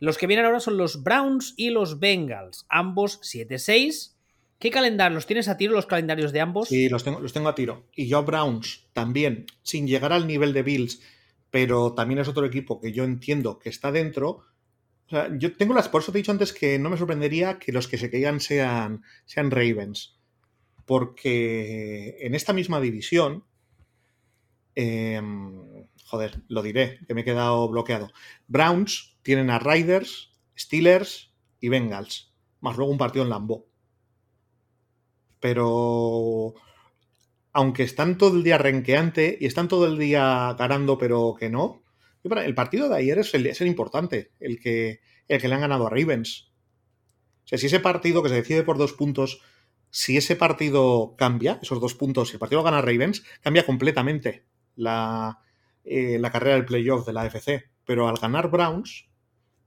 Los 0.00 0.18
que 0.18 0.26
vienen 0.26 0.46
ahora 0.46 0.58
son 0.58 0.78
los 0.78 1.04
Browns 1.04 1.54
y 1.56 1.70
los 1.70 2.00
Bengals, 2.00 2.66
ambos 2.68 3.20
7-6, 3.20 4.11
¿Qué 4.62 4.70
calendario? 4.70 5.16
¿Los 5.16 5.26
tienes 5.26 5.48
a 5.48 5.56
tiro 5.56 5.72
los 5.72 5.86
calendarios 5.86 6.30
de 6.30 6.40
ambos? 6.40 6.68
Sí, 6.68 6.88
los 6.88 7.02
tengo, 7.02 7.18
los 7.18 7.32
tengo 7.32 7.48
a 7.48 7.54
tiro. 7.56 7.88
Y 7.96 8.06
yo 8.06 8.22
Browns 8.22 8.86
también, 8.92 9.46
sin 9.64 9.88
llegar 9.88 10.12
al 10.12 10.28
nivel 10.28 10.52
de 10.52 10.62
Bills, 10.62 11.02
pero 11.50 11.94
también 11.94 12.20
es 12.20 12.28
otro 12.28 12.46
equipo 12.46 12.80
que 12.80 12.92
yo 12.92 13.02
entiendo 13.02 13.58
que 13.58 13.70
está 13.70 13.90
dentro. 13.90 14.44
O 15.06 15.10
sea, 15.10 15.36
yo 15.36 15.56
tengo 15.56 15.74
las. 15.74 15.88
Por 15.88 16.00
eso 16.00 16.12
te 16.12 16.18
he 16.18 16.20
dicho 16.20 16.30
antes 16.30 16.52
que 16.52 16.78
no 16.78 16.90
me 16.90 16.96
sorprendería 16.96 17.58
que 17.58 17.72
los 17.72 17.88
que 17.88 17.98
se 17.98 18.08
caigan 18.08 18.38
sean, 18.38 19.02
sean 19.24 19.50
Ravens. 19.50 20.20
Porque 20.86 22.18
en 22.20 22.36
esta 22.36 22.52
misma 22.52 22.80
división. 22.80 23.42
Em, 24.76 25.88
joder, 26.04 26.40
lo 26.46 26.62
diré, 26.62 27.00
que 27.08 27.14
me 27.14 27.22
he 27.22 27.24
quedado 27.24 27.68
bloqueado. 27.68 28.12
Browns 28.46 29.18
tienen 29.24 29.50
a 29.50 29.58
Riders, 29.58 30.30
Steelers 30.56 31.32
y 31.58 31.68
Bengals. 31.68 32.32
Más 32.60 32.76
luego 32.76 32.92
un 32.92 32.98
partido 32.98 33.24
en 33.24 33.30
Lambo. 33.30 33.71
Pero 35.42 36.54
aunque 37.52 37.82
están 37.82 38.16
todo 38.16 38.36
el 38.36 38.44
día 38.44 38.58
renqueante 38.58 39.36
y 39.40 39.46
están 39.46 39.66
todo 39.66 39.86
el 39.86 39.98
día 39.98 40.54
ganando, 40.56 40.98
pero 40.98 41.34
que 41.38 41.50
no. 41.50 41.82
El 42.22 42.54
partido 42.54 42.88
de 42.88 42.96
ayer 42.96 43.18
es 43.18 43.34
el, 43.34 43.66
importante, 43.66 44.30
el 44.38 44.60
que, 44.60 45.00
el 45.26 45.40
que 45.40 45.48
le 45.48 45.54
han 45.56 45.62
ganado 45.62 45.88
a 45.88 45.90
Ravens. 45.90 46.52
O 47.44 47.48
sea, 47.48 47.58
si 47.58 47.66
ese 47.66 47.80
partido 47.80 48.22
que 48.22 48.28
se 48.28 48.36
decide 48.36 48.62
por 48.62 48.78
dos 48.78 48.92
puntos, 48.92 49.40
si 49.90 50.16
ese 50.16 50.36
partido 50.36 51.16
cambia, 51.18 51.58
esos 51.60 51.80
dos 51.80 51.96
puntos, 51.96 52.28
si 52.28 52.34
el 52.34 52.38
partido 52.38 52.62
gana 52.62 52.80
Ravens, 52.80 53.24
cambia 53.40 53.66
completamente 53.66 54.46
la, 54.76 55.40
eh, 55.82 56.20
la 56.20 56.30
carrera 56.30 56.54
del 56.54 56.64
playoff 56.64 57.04
de 57.04 57.12
la 57.12 57.22
AFC. 57.22 57.68
Pero 57.84 58.08
al 58.08 58.16
ganar 58.16 58.48
Browns 58.48 59.08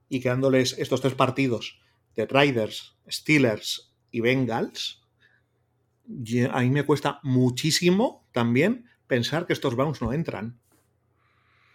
y 0.08 0.20
quedándoles 0.20 0.78
estos 0.78 1.02
tres 1.02 1.14
partidos 1.14 1.78
de 2.14 2.24
Riders, 2.24 2.96
Steelers 3.06 3.94
y 4.10 4.20
Bengals, 4.20 5.05
a 6.50 6.60
mí 6.60 6.70
me 6.70 6.84
cuesta 6.84 7.20
muchísimo 7.22 8.26
también 8.32 8.86
pensar 9.06 9.46
que 9.46 9.52
estos 9.52 9.76
Browns 9.76 10.02
no 10.02 10.12
entran. 10.12 10.58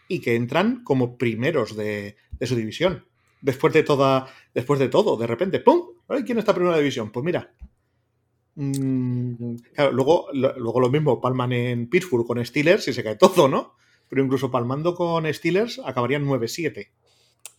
Y 0.07 0.19
que 0.19 0.35
entran 0.35 0.83
como 0.83 1.17
primeros 1.17 1.75
de, 1.75 2.17
su 2.41 2.55
división. 2.55 3.05
Después 3.41 3.73
de 3.73 3.83
toda. 3.83 4.27
Después 4.53 4.79
de 4.79 4.89
todo, 4.89 5.15
de 5.17 5.27
repente, 5.27 5.59
¡pum! 5.59 5.81
¿Quién 6.25 6.37
está 6.37 6.51
en 6.51 6.55
primera 6.55 6.77
división? 6.77 7.11
Pues 7.11 7.23
mira. 7.23 7.53
Mm, 8.55 9.55
luego, 9.93 10.27
luego 10.33 10.79
lo 10.81 10.89
mismo, 10.89 11.21
palman 11.21 11.53
en 11.53 11.89
Pittsburgh 11.89 12.27
con 12.27 12.45
Steelers 12.45 12.87
y 12.89 12.93
se 12.93 13.03
cae 13.03 13.15
todo, 13.15 13.47
¿no? 13.47 13.75
Pero 14.09 14.23
incluso 14.23 14.51
palmando 14.51 14.93
con 14.93 15.31
Steelers 15.33 15.79
acabarían 15.85 16.25
9-7. 16.25 16.89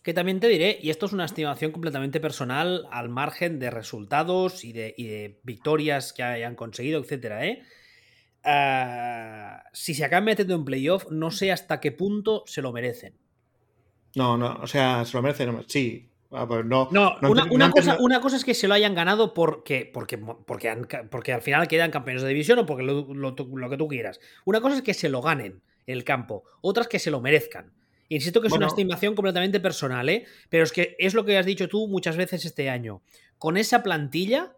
Que 0.01 0.13
también 0.13 0.39
te 0.39 0.49
diré, 0.49 0.79
y 0.81 0.89
esto 0.89 1.05
es 1.05 1.13
una 1.13 1.25
estimación 1.25 1.71
completamente 1.71 2.19
personal, 2.19 2.87
al 2.91 3.07
margen 3.07 3.57
de 3.59 3.69
resultados 3.69 4.65
y 4.65 4.73
de, 4.73 5.39
victorias 5.43 6.11
que 6.11 6.23
hayan 6.23 6.55
conseguido, 6.55 6.99
etcétera, 7.01 7.45
¿eh? 7.45 7.63
Ah, 8.43 9.63
si 9.71 9.93
se 9.93 10.03
acaban 10.03 10.25
metiendo 10.25 10.55
en 10.55 10.65
playoff, 10.65 11.09
no 11.09 11.31
sé 11.31 11.53
hasta 11.53 11.79
qué 11.79 11.93
punto 11.93 12.43
se 12.45 12.61
lo 12.61 12.73
merecen. 12.73 13.13
No, 14.15 14.37
no, 14.37 14.59
o 14.61 14.67
sea, 14.67 15.05
se 15.05 15.15
lo 15.15 15.23
merecen, 15.23 15.63
sí. 15.67 16.09
Ah, 16.35 16.47
pues 16.47 16.65
no, 16.65 16.89
no, 16.91 17.15
una, 17.21 17.69
cosa, 17.69 17.97
una, 17.99 18.19
cosa, 18.19 18.37
es 18.37 18.43
que 18.43 18.55
se 18.55 18.67
lo 18.67 18.73
hayan 18.73 18.95
ganado 18.95 19.35
porque, 19.35 19.89
porque, 19.93 20.17
porque, 20.17 20.75
porque 21.09 21.31
al 21.31 21.43
final 21.43 21.67
quedan 21.67 21.91
campeones 21.91 22.23
de 22.23 22.29
división 22.29 22.57
o 22.57 22.65
porque 22.65 22.81
lo, 22.81 23.13
lo, 23.13 23.35
que 23.69 23.77
tú 23.77 23.87
quieras. 23.87 24.19
Una 24.43 24.59
cosa 24.59 24.77
es 24.77 24.81
que 24.81 24.95
se 24.95 25.09
lo 25.09 25.21
ganen 25.21 25.61
en 25.85 25.93
el 25.95 26.03
campo, 26.03 26.43
otras 26.61 26.87
que 26.87 26.97
se 26.97 27.11
lo 27.11 27.21
merezcan. 27.21 27.71
Insisto 28.09 28.41
que 28.41 28.47
es 28.47 28.53
una 28.53 28.67
estimación 28.67 29.15
completamente 29.15 29.59
personal, 29.59 30.07
¿eh? 30.09 30.25
Pero 30.49 30.63
es 30.63 30.71
que 30.71 30.95
es 30.99 31.13
lo 31.13 31.25
que 31.25 31.37
has 31.37 31.45
dicho 31.45 31.67
tú 31.67 31.87
muchas 31.87 32.17
veces 32.17 32.45
este 32.45 32.69
año. 32.69 33.01
Con 33.37 33.57
esa 33.57 33.83
plantilla 33.83 34.55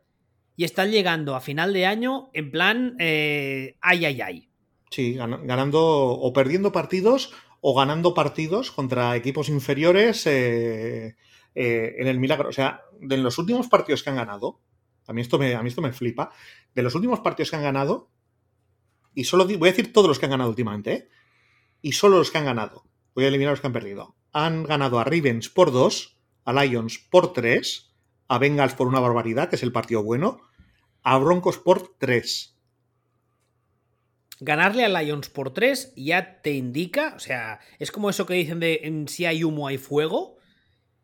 y 0.56 0.64
están 0.64 0.92
llegando 0.92 1.36
a 1.36 1.42
final 1.42 1.74
de 1.74 1.86
año 1.86 2.30
en 2.34 2.52
plan 2.52 2.96
eh, 3.00 3.78
ay, 3.82 4.06
ay, 4.06 4.22
ay. 4.22 4.50
Sí, 4.90 5.14
ganando 5.16 5.82
o 5.82 6.34
perdiendo 6.34 6.72
partidos 6.72 7.34
o 7.62 7.76
ganando 7.76 8.14
partidos 8.14 8.72
contra 8.72 9.16
equipos 9.16 9.50
inferiores 9.50 10.26
eh, 10.28 11.16
eh, 11.56 11.96
en 11.98 12.08
el 12.08 12.20
milagro. 12.20 12.50
O 12.50 12.54
sea, 12.54 12.84
de 13.00 13.18
los 13.18 13.38
últimos 13.38 13.68
partidos 13.68 14.04
que 14.04 14.10
han 14.10 14.16
ganado, 14.18 14.62
a 15.08 15.14
mí, 15.14 15.22
esto 15.22 15.38
me, 15.38 15.56
a 15.56 15.62
mí 15.62 15.70
esto 15.70 15.82
me 15.82 15.94
flipa, 15.94 16.32
de 16.74 16.84
los 16.84 16.96
últimos 16.96 17.20
partidos 17.20 17.50
que 17.50 17.58
han 17.58 17.64
ganado, 17.64 18.10
y 19.14 19.24
solo 19.24 19.46
voy 19.46 19.70
a 19.70 19.72
decir 19.72 19.92
todos 19.92 20.08
los 20.08 20.20
que 20.20 20.26
han 20.26 20.32
ganado 20.32 20.50
últimamente, 20.50 21.10
y 21.82 21.94
solo 21.94 22.18
los 22.18 22.32
que 22.32 22.38
han 22.38 22.46
ganado 22.46 22.86
voy 23.16 23.24
a 23.24 23.30
eliminar 23.30 23.54
los 23.54 23.62
que 23.62 23.68
han 23.68 23.74
perdido. 23.74 24.16
Han 24.34 24.64
ganado 24.64 25.00
a 25.00 25.06
Ravens 25.06 25.50
por 25.50 25.72
2, 25.72 26.18
a 26.44 26.54
Lions 26.54 27.00
por 27.00 27.34
3, 27.34 27.94
a 28.28 28.38
Bengals 28.38 28.76
por 28.76 28.88
una 28.88 29.00
barbaridad, 29.00 29.50
que 29.50 29.56
es 29.56 29.64
el 29.64 29.72
partido 29.72 30.04
bueno, 30.04 30.42
a 31.02 31.18
Broncos 31.18 31.58
por 31.58 31.96
3. 31.98 32.56
Ganarle 34.42 34.84
a 34.84 34.90
Lions 34.90 35.30
por 35.30 35.54
3 35.54 35.94
ya 35.96 36.42
te 36.42 36.52
indica, 36.52 37.14
o 37.16 37.20
sea, 37.20 37.62
es 37.80 37.92
como 37.92 38.10
eso 38.10 38.26
que 38.26 38.34
dicen 38.34 38.60
de 38.60 38.82
en 38.84 39.08
si 39.08 39.26
hay 39.26 39.46
humo 39.46 39.68
hay 39.68 39.78
fuego, 39.78 40.36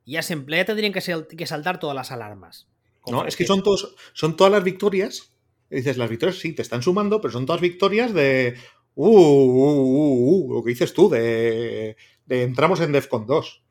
ya, 0.05 0.21
se, 0.21 0.35
ya 0.47 0.65
tendrían 0.65 0.91
que, 0.91 1.01
que 1.37 1.47
saltar 1.47 1.79
todas 1.79 1.95
las 1.95 2.11
alarmas. 2.11 2.67
No, 3.07 3.25
es 3.25 3.35
que 3.35 3.45
son, 3.45 3.63
todos, 3.63 3.95
son 4.13 4.35
todas 4.35 4.51
las 4.51 4.63
victorias. 4.63 5.31
dices, 5.69 5.97
las 5.97 6.09
victorias 6.09 6.39
sí 6.39 6.53
te 6.53 6.61
están 6.61 6.83
sumando, 6.83 7.21
pero 7.21 7.31
son 7.31 7.45
todas 7.45 7.61
victorias 7.61 8.13
de 8.13 8.57
Uh, 8.95 9.07
uh, 9.07 10.47
uh, 10.47 10.53
lo 10.53 10.63
que 10.63 10.69
dices 10.71 10.93
tú, 10.93 11.09
de, 11.09 11.95
entramos 12.27 12.81
en 12.81 12.91
DEFCON 12.91 13.25
2. 13.25 13.63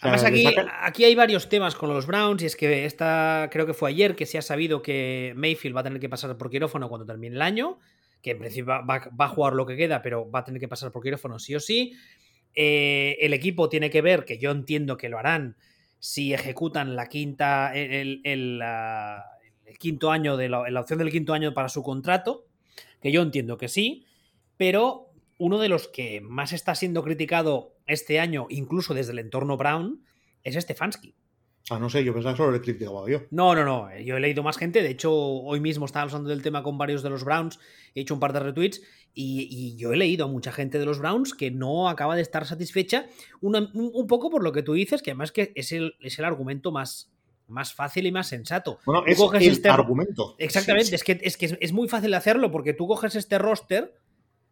Además, 0.00 0.24
aquí, 0.24 0.44
aquí, 0.80 1.04
hay 1.04 1.14
varios 1.14 1.48
temas 1.48 1.76
con 1.76 1.88
los 1.88 2.06
Browns, 2.06 2.42
y 2.42 2.46
es 2.46 2.56
que 2.56 2.86
esta, 2.86 3.48
creo 3.52 3.66
que 3.66 3.74
fue 3.74 3.90
ayer 3.90 4.16
que 4.16 4.26
se 4.26 4.36
ha 4.36 4.42
sabido 4.42 4.82
que 4.82 5.32
Mayfield 5.36 5.76
va 5.76 5.80
a 5.80 5.84
tener 5.84 6.00
que 6.00 6.08
pasar 6.08 6.36
por 6.36 6.50
quirófano 6.50 6.88
cuando 6.88 7.06
termine 7.06 7.36
el 7.36 7.42
año, 7.42 7.78
que 8.20 8.32
en 8.32 8.38
principio 8.38 8.66
va, 8.66 9.10
a 9.18 9.28
jugar 9.28 9.52
lo 9.52 9.64
que 9.64 9.76
queda, 9.76 10.02
pero 10.02 10.28
va 10.28 10.40
a 10.40 10.44
tener 10.44 10.60
que 10.60 10.68
pasar 10.68 10.90
por 10.90 11.02
quirófano 11.02 11.38
sí 11.38 11.54
o 11.54 11.60
sí. 11.60 11.94
Eh, 12.54 13.16
el 13.20 13.32
equipo 13.32 13.68
tiene 13.68 13.90
que 13.90 14.02
ver, 14.02 14.24
que 14.24 14.38
yo 14.38 14.50
entiendo 14.50 14.96
que 14.96 15.08
lo 15.08 15.18
harán, 15.18 15.56
si 16.00 16.34
ejecutan 16.34 16.96
la 16.96 17.08
quinta, 17.08 17.72
el, 17.74 18.20
el, 18.24 18.60
quinto 19.78 20.10
año 20.10 20.36
de 20.36 20.48
la 20.48 20.80
opción 20.80 20.98
del 20.98 21.12
quinto 21.12 21.32
año 21.32 21.54
para 21.54 21.68
su 21.68 21.82
contrato, 21.84 22.46
que 23.00 23.12
yo 23.12 23.22
entiendo 23.22 23.58
que 23.58 23.68
sí, 23.68 24.06
pero 24.56 25.12
uno 25.38 25.58
de 25.58 25.68
los 25.68 25.88
que 25.88 26.20
más 26.20 26.52
está 26.52 26.74
siendo 26.74 27.02
criticado 27.02 27.74
este 27.86 28.20
año, 28.20 28.46
incluso 28.48 28.94
desde 28.94 29.12
el 29.12 29.18
entorno 29.18 29.56
Brown, 29.56 30.04
es 30.44 30.54
Stefanski. 30.54 31.14
Ah, 31.70 31.78
no 31.78 31.88
sé, 31.88 32.02
yo 32.02 32.12
pensaba 32.12 32.34
que 32.34 32.38
solo 32.38 32.52
le 32.52 32.60
criticaba 32.60 33.08
yo. 33.08 33.22
No, 33.30 33.54
no, 33.54 33.64
no. 33.64 33.96
Yo 33.98 34.16
he 34.16 34.20
leído 34.20 34.42
más 34.42 34.58
gente. 34.58 34.82
De 34.82 34.90
hecho, 34.90 35.14
hoy 35.14 35.60
mismo 35.60 35.86
estaba 35.86 36.04
hablando 36.04 36.28
del 36.28 36.42
tema 36.42 36.62
con 36.62 36.76
varios 36.76 37.02
de 37.02 37.10
los 37.10 37.24
Browns. 37.24 37.60
He 37.94 38.00
hecho 38.00 38.14
un 38.14 38.20
par 38.20 38.32
de 38.32 38.40
retweets. 38.40 38.82
Y, 39.14 39.76
yo 39.76 39.92
he 39.92 39.96
leído 39.96 40.24
a 40.24 40.28
mucha 40.28 40.52
gente 40.52 40.78
de 40.78 40.86
los 40.86 40.98
Browns 40.98 41.34
que 41.34 41.50
no 41.50 41.88
acaba 41.88 42.16
de 42.16 42.22
estar 42.22 42.46
satisfecha. 42.46 43.06
un, 43.40 44.06
poco 44.08 44.30
por 44.30 44.42
lo 44.42 44.52
que 44.52 44.62
tú 44.62 44.72
dices, 44.72 45.02
que 45.02 45.10
además 45.12 45.30
que 45.30 45.52
es 45.54 45.70
el, 45.72 45.94
es 46.00 46.18
el 46.18 46.24
argumento 46.24 46.72
más, 46.72 47.11
más 47.52 47.74
fácil 47.74 48.06
y 48.06 48.12
más 48.12 48.26
sensato. 48.26 48.78
Bueno, 48.84 49.04
es 49.06 49.20
el 49.20 49.52
este 49.52 49.68
argumento. 49.68 50.34
Exactamente, 50.38 50.94
Es, 50.94 51.04
que, 51.04 51.20
es 51.22 51.36
que 51.36 51.56
es 51.60 51.72
muy 51.72 51.88
fácil 51.88 52.12
hacerlo 52.14 52.50
porque 52.50 52.72
tú 52.72 52.86
coges 52.86 53.14
este 53.14 53.38
roster, 53.38 53.94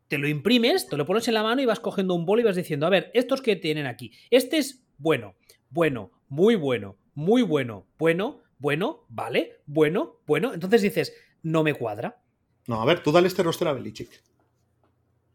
te 0.09 0.19
lo 0.19 0.29
imprimes, 0.29 0.89
te 0.89 0.97
lo 0.97 1.07
pones 1.07 1.27
en 1.29 1.35
la 1.35 1.43
mano 1.43 1.63
y 1.63 1.67
vas 1.67 1.81
cogiendo 1.81 2.15
un 2.15 2.27
bol 2.27 2.41
y 2.41 2.45
vas 2.45 2.57
diciendo, 2.57 2.87
a 2.87 2.91
ver, 2.91 3.11
estos 3.15 3.43
que 3.43 3.57
tienen 3.57 3.87
aquí, 3.87 4.13
este 4.31 4.59
es 4.59 4.85
bueno, 4.99 5.35
bueno, 5.71 6.11
muy 6.29 6.55
bueno, 6.55 6.97
muy 7.15 7.43
bueno, 7.43 7.87
bueno, 7.99 8.41
bueno, 8.59 9.05
vale, 9.09 9.61
bueno, 9.67 10.21
bueno. 10.27 10.53
Entonces 10.53 10.83
dices, 10.83 11.15
no 11.43 11.63
me 11.63 11.75
cuadra. 11.75 12.23
No, 12.67 12.81
a 12.81 12.85
ver, 12.85 13.03
tú 13.03 13.11
dale 13.11 13.29
este 13.29 13.43
roster 13.43 13.69
a 13.69 13.73
Belichick. 13.73 14.23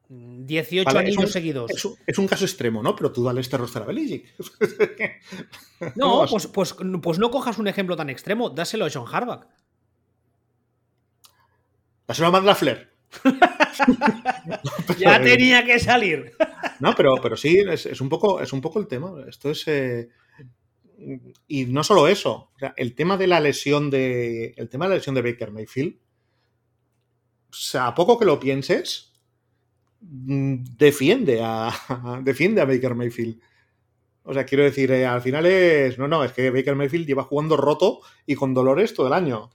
18 0.10 0.98
años 0.98 1.32
seguidos. 1.32 1.72
Es 2.06 2.18
un, 2.18 2.28
caso 2.28 2.46
extremo, 2.46 2.84
¿no? 2.84 2.96
Pero 2.96 3.12
tú 3.12 3.24
dale 3.24 3.42
este 3.42 3.58
roster 3.58 3.82
a 3.82 3.86
Belichick. 3.86 4.34
no, 5.96 6.26
pues, 6.30 6.48
pues, 6.48 6.76
pues, 7.02 7.20
no 7.20 7.32
cojas 7.32 7.58
un 7.58 7.68
ejemplo 7.68 7.96
tan 7.96 8.10
extremo. 8.10 8.50
Dáselo 8.50 8.86
a 8.86 8.90
John 8.94 9.06
Harbaugh. 9.12 9.46
Dáselo 12.08 12.28
a 12.28 12.32
Matt 12.32 12.44
Lafler. 12.44 12.94
ya 15.00 15.22
tenía 15.22 15.66
que 15.66 15.80
salir. 15.80 16.34
no, 16.80 16.94
pero, 16.96 17.16
pero 17.22 17.36
sí, 17.36 17.58
es, 17.68 18.00
un 18.02 18.10
poco, 18.10 18.42
es 18.42 18.54
un 18.54 18.62
poco 18.62 18.80
el 18.80 18.88
tema. 18.88 19.12
Esto 19.28 19.50
es. 19.50 19.68
Eh, 19.68 20.10
y 21.48 21.66
no 21.66 21.84
solo 21.84 22.08
eso. 22.08 22.52
el 22.78 22.96
tema 22.96 23.18
de 23.18 23.28
la 23.28 23.40
lesión 23.40 23.90
de. 23.90 24.54
El 24.56 24.70
tema 24.70 24.86
de 24.86 24.90
la 24.90 24.96
lesión 24.96 25.16
de 25.16 25.22
Baker 25.24 25.52
Mayfield. 25.52 25.96
O 27.50 27.58
sea, 27.58 27.88
a 27.88 27.96
poco 27.96 28.20
que 28.20 28.26
lo 28.26 28.40
pienses 28.40 29.15
defiende 30.08 31.42
a, 31.44 31.72
defiende 32.24 32.62
a 32.62 32.66
Baker 32.66 32.96
Mayfield. 32.96 33.40
O 34.24 34.34
sea, 34.34 34.46
quiero 34.46 34.64
decir, 34.64 34.92
eh, 34.92 35.06
al 35.06 35.22
final 35.22 35.46
es. 35.46 35.98
No, 35.98 36.08
no, 36.08 36.24
es 36.24 36.32
que 36.32 36.50
Baker 36.50 36.76
Mayfield 36.76 37.06
lleva 37.06 37.24
jugando 37.24 37.58
roto 37.58 38.02
y 38.26 38.36
con 38.36 38.54
dolores 38.54 38.94
todo 38.94 39.08
el 39.08 39.14
año. 39.14 39.52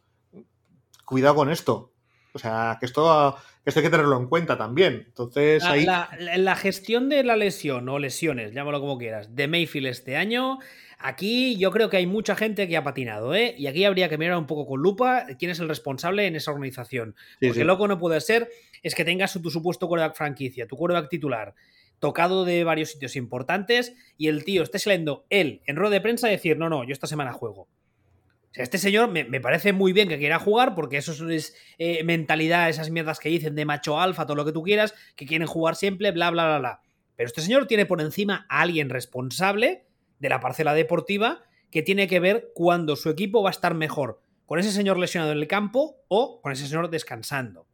Cuidado 1.05 1.35
con 1.35 1.51
esto. 1.51 1.93
O 2.33 2.39
sea, 2.39 2.77
que 2.79 2.87
esto, 2.87 3.37
esto 3.65 3.81
hay 3.81 3.85
que 3.85 3.91
tenerlo 3.91 4.17
en 4.17 4.29
cuenta 4.29 4.57
también. 4.57 5.05
Entonces, 5.09 5.63
la, 5.65 5.71
ahí... 5.71 6.39
la, 6.39 6.55
gestión 6.55 7.09
de 7.09 7.25
la 7.25 7.37
lesión 7.37 7.89
o 7.89 7.99
lesiones, 7.99 8.53
llámalo 8.53 8.81
como 8.81 8.99
quieras, 8.99 9.35
de 9.35 9.49
Mayfield 9.49 9.89
este 9.89 10.17
año, 10.17 10.61
aquí 11.01 11.57
yo 11.57 11.71
creo 11.71 11.91
que 11.91 11.97
hay 11.97 12.07
mucha 12.07 12.37
gente 12.37 12.69
que 12.69 12.77
ha 12.77 12.85
patinado, 12.85 13.35
¿eh? 13.35 13.55
Y 13.59 13.67
aquí 13.67 13.85
habría 13.85 14.09
que 14.09 14.19
mirar 14.19 14.37
un 14.39 14.47
poco 14.47 14.67
con 14.67 14.81
lupa 14.81 15.27
quién 15.39 15.51
es 15.51 15.59
el 15.59 15.69
responsable 15.69 16.27
en 16.27 16.37
esa 16.37 16.53
organización. 16.53 17.17
Porque 17.41 17.65
loco 17.65 17.89
no 17.89 17.99
puede 17.99 18.21
ser 18.21 18.49
es 18.83 18.95
que 18.95 19.05
tengas 19.05 19.33
tu 19.41 19.51
supuesto 19.51 19.89
quarterback 19.89 20.17
franquicia, 20.17 20.67
tu 20.67 20.77
quarterback 20.77 21.11
titular, 21.11 21.55
tocado 21.99 22.45
de 22.45 22.65
varios 22.65 22.91
sitios 22.91 23.17
importantes 23.17 23.95
y 24.17 24.29
el 24.29 24.45
tío 24.45 24.63
esté 24.63 24.79
saliendo 24.79 25.27
él 25.29 25.63
en 25.67 25.77
rueda 25.77 25.95
de 25.95 26.01
prensa 26.01 26.29
a 26.29 26.31
decir, 26.31 26.57
no, 26.57 26.69
no, 26.69 26.85
yo 26.85 26.93
esta 26.93 27.07
semana 27.07 27.33
juego. 27.33 27.63
O 27.63 28.53
sea, 28.53 28.65
este 28.65 28.79
señor 28.79 29.11
me, 29.11 29.41
parece 29.41 29.73
muy 29.73 29.93
bien 29.93 30.09
que 30.09 30.19
quiera 30.19 30.39
jugar 30.39 30.75
porque 30.75 30.97
eso 30.97 31.13
es 31.31 31.55
eh, 31.79 32.03
mentalidad, 32.05 32.69
esas 32.69 32.91
mierdas 32.91 33.21
que 33.21 33.29
dicen 33.29 33.55
de 33.55 33.65
macho 33.65 34.01
alfa, 34.01 34.27
todo 34.27 34.35
lo 34.35 34.45
que 34.45 34.53
tú 34.53 34.63
quieras, 34.63 34.95
que 35.15 35.27
quieren 35.27 35.47
jugar 35.47 35.77
siempre, 35.77 36.11
bla, 36.11 36.31
bla, 36.31 36.47
bla, 36.47 36.59
bla. 36.59 36.81
Pero 37.15 37.29
este 37.29 37.43
señor 37.43 37.67
tiene 37.67 37.87
por 37.87 38.01
encima 38.01 38.47
a 38.49 38.63
alguien 38.63 38.89
responsable 38.91 39.85
de 40.21 40.29
la 40.29 40.39
parcela 40.39 40.75
deportiva 40.75 41.43
que 41.73 41.83
tiene 41.83 42.07
que 42.07 42.21
ver 42.21 42.53
cuando 42.55 42.95
su 42.95 43.11
equipo 43.11 43.43
va 43.43 43.51
a 43.51 43.53
estar 43.53 43.75
mejor 43.75 44.21
con 44.47 44.59
ese 44.61 44.71
señor 44.71 44.99
lesionado 44.99 45.33
en 45.33 45.39
el 45.39 45.49
campo 45.49 45.97
o 46.07 46.41
con 46.41 46.53
ese 46.53 46.67
señor 46.67 46.91
descansando. 46.91 47.67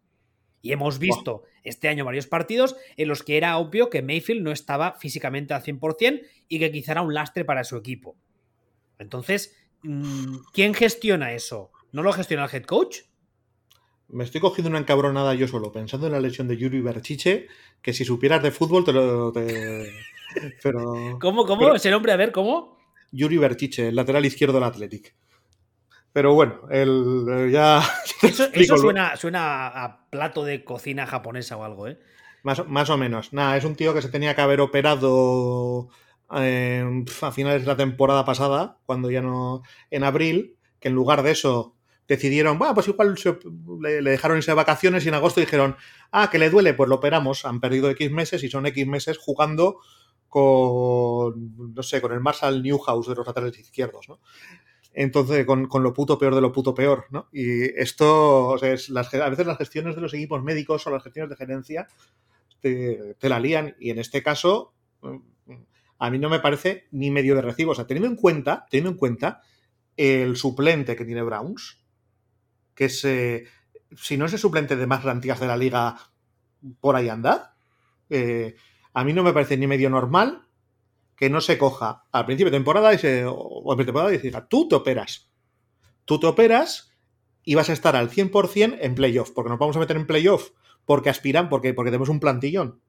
Y 0.62 0.72
hemos 0.72 0.98
visto 0.98 1.42
este 1.62 1.88
año 1.88 2.04
varios 2.04 2.26
partidos 2.26 2.76
en 2.96 3.08
los 3.08 3.22
que 3.22 3.36
era 3.36 3.58
obvio 3.58 3.90
que 3.90 4.02
Mayfield 4.02 4.42
no 4.42 4.50
estaba 4.50 4.94
físicamente 4.94 5.52
al 5.52 5.62
100% 5.62 6.22
y 6.48 6.58
que 6.58 6.72
quizá 6.72 6.92
era 6.92 7.02
un 7.02 7.12
lastre 7.12 7.44
para 7.44 7.64
su 7.64 7.76
equipo. 7.76 8.16
Entonces, 8.98 9.54
Mm, 9.86 10.38
¿Quién 10.52 10.74
gestiona 10.74 11.32
eso? 11.32 11.70
¿No 11.92 12.02
lo 12.02 12.12
gestiona 12.12 12.44
el 12.44 12.50
head 12.54 12.64
coach? 12.64 12.98
Me 14.08 14.24
estoy 14.24 14.40
cogiendo 14.40 14.68
una 14.68 14.78
encabronada 14.78 15.34
yo 15.34 15.48
solo, 15.48 15.72
pensando 15.72 16.06
en 16.06 16.12
la 16.12 16.20
lesión 16.20 16.48
de 16.48 16.56
Yuri 16.56 16.80
Berchiche, 16.80 17.48
que 17.82 17.92
si 17.92 18.04
supieras 18.04 18.42
de 18.42 18.50
fútbol 18.50 18.84
te 18.84 18.92
lo. 18.92 19.32
Pero. 20.62 21.18
¿Cómo, 21.20 21.46
cómo? 21.46 21.74
Ese 21.74 21.90
nombre, 21.90 22.12
a 22.12 22.16
ver, 22.16 22.32
¿cómo? 22.32 22.78
Yuri 23.12 23.38
Berchiche, 23.38 23.88
el 23.88 23.96
lateral 23.96 24.26
izquierdo 24.26 24.54
del 24.54 24.64
Athletic. 24.64 25.14
Pero 26.12 26.34
bueno, 26.34 26.62
el, 26.70 27.50
ya. 27.52 27.82
Eso, 28.22 28.76
suena, 28.78 29.16
suena, 29.16 29.66
a 29.66 30.08
plato 30.10 30.44
de 30.44 30.64
cocina 30.64 31.06
japonesa 31.06 31.56
o 31.56 31.64
algo, 31.64 31.88
¿eh? 31.88 31.98
Más, 32.42 32.66
más 32.66 32.90
o 32.90 32.96
menos. 32.96 33.32
Nada, 33.32 33.56
es 33.56 33.64
un 33.64 33.76
tío 33.76 33.92
que 33.92 34.02
se 34.02 34.08
tenía 34.08 34.34
que 34.34 34.40
haber 34.40 34.60
operado 34.60 35.90
Em, 36.30 37.04
a 37.22 37.30
finales 37.30 37.62
de 37.62 37.68
la 37.68 37.76
temporada 37.76 38.24
pasada, 38.24 38.78
cuando 38.84 39.10
ya 39.10 39.22
no. 39.22 39.62
en 39.90 40.02
abril, 40.02 40.56
que 40.80 40.88
en 40.88 40.94
lugar 40.94 41.22
de 41.22 41.30
eso 41.30 41.76
decidieron, 42.08 42.58
bueno, 42.58 42.74
pues 42.74 42.88
igual 42.88 43.16
le, 43.80 44.02
dejaron 44.02 44.36
irse 44.36 44.50
de 44.50 44.56
vacaciones 44.56 45.04
y 45.04 45.08
en 45.08 45.14
agosto 45.14 45.40
dijeron, 45.40 45.76
ah, 46.10 46.28
que 46.30 46.38
le 46.38 46.50
duele, 46.50 46.74
pues 46.74 46.88
lo 46.88 46.96
operamos. 46.96 47.44
Han 47.44 47.60
perdido 47.60 47.90
X 47.90 48.10
meses 48.10 48.42
y 48.42 48.48
son 48.48 48.66
X 48.66 48.86
meses 48.86 49.18
jugando 49.18 49.78
con, 50.36 51.74
no 51.74 51.82
sé, 51.82 52.02
con 52.02 52.12
el 52.12 52.20
Marshall 52.20 52.62
Newhouse 52.62 53.08
de 53.08 53.14
los 53.14 53.26
laterales 53.26 53.58
izquierdos, 53.58 54.06
¿no? 54.06 54.20
Entonces, 54.92 55.46
con, 55.46 55.66
lo 55.82 55.94
puto 55.94 56.18
peor 56.18 56.34
de 56.34 56.42
lo 56.42 56.52
puto 56.52 56.74
peor, 56.74 57.06
¿no? 57.08 57.30
Y 57.32 57.62
esto, 57.80 58.62
es, 58.62 58.90
las, 58.90 59.14
a 59.14 59.30
veces 59.30 59.46
las 59.46 59.56
gestiones 59.56 59.94
de 59.94 60.02
los 60.02 60.12
equipos 60.12 60.42
médicos 60.42 60.86
o 60.86 60.90
las 60.90 61.02
gestiones 61.02 61.30
de 61.30 61.36
gerencia 61.36 61.88
te, 62.60 63.14
te 63.18 63.28
la 63.30 63.40
lían 63.40 63.76
y 63.80 63.88
en 63.88 63.98
este 63.98 64.22
caso 64.22 64.74
a 65.98 66.10
mí 66.10 66.18
no 66.18 66.28
me 66.28 66.40
parece 66.40 66.86
ni 66.90 67.10
medio 67.10 67.34
de 67.34 67.40
recibo. 67.40 67.72
O 67.72 67.74
sea, 67.74 67.86
teniendo 67.86 68.10
en 68.10 68.16
cuenta, 68.16 68.66
teniendo 68.70 68.90
en 68.90 68.98
cuenta 68.98 69.40
el 69.96 70.36
suplente 70.36 70.96
que 70.96 71.06
tiene 71.06 71.22
Browns, 71.22 71.82
que 72.74 72.84
es, 72.84 73.02
eh, 73.06 73.46
si 73.96 74.18
no 74.18 74.26
es 74.26 74.34
el 74.34 74.38
suplente 74.38 74.76
de 74.76 74.86
más 74.86 75.02
garantías 75.02 75.40
de 75.40 75.46
la 75.46 75.56
liga, 75.56 75.96
por 76.80 76.94
ahí 76.94 77.08
anda, 77.08 77.56
eh, 78.10 78.54
a 78.96 79.04
mí 79.04 79.12
no 79.12 79.22
me 79.22 79.34
parece 79.34 79.58
ni 79.58 79.66
medio 79.66 79.90
normal 79.90 80.48
que 81.16 81.28
no 81.28 81.42
se 81.42 81.58
coja 81.58 82.04
al 82.12 82.24
principio 82.24 82.50
de 82.50 82.56
temporada 82.56 82.94
y 82.94 82.98
se, 82.98 83.26
o 83.26 83.70
a 83.70 83.76
temporada 83.76 84.14
y 84.14 84.16
diga, 84.16 84.48
tú 84.48 84.68
te 84.68 84.74
operas. 84.74 85.30
Tú 86.06 86.18
te 86.18 86.26
operas 86.26 86.96
y 87.44 87.56
vas 87.56 87.68
a 87.68 87.74
estar 87.74 87.94
al 87.94 88.08
100% 88.08 88.78
en 88.80 88.94
playoff, 88.94 89.32
porque 89.32 89.50
nos 89.50 89.58
vamos 89.58 89.76
a 89.76 89.80
meter 89.80 89.98
en 89.98 90.06
playoff, 90.06 90.52
porque 90.86 91.10
aspiran, 91.10 91.50
porque, 91.50 91.74
porque 91.74 91.90
tenemos 91.90 92.08
un 92.08 92.20
plantillón. 92.20 92.80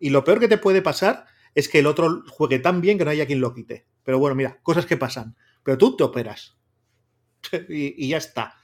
Y 0.00 0.10
lo 0.10 0.24
peor 0.24 0.40
que 0.40 0.48
te 0.48 0.58
puede 0.58 0.82
pasar 0.82 1.26
es 1.54 1.68
que 1.68 1.78
el 1.78 1.86
otro 1.86 2.24
juegue 2.28 2.58
tan 2.58 2.80
bien 2.80 2.98
que 2.98 3.04
no 3.04 3.12
haya 3.12 3.26
quien 3.26 3.40
lo 3.40 3.54
quite. 3.54 3.86
Pero 4.02 4.18
bueno, 4.18 4.34
mira, 4.34 4.58
cosas 4.64 4.84
que 4.84 4.96
pasan. 4.96 5.36
Pero 5.62 5.78
tú 5.78 5.96
te 5.96 6.02
operas. 6.02 6.58
y, 7.68 8.08
ya 8.08 8.16
está. 8.16 8.56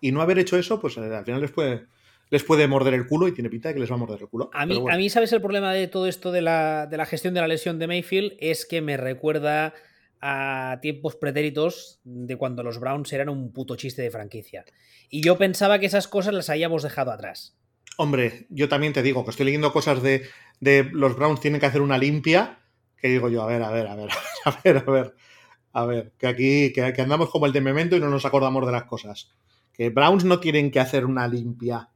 Y 0.00 0.10
no 0.10 0.22
haber 0.22 0.40
hecho 0.40 0.58
eso, 0.58 0.80
pues 0.80 0.96
eh, 0.96 1.14
al 1.14 1.24
final 1.24 1.40
les 1.40 1.52
puede, 1.52 1.86
les 2.30 2.42
puede 2.44 2.66
morder 2.68 2.94
el 2.94 3.06
culo 3.06 3.28
y 3.28 3.32
tiene 3.32 3.50
pinta 3.50 3.68
de 3.68 3.74
que 3.74 3.80
les 3.80 3.90
va 3.90 3.94
a 3.94 3.98
morder 3.98 4.20
el 4.20 4.28
culo. 4.28 4.50
A 4.52 4.66
mí, 4.66 4.82
a 4.90 4.96
mí 4.96 5.10
¿sabes 5.10 5.32
el 5.32 5.40
problema 5.40 5.72
de 5.72 5.88
todo 5.88 6.06
esto 6.06 6.32
de 6.32 6.42
la, 6.42 6.86
de 6.86 6.96
la 6.96 7.06
gestión 7.06 7.34
de 7.34 7.40
la 7.40 7.48
lesión 7.48 7.78
de 7.78 7.86
Mayfield? 7.86 8.34
Es 8.38 8.66
que 8.66 8.80
me 8.80 8.96
recuerda 8.96 9.74
a 10.20 10.78
tiempos 10.80 11.16
pretéritos 11.16 12.00
de 12.04 12.36
cuando 12.36 12.62
los 12.62 12.80
Browns 12.80 13.12
eran 13.12 13.28
un 13.28 13.52
puto 13.52 13.76
chiste 13.76 14.02
de 14.02 14.10
franquicia. 14.10 14.64
Y 15.08 15.22
yo 15.22 15.38
pensaba 15.38 15.78
que 15.78 15.86
esas 15.86 16.08
cosas 16.08 16.34
las 16.34 16.50
habíamos 16.50 16.82
dejado 16.82 17.12
atrás. 17.12 17.56
Hombre, 17.96 18.46
yo 18.50 18.68
también 18.68 18.92
te 18.92 19.02
digo 19.02 19.24
que 19.24 19.30
estoy 19.30 19.46
leyendo 19.46 19.72
cosas 19.72 20.02
de, 20.02 20.28
los 20.92 21.16
Browns 21.16 21.40
tienen 21.40 21.60
que 21.60 21.66
hacer 21.66 21.80
una 21.80 21.98
limpia, 21.98 22.58
que 22.96 23.08
digo 23.08 23.28
yo, 23.28 23.42
a 23.42 23.46
ver, 23.46 23.62
a 23.62 23.70
ver, 23.70 23.86
a 23.86 23.96
ver, 23.96 24.10
a 24.44 24.60
ver, 24.62 24.76
a 24.78 24.90
ver, 24.90 25.14
a 25.72 25.86
ver, 25.86 26.12
que 26.18 26.26
aquí 26.26 26.72
que, 26.72 26.82
andamos 27.00 27.30
como 27.30 27.46
el 27.46 27.52
de 27.52 27.60
Memento 27.60 27.96
y 27.96 28.00
no 28.00 28.08
nos 28.08 28.24
acordamos 28.24 28.66
de 28.66 28.72
las 28.72 28.84
cosas. 28.84 29.30
Que 29.72 29.90
Browns 29.90 30.24
no 30.24 30.40
tienen 30.40 30.70
que 30.70 30.80
hacer 30.80 31.04
una 31.04 31.28
limpia. 31.28 31.90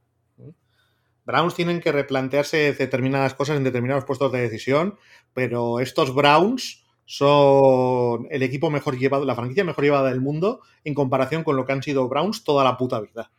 Browns 1.31 1.55
tienen 1.55 1.79
que 1.79 1.93
replantearse 1.93 2.73
determinadas 2.73 3.33
cosas 3.33 3.55
en 3.55 3.63
determinados 3.63 4.03
puestos 4.03 4.31
de 4.33 4.41
decisión, 4.41 4.97
pero 5.33 5.79
estos 5.79 6.13
Browns 6.13 6.83
son 7.05 8.27
el 8.29 8.43
equipo 8.43 8.69
mejor 8.69 8.97
llevado, 8.97 9.23
la 9.23 9.35
franquicia 9.35 9.63
mejor 9.63 9.83
llevada 9.85 10.09
del 10.09 10.19
mundo 10.19 10.61
en 10.83 10.93
comparación 10.93 11.43
con 11.43 11.55
lo 11.55 11.65
que 11.65 11.71
han 11.71 11.83
sido 11.83 12.09
Browns 12.09 12.43
toda 12.43 12.65
la 12.65 12.77
puta 12.77 12.99
vida. 12.99 13.31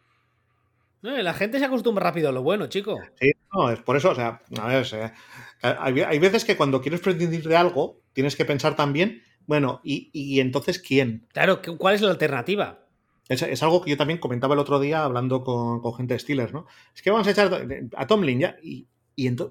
La 1.03 1.35
gente 1.35 1.59
se 1.59 1.65
acostumbra 1.65 2.05
rápido 2.05 2.29
a 2.29 2.33
lo 2.33 2.43
bueno, 2.43 2.69
chico. 2.69 2.99
Sí, 3.21 3.33
no, 3.53 3.71
es 3.71 3.81
por 3.81 3.97
eso, 3.97 4.11
o 4.11 4.15
sea, 4.15 4.41
a 4.57 4.69
ver, 4.69 6.07
hay, 6.07 6.19
veces 6.19 6.45
que 6.45 6.57
cuando 6.57 6.81
quieres 6.81 7.01
prescindir 7.01 7.47
de 7.47 7.57
algo, 7.57 8.01
tienes 8.13 8.37
que 8.37 8.45
pensar 8.45 8.77
también, 8.77 9.23
bueno, 9.47 9.81
¿y, 9.83 10.41
entonces 10.41 10.79
quién? 10.79 11.27
Claro, 11.33 11.61
¿cuál 11.77 11.97
es 11.97 12.03
la 12.03 12.11
alternativa? 12.11 12.82
Es, 13.29 13.63
algo 13.63 13.83
que 13.83 13.91
yo 13.91 13.97
también 13.97 14.19
comentaba 14.19 14.55
el 14.55 14.61
otro 14.61 14.81
día 14.81 15.05
hablando 15.05 15.45
con, 15.45 15.95
gente 15.95 16.15
de 16.15 16.21
Steelers, 16.21 16.53
¿no? 16.53 16.67
Es 16.95 17.03
que 17.03 17.11
vamos 17.11 17.27
a 17.27 17.31
echar 17.31 17.67
a 17.97 18.07
Tomlin 18.07 18.41
ya, 18.41 18.57
y, 18.63 18.87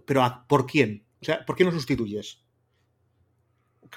pero 0.05 0.45
¿por 0.47 0.65
quién? 0.65 1.05
O 1.21 1.25
sea, 1.25 1.45
¿por 1.45 1.55
qué 1.55 1.63
no 1.63 1.71
sustituyes? 1.71 2.43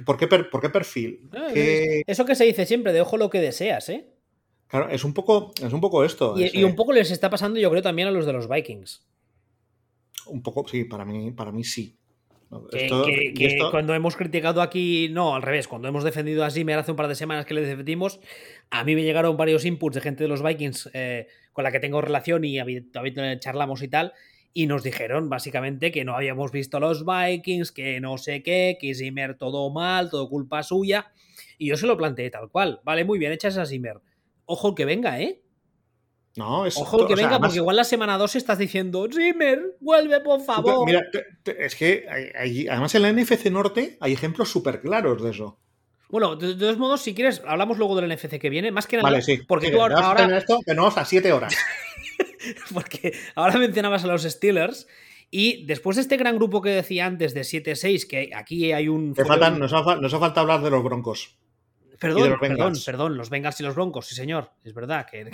¿Por 0.05 0.17
qué, 0.17 0.27
por 0.27 0.61
qué 0.61 0.71
perfil? 0.71 1.29
Eso 2.07 2.25
que 2.25 2.35
se 2.35 2.45
dice 2.45 2.67
siempre, 2.67 2.93
de 2.93 3.01
ojo 3.01 3.17
lo 3.17 3.31
que 3.31 3.41
deseas, 3.41 3.89
¿eh? 3.89 4.11
Claro, 4.67 4.89
es 4.91 5.05
un 5.05 5.15
poco, 5.15 5.53
es 5.63 5.73
un 5.73 5.81
poco 5.81 6.05
esto. 6.05 6.35
Y, 6.37 6.65
un 6.65 6.75
poco 6.75 6.93
les 6.93 7.11
está 7.11 7.31
pasando, 7.31 7.61
yo 7.61 7.71
creo, 7.71 7.83
también 7.83 8.09
a 8.09 8.11
los 8.11 8.27
de 8.27 8.33
los 8.33 8.49
Vikings. 8.49 9.07
Un 10.27 10.43
poco, 10.43 10.67
sí, 10.67 10.85
para 10.85 11.05
mí, 11.05 11.31
para 11.31 11.53
mí 11.53 11.65
sí. 11.65 11.97
Que, 12.71 13.59
cuando 13.71 13.95
hemos 13.95 14.17
criticado 14.17 14.63
aquí, 14.63 15.09
no, 15.11 15.35
al 15.35 15.43
revés, 15.43 15.69
cuando 15.69 15.89
hemos 15.89 16.05
defendido 16.05 16.45
a 16.45 16.51
Zimmer 16.51 16.79
hace 16.79 16.91
un 16.91 16.97
par 16.97 17.09
de 17.09 17.15
semanas 17.15 17.47
que 17.47 17.55
le 17.55 17.63
defendimos, 17.63 18.21
a 18.71 18.85
mí 18.85 18.95
me 18.95 19.03
llegaron 19.03 19.37
varios 19.37 19.65
inputs 19.65 19.95
de 19.95 20.01
gente 20.01 20.25
de 20.25 20.29
los 20.29 20.43
Vikings 20.43 20.91
eh, 20.95 21.29
con 21.53 21.65
la 21.65 21.73
que 21.73 21.81
tengo 21.81 22.01
relación 22.01 22.45
y 22.45 22.59
charlamos 23.39 23.83
y 23.83 23.89
tal, 23.89 24.13
y 24.53 24.67
nos 24.67 24.83
dijeron 24.83 25.29
básicamente 25.29 25.91
que 25.91 26.05
no 26.05 26.15
habíamos 26.15 26.53
visto 26.53 26.77
a 26.77 26.81
los 26.81 27.05
Vikings, 27.05 27.73
que 27.73 28.01
no 28.01 28.19
sé 28.19 28.43
qué, 28.43 28.77
que 28.81 28.95
Zimmer 28.95 29.37
todo 29.37 29.71
mal, 29.71 30.11
todo 30.11 30.29
culpa 30.29 30.63
suya, 30.63 31.13
y 31.59 31.69
yo 31.69 31.77
se 31.77 31.87
lo 31.87 31.97
planteé 31.97 32.31
tal 32.31 32.51
cual, 32.51 32.81
vale, 32.85 33.05
muy 33.05 33.19
bien, 33.19 33.33
echas 33.33 33.57
a 33.57 33.67
Zimmer 33.67 34.01
ojo 34.47 34.75
que 34.75 34.85
venga, 34.85 35.21
¿eh? 35.21 35.41
No, 36.37 36.67
es 36.67 36.77
Ojo 36.77 37.07
que 37.07 37.15
venga, 37.15 37.39
porque 37.39 37.57
igual 37.57 37.77
la 37.77 37.85
semana 37.85 38.19
2 38.19 38.37
estás 38.37 38.59
diciendo, 38.59 39.07
Zimmer, 39.13 39.77
vuelve, 39.81 40.21
por 40.21 40.41
favor. 40.41 40.85
Mira, 40.85 41.03
es 41.45 41.77
que 41.77 42.07
además 42.69 42.95
en 42.97 43.03
la 43.03 43.13
NFC 43.13 43.47
Norte 43.47 43.97
hay 44.01 44.13
ejemplos 44.13 44.51
súper 44.51 44.81
claros 44.81 45.23
de 45.23 45.31
eso. 45.31 45.59
Bueno, 46.09 46.37
de, 46.37 46.55
todos 46.55 46.79
modos, 46.79 47.03
si 47.03 47.15
quieres, 47.15 47.43
hablamos 47.47 47.79
luego 47.79 47.97
del 47.97 48.13
NFC 48.13 48.39
que 48.39 48.51
viene. 48.51 48.73
Más 48.73 48.87
que 48.87 48.97
nada, 48.97 49.09
vale, 49.09 49.23
sí. 49.23 49.43
porque 49.47 49.71
tú 49.71 49.81
ahora. 49.81 50.37
esto 50.37 50.61
que 50.67 50.75
no 50.75 50.87
a 50.87 51.05
7 51.05 51.33
horas. 51.33 51.57
porque 52.75 53.17
ahora 53.35 53.59
mencionabas 53.59 54.05
a 54.05 54.09
los 54.09 54.23
Steelers. 54.23 54.87
Y 55.31 55.65
después 55.67 55.97
de 55.97 56.03
este 56.03 56.17
gran 56.17 56.37
grupo 56.37 56.63
que 56.63 56.71
decía 56.71 57.07
antes 57.07 57.35
de 57.35 57.41
7-6, 57.41 58.07
que 58.07 58.31
aquí 58.35 58.73
hay 58.73 58.89
un. 58.89 59.13
nos, 59.13 59.73
ha, 59.73 59.97
nos 59.97 60.15
ha 60.15 60.19
falta 60.21 60.41
hablar 60.41 60.63
de 60.63 60.71
los 60.71 60.85
Broncos. 60.85 61.37
Perdón, 62.05 62.37
perdón, 62.39 62.75
perdón, 62.85 63.17
los 63.17 63.31
Bengals 63.31 63.61
y 63.61 63.63
los 63.63 63.75
Broncos, 63.75 64.07
sí 64.07 64.15
señor, 64.15 64.51
es 64.63 64.75
verdad 64.75 65.07
que, 65.11 65.31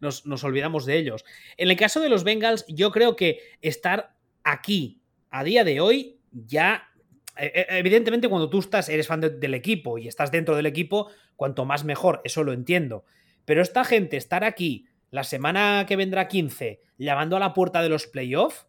nos, 0.00 0.44
olvidamos 0.44 0.86
de 0.86 0.98
ellos. 0.98 1.24
En 1.56 1.70
el 1.70 1.76
caso 1.76 2.00
de 2.00 2.08
los 2.08 2.24
Bengals, 2.24 2.64
yo 2.66 2.90
creo 2.90 3.14
que 3.14 3.40
estar 3.60 4.16
aquí 4.42 5.02
a 5.30 5.44
día 5.44 5.62
de 5.64 5.80
hoy 5.80 6.18
ya... 6.32 6.88
E, 7.36 7.46
e, 7.46 7.78
evidentemente 7.78 8.28
cuando 8.28 8.50
tú 8.50 8.58
estás, 8.58 8.88
eres 8.88 9.06
fan 9.06 9.20
del 9.20 9.54
equipo 9.54 9.98
y 9.98 10.08
estás 10.08 10.32
dentro 10.32 10.56
del 10.56 10.66
equipo, 10.66 11.10
cuanto 11.36 11.64
más 11.64 11.84
mejor, 11.84 12.20
eso 12.24 12.42
lo 12.42 12.52
entiendo. 12.52 13.04
Pero 13.44 13.62
esta 13.62 13.84
gente, 13.84 14.16
estar 14.16 14.42
aquí 14.42 14.88
la 15.10 15.22
semana 15.22 15.86
que 15.86 15.96
vendrá 15.96 16.26
15, 16.26 16.82
llamando 16.98 17.36
a 17.36 17.40
la 17.40 17.54
puerta 17.54 17.82
de 17.82 17.88
los 17.88 18.08
playoffs, 18.08 18.66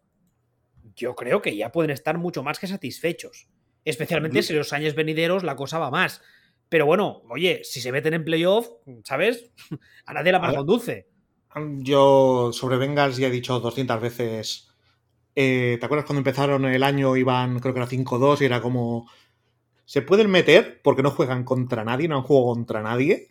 yo 0.94 1.16
creo 1.16 1.42
que 1.42 1.56
ya 1.56 1.72
pueden 1.72 1.90
estar 1.90 2.18
mucho 2.18 2.42
más 2.42 2.58
que 2.58 2.66
satisfechos. 2.66 3.48
Especialmente 3.84 4.42
si 4.42 4.52
los 4.54 4.72
años 4.72 4.94
venideros 4.94 5.42
la 5.42 5.56
cosa 5.56 5.78
va 5.78 5.90
más. 5.90 6.22
Pero 6.72 6.86
bueno, 6.86 7.20
oye, 7.28 7.60
si 7.64 7.82
se 7.82 7.92
meten 7.92 8.14
en 8.14 8.24
playoff, 8.24 8.66
¿sabes? 9.04 9.50
A 10.06 10.14
nadie 10.14 10.32
la 10.32 10.38
más 10.38 10.54
conduce. 10.54 11.06
Yo 11.80 12.48
sobre 12.54 12.78
Bengals 12.78 13.18
ya 13.18 13.26
he 13.26 13.30
dicho 13.30 13.60
200 13.60 14.00
veces. 14.00 14.70
Eh, 15.36 15.76
¿Te 15.78 15.84
acuerdas 15.84 16.06
cuando 16.06 16.20
empezaron 16.20 16.64
el 16.64 16.82
año? 16.82 17.14
Iban, 17.14 17.58
creo 17.58 17.74
que 17.74 17.80
era 17.80 17.90
5-2 17.90 18.40
y 18.40 18.44
era 18.46 18.62
como. 18.62 19.06
Se 19.84 20.00
pueden 20.00 20.30
meter 20.30 20.80
porque 20.82 21.02
no 21.02 21.10
juegan 21.10 21.44
contra 21.44 21.84
nadie, 21.84 22.08
no 22.08 22.16
han 22.16 22.22
jugado 22.22 22.54
contra 22.54 22.80
nadie. 22.80 23.28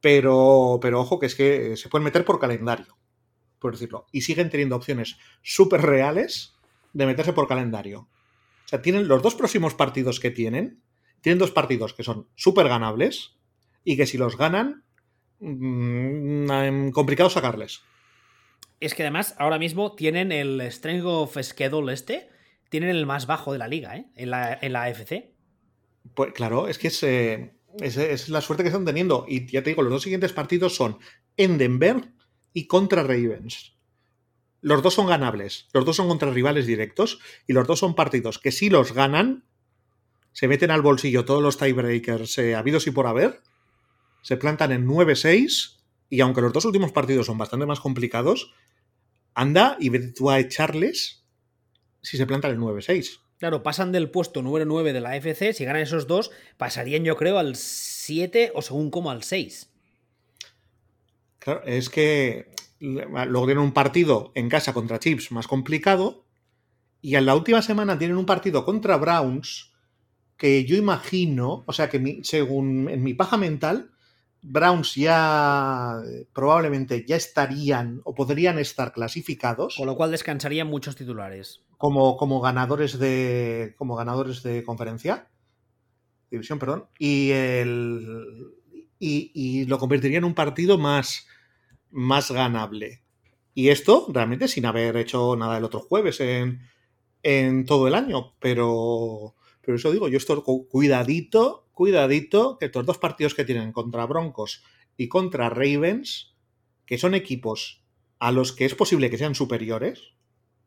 Pero, 0.00 0.78
pero 0.80 1.02
ojo, 1.02 1.18
que 1.18 1.26
es 1.26 1.34
que 1.34 1.76
se 1.76 1.90
pueden 1.90 2.04
meter 2.04 2.24
por 2.24 2.40
calendario, 2.40 2.96
por 3.58 3.72
decirlo. 3.72 4.06
Y 4.10 4.22
siguen 4.22 4.48
teniendo 4.48 4.76
opciones 4.76 5.18
súper 5.42 5.82
reales 5.82 6.54
de 6.94 7.04
meterse 7.04 7.34
por 7.34 7.46
calendario. 7.46 8.08
O 8.64 8.68
sea, 8.68 8.80
tienen 8.80 9.06
los 9.06 9.22
dos 9.22 9.34
próximos 9.34 9.74
partidos 9.74 10.18
que 10.18 10.30
tienen. 10.30 10.82
Tienen 11.26 11.40
dos 11.40 11.50
partidos 11.50 11.92
que 11.92 12.04
son 12.04 12.28
súper 12.36 12.68
ganables 12.68 13.32
y 13.82 13.96
que 13.96 14.06
si 14.06 14.16
los 14.16 14.36
ganan, 14.36 14.84
mmm, 15.40 16.90
complicado 16.90 17.28
sacarles. 17.30 17.80
Es 18.78 18.94
que 18.94 19.02
además 19.02 19.34
ahora 19.36 19.58
mismo 19.58 19.96
tienen 19.96 20.30
el 20.30 20.60
Strength 20.70 21.04
of 21.04 21.36
Schedule 21.42 21.92
este, 21.92 22.30
tienen 22.68 22.90
el 22.90 23.06
más 23.06 23.26
bajo 23.26 23.52
de 23.52 23.58
la 23.58 23.66
liga, 23.66 23.96
¿eh? 23.96 24.06
En 24.14 24.30
la, 24.30 24.56
en 24.62 24.72
la 24.72 24.84
AFC. 24.84 25.34
Pues 26.14 26.32
claro, 26.32 26.68
es 26.68 26.78
que 26.78 26.86
es, 26.86 27.02
eh, 27.02 27.56
es, 27.80 27.96
es, 27.96 28.28
la 28.28 28.40
suerte 28.40 28.62
que 28.62 28.68
están 28.68 28.84
teniendo. 28.84 29.24
Y 29.26 29.50
ya 29.50 29.64
te 29.64 29.70
digo, 29.70 29.82
los 29.82 29.90
dos 29.90 30.02
siguientes 30.04 30.32
partidos 30.32 30.76
son 30.76 31.00
en 31.36 31.58
Denver 31.58 32.04
y 32.52 32.68
contra 32.68 33.02
Ravens. 33.02 33.76
Los 34.60 34.80
dos 34.80 34.94
son 34.94 35.08
ganables, 35.08 35.66
los 35.72 35.84
dos 35.84 35.96
son 35.96 36.06
contra 36.06 36.30
rivales 36.30 36.66
directos 36.66 37.18
y 37.48 37.52
los 37.52 37.66
dos 37.66 37.80
son 37.80 37.96
partidos 37.96 38.38
que 38.38 38.52
si 38.52 38.70
los 38.70 38.92
ganan, 38.92 39.42
se 40.36 40.48
meten 40.48 40.70
al 40.70 40.82
bolsillo 40.82 41.24
todos 41.24 41.42
los 41.42 41.56
tiebreakers 41.56 42.36
eh, 42.36 42.54
habidos 42.54 42.86
y 42.86 42.90
por 42.90 43.06
haber 43.06 43.40
se 44.20 44.36
plantan 44.36 44.70
en 44.70 44.86
9-6 44.86 45.78
y 46.10 46.20
aunque 46.20 46.42
los 46.42 46.52
dos 46.52 46.66
últimos 46.66 46.92
partidos 46.92 47.24
son 47.24 47.38
bastante 47.38 47.64
más 47.64 47.80
complicados, 47.80 48.52
anda 49.32 49.78
y 49.80 49.88
vete 49.88 50.08
tú 50.08 50.28
a 50.28 50.38
echarles 50.38 51.24
si 52.02 52.18
se 52.18 52.26
plantan 52.26 52.50
en 52.50 52.60
9-6. 52.60 53.18
Claro, 53.38 53.62
pasan 53.62 53.92
del 53.92 54.10
puesto 54.10 54.42
número 54.42 54.66
9 54.66 54.92
de 54.92 55.00
la 55.00 55.16
FC, 55.16 55.54
si 55.54 55.64
ganan 55.64 55.80
esos 55.80 56.06
dos, 56.06 56.30
pasarían 56.58 57.02
yo 57.02 57.16
creo 57.16 57.38
al 57.38 57.56
7 57.56 58.52
o 58.54 58.60
según 58.60 58.90
como 58.90 59.10
al 59.10 59.22
6. 59.22 59.70
Claro, 61.38 61.62
es 61.64 61.88
que 61.88 62.50
luego 62.78 63.46
tienen 63.46 63.64
un 63.64 63.72
partido 63.72 64.32
en 64.34 64.50
casa 64.50 64.74
contra 64.74 64.98
Chips 64.98 65.32
más 65.32 65.48
complicado 65.48 66.26
y 67.00 67.14
en 67.14 67.24
la 67.24 67.34
última 67.34 67.62
semana 67.62 67.96
tienen 67.96 68.18
un 68.18 68.26
partido 68.26 68.66
contra 68.66 68.98
Browns 68.98 69.72
que 70.36 70.64
yo 70.64 70.76
imagino, 70.76 71.64
o 71.66 71.72
sea 71.72 71.88
que 71.88 71.98
mi, 71.98 72.22
según 72.24 72.88
en 72.88 73.02
mi 73.02 73.14
paja 73.14 73.36
mental, 73.36 73.90
Browns 74.42 74.94
ya 74.94 76.00
probablemente 76.32 77.04
ya 77.06 77.16
estarían 77.16 78.00
o 78.04 78.14
podrían 78.14 78.58
estar 78.58 78.92
clasificados. 78.92 79.76
Con 79.76 79.86
lo 79.86 79.96
cual 79.96 80.10
descansarían 80.10 80.68
muchos 80.68 80.96
titulares. 80.96 81.62
Como, 81.78 82.16
como 82.16 82.40
ganadores 82.40 82.98
de. 82.98 83.74
como 83.76 83.96
ganadores 83.96 84.42
de 84.42 84.62
conferencia. 84.62 85.28
División, 86.30 86.58
perdón. 86.58 86.86
Y 86.98 87.30
el. 87.30 88.54
Y, 88.98 89.30
y 89.34 89.64
lo 89.66 89.78
convertiría 89.78 90.18
en 90.18 90.24
un 90.24 90.34
partido 90.34 90.78
más. 90.78 91.26
más 91.90 92.30
ganable. 92.30 93.02
Y 93.52 93.70
esto, 93.70 94.06
realmente, 94.10 94.48
sin 94.48 94.66
haber 94.66 94.96
hecho 94.96 95.34
nada 95.36 95.58
el 95.58 95.64
otro 95.64 95.80
jueves 95.80 96.20
en, 96.20 96.60
en 97.22 97.64
todo 97.64 97.88
el 97.88 97.94
año. 97.94 98.34
Pero. 98.38 99.35
Pero 99.66 99.76
eso 99.76 99.90
digo, 99.90 100.08
yo 100.08 100.16
estoy 100.16 100.40
cuidadito 100.70 101.66
cuidadito 101.72 102.56
que 102.56 102.66
estos 102.66 102.86
dos 102.86 102.98
partidos 102.98 103.34
que 103.34 103.44
tienen 103.44 103.72
contra 103.72 104.06
Broncos 104.06 104.62
y 104.96 105.08
contra 105.08 105.50
Ravens, 105.50 106.34
que 106.86 106.96
son 106.96 107.14
equipos 107.14 107.84
a 108.20 108.32
los 108.32 108.52
que 108.52 108.64
es 108.64 108.74
posible 108.76 109.10
que 109.10 109.18
sean 109.18 109.34
superiores, 109.34 110.14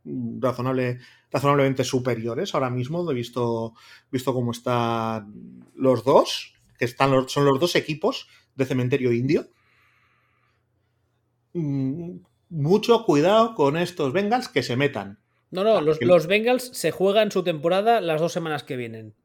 razonable, 0.04 1.00
razonablemente 1.32 1.84
superiores 1.84 2.54
ahora 2.54 2.70
mismo, 2.70 3.10
he 3.10 3.16
visto, 3.16 3.74
visto 4.12 4.34
cómo 4.34 4.52
están 4.52 5.66
los 5.74 6.04
dos, 6.04 6.54
que 6.78 6.86
están 6.86 7.28
son 7.30 7.46
los 7.46 7.60
dos 7.60 7.76
equipos 7.76 8.28
de 8.56 8.66
cementerio 8.66 9.14
indio. 9.14 9.48
Mm, 11.54 12.18
mucho 12.50 13.06
cuidado 13.06 13.56
con 13.56 13.78
estos 13.78 14.12
Bengals 14.12 14.50
que 14.50 14.62
se 14.62 14.76
metan. 14.76 15.20
No, 15.52 15.64
no, 15.64 15.82
los, 15.82 16.02
los 16.02 16.28
Bengals 16.28 16.70
se 16.74 16.92
juegan 16.92 17.32
su 17.32 17.44
temporada 17.44 18.02
las 18.02 18.22
dos 18.22 18.34
semanas 18.34 18.64
que 18.64 18.76
vienen 18.76 19.16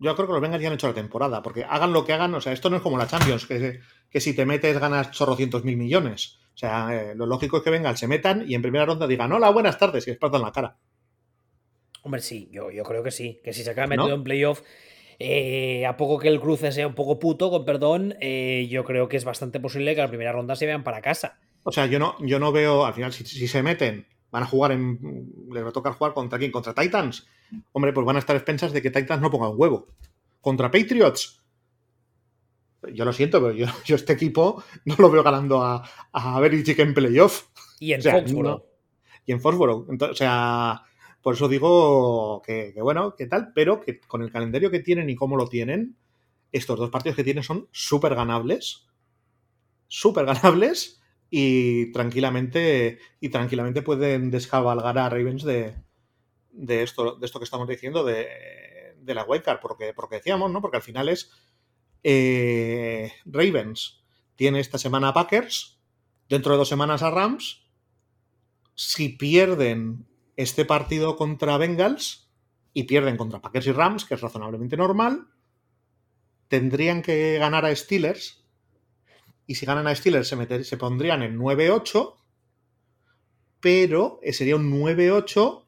yo 0.00 0.16
creo 0.16 0.26
que 0.26 0.32
los 0.32 0.42
Bengals 0.42 0.62
ya 0.62 0.68
han 0.68 0.74
hecho 0.74 0.88
la 0.88 0.94
temporada, 0.94 1.42
porque 1.42 1.64
hagan 1.64 1.92
lo 1.92 2.04
que 2.04 2.14
hagan, 2.14 2.34
o 2.34 2.40
sea, 2.40 2.52
esto 2.52 2.70
no 2.70 2.76
es 2.76 2.82
como 2.82 2.96
la 2.96 3.06
Champions, 3.06 3.46
que, 3.46 3.80
que 4.08 4.20
si 4.20 4.34
te 4.34 4.46
metes 4.46 4.78
ganas 4.78 5.10
chorrocientos 5.10 5.62
mil 5.62 5.76
millones. 5.76 6.38
O 6.54 6.58
sea, 6.60 6.88
eh, 6.92 7.14
lo 7.14 7.26
lógico 7.26 7.58
es 7.58 7.62
que 7.62 7.70
vengan, 7.70 7.96
se 7.96 8.08
metan 8.08 8.44
y 8.48 8.54
en 8.54 8.62
primera 8.62 8.86
ronda 8.86 9.06
digan, 9.06 9.30
hola, 9.32 9.50
buenas 9.50 9.78
tardes, 9.78 10.08
y 10.08 10.10
les 10.10 10.18
la 10.20 10.52
cara. 10.52 10.78
Hombre, 12.02 12.22
sí, 12.22 12.48
yo, 12.50 12.70
yo 12.70 12.82
creo 12.82 13.02
que 13.02 13.10
sí, 13.10 13.40
que 13.44 13.52
si 13.52 13.62
se 13.62 13.70
acaba 13.70 13.88
metido 13.88 14.08
¿No? 14.08 14.14
en 14.14 14.24
playoff, 14.24 14.62
eh, 15.18 15.84
a 15.84 15.98
poco 15.98 16.18
que 16.18 16.28
el 16.28 16.40
cruce 16.40 16.72
sea 16.72 16.86
un 16.86 16.94
poco 16.94 17.18
puto, 17.18 17.50
con 17.50 17.66
perdón, 17.66 18.16
eh, 18.20 18.66
yo 18.70 18.84
creo 18.84 19.06
que 19.08 19.18
es 19.18 19.24
bastante 19.24 19.60
posible 19.60 19.94
que 19.94 20.00
la 20.00 20.08
primera 20.08 20.32
ronda 20.32 20.56
se 20.56 20.64
vean 20.64 20.82
para 20.82 21.02
casa. 21.02 21.38
O 21.62 21.72
sea, 21.72 21.84
yo 21.84 21.98
no, 21.98 22.16
yo 22.20 22.38
no 22.38 22.52
veo, 22.52 22.86
al 22.86 22.94
final, 22.94 23.12
si, 23.12 23.26
si 23.26 23.46
se 23.46 23.62
meten, 23.62 24.06
van 24.30 24.42
a 24.42 24.46
jugar 24.46 24.72
en. 24.72 25.32
Les 25.50 25.64
va 25.64 25.68
a 25.68 25.72
tocar 25.72 25.94
jugar 25.94 26.14
contra 26.14 26.38
quién? 26.38 26.50
Contra 26.50 26.74
Titans. 26.74 27.26
Hombre, 27.72 27.92
pues 27.92 28.06
van 28.06 28.16
a 28.16 28.20
estar 28.20 28.36
expensas 28.36 28.72
de 28.72 28.82
que 28.82 28.90
Titans 28.90 29.20
no 29.20 29.30
ponga 29.30 29.48
un 29.48 29.58
huevo. 29.58 29.86
Contra 30.40 30.70
Patriots. 30.70 31.42
Yo 32.94 33.04
lo 33.04 33.12
siento, 33.12 33.40
pero 33.40 33.52
yo, 33.52 33.66
yo 33.84 33.96
este 33.96 34.12
equipo 34.12 34.62
no 34.84 34.96
lo 34.98 35.10
veo 35.10 35.22
ganando 35.22 35.62
a, 35.62 35.84
a 36.12 36.40
Belichick 36.40 36.78
en 36.78 36.94
playoff. 36.94 37.46
Y 37.78 37.92
en 37.92 38.00
o 38.00 38.02
sea, 38.02 38.12
Foxboro. 38.20 38.48
No, 38.48 38.64
y 39.26 39.32
en 39.32 39.40
Foxboro. 39.40 39.86
Entonces, 39.88 40.14
o 40.14 40.18
sea, 40.18 40.82
por 41.20 41.34
eso 41.34 41.48
digo 41.48 42.42
que, 42.42 42.72
que, 42.74 42.82
bueno, 42.82 43.14
que 43.16 43.26
tal, 43.26 43.52
pero 43.54 43.80
que 43.80 44.00
con 44.00 44.22
el 44.22 44.30
calendario 44.30 44.70
que 44.70 44.80
tienen 44.80 45.10
y 45.10 45.16
cómo 45.16 45.36
lo 45.36 45.48
tienen, 45.48 45.96
estos 46.52 46.78
dos 46.78 46.90
partidos 46.90 47.16
que 47.16 47.24
tienen 47.24 47.42
son 47.42 47.68
súper 47.72 48.14
ganables. 48.14 48.86
Súper 49.88 50.24
ganables 50.24 50.99
y 51.30 51.92
tranquilamente 51.92 52.98
y 53.20 53.28
tranquilamente 53.28 53.82
pueden 53.82 54.30
descabalgar 54.30 54.98
a 54.98 55.08
Ravens 55.08 55.44
de, 55.44 55.76
de 56.50 56.82
esto 56.82 57.16
de 57.16 57.26
esto 57.26 57.38
que 57.38 57.44
estamos 57.44 57.68
diciendo 57.68 58.04
de, 58.04 58.26
de 59.00 59.14
la 59.14 59.24
wildcard 59.24 59.60
porque 59.60 59.92
porque 59.94 60.16
decíamos 60.16 60.50
no 60.50 60.60
porque 60.60 60.78
al 60.78 60.82
final 60.82 61.08
es 61.08 61.30
eh, 62.02 63.12
Ravens 63.24 64.02
tiene 64.34 64.60
esta 64.60 64.78
semana 64.78 65.08
a 65.08 65.14
Packers 65.14 65.78
dentro 66.28 66.52
de 66.52 66.58
dos 66.58 66.68
semanas 66.68 67.02
a 67.02 67.10
Rams. 67.10 67.66
Si 68.74 69.10
pierden 69.10 70.06
este 70.36 70.64
partido 70.64 71.16
contra 71.16 71.58
Bengals 71.58 72.30
y 72.72 72.84
pierden 72.84 73.18
contra 73.18 73.42
Packers 73.42 73.66
y 73.66 73.72
Rams 73.72 74.04
que 74.04 74.14
es 74.14 74.20
razonablemente 74.20 74.76
normal 74.76 75.28
tendrían 76.48 77.02
que 77.02 77.36
ganar 77.38 77.64
a 77.64 77.76
Steelers 77.76 78.39
y 79.50 79.56
si 79.56 79.66
ganan 79.66 79.88
a 79.88 79.94
Steelers 79.96 80.28
se, 80.28 80.36
meter, 80.36 80.64
se 80.64 80.76
pondrían 80.76 81.24
en 81.24 81.36
9-8, 81.36 82.14
pero 83.58 84.20
sería 84.30 84.54
un 84.54 84.70
9-8 84.70 85.64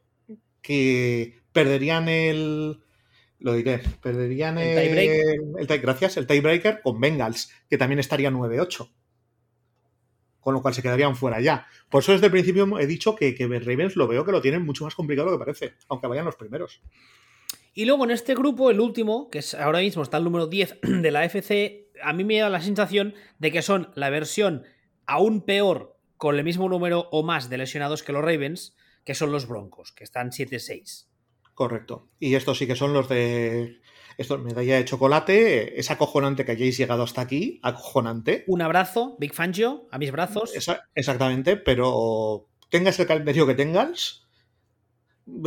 que 0.62 1.41
perderían 1.53 2.09
el. 2.09 2.80
Lo 3.41 3.55
diré, 3.55 3.83
perderían 4.01 4.59
el. 4.59 4.78
el, 4.78 4.99
el, 4.99 5.68
el 5.68 5.80
gracias, 5.80 6.16
el 6.16 6.28
tiebreaker 6.28 6.80
con 6.80 7.01
Bengals, 7.01 7.51
que 7.68 7.76
también 7.76 7.99
estaría 7.99 8.30
9-8. 8.30 8.89
Con 10.39 10.55
lo 10.55 10.62
cual 10.62 10.74
se 10.74 10.83
quedarían 10.83 11.16
fuera 11.16 11.41
ya. 11.41 11.66
Por 11.91 12.05
eso 12.05 12.12
desde 12.12 12.26
el 12.26 12.33
principio 12.33 12.78
he 12.78 12.87
dicho 12.87 13.16
que, 13.16 13.35
que 13.35 13.49
Ravens 13.49 13.97
lo 13.97 14.07
veo 14.07 14.24
que 14.24 14.30
lo 14.30 14.41
tienen 14.41 14.64
mucho 14.64 14.85
más 14.85 14.95
complicado 14.95 15.26
de 15.26 15.33
lo 15.33 15.39
que 15.41 15.45
parece, 15.45 15.74
aunque 15.89 16.07
vayan 16.07 16.24
los 16.24 16.37
primeros. 16.37 16.80
Y 17.75 17.87
luego 17.87 18.05
en 18.05 18.11
este 18.11 18.35
grupo, 18.35 18.70
el 18.70 18.81
último, 18.81 19.31
que 19.31 19.39
es 19.39 19.55
ahora 19.55 19.81
mismo 19.81 20.03
está 20.03 20.18
el 20.18 20.25
número 20.25 20.47
10 20.47 20.79
de 20.83 21.11
la 21.11 21.25
FC, 21.25 21.91
a 22.03 22.12
mí 22.12 22.25
me 22.25 22.39
da 22.39 22.51
la 22.51 22.61
sensación 22.61 23.14
de 23.39 23.53
que 23.53 23.62
son 23.62 23.91
la 23.95 24.11
versión 24.11 24.64
aún 25.07 25.43
peor 25.43 25.97
con 26.16 26.37
el 26.37 26.45
mismo 26.45 26.68
número 26.68 27.09
o 27.11 27.23
más 27.23 27.49
de 27.49 27.59
lesionados 27.59 28.03
que 28.03 28.12
los 28.12 28.23
Ravens, 28.23 28.77
que 29.05 29.14
son 29.14 29.33
los 29.33 29.49
Broncos, 29.49 29.93
que 29.93 30.05
están 30.05 30.31
7-6. 30.31 31.07
Correcto. 31.55 32.09
Y 32.18 32.35
estos 32.35 32.59
sí 32.59 32.66
que 32.66 32.77
son 32.77 32.93
los 32.93 33.09
de. 33.09 33.81
Esto, 34.18 34.39
medalla 34.39 34.77
de 34.77 34.85
chocolate. 34.85 35.79
Es 35.79 35.91
acojonante 35.91 36.45
que 36.45 36.53
hayáis 36.53 36.77
llegado 36.77 37.03
hasta 37.03 37.23
aquí. 37.23 37.61
Acojonante. 37.62 38.45
Un 38.47 38.62
abrazo, 38.62 39.16
Big 39.18 39.35
Fangio, 39.35 39.89
a 39.91 39.99
mis 39.99 40.12
brazos. 40.12 40.55
Esa, 40.55 40.89
exactamente, 40.95 41.57
pero 41.57 42.49
tengas 42.70 42.99
el 43.01 43.07
calendario 43.07 43.47
que 43.47 43.55
tengas. 43.55 44.22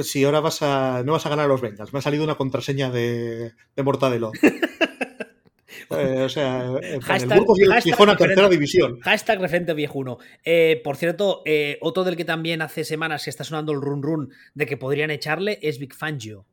Si 0.04 0.24
ahora 0.24 0.40
vas 0.40 0.62
a. 0.62 1.04
No 1.06 1.14
vas 1.14 1.26
a 1.26 1.30
ganar 1.30 1.48
los 1.48 1.62
Bengals. 1.62 1.94
Me 1.94 2.00
ha 2.00 2.02
salido 2.02 2.24
una 2.24 2.36
contraseña 2.36 2.90
de, 2.90 3.54
de 3.76 3.84
Mortadelo. 3.84 4.32
Eh, 5.92 6.24
o 6.24 6.30
sea, 6.30 6.66
eh, 6.82 7.00
el 7.00 7.28
Burgos 7.28 7.60
y 7.60 7.92
a 7.92 8.18
tercera 8.18 8.50
división. 8.50 9.00
Hashtag 9.02 9.40
referente 9.40 9.74
viejuno. 9.74 10.18
Eh, 10.44 10.82
por 10.84 10.98
cierto, 10.98 11.42
eh, 11.46 11.78
otro 11.82 12.04
del 12.04 12.16
que 12.16 12.26
también 12.26 12.62
hace 12.62 12.84
semanas 12.84 13.24
que 13.24 13.30
está 13.30 13.44
sonando 13.44 13.72
el 13.72 13.82
run 13.82 14.02
run 14.02 14.34
de 14.54 14.66
que 14.66 14.78
podrían 14.78 15.12
echarle 15.12 15.60
es 15.62 15.80
Big 15.80 15.94
Fangio. 15.94 16.46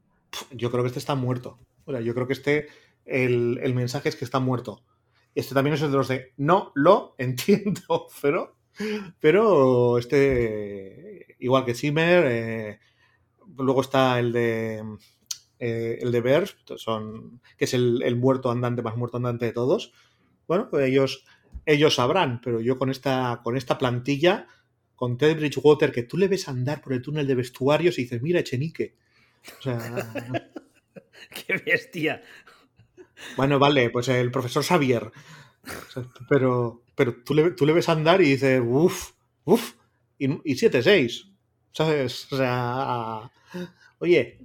Yo 0.51 0.71
creo 0.71 0.83
que 0.83 0.89
este 0.89 0.99
está 0.99 1.15
muerto. 1.15 1.59
O 1.85 1.93
sea, 1.93 2.01
yo 2.01 2.15
creo 2.15 2.27
que 2.27 2.35
este, 2.35 2.69
el, 3.05 3.59
el 3.63 3.75
mensaje 3.75 4.09
es 4.09 4.17
que 4.17 4.25
está 4.25 4.39
muerto. 4.39 4.83
Este 5.35 5.55
también 5.55 5.75
es 5.75 5.83
el 5.83 5.91
de 5.91 5.97
los 5.97 6.09
de 6.09 6.33
no 6.37 6.73
lo 6.75 7.15
entiendo, 7.19 8.09
pero, 8.23 8.57
pero 9.21 9.99
este, 9.99 11.37
igual 11.39 11.65
que 11.65 11.75
Zimmer, 11.75 12.25
eh, 12.27 12.81
luego 13.57 13.81
está 13.81 14.19
el 14.19 14.33
de 14.33 14.83
eh, 15.65 16.01
el 16.03 16.11
de 16.11 16.21
Bears, 16.21 16.57
son, 16.75 17.41
que 17.57 17.67
es 17.67 17.75
el, 17.75 18.03
el, 18.03 18.17
muerto 18.17 18.51
andante 18.51 18.83
más 18.83 18.97
muerto 18.97 19.19
andante 19.19 19.47
de 19.47 19.53
todos. 19.53 19.93
Bueno, 20.49 20.69
pues 20.69 20.89
ellos, 20.89 21.25
ellos 21.67 21.95
sabrán, 21.95 22.41
pero 22.41 22.61
yo 22.61 22.79
con 22.79 22.91
esta, 22.91 23.41
con 23.45 23.57
esta 23.57 23.79
plantilla, 23.79 24.49
con 24.97 25.17
Ted 25.17 25.37
Bridgewater, 25.37 25.93
que 25.93 26.03
tú 26.03 26.19
le 26.19 26.27
ves 26.27 26.49
andar 26.49 26.81
por 26.81 26.95
el 26.95 27.01
túnel 27.01 27.29
de 27.29 27.37
vestuarios 27.37 27.97
y 27.97 28.03
dices, 28.03 28.21
mira, 28.23 28.41
Echenique. 28.41 28.97
O 29.61 29.63
sea. 29.63 29.79
Qué 31.47 31.57
bestia. 31.65 32.25
Bueno, 33.37 33.61
vale, 33.61 33.91
pues 33.91 34.09
el 34.09 34.33
profesor 34.33 34.65
Xavier. 34.65 35.13
Pero, 36.29 36.83
pero 36.97 37.23
tú, 37.23 37.35
le, 37.35 37.53
tú 37.53 37.67
le 37.67 37.73
ves 37.73 37.89
andar 37.89 38.21
y 38.21 38.31
dices, 38.31 38.61
uff, 38.65 39.13
uff, 39.45 39.75
y, 40.19 40.25
y 40.25 40.57
7-6. 40.57 41.31
¿Sabes? 41.71 42.33
O 42.33 42.37
sea, 42.37 43.31
oye. 43.99 44.39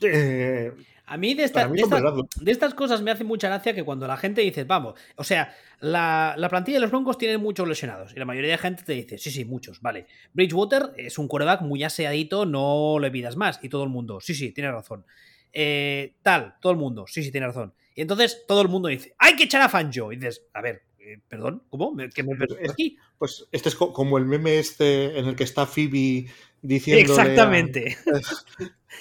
Eh, 0.00 0.72
a 1.04 1.16
mí, 1.16 1.34
de, 1.34 1.44
esta, 1.44 1.68
mí 1.68 1.76
de, 1.76 1.82
esta, 1.82 2.00
de, 2.40 2.52
estas 2.52 2.74
cosas 2.74 3.02
me 3.02 3.10
hace 3.10 3.24
mucha 3.24 3.48
gracia 3.48 3.74
que 3.74 3.82
cuando 3.82 4.06
la 4.06 4.16
gente 4.16 4.40
dice, 4.42 4.64
vamos, 4.64 4.94
o 5.16 5.24
sea, 5.24 5.54
la, 5.80 6.34
la, 6.36 6.48
plantilla 6.48 6.76
de 6.76 6.82
los 6.82 6.90
Broncos 6.90 7.16
tiene 7.16 7.38
muchos 7.38 7.66
lesionados 7.66 8.12
y 8.14 8.18
la 8.18 8.24
mayoría 8.26 8.52
de 8.52 8.58
gente 8.58 8.82
te 8.82 8.92
dice, 8.92 9.18
sí, 9.18 9.30
sí, 9.30 9.44
muchos, 9.44 9.80
vale. 9.80 10.06
Bridgewater 10.34 10.92
es 10.96 11.18
un 11.18 11.28
quarterback 11.28 11.62
muy 11.62 11.82
aseadito, 11.82 12.44
no 12.46 12.98
le 12.98 13.10
pidas 13.10 13.36
más. 13.36 13.58
Y 13.62 13.68
todo 13.68 13.84
el 13.84 13.90
mundo, 13.90 14.20
sí, 14.20 14.34
sí, 14.34 14.52
tiene 14.52 14.70
razón. 14.70 15.04
Eh, 15.52 16.14
tal, 16.22 16.56
todo 16.60 16.72
el 16.72 16.78
mundo, 16.78 17.06
sí, 17.06 17.22
sí, 17.22 17.30
tiene 17.30 17.46
razón. 17.46 17.72
Y 17.94 18.02
entonces 18.02 18.44
todo 18.46 18.62
el 18.62 18.68
mundo 18.68 18.88
dice, 18.88 19.14
hay 19.18 19.34
que 19.34 19.44
echar 19.44 19.62
a 19.62 19.68
Fanjo. 19.68 20.12
Y 20.12 20.16
dices, 20.16 20.46
a 20.52 20.60
ver, 20.60 20.82
eh, 20.98 21.20
perdón, 21.26 21.62
¿cómo? 21.70 21.96
¿Qué 22.14 22.22
me 22.22 22.32
es, 22.60 22.70
aquí? 22.70 22.98
Pues 23.18 23.46
este 23.50 23.70
es 23.70 23.74
como 23.74 24.18
el 24.18 24.26
meme 24.26 24.58
este 24.58 25.18
en 25.18 25.26
el 25.26 25.36
que 25.36 25.44
está 25.44 25.64
Phoebe 25.64 26.26
diciendo. 26.62 27.12
Exactamente. 27.12 27.96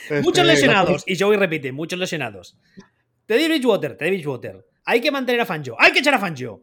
Este, 0.09 0.21
muchos 0.21 0.45
lesionados. 0.45 1.03
Y 1.07 1.17
Joey 1.17 1.37
repite, 1.37 1.71
muchos 1.71 1.97
lesionados. 1.97 2.55
Teddy 3.25 3.47
Bridgewater, 3.47 3.97
Teddy 3.97 4.11
Bridgewater. 4.11 4.65
Hay 4.85 5.01
que 5.01 5.11
mantener 5.11 5.41
a 5.41 5.45
Fanjo. 5.45 5.75
Hay 5.79 5.91
que 5.91 5.99
echar 5.99 6.13
a 6.13 6.19
Fanjo. 6.19 6.61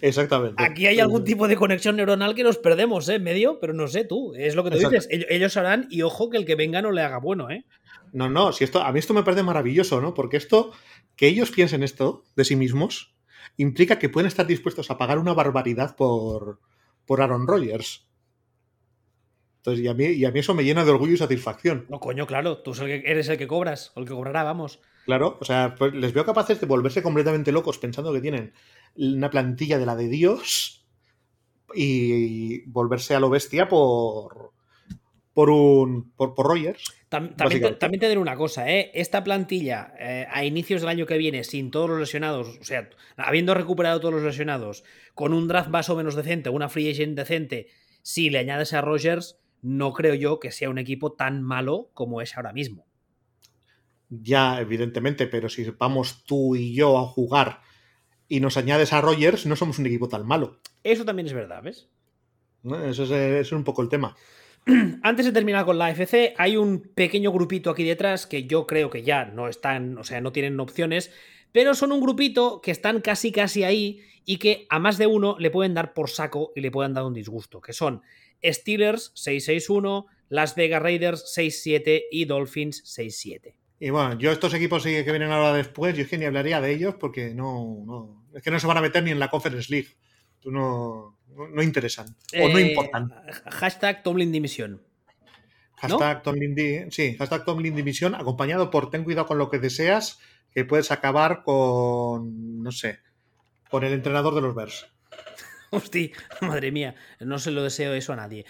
Exactamente. 0.00 0.62
Aquí 0.62 0.86
hay 0.86 0.98
algún 0.98 1.24
tipo 1.24 1.46
de 1.46 1.56
conexión 1.56 1.96
neuronal 1.96 2.34
que 2.34 2.42
nos 2.42 2.58
perdemos, 2.58 3.08
¿eh? 3.08 3.18
Medio, 3.18 3.60
pero 3.60 3.74
no 3.74 3.86
sé 3.86 4.04
tú. 4.04 4.34
Es 4.34 4.54
lo 4.54 4.64
que 4.64 4.70
tú 4.70 4.78
dices. 4.78 5.06
Ellos, 5.10 5.26
ellos 5.28 5.56
harán 5.56 5.86
y 5.90 6.02
ojo 6.02 6.30
que 6.30 6.38
el 6.38 6.46
que 6.46 6.56
venga 6.56 6.82
no 6.82 6.90
le 6.90 7.02
haga 7.02 7.18
bueno, 7.18 7.50
¿eh? 7.50 7.64
No, 8.12 8.28
no, 8.28 8.52
si 8.52 8.64
esto, 8.64 8.82
a 8.82 8.92
mí 8.92 8.98
esto 8.98 9.14
me 9.14 9.22
parece 9.22 9.42
maravilloso, 9.42 10.00
¿no? 10.00 10.14
Porque 10.14 10.36
esto, 10.36 10.72
que 11.16 11.28
ellos 11.28 11.50
piensen 11.50 11.82
esto 11.82 12.24
de 12.34 12.44
sí 12.44 12.56
mismos, 12.56 13.14
implica 13.56 13.98
que 13.98 14.08
pueden 14.08 14.26
estar 14.26 14.46
dispuestos 14.46 14.90
a 14.90 14.98
pagar 14.98 15.18
una 15.18 15.32
barbaridad 15.32 15.94
por, 15.96 16.60
por 17.06 17.20
Aaron 17.20 17.46
Rodgers. 17.46 18.06
Entonces, 19.60 19.84
y 19.84 19.88
a, 19.88 19.94
mí, 19.94 20.04
y 20.06 20.24
a 20.24 20.30
mí 20.30 20.40
eso 20.40 20.54
me 20.54 20.64
llena 20.64 20.86
de 20.86 20.90
orgullo 20.90 21.12
y 21.12 21.18
satisfacción. 21.18 21.84
No, 21.90 22.00
coño, 22.00 22.26
claro, 22.26 22.62
tú 22.62 22.72
eres 22.82 23.28
el 23.28 23.36
que 23.36 23.46
cobras, 23.46 23.92
o 23.94 24.00
el 24.00 24.06
que 24.06 24.14
cobrará, 24.14 24.42
vamos. 24.42 24.80
Claro, 25.04 25.36
o 25.38 25.44
sea, 25.44 25.74
pues 25.78 25.92
les 25.92 26.14
veo 26.14 26.24
capaces 26.24 26.58
de 26.60 26.66
volverse 26.66 27.02
completamente 27.02 27.52
locos 27.52 27.76
pensando 27.76 28.10
que 28.12 28.22
tienen 28.22 28.54
una 28.96 29.28
plantilla 29.28 29.78
de 29.78 29.84
la 29.84 29.96
de 29.96 30.08
Dios 30.08 30.86
y 31.74 32.62
volverse 32.70 33.14
a 33.14 33.20
lo 33.20 33.28
bestia 33.28 33.68
por, 33.68 34.52
por 35.34 35.50
un 35.50 36.10
por, 36.12 36.34
por 36.34 36.46
Rogers. 36.46 36.84
Tam, 37.10 37.36
también, 37.36 37.78
también, 37.78 38.00
te 38.00 38.08
diré 38.08 38.20
una 38.20 38.36
cosa, 38.36 38.70
¿eh? 38.70 38.90
esta 38.94 39.22
plantilla 39.24 39.92
eh, 39.98 40.26
a 40.30 40.44
inicios 40.44 40.80
del 40.80 40.88
año 40.88 41.06
que 41.06 41.18
viene, 41.18 41.44
sin 41.44 41.70
todos 41.70 41.90
los 41.90 41.98
lesionados, 41.98 42.56
o 42.58 42.64
sea, 42.64 42.88
habiendo 43.16 43.52
recuperado 43.52 44.00
todos 44.00 44.14
los 44.14 44.22
lesionados, 44.22 44.84
con 45.14 45.34
un 45.34 45.48
draft 45.48 45.68
más 45.68 45.90
o 45.90 45.96
menos 45.96 46.14
decente, 46.14 46.48
una 46.48 46.70
free 46.70 46.90
agent 46.90 47.16
decente, 47.16 47.68
si 48.02 48.30
le 48.30 48.38
añades 48.38 48.72
a 48.72 48.80
Rogers, 48.80 49.39
no 49.62 49.92
creo 49.92 50.14
yo 50.14 50.40
que 50.40 50.52
sea 50.52 50.70
un 50.70 50.78
equipo 50.78 51.12
tan 51.12 51.42
malo 51.42 51.90
como 51.94 52.20
es 52.20 52.36
ahora 52.36 52.52
mismo. 52.52 52.86
Ya, 54.08 54.60
evidentemente, 54.60 55.26
pero 55.26 55.48
si 55.48 55.68
vamos 55.70 56.24
tú 56.24 56.56
y 56.56 56.74
yo 56.74 56.98
a 56.98 57.06
jugar 57.06 57.60
y 58.28 58.40
nos 58.40 58.56
añades 58.56 58.92
a 58.92 59.00
Rogers, 59.00 59.46
no 59.46 59.56
somos 59.56 59.78
un 59.78 59.86
equipo 59.86 60.08
tan 60.08 60.26
malo. 60.26 60.60
Eso 60.82 61.04
también 61.04 61.26
es 61.26 61.32
verdad, 61.32 61.62
¿ves? 61.62 61.88
Eso 62.64 63.04
es, 63.04 63.10
eso 63.10 63.40
es 63.40 63.52
un 63.52 63.64
poco 63.64 63.82
el 63.82 63.88
tema. 63.88 64.16
Antes 65.02 65.26
de 65.26 65.32
terminar 65.32 65.64
con 65.64 65.78
la 65.78 65.90
FC, 65.90 66.34
hay 66.36 66.56
un 66.56 66.80
pequeño 66.94 67.32
grupito 67.32 67.70
aquí 67.70 67.84
detrás 67.84 68.26
que 68.26 68.46
yo 68.46 68.66
creo 68.66 68.90
que 68.90 69.02
ya 69.02 69.24
no 69.24 69.48
están, 69.48 69.96
o 69.96 70.04
sea, 70.04 70.20
no 70.20 70.32
tienen 70.32 70.58
opciones, 70.60 71.12
pero 71.52 71.74
son 71.74 71.92
un 71.92 72.00
grupito 72.00 72.60
que 72.60 72.70
están 72.70 73.00
casi 73.00 73.32
casi 73.32 73.64
ahí 73.64 74.00
y 74.24 74.38
que 74.38 74.66
a 74.68 74.78
más 74.78 74.98
de 74.98 75.06
uno 75.06 75.36
le 75.38 75.50
pueden 75.50 75.74
dar 75.74 75.94
por 75.94 76.10
saco 76.10 76.52
y 76.54 76.60
le 76.60 76.70
pueden 76.70 76.94
dar 76.94 77.04
un 77.04 77.14
disgusto, 77.14 77.60
que 77.60 77.72
son 77.72 78.02
Steelers 78.44 79.12
661, 79.14 80.06
Las 80.28 80.54
Vegas 80.54 80.82
Raiders 80.82 81.32
67 81.32 82.04
y 82.10 82.24
Dolphins 82.24 82.82
67. 82.84 83.56
Y 83.78 83.90
bueno, 83.90 84.18
yo 84.18 84.30
estos 84.30 84.52
equipos 84.54 84.82
que 84.82 85.02
vienen 85.02 85.32
ahora 85.32 85.54
después, 85.54 85.96
yo 85.96 86.02
es 86.02 86.08
que 86.08 86.18
ni 86.18 86.26
hablaría 86.26 86.60
de 86.60 86.72
ellos 86.72 86.96
porque 87.00 87.34
no, 87.34 87.82
no 87.86 88.26
es 88.34 88.42
que 88.42 88.50
no 88.50 88.60
se 88.60 88.66
van 88.66 88.76
a 88.76 88.82
meter 88.82 89.02
ni 89.02 89.10
en 89.10 89.18
la 89.18 89.30
Conference 89.30 89.70
League. 89.70 89.88
Tú 90.38 90.50
no, 90.50 91.18
no 91.34 91.62
interesan 91.62 92.14
o 92.38 92.48
no 92.48 92.58
importan. 92.58 93.12
Eh, 93.26 93.32
hashtag 93.50 94.02
Tomlin 94.02 94.32
Dimisión. 94.32 94.82
Hashtag 95.76 96.16
¿no? 96.18 96.22
Tomlin, 96.22 96.54
Di 96.54 96.90
sí, 96.90 97.16
hashtag 97.16 97.44
Tomlin 97.46 97.74
Dimisión, 97.74 98.14
acompañado 98.14 98.70
por 98.70 98.90
ten 98.90 99.02
cuidado 99.02 99.26
con 99.26 99.38
lo 99.38 99.48
que 99.48 99.58
deseas, 99.58 100.18
que 100.52 100.66
puedes 100.66 100.90
acabar 100.90 101.42
con, 101.42 102.62
no 102.62 102.70
sé, 102.70 102.98
con 103.70 103.84
el 103.84 103.94
entrenador 103.94 104.34
de 104.34 104.42
los 104.42 104.54
Bears. 104.54 104.92
Hostia, 105.72 106.10
madre 106.40 106.72
mía, 106.72 106.94
no 107.20 107.38
se 107.38 107.50
lo 107.50 107.62
deseo 107.62 107.94
eso 107.94 108.12
a 108.12 108.16
nadie. 108.16 108.44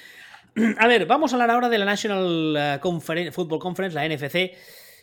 A 0.78 0.86
ver, 0.88 1.06
vamos 1.06 1.32
a 1.32 1.36
hablar 1.36 1.50
ahora 1.50 1.68
de 1.68 1.78
la 1.78 1.84
National 1.84 2.56
eh, 2.58 3.30
Football 3.32 3.58
Conference, 3.60 3.94
la 3.94 4.08
NFC. 4.08 4.56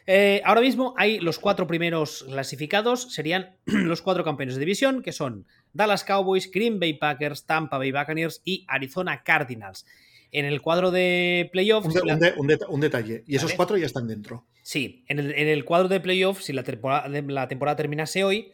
Eh, 0.10 0.42
ahora 0.46 0.62
mismo 0.62 0.94
hay 0.98 1.20
los 1.20 1.38
cuatro 1.38 1.68
primeros 1.68 2.24
clasificados, 2.24 3.14
serían 3.14 3.58
los 3.66 4.02
cuatro 4.02 4.24
campeones 4.24 4.56
de 4.56 4.62
división, 4.62 5.04
que 5.04 5.12
son 5.12 5.46
Dallas 5.74 6.04
Cowboys, 6.04 6.50
Green 6.52 6.80
Bay 6.80 6.94
Packers, 6.94 7.46
Tampa 7.46 7.78
Bay 7.78 7.92
Buccaneers 7.92 8.42
y 8.44 8.66
Arizona 8.68 9.24
Cardinals. 9.24 9.86
En 10.32 10.46
el 10.46 10.62
cuadro 10.62 10.92
de 10.92 11.50
playoffs. 11.54 11.88
Un, 11.88 11.94
de, 11.94 12.02
un, 12.02 12.20
de, 12.20 12.34
un, 12.36 12.48
de, 12.48 12.58
un 12.68 12.82
detalle, 12.82 13.24
y 13.28 13.36
esos 13.36 13.52
¿vale? 13.52 13.58
cuatro 13.58 13.78
ya 13.78 13.86
están 13.86 14.08
dentro. 14.08 14.46
Sí, 14.62 15.06
en 15.08 15.20
el, 15.20 15.34
en 15.34 15.48
el 15.48 15.64
cuadro 15.64 15.88
de 15.88 16.02
playoffs, 16.02 16.46
si 16.46 16.54
la 16.54 16.64
temporada, 16.64 17.08
la 17.08 17.48
temporada 17.48 17.78
terminase 17.78 18.26
hoy, 18.26 18.52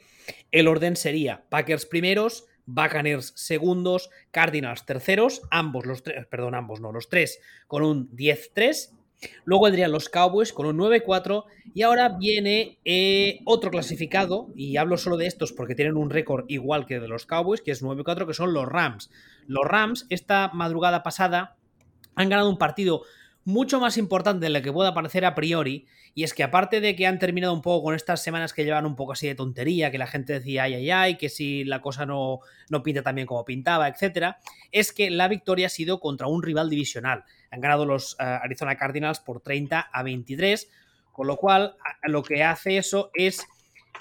el 0.51 0.67
orden 0.67 0.95
sería 0.95 1.45
Packers 1.49 1.87
primeros, 1.87 2.45
Buccaneers 2.65 3.33
segundos, 3.35 4.09
Cardinals 4.31 4.85
terceros, 4.85 5.41
ambos 5.51 5.85
los 5.85 6.03
tres, 6.03 6.25
perdón, 6.27 6.55
ambos 6.55 6.79
no, 6.79 6.91
los 6.91 7.09
tres 7.09 7.39
con 7.67 7.83
un 7.83 8.09
10-3 8.11 8.91
Luego 9.45 9.65
vendrían 9.65 9.91
los 9.91 10.09
Cowboys 10.09 10.53
con 10.53 10.65
un 10.65 10.77
9-4 10.77 11.45
y 11.73 11.81
ahora 11.81 12.09
viene 12.09 12.79
eh, 12.85 13.39
otro 13.45 13.71
clasificado, 13.71 14.49
y 14.55 14.77
hablo 14.77 14.97
solo 14.97 15.17
de 15.17 15.27
estos 15.27 15.53
porque 15.53 15.75
tienen 15.75 15.97
un 15.97 16.09
récord 16.09 16.45
igual 16.47 16.85
que 16.85 16.99
de 16.99 17.07
los 17.07 17.25
Cowboys, 17.25 17.61
que 17.61 17.71
es 17.71 17.83
9-4, 17.83 18.27
que 18.27 18.33
son 18.33 18.53
los 18.53 18.67
Rams. 18.67 19.09
Los 19.47 19.65
Rams, 19.65 20.05
esta 20.09 20.49
madrugada 20.53 21.03
pasada, 21.03 21.55
han 22.15 22.29
ganado 22.29 22.49
un 22.49 22.57
partido 22.57 23.03
mucho 23.45 23.79
más 23.79 23.97
importante 23.97 24.45
de 24.45 24.49
lo 24.49 24.61
que 24.61 24.71
pueda 24.71 24.93
parecer 24.93 25.25
a 25.25 25.35
priori, 25.35 25.87
y 26.15 26.23
es 26.23 26.33
que 26.33 26.43
aparte 26.43 26.79
de 26.79 26.95
que 26.95 27.07
han 27.07 27.19
terminado 27.19 27.53
un 27.53 27.61
poco 27.61 27.85
con 27.85 27.95
estas 27.95 28.23
semanas 28.23 28.53
que 28.53 28.63
llevan 28.63 28.85
un 28.85 28.95
poco 28.95 29.13
así 29.13 29.27
de 29.27 29.35
tontería, 29.35 29.91
que 29.91 29.97
la 29.97 30.07
gente 30.07 30.33
decía 30.33 30.63
ay, 30.63 30.75
ay, 30.75 30.91
ay, 30.91 31.17
que 31.17 31.29
si 31.29 31.63
la 31.63 31.81
cosa 31.81 32.05
no, 32.05 32.39
no 32.69 32.83
pinta 32.83 33.01
tan 33.01 33.15
bien 33.15 33.27
como 33.27 33.43
pintaba, 33.45 33.87
etc., 33.87 34.35
es 34.71 34.93
que 34.93 35.09
la 35.09 35.27
victoria 35.27 35.67
ha 35.67 35.69
sido 35.69 35.99
contra 35.99 36.27
un 36.27 36.43
rival 36.43 36.69
divisional. 36.69 37.23
Han 37.51 37.61
ganado 37.61 37.85
los 37.85 38.13
uh, 38.13 38.43
Arizona 38.43 38.75
Cardinals 38.77 39.19
por 39.19 39.41
30 39.41 39.79
a 39.79 40.03
23, 40.03 40.69
con 41.11 41.27
lo 41.27 41.37
cual 41.37 41.75
lo 42.03 42.23
que 42.23 42.43
hace 42.43 42.77
eso 42.77 43.11
es 43.13 43.45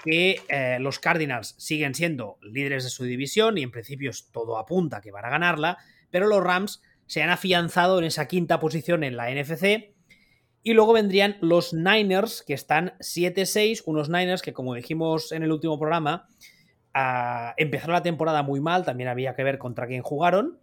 que 0.03 0.41
eh, 0.49 0.77
los 0.79 0.99
Cardinals 0.99 1.55
siguen 1.57 1.95
siendo 1.95 2.37
líderes 2.41 2.83
de 2.83 2.89
su 2.89 3.03
división 3.05 3.57
y 3.57 3.63
en 3.63 3.71
principio 3.71 4.11
todo 4.31 4.57
apunta 4.57 5.01
que 5.01 5.11
van 5.11 5.25
a 5.25 5.29
ganarla, 5.29 5.77
pero 6.11 6.27
los 6.27 6.43
Rams 6.43 6.81
se 7.07 7.21
han 7.21 7.29
afianzado 7.29 7.99
en 7.99 8.05
esa 8.05 8.27
quinta 8.27 8.59
posición 8.59 9.03
en 9.03 9.17
la 9.17 9.29
NFC 9.29 9.93
y 10.63 10.73
luego 10.73 10.93
vendrían 10.93 11.37
los 11.41 11.73
Niners, 11.73 12.41
que 12.41 12.53
están 12.53 12.93
7-6, 12.99 13.83
unos 13.85 14.09
Niners 14.09 14.41
que, 14.41 14.53
como 14.53 14.73
dijimos 14.73 15.33
en 15.33 15.43
el 15.43 15.51
último 15.51 15.77
programa, 15.77 16.29
uh, 16.95 17.51
empezaron 17.57 17.93
la 17.93 18.01
temporada 18.01 18.43
muy 18.43 18.61
mal, 18.61 18.85
también 18.85 19.09
había 19.09 19.35
que 19.35 19.43
ver 19.43 19.57
contra 19.57 19.87
quién 19.87 20.01
jugaron, 20.01 20.59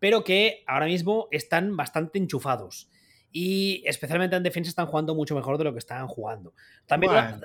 pero 0.00 0.24
que 0.24 0.64
ahora 0.66 0.86
mismo 0.86 1.28
están 1.30 1.76
bastante 1.76 2.18
enchufados. 2.18 2.90
Y 3.30 3.82
especialmente 3.86 4.34
en 4.34 4.42
defensa 4.42 4.68
están 4.68 4.86
jugando 4.86 5.14
mucho 5.14 5.36
mejor 5.36 5.56
de 5.56 5.64
lo 5.64 5.72
que 5.72 5.78
estaban 5.78 6.08
jugando. 6.08 6.54
También, 6.86 7.12
bueno. 7.12 7.40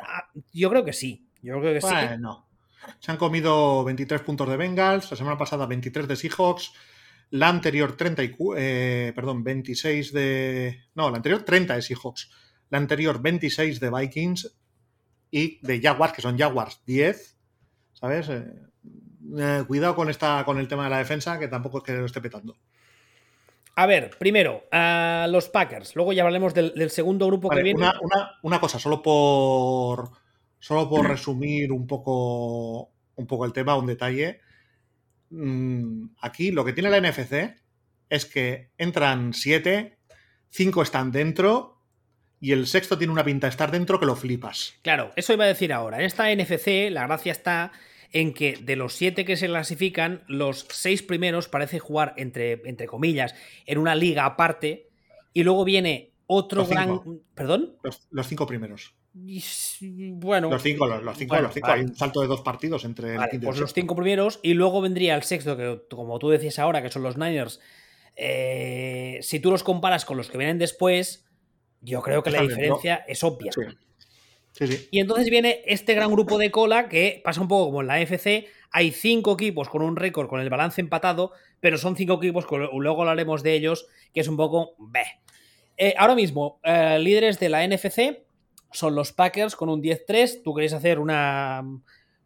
yo 0.51 0.69
creo 0.69 0.83
que 0.83 0.93
sí. 0.93 1.27
Yo 1.41 1.59
creo 1.59 1.73
que 1.73 1.79
bueno, 1.79 2.47
sí. 2.47 2.93
Se 2.99 3.11
han 3.11 3.17
comido 3.17 3.83
23 3.83 4.21
puntos 4.21 4.49
de 4.49 4.57
Bengals, 4.57 5.09
la 5.11 5.17
semana 5.17 5.37
pasada 5.37 5.65
23 5.67 6.07
de 6.07 6.15
Seahawks, 6.15 6.73
la 7.31 7.49
anterior 7.49 7.95
30 7.95 8.23
y, 8.23 8.35
eh, 8.57 9.11
perdón, 9.15 9.43
26 9.43 10.13
de... 10.13 10.83
No, 10.95 11.09
la 11.09 11.17
anterior 11.17 11.43
30 11.43 11.75
de 11.75 11.81
Seahawks, 11.81 12.29
la 12.69 12.77
anterior 12.77 13.21
26 13.21 13.79
de 13.79 13.89
Vikings 13.89 14.57
y 15.31 15.59
de 15.65 15.81
Jaguars, 15.81 16.13
que 16.13 16.21
son 16.21 16.37
Jaguars 16.37 16.81
10, 16.85 17.37
¿sabes? 17.93 18.29
Eh, 18.29 18.45
eh, 19.37 19.63
cuidado 19.67 19.95
con, 19.95 20.09
esta, 20.09 20.43
con 20.45 20.57
el 20.57 20.67
tema 20.67 20.85
de 20.85 20.89
la 20.89 20.97
defensa, 20.97 21.37
que 21.37 21.47
tampoco 21.47 21.79
es 21.79 21.83
que 21.83 21.93
lo 21.93 22.05
esté 22.05 22.21
petando. 22.21 22.57
A 23.75 23.85
ver, 23.85 24.09
primero, 24.17 24.63
a 24.71 25.27
los 25.29 25.47
Packers. 25.47 25.95
Luego 25.95 26.11
ya 26.11 26.23
hablaremos 26.23 26.53
del, 26.53 26.89
segundo 26.89 27.27
grupo 27.27 27.49
que 27.49 27.63
viene. 27.63 27.89
Una, 28.41 28.59
cosa, 28.59 28.77
solo 28.77 29.01
por. 29.01 30.09
Solo 30.59 30.89
por 30.89 31.07
resumir 31.07 31.71
un 31.71 31.87
poco, 31.87 32.91
un 33.15 33.25
poco 33.25 33.45
el 33.45 33.53
tema, 33.53 33.77
un 33.77 33.85
detalle. 33.85 34.41
Mm, 35.29 36.09
aquí 36.21 36.51
lo 36.51 36.65
que 36.65 36.73
tiene 36.73 36.89
la 36.89 36.99
NFC 36.99 37.55
es 38.09 38.25
que 38.25 38.71
entran 38.77 39.33
siete, 39.33 39.97
cinco 40.49 40.81
están 40.81 41.11
dentro 41.11 41.83
y 42.41 42.51
el 42.51 42.67
sexto 42.67 42.97
tiene 42.97 43.13
una 43.13 43.23
pinta 43.23 43.47
de 43.47 43.51
estar 43.51 43.71
dentro 43.71 43.99
que 43.99 44.05
lo 44.05 44.15
flipas. 44.15 44.75
Claro, 44.81 45.11
eso 45.15 45.33
iba 45.33 45.43
a 45.43 45.47
decir 45.47 45.73
ahora. 45.73 45.99
En 45.99 46.05
esta 46.05 46.33
NFC 46.33 46.89
la 46.91 47.05
gracia 47.05 47.31
está 47.31 47.71
en 48.11 48.33
que 48.33 48.57
de 48.57 48.75
los 48.75 48.93
siete 48.93 49.25
que 49.25 49.37
se 49.37 49.47
clasifican, 49.47 50.23
los 50.27 50.65
seis 50.69 51.03
primeros 51.03 51.47
parece 51.47 51.79
jugar, 51.79 52.13
entre, 52.17 52.61
entre 52.65 52.87
comillas, 52.87 53.35
en 53.65 53.77
una 53.77 53.95
liga 53.95 54.25
aparte, 54.25 54.89
y 55.33 55.43
luego 55.43 55.63
viene 55.63 56.13
otro 56.25 56.65
gran... 56.65 57.01
¿Perdón? 57.35 57.77
Los, 57.83 58.27
cinco 58.27 58.47
primeros. 58.47 58.95
Bueno. 59.13 60.49
Los 60.49 60.61
cinco, 60.61 60.85
los, 60.85 61.17
cinco, 61.17 61.39
los 61.39 61.53
cinco. 61.53 61.67
Hay 61.67 61.81
un 61.81 61.95
salto 61.95 62.21
de 62.21 62.27
dos 62.27 62.41
partidos 62.41 62.85
entre 62.85 63.17
pues 63.41 63.59
los 63.59 63.73
cinco 63.73 63.95
primeros, 63.95 64.39
y 64.43 64.53
luego 64.53 64.81
vendría 64.81 65.15
el 65.15 65.23
sexto, 65.23 65.57
que 65.57 65.81
como 65.89 66.19
tú 66.19 66.29
decías 66.29 66.59
ahora, 66.59 66.81
que 66.81 66.89
son 66.89 67.03
los 67.03 67.17
Niners. 67.17 67.59
Eh, 68.15 69.19
si 69.21 69.39
tú 69.39 69.51
los 69.51 69.63
comparas 69.63 70.05
con 70.05 70.17
los 70.17 70.29
que 70.29 70.37
vienen 70.37 70.59
después, 70.59 71.25
yo 71.81 72.01
creo 72.01 72.21
que 72.21 72.31
la 72.31 72.41
diferencia 72.41 73.03
es 73.07 73.23
obvia. 73.23 73.51
Y 74.91 74.99
entonces 74.99 75.29
viene 75.29 75.61
este 75.65 75.93
gran 75.93 76.11
grupo 76.11 76.37
de 76.37 76.51
cola 76.51 76.89
que 76.89 77.21
pasa 77.23 77.41
un 77.41 77.47
poco 77.47 77.67
como 77.67 77.81
en 77.81 77.87
la 77.87 78.01
FC. 78.01 78.47
Hay 78.71 78.91
cinco 78.91 79.33
equipos 79.33 79.69
con 79.69 79.81
un 79.81 79.95
récord 79.95 80.27
con 80.27 80.41
el 80.41 80.49
balance 80.49 80.81
empatado, 80.81 81.31
pero 81.59 81.77
son 81.77 81.95
cinco 81.95 82.15
equipos, 82.15 82.45
luego 82.73 83.01
hablaremos 83.01 83.41
de 83.41 83.53
ellos, 83.53 83.87
que 84.13 84.19
es 84.19 84.27
un 84.27 84.37
poco... 84.37 84.75
Eh, 85.77 85.95
ahora 85.97 86.13
mismo, 86.13 86.59
eh, 86.63 86.99
líderes 86.99 87.39
de 87.39 87.47
la 87.49 87.65
NFC 87.65 88.28
son 88.71 88.95
los 88.95 89.11
Packers 89.13 89.55
con 89.55 89.69
un 89.69 89.81
10-3. 89.81 90.41
Tú 90.43 90.53
querías 90.53 90.73
hacer 90.73 90.99
una... 90.99 91.63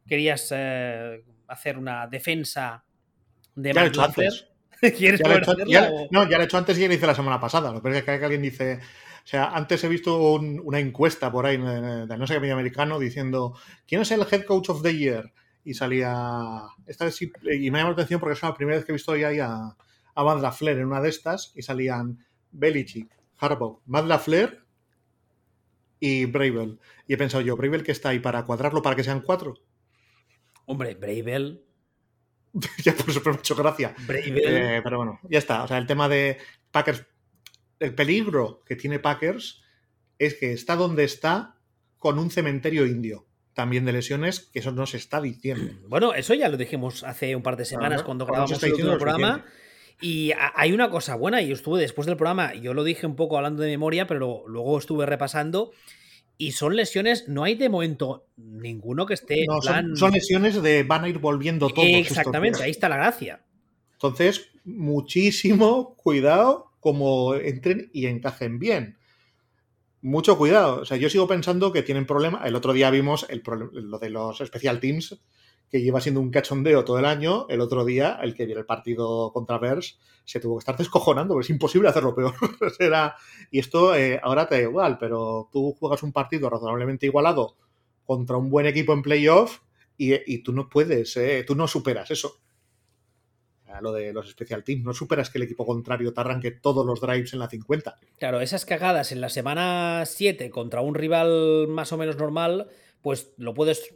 Querías 0.08 0.50
eh, 0.52 1.24
hacer 1.48 1.78
una 1.78 2.08
defensa 2.08 2.84
de 3.56 3.74
ya 3.74 3.91
¿Quieres 4.98 5.22
ya 5.68 5.89
No, 6.12 6.30
ya 6.30 6.38
lo 6.38 6.44
he 6.44 6.46
hecho 6.46 6.58
antes 6.58 6.78
y 6.78 6.82
ya 6.82 6.88
lo 6.88 6.94
hice 6.94 7.08
la 7.08 7.16
semana 7.16 7.39
pasada. 7.39 7.72
Lo 7.72 7.82
que 7.82 7.98
es 7.98 8.04
que 8.04 8.12
alguien 8.12 8.41
dice 8.41 8.80
o 9.24 9.28
sea, 9.28 9.52
antes 9.54 9.82
he 9.84 9.88
visto 9.88 10.34
una 10.34 10.80
encuesta 10.80 11.32
por 11.32 11.46
ahí 11.46 11.56
de 11.56 12.18
no 12.18 12.28
sé 12.28 12.34
qué 12.34 12.39
medio 12.41 12.56
americano 12.56 13.00
diciendo 13.00 13.56
¿quién 13.88 14.02
es 14.02 14.12
el 14.12 14.26
head 14.30 14.44
coach 14.44 14.70
of 14.70 14.84
the 14.84 14.98
year? 14.98 15.32
Y 15.64 15.74
salía. 15.76 16.64
Esta 16.86 17.06
vez 17.06 17.22
y 17.22 17.32
me 17.72 17.80
llama 17.80 17.91
la 17.91 17.94
atención 17.94 18.20
porque 18.20 18.34
es 18.34 18.44
la 18.44 18.54
primera 18.54 18.78
vez 18.78 18.86
que 18.86 18.91
he 18.91 18.94
visto 18.94 19.14
ahí 19.14 19.39
a, 19.39 19.78
a 20.16 20.24
Matt 20.24 20.41
LaFleur 20.41 20.80
en 20.80 20.88
una 20.88 21.02
de 21.02 21.08
estas 21.08 21.54
y 21.56 21.62
salían 21.62 22.20
Belichick, 22.52 23.10
Harbaugh, 23.39 23.80
Matt 23.86 24.08
LaFleur 24.08 24.62
y 26.06 26.26
Bravel. 26.26 26.80
Y 27.08 27.14
he 27.14 27.18
pensado 27.18 27.41
yo, 27.41 27.56
¿Bravel 27.56 27.82
que 27.82 27.93
está 27.93 28.10
ahí 28.10 28.20
para 28.20 28.43
cuadrarlo 28.43 28.82
para 28.82 28.97
que 28.97 29.06
sean 29.06 29.22
cuatro? 29.22 29.54
Hombre, 30.66 30.95
Bravel. 30.95 31.64
ya 32.84 32.93
por 32.93 33.10
eso 33.10 33.22
me 33.24 33.32
ha 33.32 33.36
hecho 33.36 33.56
gracia. 33.56 33.95
Eh, 34.10 34.82
pero 34.84 34.97
bueno, 34.97 35.22
ya 35.30 35.39
está. 35.39 35.64
O 35.64 35.68
sea, 35.68 35.78
el 35.78 35.88
tema 35.88 36.10
de 36.10 36.38
Packers 36.72 37.06
el 37.80 37.95
peligro 37.95 38.64
que 38.66 38.76
tiene 38.76 38.99
Packers 38.99 39.62
es 40.20 40.36
que 40.36 40.51
está 40.51 40.76
donde 40.76 41.06
está 41.06 41.56
con 41.97 42.20
un 42.20 42.32
cementerio 42.32 42.86
indio 42.86 43.26
también 43.54 43.86
de 43.86 43.93
lesiones, 43.93 44.49
que 44.51 44.60
eso 44.60 44.72
no 44.72 44.86
se 44.86 44.97
está 44.97 45.22
diciendo. 45.22 45.74
Bueno, 45.88 46.14
eso 46.14 46.34
ya 46.34 46.49
lo 46.49 46.58
dijimos 46.58 47.04
hace 47.04 47.34
un 47.36 47.43
par 47.43 47.56
de 47.56 47.64
semanas 47.64 48.04
cuando 48.04 48.26
grabamos 48.26 48.62
el 48.62 48.74
programa. 48.74 49.45
Y 50.04 50.34
hay 50.36 50.74
una 50.74 50.89
cosa 50.89 51.16
buena, 51.16 51.41
y 51.41 51.54
estuve 51.54 51.80
después 51.80 52.06
del 52.06 52.18
programa, 52.18 52.54
yo 52.56 52.74
lo 52.74 52.84
dije 52.84 53.08
un 53.08 53.16
poco 53.16 53.38
hablando 53.38 53.64
de 53.64 53.70
memoria, 53.70 54.06
pero 54.06 54.43
luego 54.47 54.78
estuve 54.78 55.06
repasando, 55.06 55.72
y 56.38 56.51
son 56.51 56.76
lesiones, 56.76 57.30
no 57.30 57.45
hay 57.45 57.56
de 57.56 57.70
momento 57.70 58.28
ninguno 58.36 59.06
que 59.06 59.14
esté. 59.14 59.45
son, 59.95 60.12
lesiones 60.12 60.62
de 60.62 60.84
van 60.84 61.06
a 61.06 61.08
ir 61.08 61.20
volviendo 61.20 61.70
todos. 61.70 61.88
Exactamente, 61.88 62.62
ahí 62.62 62.72
está 62.72 62.89
la 62.89 62.97
gracia. 62.97 63.45
Entonces, 63.93 64.49
muchísimo 64.66 65.95
cuidado 65.97 66.74
como 66.82 67.36
entren 67.36 67.89
y 67.93 68.08
encajen 68.08 68.60
bien. 68.60 68.97
Mucho 70.01 70.38
cuidado. 70.38 70.82
O 70.82 70.86
sea, 70.86 70.97
yo 70.97 71.10
sigo 71.10 71.30
pensando 71.30 71.72
que 71.72 71.82
tienen 71.82 72.06
problema. 72.06 72.41
El 72.43 72.56
otro 72.58 72.74
día 72.74 72.89
vimos 72.89 73.26
el 73.30 73.41
lo 73.72 73.99
de 73.99 74.10
los 74.10 74.39
special 74.39 74.82
teams, 74.82 75.18
que 75.74 75.82
lleva 75.82 76.00
siendo 76.00 76.22
un 76.22 76.30
cachondeo 76.30 76.86
todo 76.86 77.00
el 77.00 77.06
año. 77.06 77.48
El 77.50 77.60
otro 77.60 77.84
día, 77.84 78.20
el 78.22 78.36
que 78.36 78.46
viene 78.46 78.60
el 78.60 78.66
partido 78.68 79.34
contra 79.34 79.58
Bears, 79.58 79.98
se 80.24 80.40
tuvo 80.40 80.58
que 80.58 80.60
estar 80.60 80.78
descojonando, 80.78 81.34
porque 81.34 81.46
es 81.46 81.50
imposible 81.50 81.90
hacerlo 81.90 82.14
peor. 82.14 82.36
y 83.50 83.58
esto 83.58 83.96
eh, 83.96 84.20
ahora 84.22 84.48
te 84.48 84.54
da 84.54 84.62
igual, 84.62 85.00
pero 85.00 85.50
tú 85.52 85.76
juegas 85.80 86.04
un 86.04 86.12
partido 86.12 86.48
razonablemente 86.48 87.08
igualado 87.08 87.56
contra 88.06 88.38
un 88.38 88.52
buen 88.52 88.68
equipo 88.68 88.94
en 88.94 89.02
playoff 89.02 89.62
y, 89.98 90.38
tú 90.44 90.54
no 90.54 90.70
puedes, 90.70 91.18
eh, 91.18 91.44
tú 91.44 91.56
no 91.56 91.68
superas 91.68 92.12
eso 92.12 92.40
lo 93.82 93.92
de 93.92 94.14
los 94.14 94.30
special 94.30 94.64
teams. 94.64 94.84
No 94.84 94.94
superas 94.94 95.32
que 95.32 95.40
el 95.40 95.46
equipo 95.46 95.66
contrario 95.66 96.14
te 96.14 96.22
arranque 96.22 96.52
todos 96.52 96.86
los 96.86 97.02
drives 97.02 97.34
en 97.34 97.40
la 97.40 97.50
50. 97.50 98.00
Claro, 98.20 98.42
esas 98.42 98.64
cagadas 98.66 99.12
en 99.12 99.22
la 99.22 99.30
semana 99.30 100.04
7 100.06 100.52
contra 100.52 100.82
un 100.82 100.94
rival 100.94 101.68
más 101.68 101.92
o 101.94 101.98
menos 101.98 102.16
normal, 102.16 102.68
pues 103.02 103.34
lo 103.38 103.56
puedes 103.56 103.96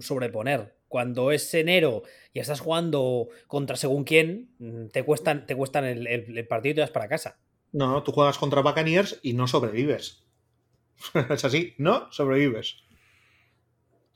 sobreponer. 0.00 0.76
Cuando 0.88 1.32
es 1.32 1.52
enero 1.54 2.02
y 2.32 2.40
estás 2.40 2.60
jugando 2.60 3.28
contra 3.46 3.76
según 3.76 4.04
quién, 4.04 4.54
mm, 4.58 4.86
te 4.88 5.04
cuestan, 5.04 5.46
te 5.46 5.56
cuestan 5.56 5.84
el, 5.84 6.46
partido 6.46 6.72
y 6.72 6.74
te 6.74 6.80
vas 6.80 6.90
para 6.90 7.08
casa. 7.08 7.38
No, 7.72 7.88
no, 7.88 8.02
tú 8.02 8.12
juegas 8.12 8.38
contra 8.38 8.62
Buccaneers 8.62 9.18
y 9.22 9.32
no 9.32 9.48
sobrevives. 9.48 10.24
es 11.30 11.44
así, 11.44 11.74
no 11.78 12.10
sobrevives. 12.12 12.84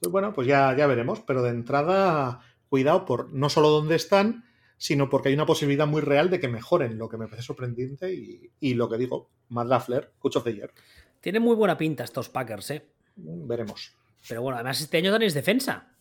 Bueno, 0.09 0.33
pues 0.33 0.47
ya, 0.47 0.77
ya 0.77 0.87
veremos, 0.87 1.21
pero 1.21 1.43
de 1.43 1.51
entrada, 1.51 2.41
cuidado 2.69 3.05
por 3.05 3.33
no 3.33 3.49
solo 3.49 3.71
dónde 3.71 3.97
están, 3.97 4.45
sino 4.77 5.11
porque 5.11 5.29
hay 5.29 5.35
una 5.35 5.47
posibilidad 5.47 5.87
muy 5.87 6.01
real 6.01 6.31
de 6.31 6.39
que 6.39 6.49
mejoren, 6.49 6.97
lo 6.97 7.09
que 7.09 7.17
me 7.17 7.27
parece 7.27 7.47
sorprendente 7.47 8.15
y, 8.15 8.75
lo 8.75 8.89
que 8.89 8.97
digo, 8.97 9.29
Matt 9.49 9.67
Lafler, 9.67 10.13
coach 10.21 10.37
of 10.37 10.45
the 10.45 10.55
year. 10.55 10.73
Tiene 11.21 11.41
muy 11.41 11.57
buena 11.57 11.77
pinta 11.77 12.05
estos 12.05 12.29
Packers, 12.29 12.71
¿eh? 12.71 12.87
Veremos. 13.17 13.98
Pero 14.27 14.43
bueno, 14.43 14.57
además 14.57 14.81
este 14.81 14.99
año 14.99 15.13
tenéis 15.13 15.35
defensa. 15.35 15.93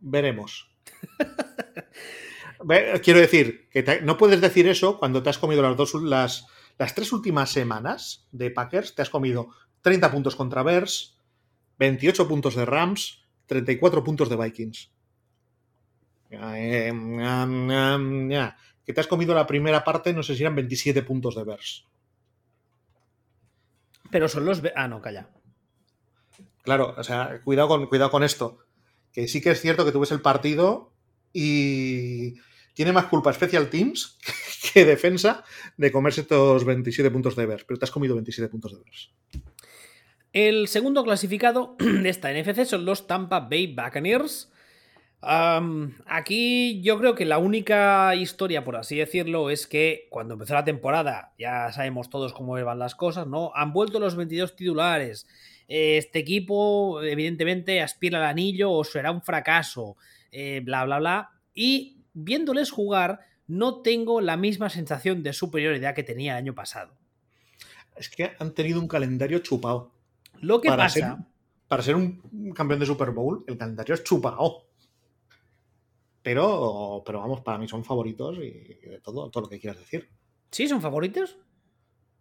Veremos. 0.00 0.70
Quiero 3.02 3.20
decir 3.20 3.68
que 3.70 4.00
no 4.02 4.16
puedes 4.16 4.40
decir 4.40 4.68
eso 4.68 4.98
cuando 4.98 5.22
te 5.22 5.30
has 5.30 5.38
comido 5.38 5.62
las 5.62 5.76
dos 5.76 5.94
las, 5.94 6.46
las 6.78 6.94
tres 6.94 7.12
últimas 7.12 7.50
semanas 7.50 8.26
de 8.32 8.50
Packers, 8.50 8.94
te 8.94 9.02
has 9.02 9.10
comido 9.10 9.50
30 9.82 10.10
puntos 10.10 10.36
contra 10.36 10.62
Bears, 10.62 11.18
28 11.78 12.26
puntos 12.26 12.54
de 12.54 12.64
Rams, 12.64 13.24
34 13.46 14.02
puntos 14.02 14.28
de 14.28 14.36
Vikings. 14.36 14.90
Eh, 16.30 16.92
que 18.84 18.92
te 18.92 19.00
has 19.00 19.06
comido 19.06 19.34
la 19.34 19.46
primera 19.46 19.84
parte, 19.84 20.12
no 20.12 20.22
sé 20.22 20.34
si 20.34 20.42
eran 20.42 20.56
27 20.56 21.02
puntos 21.02 21.34
de 21.36 21.44
Vers. 21.44 21.86
Pero 24.10 24.28
son 24.28 24.44
los. 24.44 24.62
Ah, 24.74 24.88
no, 24.88 25.00
calla. 25.00 25.28
Claro, 26.64 26.94
o 26.96 27.04
sea, 27.04 27.40
cuidado 27.44 27.68
con, 27.68 27.86
cuidado 27.86 28.10
con 28.10 28.24
esto. 28.24 28.58
Que 29.12 29.28
sí 29.28 29.40
que 29.40 29.52
es 29.52 29.60
cierto 29.60 29.84
que 29.84 29.92
tú 29.92 30.00
ves 30.00 30.10
el 30.10 30.20
partido 30.20 30.92
y 31.32 32.34
tiene 32.74 32.92
más 32.92 33.06
culpa 33.06 33.32
Special 33.32 33.70
Teams 33.70 34.18
que 34.72 34.84
defensa 34.84 35.44
de 35.76 35.92
comerse 35.92 36.22
estos 36.22 36.64
27 36.64 37.10
puntos 37.10 37.36
de 37.36 37.46
Vers. 37.46 37.64
Pero 37.64 37.78
te 37.78 37.84
has 37.84 37.90
comido 37.90 38.14
27 38.14 38.50
puntos 38.50 38.72
de 38.72 38.78
Vers. 38.78 39.10
El 40.32 40.66
segundo 40.66 41.04
clasificado 41.04 41.76
de 41.78 42.08
esta 42.08 42.32
NFC 42.32 42.64
son 42.64 42.84
los 42.84 43.06
Tampa 43.06 43.40
Bay 43.40 43.74
Buccaneers 43.74 44.50
aquí 46.06 46.82
yo 46.82 46.98
creo 46.98 47.14
que 47.14 47.24
la 47.24 47.38
única 47.38 48.14
historia, 48.14 48.64
por 48.64 48.76
así 48.76 48.96
decirlo, 48.96 49.50
es 49.50 49.66
que 49.66 50.06
cuando 50.10 50.34
empezó 50.34 50.54
la 50.54 50.64
temporada, 50.64 51.32
ya 51.38 51.72
sabemos 51.72 52.10
todos 52.10 52.32
cómo 52.32 52.52
van 52.62 52.78
las 52.78 52.94
cosas, 52.94 53.26
¿no? 53.26 53.52
Han 53.54 53.72
vuelto 53.72 54.00
los 54.00 54.16
22 54.16 54.56
titulares. 54.56 55.26
Este 55.68 56.18
equipo, 56.18 57.02
evidentemente, 57.02 57.80
aspira 57.80 58.18
al 58.18 58.24
anillo 58.24 58.72
o 58.72 58.84
será 58.84 59.10
un 59.10 59.22
fracaso, 59.22 59.96
eh, 60.30 60.60
bla, 60.64 60.84
bla, 60.84 60.98
bla. 60.98 61.30
Y 61.54 62.02
viéndoles 62.12 62.70
jugar, 62.70 63.20
no 63.46 63.82
tengo 63.82 64.20
la 64.20 64.36
misma 64.36 64.68
sensación 64.68 65.22
de 65.22 65.32
superioridad 65.32 65.94
que 65.94 66.02
tenía 66.02 66.32
el 66.32 66.38
año 66.38 66.54
pasado. 66.54 66.94
Es 67.96 68.08
que 68.08 68.32
han 68.38 68.52
tenido 68.52 68.80
un 68.80 68.88
calendario 68.88 69.38
chupado. 69.38 69.92
Lo 70.40 70.60
que 70.60 70.68
pasa 70.68 71.24
para 71.68 71.82
ser 71.82 71.96
un 71.96 72.52
campeón 72.54 72.80
de 72.80 72.86
Super 72.86 73.10
Bowl, 73.10 73.44
el 73.46 73.56
calendario 73.56 73.94
es 73.94 74.04
chupao. 74.04 74.64
Pero, 76.22 77.02
pero 77.04 77.20
vamos, 77.20 77.40
para 77.40 77.58
mí 77.58 77.68
son 77.68 77.84
favoritos 77.84 78.38
y 78.38 78.50
de 78.88 79.00
todo, 79.02 79.30
todo 79.30 79.42
lo 79.42 79.48
que 79.48 79.58
quieras 79.58 79.78
decir. 79.80 80.08
¿Sí? 80.50 80.68
¿Son 80.68 80.80
favoritos? 80.80 81.36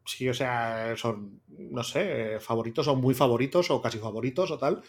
Sí, 0.06 0.28
o 0.28 0.34
sea, 0.34 0.96
son, 0.98 1.42
no 1.48 1.84
sé, 1.84 2.40
favoritos 2.40 2.88
o 2.88 2.96
muy 2.96 3.14
favoritos 3.14 3.72
o 3.72 3.82
casi 3.82 4.00
favoritos 4.00 4.52
o 4.52 4.58
tal, 4.58 4.82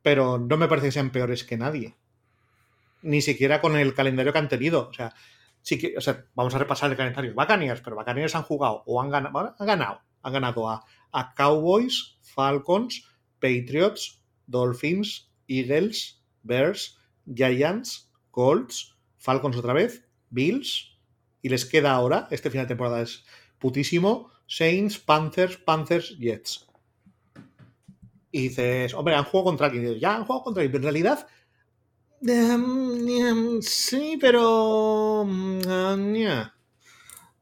pero 0.00 0.38
no 0.38 0.56
me 0.56 0.68
parece 0.68 0.88
que 0.88 0.92
sean 0.92 1.10
peores 1.10 1.44
que 1.44 1.58
nadie. 1.58 1.96
Ni 3.02 3.20
siquiera 3.20 3.60
con 3.60 3.76
el 3.76 3.94
calendario 3.94 4.32
que 4.32 4.38
han 4.38 4.48
tenido. 4.48 4.88
O 4.88 4.92
sea, 4.92 5.14
sí 5.60 5.94
o 5.96 6.00
sea 6.00 6.24
vamos 6.34 6.54
a 6.54 6.58
repasar 6.58 6.90
el 6.90 6.96
calendario. 6.96 7.34
Buccaneers, 7.34 7.80
pero 7.82 7.96
Buccaneers 7.96 8.34
han 8.34 8.42
jugado 8.42 8.82
o 8.86 9.00
han 9.00 9.10
ganado, 9.10 9.54
han 9.58 9.66
ganado, 9.66 10.00
han 10.22 10.32
ganado 10.32 10.68
a, 10.68 10.84
a 11.12 11.34
Cowboys, 11.34 12.18
Falcons, 12.22 13.06
Patriots, 13.40 14.22
Dolphins, 14.46 15.30
Eagles, 15.46 16.22
Bears, 16.42 16.98
Giants, 17.26 18.10
Colts, 18.30 18.96
Falcons 19.18 19.56
otra 19.56 19.72
vez, 19.72 20.08
Bills, 20.30 20.98
y 21.42 21.48
les 21.48 21.64
queda 21.64 21.92
ahora, 21.92 22.28
este 22.30 22.50
final 22.50 22.66
de 22.66 22.70
temporada 22.70 23.02
es 23.02 23.24
putísimo, 23.58 24.31
Saints, 24.52 24.98
Panthers, 24.98 25.56
Panthers, 25.56 26.14
Jets. 26.18 26.66
Y 28.30 28.48
dices, 28.48 28.92
hombre, 28.92 29.14
han 29.14 29.24
jugado 29.24 29.44
contra 29.44 29.66
alguien. 29.68 29.98
ya 29.98 30.14
han 30.14 30.26
jugado 30.26 30.44
contra 30.44 30.60
alguien, 30.60 30.72
pero 30.72 30.88
en 30.88 30.92
realidad. 30.94 31.26
Em, 32.20 33.62
sí, 33.62 34.18
pero. 34.20 35.24
Mm, 35.26 35.60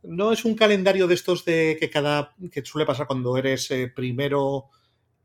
no 0.05 0.33
es 0.33 0.45
un 0.45 0.55
calendario 0.55 1.09
de 1.09 1.15
estos 1.15 1.45
de 1.45 1.77
que 1.81 1.91
cada. 1.91 2.33
que 2.53 2.65
suele 2.65 2.87
pasar 2.87 3.09
cuando 3.09 3.37
eres 3.37 3.69
eh, 3.73 3.93
primero 3.95 4.67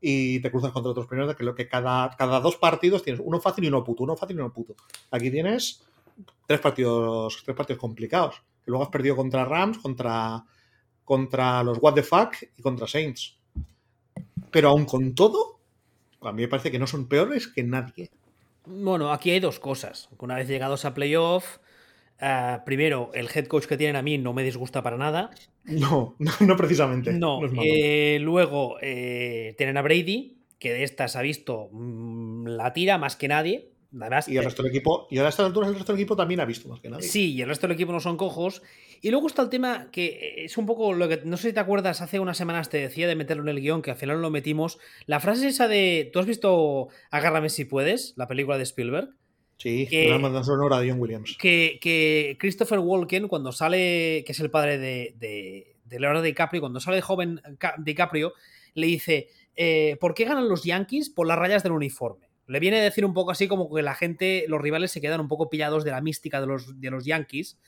y 0.00 0.40
te 0.40 0.50
cruzas 0.50 0.72
contra 0.72 0.90
otros 0.90 1.06
primeros, 1.06 1.36
que 1.36 1.44
lo 1.44 1.54
que 1.54 1.68
cada, 1.68 2.10
cada 2.16 2.40
dos 2.40 2.56
partidos 2.56 3.04
tienes 3.04 3.22
uno 3.24 3.40
fácil 3.40 3.64
y 3.64 3.68
uno 3.68 3.84
puto, 3.84 4.02
uno 4.02 4.16
fácil 4.16 4.36
y 4.36 4.40
uno 4.40 4.52
puto. 4.52 4.74
Aquí 5.12 5.30
tienes 5.30 5.84
tres 6.46 6.60
partidos, 6.60 7.42
tres 7.44 7.56
partidos 7.56 7.80
complicados. 7.80 8.42
Que 8.64 8.72
luego 8.72 8.82
has 8.82 8.90
perdido 8.90 9.14
contra 9.14 9.44
Rams, 9.44 9.78
contra, 9.78 10.44
contra 11.06 11.62
los 11.62 11.78
What 11.80 11.94
the 11.94 12.02
Fuck 12.02 12.34
y 12.58 12.60
contra 12.60 12.86
Saints. 12.86 13.38
Pero 14.50 14.68
aún 14.68 14.84
con 14.84 15.14
todo, 15.14 15.60
a 16.20 16.32
mí 16.32 16.42
me 16.42 16.48
parece 16.48 16.70
que 16.70 16.78
no 16.78 16.86
son 16.86 17.08
peores 17.08 17.46
que 17.46 17.62
nadie. 17.62 18.10
Bueno, 18.66 19.12
aquí 19.12 19.30
hay 19.30 19.40
dos 19.40 19.58
cosas. 19.58 20.10
Una 20.18 20.34
vez 20.34 20.48
llegados 20.48 20.84
a 20.84 20.92
playoff, 20.92 21.58
uh, 22.20 22.64
primero, 22.64 23.12
el 23.14 23.28
head 23.32 23.46
coach 23.46 23.66
que 23.66 23.76
tienen 23.76 23.96
a 23.96 24.02
mí 24.02 24.18
no 24.18 24.32
me 24.32 24.42
disgusta 24.42 24.82
para 24.82 24.98
nada. 24.98 25.30
No, 25.64 26.16
no, 26.18 26.32
no 26.40 26.56
precisamente. 26.56 27.12
No, 27.12 27.40
no 27.40 27.62
eh, 27.64 28.18
luego 28.20 28.76
eh, 28.82 29.54
tienen 29.56 29.76
a 29.76 29.82
Brady, 29.82 30.38
que 30.58 30.72
de 30.72 30.82
estas 30.82 31.14
ha 31.14 31.22
visto 31.22 31.68
mmm, 31.70 32.46
la 32.48 32.72
tira 32.72 32.98
más 32.98 33.14
que 33.14 33.28
nadie. 33.28 33.70
Además, 34.00 34.28
y 34.28 34.36
el 34.36 34.44
resto 34.44 34.62
del 34.62 34.72
equipo, 34.72 35.06
y 35.10 35.18
a 35.18 35.28
estas 35.28 35.46
alturas 35.46 35.70
el 35.70 35.76
resto 35.76 35.92
del 35.92 36.00
equipo 36.00 36.16
también 36.16 36.40
ha 36.40 36.44
visto 36.44 36.68
más 36.68 36.80
que 36.80 36.90
nadie. 36.90 37.06
Sí, 37.06 37.34
y 37.34 37.42
el 37.42 37.48
resto 37.48 37.66
del 37.66 37.74
equipo 37.74 37.92
no 37.92 38.00
son 38.00 38.16
cojos. 38.16 38.62
Y 39.00 39.10
luego 39.10 39.26
está 39.26 39.42
el 39.42 39.48
tema 39.48 39.90
que 39.90 40.44
es 40.44 40.56
un 40.58 40.66
poco 40.66 40.92
lo 40.92 41.08
que. 41.08 41.22
No 41.24 41.36
sé 41.36 41.48
si 41.48 41.54
te 41.54 41.60
acuerdas, 41.60 42.00
hace 42.00 42.20
unas 42.20 42.36
semanas 42.36 42.68
te 42.68 42.78
decía 42.78 43.06
de 43.06 43.14
meterlo 43.14 43.42
en 43.44 43.48
el 43.50 43.60
guion, 43.60 43.82
que 43.82 43.92
al 43.92 43.96
final 43.96 44.20
lo 44.20 44.30
metimos. 44.30 44.78
La 45.06 45.20
frase 45.20 45.48
esa 45.48 45.68
de. 45.68 46.10
¿Tú 46.12 46.18
has 46.18 46.26
visto 46.26 46.88
Agárrame 47.10 47.48
si 47.48 47.64
puedes? 47.64 48.14
La 48.16 48.26
película 48.26 48.58
de 48.58 48.64
Spielberg. 48.64 49.10
Sí, 49.58 49.86
que, 49.88 50.08
la 50.08 50.18
banda 50.18 50.44
sonora 50.44 50.80
de 50.80 50.90
John 50.90 51.00
Williams. 51.00 51.36
Que, 51.38 51.78
que, 51.80 52.36
Christopher 52.38 52.78
Walken, 52.78 53.26
cuando 53.26 53.52
sale, 53.52 54.22
que 54.26 54.32
es 54.32 54.40
el 54.40 54.50
padre 54.50 54.76
de, 54.76 55.14
de, 55.18 55.76
de 55.84 56.00
Leonardo 56.00 56.22
DiCaprio, 56.22 56.60
cuando 56.60 56.78
sale 56.80 57.00
joven 57.00 57.40
DiCaprio, 57.78 58.34
le 58.74 58.86
dice: 58.86 59.28
eh, 59.56 59.96
¿Por 59.98 60.14
qué 60.14 60.24
ganan 60.24 60.48
los 60.48 60.64
Yankees? 60.64 61.08
Por 61.08 61.26
las 61.26 61.38
rayas 61.38 61.62
del 61.62 61.72
uniforme. 61.72 62.25
Le 62.46 62.60
viene 62.60 62.78
a 62.78 62.82
decir 62.82 63.04
un 63.04 63.14
poco 63.14 63.30
así 63.30 63.48
como 63.48 63.72
que 63.72 63.82
la 63.82 63.94
gente, 63.94 64.44
los 64.48 64.60
rivales 64.60 64.90
se 64.92 65.00
quedan 65.00 65.20
un 65.20 65.28
poco 65.28 65.50
pillados 65.50 65.84
de 65.84 65.90
la 65.90 66.00
mística 66.00 66.40
de 66.40 66.46
los, 66.46 66.80
de 66.80 66.90
los 66.90 67.04
Yankees. 67.04 67.58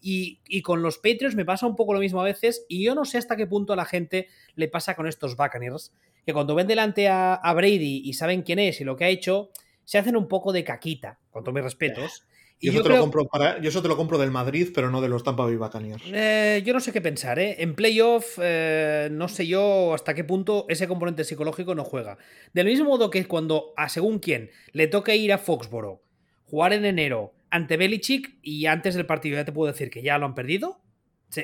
Y, 0.00 0.40
y, 0.46 0.60
con 0.60 0.82
los 0.82 0.98
Patriots 0.98 1.34
me 1.34 1.46
pasa 1.46 1.66
un 1.66 1.74
poco 1.74 1.94
lo 1.94 2.00
mismo 2.00 2.20
a 2.20 2.24
veces. 2.24 2.66
Y 2.68 2.84
yo 2.84 2.94
no 2.94 3.04
sé 3.04 3.18
hasta 3.18 3.36
qué 3.36 3.46
punto 3.46 3.72
a 3.72 3.76
la 3.76 3.86
gente 3.86 4.28
le 4.54 4.68
pasa 4.68 4.94
con 4.94 5.06
estos 5.06 5.36
Buccaneers. 5.36 5.92
Que 6.24 6.32
cuando 6.32 6.54
ven 6.54 6.66
delante 6.66 7.08
a, 7.08 7.34
a 7.34 7.54
Brady 7.54 8.02
y 8.04 8.12
saben 8.12 8.42
quién 8.42 8.58
es 8.58 8.80
y 8.80 8.84
lo 8.84 8.96
que 8.96 9.04
ha 9.04 9.08
hecho, 9.08 9.50
se 9.84 9.98
hacen 9.98 10.16
un 10.16 10.28
poco 10.28 10.52
de 10.52 10.64
caquita, 10.64 11.18
con 11.30 11.44
todos 11.44 11.54
mis 11.54 11.64
respetos. 11.64 12.24
Y 12.58 12.68
yo, 12.68 12.72
yo, 12.72 12.80
eso 12.80 12.84
creo... 12.84 12.94
te 12.94 12.98
lo 12.98 13.02
compro 13.02 13.26
para, 13.26 13.60
yo 13.60 13.68
eso 13.68 13.82
te 13.82 13.88
lo 13.88 13.96
compro 13.96 14.18
del 14.18 14.30
Madrid, 14.30 14.68
pero 14.74 14.90
no 14.90 15.00
de 15.00 15.08
los 15.08 15.22
Tampa 15.22 15.44
Bay 15.44 15.56
Buccaneers. 15.56 16.02
Eh, 16.06 16.62
yo 16.64 16.72
no 16.72 16.80
sé 16.80 16.92
qué 16.92 17.02
pensar, 17.02 17.38
¿eh? 17.38 17.56
En 17.58 17.74
playoff, 17.74 18.38
eh, 18.42 19.08
no 19.12 19.28
sé 19.28 19.46
yo 19.46 19.92
hasta 19.92 20.14
qué 20.14 20.24
punto 20.24 20.64
ese 20.68 20.88
componente 20.88 21.24
psicológico 21.24 21.74
no 21.74 21.84
juega. 21.84 22.16
Del 22.54 22.66
mismo 22.66 22.86
modo 22.86 23.10
que 23.10 23.26
cuando 23.26 23.74
a 23.76 23.88
según 23.88 24.18
quién 24.20 24.50
le 24.72 24.86
toque 24.86 25.16
ir 25.16 25.32
a 25.32 25.38
Foxboro, 25.38 26.02
jugar 26.44 26.72
en 26.72 26.86
enero 26.86 27.34
ante 27.50 27.76
Belichick 27.76 28.38
y 28.42 28.66
antes 28.66 28.94
del 28.94 29.06
partido 29.06 29.36
ya 29.36 29.44
te 29.44 29.52
puedo 29.52 29.70
decir 29.70 29.90
que 29.90 30.02
ya 30.02 30.16
lo 30.18 30.26
han 30.26 30.34
perdido. 30.34 30.80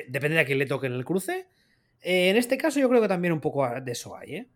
Depende 0.07 0.35
de 0.35 0.39
a 0.39 0.45
quién 0.45 0.57
le 0.57 0.65
toque 0.65 0.87
en 0.87 0.93
el 0.93 1.05
cruce. 1.05 1.45
Eh, 2.01 2.29
en 2.29 2.37
este 2.37 2.57
caso 2.57 2.79
yo 2.79 2.89
creo 2.89 3.01
que 3.01 3.07
también 3.07 3.33
un 3.33 3.39
poco 3.39 3.67
de 3.67 3.91
eso 3.91 4.15
hay, 4.15 4.35
¿eh? 4.35 4.47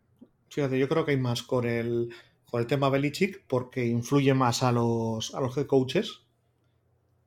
Fíjate, 0.49 0.79
yo 0.79 0.89
creo 0.89 1.05
que 1.05 1.11
hay 1.11 1.17
más 1.17 1.43
con 1.43 1.67
el, 1.67 2.09
con 2.49 2.61
el 2.61 2.67
tema 2.67 2.89
Belichick 2.89 3.43
porque 3.47 3.85
influye 3.85 4.33
más 4.33 4.63
a 4.63 4.71
los, 4.71 5.35
a 5.35 5.41
los 5.41 5.55
head 5.55 5.67
coaches 5.67 6.26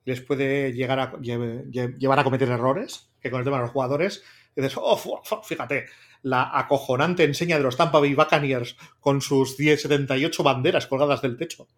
les 0.05 0.21
puede 0.21 0.73
llegar 0.73 0.99
a 0.99 1.19
llevar 1.21 2.19
a 2.19 2.25
cometer 2.25 2.49
errores 2.49 3.11
que 3.21 3.31
con 3.31 3.41
el 3.41 3.45
tema 3.45 3.59
de 3.59 3.65
los 3.65 3.73
jugadores. 3.73 4.23
Dices, 4.57 4.75
oh, 4.77 5.23
fíjate, 5.45 5.87
la 6.23 6.51
acojonante 6.53 7.25
enseña 7.25 7.57
de 7.57 7.63
los 7.63 7.77
Tampa 7.77 8.01
Bay 8.01 8.15
Buccaneers 8.15 8.77
con 8.99 9.21
sus 9.21 9.57
10, 9.57 9.83
78 9.83 10.43
banderas 10.43 10.87
colgadas 10.87 11.23
del 11.23 11.37
techo. 11.37 11.69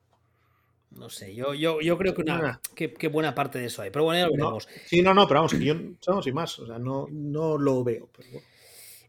No 0.91 1.09
sé, 1.09 1.35
yo, 1.35 1.55
yo, 1.55 1.81
yo 1.81 1.97
creo 1.99 2.14
que 2.14 2.23
una 2.23 2.61
que, 2.75 2.93
que, 2.93 3.09
buena 3.09 3.35
parte 3.35 3.59
de 3.59 3.66
eso 3.66 3.83
hay. 3.83 3.91
Pero 3.91 4.05
bueno, 4.05 4.20
ya 4.20 4.27
lo 4.27 4.33
veremos. 4.33 4.66
No, 4.66 4.73
sí, 4.87 5.03
no, 5.03 5.14
no, 5.14 5.27
pero 5.27 5.41
vamos, 5.41 5.53
que 5.53 5.64
yo 5.64 5.75
no, 5.75 6.23
sin 6.23 6.35
más. 6.35 6.59
O 6.59 6.66
sea, 6.66 6.79
no, 6.79 7.07
no 7.11 7.57
lo 7.57 7.83
veo. 7.83 8.11
Pero 8.14 8.29
bueno. 8.31 8.47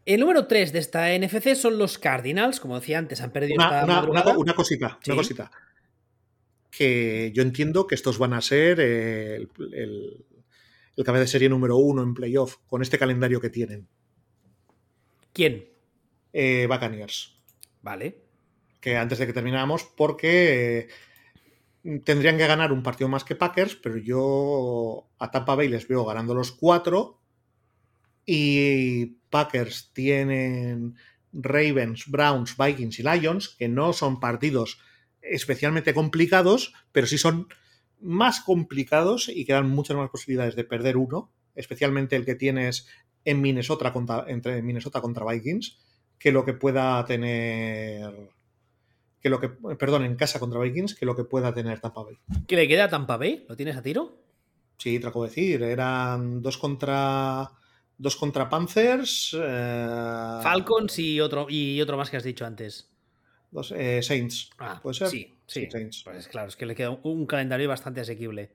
El 0.06 0.20
número 0.20 0.46
3 0.46 0.72
de 0.72 0.78
esta 0.78 1.16
NFC 1.16 1.54
son 1.54 1.78
los 1.78 1.98
Cardinals. 1.98 2.60
Como 2.60 2.78
decía 2.78 2.98
antes, 2.98 3.20
han 3.20 3.32
perdido 3.32 3.56
una, 3.56 3.66
esta 3.66 3.84
una, 3.84 4.02
una, 4.02 4.36
una 4.36 4.54
cosita, 4.54 4.98
¿Sí? 5.02 5.10
una 5.10 5.18
cosita 5.18 5.50
que 6.76 7.30
yo 7.34 7.42
entiendo 7.42 7.86
que 7.86 7.94
estos 7.94 8.18
van 8.18 8.32
a 8.32 8.40
ser 8.40 8.80
el, 8.80 9.48
el, 9.72 10.24
el 10.96 11.04
cabeza 11.04 11.20
de 11.20 11.28
serie 11.28 11.48
número 11.48 11.76
uno 11.76 12.02
en 12.02 12.14
playoff 12.14 12.56
con 12.66 12.82
este 12.82 12.98
calendario 12.98 13.40
que 13.40 13.50
tienen. 13.50 13.88
¿Quién? 15.32 15.68
Eh, 16.32 16.66
Buccaneers. 16.68 17.36
Vale. 17.82 18.18
Que 18.80 18.96
antes 18.96 19.18
de 19.18 19.26
que 19.26 19.32
termináramos, 19.32 19.84
porque 19.84 20.88
eh, 21.84 22.00
tendrían 22.04 22.36
que 22.38 22.46
ganar 22.46 22.72
un 22.72 22.82
partido 22.82 23.08
más 23.08 23.24
que 23.24 23.36
Packers, 23.36 23.76
pero 23.76 23.96
yo 23.96 25.08
a 25.18 25.30
Tampa 25.30 25.54
Bay 25.54 25.68
les 25.68 25.86
veo 25.86 26.04
ganando 26.04 26.34
los 26.34 26.50
cuatro. 26.50 27.20
Y 28.26 29.18
Packers 29.30 29.92
tienen 29.92 30.96
Ravens, 31.32 32.06
Browns, 32.08 32.56
Vikings 32.56 32.98
y 32.98 33.02
Lions, 33.02 33.48
que 33.50 33.68
no 33.68 33.92
son 33.92 34.18
partidos 34.18 34.80
especialmente 35.30 35.94
complicados, 35.94 36.72
pero 36.92 37.06
sí 37.06 37.18
son 37.18 37.48
más 38.00 38.40
complicados 38.40 39.28
y 39.28 39.44
quedan 39.44 39.68
muchas 39.68 39.96
más 39.96 40.10
posibilidades 40.10 40.56
de 40.56 40.64
perder 40.64 40.96
uno, 40.96 41.32
especialmente 41.54 42.16
el 42.16 42.24
que 42.24 42.34
tienes 42.34 42.86
en 43.24 43.40
Minnesota 43.40 43.92
contra, 43.92 44.24
entre 44.28 44.60
Minnesota 44.62 45.00
contra 45.00 45.24
Vikings, 45.24 45.78
que 46.18 46.32
lo 46.32 46.44
que 46.44 46.52
pueda 46.52 47.04
tener 47.04 48.30
que 49.20 49.30
lo 49.30 49.40
que 49.40 49.48
perdón, 49.48 50.04
en 50.04 50.16
casa 50.16 50.38
contra 50.38 50.60
Vikings, 50.60 50.94
que 50.94 51.06
lo 51.06 51.16
que 51.16 51.24
pueda 51.24 51.54
tener 51.54 51.80
Tampa 51.80 52.02
Bay. 52.02 52.18
¿Qué 52.46 52.56
le 52.56 52.68
queda 52.68 52.84
a 52.84 52.90
Tampa 52.90 53.16
Bay? 53.16 53.46
¿Lo 53.48 53.56
tienes 53.56 53.74
a 53.76 53.82
tiro? 53.82 54.18
Sí, 54.76 54.98
te 54.98 55.06
acabo 55.06 55.24
de 55.24 55.30
decir, 55.30 55.62
eran 55.62 56.42
dos 56.42 56.58
contra 56.58 57.50
dos 57.96 58.16
contra 58.16 58.50
Panthers, 58.50 59.36
eh... 59.40 60.40
Falcons 60.42 60.98
y 60.98 61.20
otro 61.20 61.46
y 61.48 61.80
otro 61.80 61.96
más 61.96 62.10
que 62.10 62.18
has 62.18 62.24
dicho 62.24 62.44
antes. 62.44 62.93
Eh, 63.74 64.02
Saints. 64.02 64.50
Ah, 64.58 64.80
¿Puede 64.82 64.94
ser? 64.94 65.08
Sí, 65.08 65.34
sí. 65.46 65.68
Saints. 65.70 66.02
Pues 66.04 66.28
claro, 66.28 66.48
es 66.48 66.56
que 66.56 66.66
le 66.66 66.74
queda 66.74 66.90
un, 66.90 67.00
un 67.02 67.26
calendario 67.26 67.68
bastante 67.68 68.00
asequible. 68.00 68.50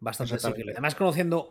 Bastante 0.00 0.34
asequible. 0.34 0.72
Además, 0.72 0.94
conociendo, 0.94 1.50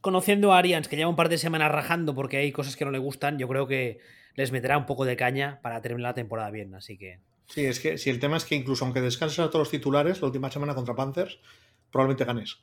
conociendo 0.00 0.52
a 0.52 0.58
Arians, 0.58 0.88
que 0.88 0.96
lleva 0.96 1.08
un 1.08 1.16
par 1.16 1.28
de 1.28 1.38
semanas 1.38 1.70
rajando 1.72 2.14
porque 2.14 2.38
hay 2.38 2.52
cosas 2.52 2.76
que 2.76 2.84
no 2.84 2.90
le 2.90 2.98
gustan, 2.98 3.38
yo 3.38 3.48
creo 3.48 3.66
que 3.66 4.00
les 4.34 4.52
meterá 4.52 4.78
un 4.78 4.86
poco 4.86 5.04
de 5.04 5.16
caña 5.16 5.60
para 5.62 5.80
terminar 5.80 6.10
la 6.10 6.14
temporada 6.14 6.50
bien. 6.50 6.74
Así 6.74 6.96
que. 6.96 7.20
Sí, 7.46 7.64
es 7.66 7.80
que 7.80 7.98
si 7.98 8.10
el 8.10 8.18
tema 8.18 8.36
es 8.36 8.44
que 8.44 8.54
incluso 8.54 8.84
aunque 8.84 9.00
descanses 9.00 9.38
a 9.40 9.48
todos 9.48 9.60
los 9.60 9.70
titulares, 9.70 10.20
la 10.20 10.26
última 10.26 10.50
semana 10.50 10.74
contra 10.74 10.94
Panthers, 10.94 11.38
probablemente 11.90 12.24
ganes. 12.24 12.58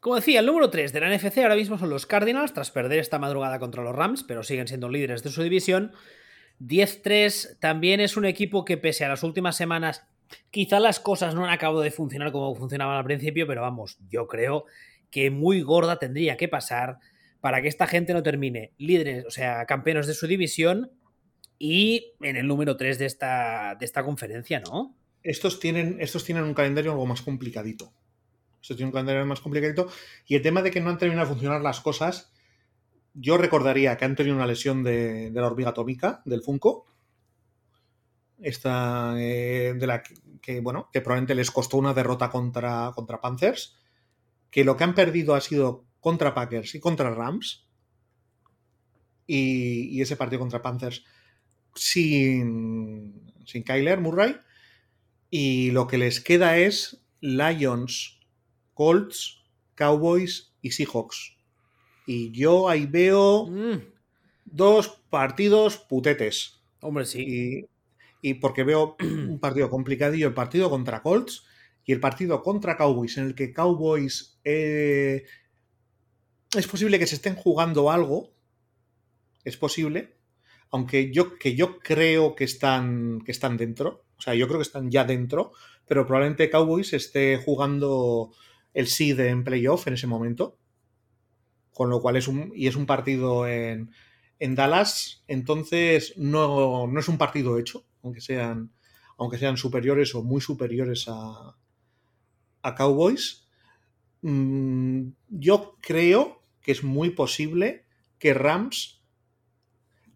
Como 0.00 0.16
decía, 0.16 0.40
el 0.40 0.46
número 0.46 0.70
3 0.70 0.94
de 0.94 1.00
la 1.00 1.14
NFC 1.14 1.38
ahora 1.38 1.56
mismo 1.56 1.76
son 1.76 1.90
los 1.90 2.06
Cardinals, 2.06 2.54
tras 2.54 2.70
perder 2.70 3.00
esta 3.00 3.18
madrugada 3.18 3.58
contra 3.58 3.82
los 3.82 3.94
Rams, 3.94 4.24
pero 4.24 4.42
siguen 4.42 4.66
siendo 4.66 4.88
líderes 4.88 5.22
de 5.22 5.28
su 5.28 5.42
división. 5.42 5.92
10-3 6.60 7.58
también 7.58 8.00
es 8.00 8.16
un 8.16 8.24
equipo 8.24 8.64
que 8.64 8.76
pese 8.76 9.04
a 9.04 9.08
las 9.08 9.22
últimas 9.22 9.56
semanas 9.56 10.04
quizá 10.50 10.80
las 10.80 11.00
cosas 11.00 11.34
no 11.34 11.44
han 11.44 11.50
acabado 11.50 11.80
de 11.80 11.90
funcionar 11.90 12.32
como 12.32 12.54
funcionaban 12.54 12.96
al 12.96 13.04
principio, 13.04 13.46
pero 13.46 13.62
vamos, 13.62 13.98
yo 14.08 14.26
creo 14.26 14.66
que 15.10 15.30
muy 15.30 15.62
gorda 15.62 15.98
tendría 15.98 16.36
que 16.36 16.48
pasar 16.48 16.98
para 17.40 17.62
que 17.62 17.68
esta 17.68 17.86
gente 17.86 18.12
no 18.12 18.22
termine 18.22 18.72
líderes, 18.78 19.24
o 19.26 19.30
sea, 19.30 19.64
campeones 19.66 20.06
de 20.06 20.14
su 20.14 20.26
división 20.26 20.90
y 21.58 22.12
en 22.20 22.36
el 22.36 22.46
número 22.46 22.76
3 22.76 22.98
de 22.98 23.06
esta, 23.06 23.76
de 23.78 23.84
esta 23.84 24.04
conferencia, 24.04 24.60
¿no? 24.60 24.94
Estos 25.22 25.60
tienen, 25.60 25.98
estos 26.00 26.24
tienen 26.24 26.44
un 26.44 26.54
calendario 26.54 26.92
algo 26.92 27.06
más 27.06 27.22
complicadito. 27.22 27.92
Estos 28.62 28.76
tienen 28.76 28.88
un 28.88 28.92
calendario 28.92 29.26
más 29.26 29.40
complicadito. 29.40 29.88
Y 30.26 30.36
el 30.36 30.42
tema 30.42 30.62
de 30.62 30.70
que 30.70 30.80
no 30.80 30.90
han 30.90 30.98
terminado 30.98 31.26
de 31.28 31.34
funcionar 31.34 31.60
las 31.60 31.80
cosas, 31.80 32.32
yo 33.14 33.36
recordaría 33.36 33.96
que 33.96 34.04
han 34.04 34.16
tenido 34.16 34.36
una 34.36 34.46
lesión 34.46 34.82
de, 34.82 35.30
la 35.32 35.46
hormiga 35.46 35.70
atómica, 35.70 36.22
del 36.24 36.42
Funko. 36.42 36.86
Esta, 38.40 39.14
eh, 39.18 39.74
de 39.76 39.86
la 39.86 40.02
que, 40.40 40.60
bueno, 40.60 40.88
que 40.92 41.00
probablemente 41.00 41.34
les 41.34 41.50
costó 41.50 41.76
una 41.76 41.92
derrota 41.92 42.30
contra, 42.30 42.92
contra 42.94 43.20
Panthers. 43.20 43.76
Que 44.50 44.64
lo 44.64 44.76
que 44.76 44.84
han 44.84 44.94
perdido 44.94 45.34
ha 45.34 45.40
sido 45.40 45.84
contra 46.00 46.34
Packers 46.34 46.74
y 46.74 46.80
contra 46.80 47.14
Rams. 47.14 47.66
Y, 49.26 50.00
ese 50.00 50.16
partido 50.16 50.40
contra 50.40 50.62
Panthers 50.62 51.04
sin, 51.74 53.32
sin 53.44 53.62
Kyler 53.62 54.00
Murray. 54.00 54.36
Y 55.28 55.70
lo 55.70 55.86
que 55.86 55.98
les 55.98 56.20
queda 56.20 56.56
es 56.58 57.04
Lions, 57.20 58.20
Colts, 58.74 59.44
Cowboys 59.74 60.54
y 60.62 60.72
Seahawks. 60.72 61.39
Y 62.12 62.32
yo 62.32 62.68
ahí 62.68 62.86
veo 62.86 63.46
mm. 63.46 63.84
dos 64.44 65.00
partidos 65.10 65.76
putetes. 65.76 66.60
Hombre, 66.80 67.06
sí. 67.06 67.68
Y, 68.20 68.34
porque 68.34 68.64
veo 68.64 68.96
un 69.00 69.38
partido 69.38 69.70
complicadillo, 69.70 70.26
el 70.26 70.34
partido 70.34 70.68
contra 70.70 71.02
Colts 71.02 71.46
y 71.84 71.92
el 71.92 72.00
partido 72.00 72.42
contra 72.42 72.76
Cowboys, 72.76 73.16
en 73.16 73.26
el 73.26 73.36
que 73.36 73.52
Cowboys 73.52 74.40
eh, 74.42 75.22
es 76.56 76.66
posible 76.66 76.98
que 76.98 77.06
se 77.06 77.14
estén 77.14 77.36
jugando 77.36 77.92
algo. 77.92 78.34
Es 79.44 79.56
posible. 79.56 80.16
Aunque 80.72 81.12
yo, 81.12 81.38
que 81.38 81.54
yo 81.54 81.78
creo 81.78 82.34
que 82.34 82.42
están, 82.42 83.20
que 83.20 83.30
están 83.30 83.56
dentro. 83.56 84.02
O 84.18 84.20
sea, 84.20 84.34
yo 84.34 84.48
creo 84.48 84.58
que 84.58 84.66
están 84.66 84.90
ya 84.90 85.04
dentro. 85.04 85.52
Pero 85.86 86.04
probablemente 86.08 86.50
Cowboys 86.50 86.92
esté 86.92 87.36
jugando 87.36 88.32
el 88.74 88.88
seed 88.88 89.20
en 89.20 89.44
playoff 89.44 89.86
en 89.86 89.94
ese 89.94 90.08
momento 90.08 90.59
con 91.80 91.88
lo 91.88 92.02
cual 92.02 92.16
es 92.16 92.28
un, 92.28 92.52
y 92.54 92.66
es 92.66 92.76
un 92.76 92.84
partido 92.84 93.48
en, 93.48 93.90
en 94.38 94.54
Dallas, 94.54 95.24
entonces 95.28 96.12
no, 96.18 96.86
no, 96.86 97.00
es 97.00 97.08
un 97.08 97.16
partido 97.16 97.58
hecho, 97.58 97.86
aunque 98.02 98.20
sean, 98.20 98.70
aunque 99.16 99.38
sean 99.38 99.56
superiores 99.56 100.14
o 100.14 100.22
muy 100.22 100.42
superiores 100.42 101.06
a, 101.08 101.56
a 102.60 102.74
Cowboys. 102.74 103.48
Mm, 104.20 105.12
yo 105.30 105.78
creo 105.80 106.42
que 106.60 106.72
es 106.72 106.84
muy 106.84 107.12
posible 107.12 107.86
que 108.18 108.34
Rams 108.34 109.00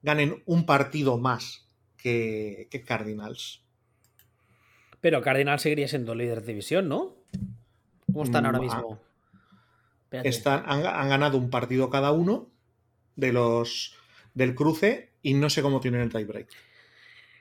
ganen 0.02 0.42
un 0.44 0.66
partido 0.66 1.16
más 1.16 1.66
que, 1.96 2.68
que 2.70 2.82
Cardinals. 2.82 3.64
Pero 5.00 5.22
Cardinals 5.22 5.62
seguiría 5.62 5.88
siendo 5.88 6.14
líder 6.14 6.42
de 6.42 6.48
división, 6.48 6.90
¿no? 6.90 7.16
¿Cómo 8.12 8.24
están 8.24 8.44
ahora 8.44 8.58
mm, 8.58 8.98
Están, 10.22 10.64
han, 10.66 11.08
ganado 11.08 11.38
un 11.38 11.50
partido 11.50 11.90
cada 11.90 12.12
uno 12.12 12.50
de 13.16 13.32
los 13.32 13.96
del 14.34 14.54
cruce 14.54 15.10
y 15.22 15.34
no 15.34 15.50
sé 15.50 15.62
cómo 15.62 15.80
tienen 15.80 16.00
el 16.02 16.10
tiebreak. 16.10 16.48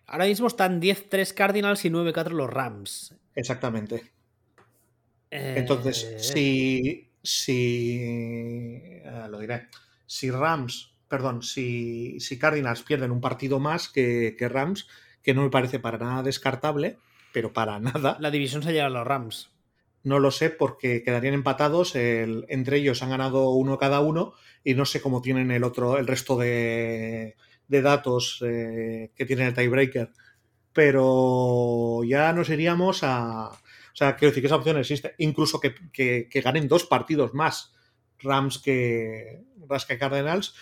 Ahora 0.07 0.25
mismo 0.25 0.47
están 0.47 0.81
10-3 0.81 1.33
Cardinals 1.33 1.85
y 1.85 1.89
9-4 1.89 2.31
los 2.31 2.49
Rams. 2.49 3.15
Exactamente. 3.35 4.11
Entonces, 5.29 6.03
eh, 6.03 6.19
si. 6.19 7.09
Si. 7.21 7.97
Eh, 8.01 9.27
lo 9.29 9.39
diré. 9.39 9.69
Si 10.05 10.29
Rams. 10.29 10.91
Perdón, 11.07 11.43
si, 11.43 12.19
si 12.19 12.39
Cardinals 12.39 12.81
pierden 12.81 13.11
un 13.11 13.21
partido 13.21 13.59
más 13.59 13.87
que, 13.87 14.35
que, 14.37 14.49
Rams, 14.49 14.87
que 15.21 15.33
no 15.33 15.43
me 15.43 15.51
parece 15.51 15.79
para 15.79 15.99
nada 15.99 16.23
descartable, 16.23 16.97
pero 17.31 17.53
para 17.53 17.79
nada. 17.79 18.17
La 18.19 18.31
división 18.31 18.63
se 18.63 18.73
lleva 18.73 18.87
a 18.87 18.89
los 18.89 19.05
Rams. 19.05 19.52
No 20.03 20.19
lo 20.19 20.31
sé 20.31 20.49
porque 20.49 21.01
quedarían 21.01 21.33
empatados. 21.33 21.95
entre 21.95 22.77
ellos 22.77 23.01
han 23.01 23.09
ganado 23.09 23.51
uno 23.51 23.77
cada 23.77 24.01
uno 24.01 24.33
y 24.63 24.73
no 24.73 24.85
sé 24.85 25.01
cómo 25.01 25.21
tienen 25.21 25.49
el 25.51 25.63
otro, 25.63 25.97
el 25.97 26.07
resto 26.07 26.37
de, 26.37 27.35
datos 27.67 28.43
eh, 28.45 29.11
que 29.15 29.25
tiene 29.25 29.47
el 29.47 29.53
tiebreaker. 29.53 30.11
Pero 30.73 32.03
ya 32.03 32.33
nos 32.33 32.49
iríamos 32.49 33.03
a. 33.03 33.49
O 33.49 33.95
sea, 33.95 34.15
quiero 34.15 34.31
decir 34.31 34.43
que 34.43 34.47
esa 34.47 34.57
opción 34.57 34.77
existe. 34.77 35.15
Incluso 35.19 35.59
que, 35.59 36.29
ganen 36.43 36.67
dos 36.67 36.85
partidos 36.85 37.33
más 37.33 37.73
Rams 38.19 38.59
que, 38.59 39.43
Rams 39.67 39.85
que 39.85 39.97
Cardinals. 39.97 40.53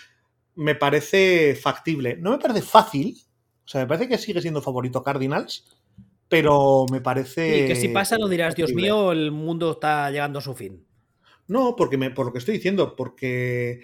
Me 0.56 0.76
parece 0.76 1.56
factible. 1.56 2.18
No 2.18 2.32
me 2.32 2.38
parece 2.38 2.62
fácil. 2.62 3.18
O 3.66 3.68
sea, 3.68 3.82
me 3.82 3.88
parece 3.88 4.10
que 4.10 4.18
sigue 4.18 4.42
siendo 4.42 4.62
favorito 4.62 5.04
Cardinals 5.04 5.66
pero 6.32 6.86
me 6.90 7.02
parece... 7.02 7.66
Y 7.66 7.68
que 7.68 7.76
si 7.76 7.90
pasa 7.90 8.18
no 8.18 8.30
dirás, 8.30 8.56
Dios 8.56 8.72
mío, 8.72 9.12
el 9.12 9.32
mundo 9.32 9.74
está 9.74 10.10
llegando 10.10 10.40
a 10.40 10.42
su 10.42 10.56
fin. 10.56 10.88
No, 11.50 11.76
porque 11.76 11.98
me, 11.98 12.10
por 12.10 12.26
lo 12.26 12.32
que 12.32 12.40
estoy 12.40 12.54
diciendo, 12.54 12.96
porque 12.96 13.82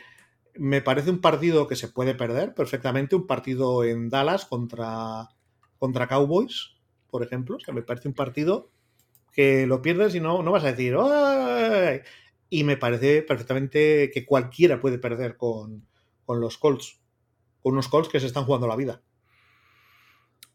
me 0.56 0.82
parece 0.82 1.10
un 1.10 1.20
partido 1.20 1.68
que 1.68 1.76
se 1.76 1.90
puede 1.90 2.16
perder 2.16 2.54
perfectamente, 2.54 3.18
un 3.18 3.28
partido 3.28 3.84
en 3.84 4.08
Dallas 4.08 4.46
contra, 4.46 5.28
contra 5.78 6.08
Cowboys, 6.08 6.78
por 7.10 7.22
ejemplo. 7.22 7.58
O 7.58 7.60
sea, 7.60 7.74
me 7.74 7.82
parece 7.82 8.08
un 8.08 8.14
partido 8.14 8.72
que 9.34 9.68
lo 9.68 9.82
pierdes 9.82 10.16
y 10.16 10.22
no, 10.22 10.42
no 10.42 10.54
vas 10.54 10.64
a 10.64 10.72
decir, 10.72 10.96
¡Ay! 10.98 12.00
y 12.50 12.64
me 12.64 12.78
parece 12.78 13.24
perfectamente 13.24 14.10
que 14.14 14.26
cualquiera 14.26 14.80
puede 14.80 15.00
perder 15.00 15.36
con, 15.36 15.86
con 16.24 16.40
los 16.40 16.58
Colts, 16.58 17.02
con 17.62 17.74
unos 17.74 17.90
Colts 17.90 18.08
que 18.08 18.22
se 18.22 18.28
están 18.28 18.46
jugando 18.46 18.68
la 18.68 18.78
vida. 18.78 19.02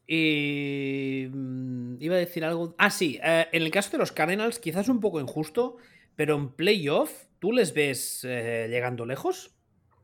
Y 0.07 1.29
mm, 1.31 1.97
iba 2.01 2.17
a 2.17 2.19
decir 2.19 2.45
algo. 2.45 2.75
Ah, 2.79 2.91
sí, 2.91 3.19
eh, 3.23 3.47
en 3.53 3.63
el 3.63 3.71
caso 3.71 3.91
de 3.91 3.99
los 3.99 4.13
Cardinals, 4.13 4.59
quizás 4.59 4.89
un 4.89 5.01
poco 5.01 5.21
injusto, 5.21 5.77
pero 6.17 6.37
en 6.37 6.51
playoff, 6.51 7.11
¿tú 7.39 7.53
les 7.53 7.73
ves 7.75 8.21
eh, 8.25 8.67
llegando 8.71 9.07
lejos? 9.07 9.55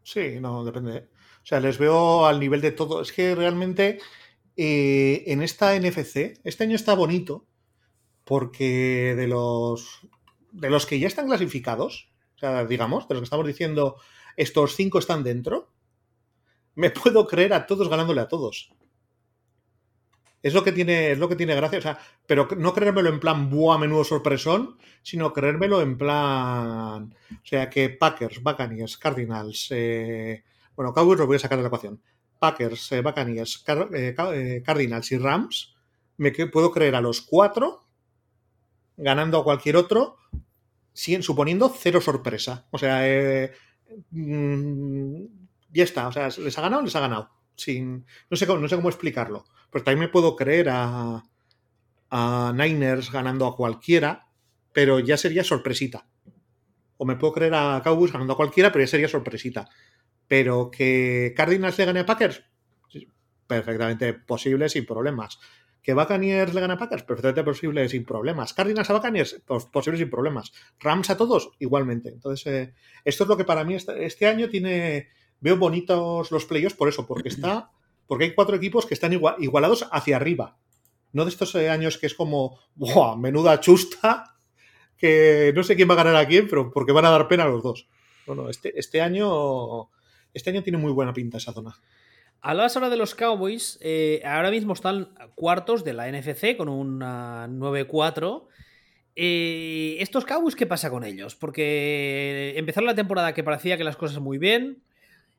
Sí, 0.03 0.39
no, 0.41 0.65
depende. 0.65 1.09
O 1.43 1.47
sea, 1.47 1.61
les 1.61 1.79
veo 1.79 2.27
al 2.27 2.41
nivel 2.41 2.61
de 2.61 2.73
todo. 2.73 3.03
Es 3.03 3.13
que 3.13 3.35
realmente 3.35 3.99
eh, 4.57 5.25
en 5.27 5.43
esta 5.43 5.79
NFC, 5.79 6.41
este 6.45 6.65
año 6.65 6.77
está 6.77 6.95
bonito 6.95 7.47
porque 8.25 9.15
de 9.17 9.27
los, 9.27 10.07
de 10.53 10.69
los 10.69 10.85
que 10.85 10.99
ya 10.99 11.07
están 11.07 11.27
clasificados, 11.27 12.11
o 12.37 12.39
sea, 12.39 12.67
digamos, 12.67 13.09
de 13.09 13.15
los 13.15 13.23
que 13.23 13.25
estamos 13.25 13.47
diciendo, 13.47 13.97
estos 14.37 14.75
cinco 14.75 14.99
están 14.99 15.25
dentro, 15.25 15.73
me 16.75 16.91
puedo 16.91 17.27
creer 17.27 17.55
a 17.55 17.67
todos 17.67 17.89
ganándole 17.89 18.21
a 18.21 18.29
todos. 18.29 18.71
Es 20.43 20.55
lo 20.55 20.63
que 20.63 20.73
tiene, 20.73 21.13
es 21.13 21.19
lo 21.19 21.29
que 21.29 21.37
tiene 21.37 21.55
gracia. 21.55 21.79
O 21.79 21.83
sea, 21.83 21.99
pero 22.27 22.49
no 22.57 22.73
creérmelo 22.73 23.09
en 23.09 23.21
plan 23.21 23.51
buah, 23.51 23.79
menudo 23.79 24.05
sorpresón, 24.05 24.79
sino 25.03 25.33
creérmelo 25.33 25.81
en 25.81 25.99
plan. 25.99 27.15
O 27.33 27.45
sea, 27.45 27.69
que 27.69 27.91
Packers, 27.91 28.43
Buccaneers, 28.43 28.99
Cardinals. 28.99 29.69
Eh, 29.71 30.45
bueno, 30.77 30.93
Cowboys 30.93 31.19
lo 31.19 31.27
voy 31.27 31.37
a 31.37 31.41
sacar 31.41 31.59
de 31.59 31.63
la 31.63 31.69
ecuación. 31.69 32.01
Packers, 32.39 32.93
eh, 32.93 33.03
eh, 33.05 34.15
eh, 34.17 34.63
Cardinals 34.65 35.13
y 35.13 35.19
Rams. 35.19 35.75
Me 36.17 36.31
puedo 36.33 36.71
creer 36.71 36.95
a 36.95 37.01
los 37.01 37.21
cuatro 37.21 37.85
ganando 38.97 39.39
a 39.39 39.45
cualquier 39.45 39.77
otro, 39.77 40.17
suponiendo 40.93 41.69
cero 41.69 42.01
sorpresa. 42.01 42.67
O 42.71 42.79
sea, 42.79 43.01
mm, 44.11 45.25
ya 45.71 45.85
está. 45.85 46.09
O 46.09 46.13
sea, 46.13 46.29
les 46.29 46.59
ha 46.59 46.63
ganado, 46.63 46.83
les 46.83 46.97
ha 46.97 47.01
ganado. 47.01 47.31
Sin, 47.59 48.07
no, 48.31 48.37
sé, 48.37 48.47
no 48.47 48.69
sé 48.69 48.77
cómo 48.77 48.89
explicarlo. 48.89 49.45
Pues 49.71 49.85
también 49.85 50.07
me 50.07 50.09
puedo 50.09 50.37
creer 50.37 50.69
a, 50.71 51.25
a 52.11 52.53
Niners 52.55 53.13
ganando 53.13 53.47
a 53.47 53.55
cualquiera, 53.55 54.29
pero 54.73 55.01
ya 55.01 55.17
sería 55.17 55.45
sorpresita. 55.45 56.09
O 56.97 57.05
me 57.05 57.17
puedo 57.17 57.35
creer 57.35 57.55
a 57.55 57.81
Cowboys 57.85 58.13
ganando 58.13 58.33
a 58.33 58.37
cualquiera, 58.37 58.73
pero 58.73 58.85
ya 58.85 58.89
sería 58.89 59.09
sorpresita. 59.09 59.69
Pero 60.27 60.71
que 60.71 61.35
Cardinals 61.37 61.77
le 61.79 61.85
gane 61.85 62.01
a 62.01 62.07
Packers, 62.07 62.45
perfectamente 63.47 64.15
posible 64.15 64.69
sin 64.69 64.87
problemas. 64.87 65.41
Que 65.83 65.95
Buccaneers 65.95 66.55
le 66.55 66.61
gane 66.61 66.75
a 66.75 66.79
Packers, 66.79 67.03
perfectamente 67.03 67.43
posible 67.43 67.89
sin 67.89 68.05
problemas. 68.05 68.53
Cardinals 68.53 68.91
a 68.91 68.93
Buccaneers, 68.93 69.43
posible 69.73 69.99
sin 69.99 70.11
problemas. 70.11 70.53
Rams 70.79 71.11
a 71.11 71.17
todos, 71.17 71.51
igualmente. 71.59 72.11
Entonces, 72.11 72.47
eh, 72.47 72.75
esto 73.05 73.25
es 73.25 73.29
lo 73.29 73.37
que 73.37 73.45
para 73.45 73.65
mí 73.65 73.75
este, 73.75 74.05
este 74.05 74.27
año 74.27 74.49
tiene. 74.49 75.09
Veo 75.41 75.57
bonitos 75.57 76.31
los 76.31 76.45
playoffs 76.45 76.77
por 76.77 76.89
eso, 76.89 77.07
porque 77.07 77.29
está 77.29 77.71
porque 78.09 78.25
hay 78.25 78.35
cuatro 78.35 78.57
equipos 78.57 78.87
que 78.87 78.95
están 78.95 79.13
igualados 79.13 79.87
hacia 79.93 80.17
arriba. 80.17 80.57
No 81.13 81.25
de 81.25 81.31
estos 81.31 81.55
eh, 81.55 81.69
años 81.69 81.99
que 81.99 82.07
es 82.07 82.15
como, 82.15 82.59
¡buah! 82.75 83.17
Menuda 83.17 83.61
chusta, 83.61 84.35
que 84.97 85.53
no 85.55 85.63
sé 85.63 85.77
quién 85.77 85.89
va 85.89 85.93
a 85.93 85.99
ganar 85.99 86.17
a 86.17 86.27
quién, 86.27 86.49
pero 86.49 86.73
porque 86.73 86.93
van 86.93 87.05
a 87.05 87.11
dar 87.11 87.29
pena 87.29 87.45
a 87.45 87.49
los 87.49 87.63
dos. 87.63 87.87
Bueno, 88.27 88.49
este, 88.49 88.79
este 88.79 89.01
año. 89.01 89.91
Este 90.35 90.51
año 90.51 90.63
tiene 90.63 90.79
muy 90.79 90.93
buena 90.93 91.13
pinta 91.13 91.39
esa 91.39 91.53
zona. 91.53 91.75
Hablabas 92.41 92.77
ahora 92.77 92.91
de 92.91 92.97
los 92.97 93.15
Cowboys. 93.15 93.79
Eh, 93.83 94.23
ahora 94.25 94.51
mismo 94.51 94.73
están 94.73 95.15
cuartos 95.35 95.85
de 95.85 95.93
la 95.93 96.11
NFC 96.11 96.57
con 96.57 96.69
un 96.69 97.01
9-4. 97.01 98.47
Eh, 99.17 99.97
¿Estos 99.99 100.25
Cowboys 100.25 100.55
qué 100.55 100.67
pasa 100.67 100.91
con 100.91 101.05
ellos? 101.05 101.35
Porque 101.35 102.55
empezaron 102.57 102.87
la 102.87 102.95
temporada 102.95 103.35
que 103.35 103.43
parecía 103.43 103.77
que 103.77 103.85
las 103.85 103.97
cosas 103.97 104.21
muy 104.21 104.39
bien 104.39 104.83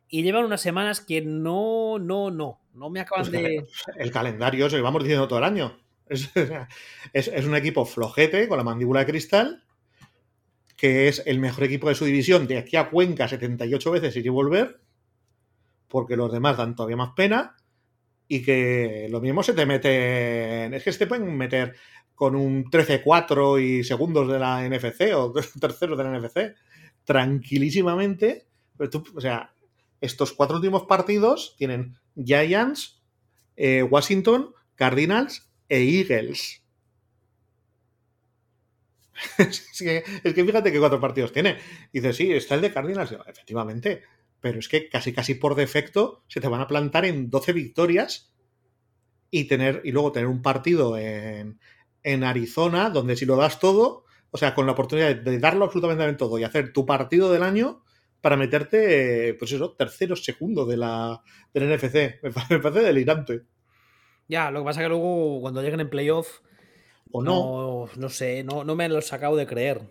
y 0.10 0.24
llevan 0.24 0.46
unas 0.46 0.62
semanas 0.62 1.02
que 1.02 1.22
no, 1.22 2.00
no, 2.00 2.32
no, 2.32 2.60
no 2.74 2.90
me 2.90 3.00
acaban 3.00 3.30
Pues 3.30 3.32
de... 3.44 3.66
el 3.98 4.12
calendario, 4.12 4.66
eso 4.66 4.76
que 4.76 4.82
vamos 4.82 5.04
diciendo 5.04 5.28
todo 5.28 5.40
el 5.40 5.46
año. 5.46 5.78
Es, 6.10 6.32
es- 7.14 7.28
es 7.28 7.46
un 7.46 7.56
equipo 7.56 7.86
flojete 7.86 8.48
con 8.48 8.58
la 8.58 8.64
mandíbula 8.64 9.02
de 9.02 9.06
cristal, 9.06 9.64
que 10.76 11.08
es 11.08 11.22
el 11.28 11.40
mejor 11.40 11.66
equipo 11.66 11.90
de 11.90 11.96
su 11.96 12.06
división 12.06 12.48
de 12.48 12.58
aquí 12.58 12.78
a 12.78 12.90
Cuenca 12.90 13.28
78 13.28 13.92
veces 13.92 14.16
ir 14.16 14.26
y 14.26 14.30
volver, 14.30 14.80
porque 15.88 16.16
los 16.16 16.32
demás 16.32 16.58
dan 16.58 16.76
todavía 16.76 16.96
más 16.98 17.12
pena, 17.16 17.56
y 18.28 18.42
que 18.42 19.08
lo 19.10 19.22
mismo 19.22 19.44
se 19.44 19.54
te 19.54 19.66
meten. 19.66 20.74
Es 20.74 20.84
que 20.84 20.92
se 20.92 21.00
te 21.00 21.08
pueden 21.08 21.36
meter 21.38 21.76
con 22.16 22.36
un 22.36 22.66
13-4 22.66 23.60
y 23.62 23.84
segundos 23.84 24.28
de 24.32 24.40
la 24.40 24.64
NFC 24.68 25.14
o 25.16 25.32
terceros 25.60 25.98
de 25.98 26.04
la 26.04 26.20
NFC 26.20 26.56
tranquilísimamente. 27.04 28.48
Pero 28.78 28.90
tú, 28.90 29.04
o 29.16 29.22
sea, 29.22 29.54
estos 30.02 30.34
cuatro 30.34 30.58
últimos 30.58 30.84
partidos 30.84 31.56
tienen 31.58 31.98
Giants, 32.16 33.02
eh, 33.56 33.84
Washington, 33.84 34.54
Cardinals 34.76 35.50
e 35.68 35.82
Eagles. 35.82 36.64
es, 39.38 39.78
que, 39.78 40.04
que 40.24 40.46
fíjate 40.46 40.72
que 40.72 40.80
cuatro 40.80 41.00
partidos 41.00 41.34
tiene. 41.34 41.58
Y 41.92 42.00
dices, 42.00 42.16
sí, 42.16 42.32
está 42.32 42.56
el 42.56 42.62
de 42.62 42.72
Cardinals. 42.72 43.14
Efectivamente. 43.28 44.04
Pero 44.40 44.60
es 44.60 44.70
que 44.70 44.88
casi 44.88 45.12
casi 45.12 45.36
por 45.36 45.56
defecto 45.56 46.24
se 46.28 46.40
te 46.40 46.48
van 46.48 46.62
a 46.62 46.68
plantar 46.68 47.04
en 47.06 47.30
12 47.30 47.52
victorias 47.52 48.34
y 49.30 49.46
tener 49.46 49.82
y 49.84 49.92
luego 49.92 50.14
tener 50.14 50.28
un 50.28 50.42
partido 50.42 50.98
en, 50.98 51.60
en 52.04 52.24
Arizona 52.24 52.90
donde 52.90 53.18
si 53.18 53.26
lo 53.26 53.36
das 53.36 53.60
todo, 53.60 54.06
o 54.32 54.38
sea, 54.38 54.56
con 54.56 54.66
la 54.66 54.72
oportunidad 54.72 55.16
de 55.16 55.40
darlo 55.40 55.66
absolutamente 55.66 56.14
todo 56.14 56.40
y 56.40 56.44
hacer 56.44 56.72
tu 56.72 56.86
partido 56.86 57.32
del 57.32 57.44
año 57.44 57.84
para 58.22 58.38
meterte, 58.38 59.36
pues 59.40 59.52
eso, 59.52 59.74
tercero, 59.74 60.16
segundo 60.16 60.66
de 60.66 60.78
la, 60.78 61.22
del 61.54 61.64
NFC. 61.64 62.20
Me, 62.24 62.32
pa- 62.32 62.48
me 62.50 62.60
parece 62.60 62.82
delirante. 62.82 63.44
Ya, 64.28 64.52
lo 64.52 64.60
que 64.62 64.66
pasa 64.66 64.82
que 64.82 64.90
luego 64.90 65.42
cuando 65.42 65.62
lleguen 65.62 65.80
en 65.80 65.90
playoff, 65.90 66.40
O 67.12 67.22
no. 67.24 67.34
no, 67.34 67.90
no 67.98 68.10
sé, 68.10 68.44
no, 68.44 68.64
no 68.64 68.76
me 68.76 68.90
lo 68.90 69.00
he 69.00 69.02
sacado 69.02 69.36
de 69.36 69.48
creer. 69.48 69.82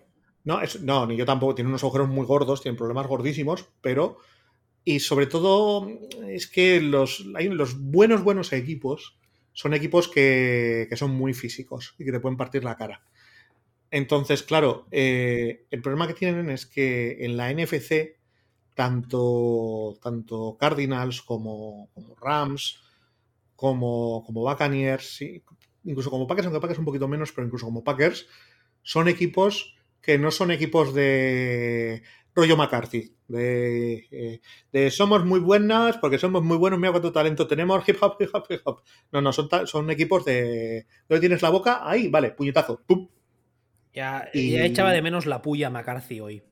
No, 0.44 0.60
es- 0.60 0.80
no, 0.82 1.06
ni 1.06 1.16
yo 1.16 1.26
tampoco. 1.26 1.54
Tiene 1.54 1.68
unos 1.68 1.82
agujeros 1.82 2.08
muy 2.08 2.26
gordos, 2.26 2.62
tienen 2.62 2.76
problemas 2.76 3.06
gordísimos, 3.06 3.68
pero. 3.80 4.18
Y 4.84 5.00
sobre 5.00 5.26
todo, 5.26 5.88
es 6.28 6.46
que 6.48 6.80
los, 6.80 7.24
hay 7.36 7.48
los 7.48 7.78
buenos, 7.80 8.24
buenos 8.24 8.52
equipos 8.52 9.18
son 9.52 9.74
equipos 9.74 10.08
que, 10.08 10.86
que 10.90 10.96
son 10.96 11.12
muy 11.12 11.34
físicos 11.34 11.94
y 11.98 12.04
que 12.04 12.12
te 12.12 12.20
pueden 12.20 12.36
partir 12.38 12.64
la 12.64 12.76
cara. 12.76 13.02
Entonces, 13.90 14.42
claro, 14.42 14.86
eh, 14.90 15.66
el 15.70 15.82
problema 15.82 16.06
que 16.08 16.14
tienen 16.14 16.50
es 16.50 16.66
que 16.66 17.24
en 17.24 17.36
la 17.36 17.50
NFC, 17.50 18.17
tanto, 18.78 19.98
tanto 20.00 20.56
Cardinals 20.56 21.20
como, 21.22 21.90
como 21.94 22.14
Rams, 22.14 22.78
como, 23.56 24.22
como 24.24 24.42
Buccaneers, 24.48 25.16
sí, 25.16 25.42
incluso 25.82 26.10
como 26.10 26.28
Packers, 26.28 26.46
aunque 26.46 26.60
Packers 26.60 26.78
un 26.78 26.84
poquito 26.84 27.08
menos, 27.08 27.32
pero 27.32 27.44
incluso 27.46 27.66
como 27.66 27.82
Packers, 27.82 28.28
son 28.82 29.08
equipos 29.08 29.76
que 30.00 30.16
no 30.16 30.30
son 30.30 30.52
equipos 30.52 30.94
de 30.94 32.04
rollo 32.36 32.56
McCarthy, 32.56 33.16
de, 33.26 34.06
eh, 34.12 34.40
de 34.72 34.90
somos 34.92 35.24
muy 35.24 35.40
buenas 35.40 35.96
porque 35.96 36.18
somos 36.18 36.44
muy 36.44 36.56
buenos, 36.56 36.78
mira 36.78 36.92
cuánto 36.92 37.10
talento 37.12 37.48
tenemos, 37.48 37.82
hip 37.88 37.96
hop, 38.00 38.16
hip 38.20 38.30
hop, 38.32 38.44
hip 38.48 38.60
hop. 38.64 38.82
No, 39.10 39.20
no, 39.20 39.32
son, 39.32 39.48
son 39.66 39.90
equipos 39.90 40.24
de... 40.24 40.86
¿Dónde 41.08 41.20
tienes 41.20 41.42
la 41.42 41.50
boca? 41.50 41.80
Ahí, 41.82 42.06
vale, 42.08 42.30
puñetazo. 42.30 42.80
¡pum! 42.86 43.08
Ya, 43.92 44.30
Y- 44.32 44.52
ya 44.52 44.64
echaba 44.64 44.92
de 44.92 45.02
menos 45.02 45.26
la 45.26 45.42
puya 45.42 45.68
McCarthy 45.70 46.20
hoy. 46.20 46.42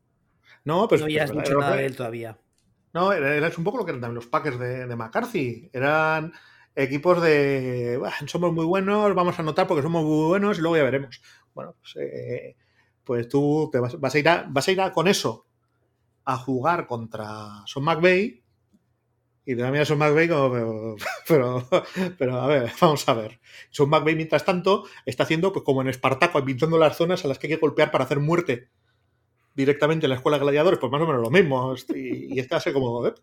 No, 0.67 0.75
no 0.83 0.89
ya 0.89 0.89
pues, 0.89 1.03
has 1.03 1.33
dicho 1.33 1.55
nada 1.55 1.77
de 1.77 1.87
él 1.87 1.97
todavía. 1.97 2.39
No, 2.93 3.13
era, 3.13 3.47
es 3.47 3.59
un 3.59 3.65
poco 3.65 3.79
lo 3.79 3.85
que 3.85 3.91
eran 3.91 4.01
también 4.01 4.17
los 4.17 4.27
Packers 4.27 4.59
de, 4.59 4.87
de 4.87 4.97
McCarthy. 4.97 5.71
Eran 5.73 6.33
equipos 6.75 7.23
de 7.23 7.99
"Bah, 8.01 8.13
somos 8.27 8.53
muy 8.53 8.65
buenos, 8.65 9.15
vamos 9.15 9.39
a 9.39 9.43
anotar 9.43 9.67
porque 9.67 9.83
somos 9.83 10.05
muy 10.05 10.27
buenos 10.29 10.59
y 10.59 10.61
luego 10.63 10.77
ya 10.77 10.85
veremos. 10.85 11.21
Bueno, 11.55 11.75
pues, 11.81 11.97
eh, 12.01 12.57
pues 13.05 13.29
tú 13.29 13.69
te 13.73 13.81
vas, 13.81 13.99
vas 14.01 14.15
a 14.15 14.19
ir 14.19 14.29
a, 14.29 14.47
vas 14.49 14.69
a 14.69 14.73
ir 14.73 14.81
a- 14.81 14.93
con 14.93 15.09
eso 15.09 15.47
a 16.25 16.37
jugar 16.39 16.87
contra 16.87 17.27
Son 17.67 17.85
McVay 17.85 18.43
y 19.45 19.55
te 19.55 19.63
da 19.63 19.71
miedo 19.71 19.85
Son 19.85 19.99
McVay 19.99 20.29
como 20.29 20.51
pero, 20.53 20.97
pero, 21.29 21.69
pero, 22.19 22.41
a 22.41 22.47
ver, 22.47 22.73
vamos 22.81 23.09
a 23.09 23.15
ver. 23.15 23.41
Son 23.71 23.89
McVay 23.89 24.17
mientras 24.17 24.45
tanto 24.45 24.85
está 25.05 25.23
haciendo 25.25 25.53
pues 25.53 25.65
como 25.65 25.83
en 25.83 25.89
Espartaco, 25.89 26.45
pintando 26.45 26.79
las 26.79 26.97
zonas 26.97 27.25
a 27.25 27.29
las 27.29 27.39
que 27.39 27.47
hay 27.47 27.55
que 27.55 27.61
golpear 27.61 27.91
para 27.91 28.05
hacer 28.05 28.21
muerte 28.21 28.69
directamente 29.57 30.07
en 30.07 30.11
la 30.11 30.17
escuela 30.17 30.39
de 30.39 30.45
gladiadores, 30.45 30.79
pues 30.79 30.93
más 30.93 31.01
o 31.01 31.07
menos 31.07 31.23
lo 31.23 31.31
mismo. 31.31 31.75
Y, 31.95 32.39
a 32.39 32.61
ser 32.61 32.73
como. 32.73 33.07
¿eh? 33.07 33.15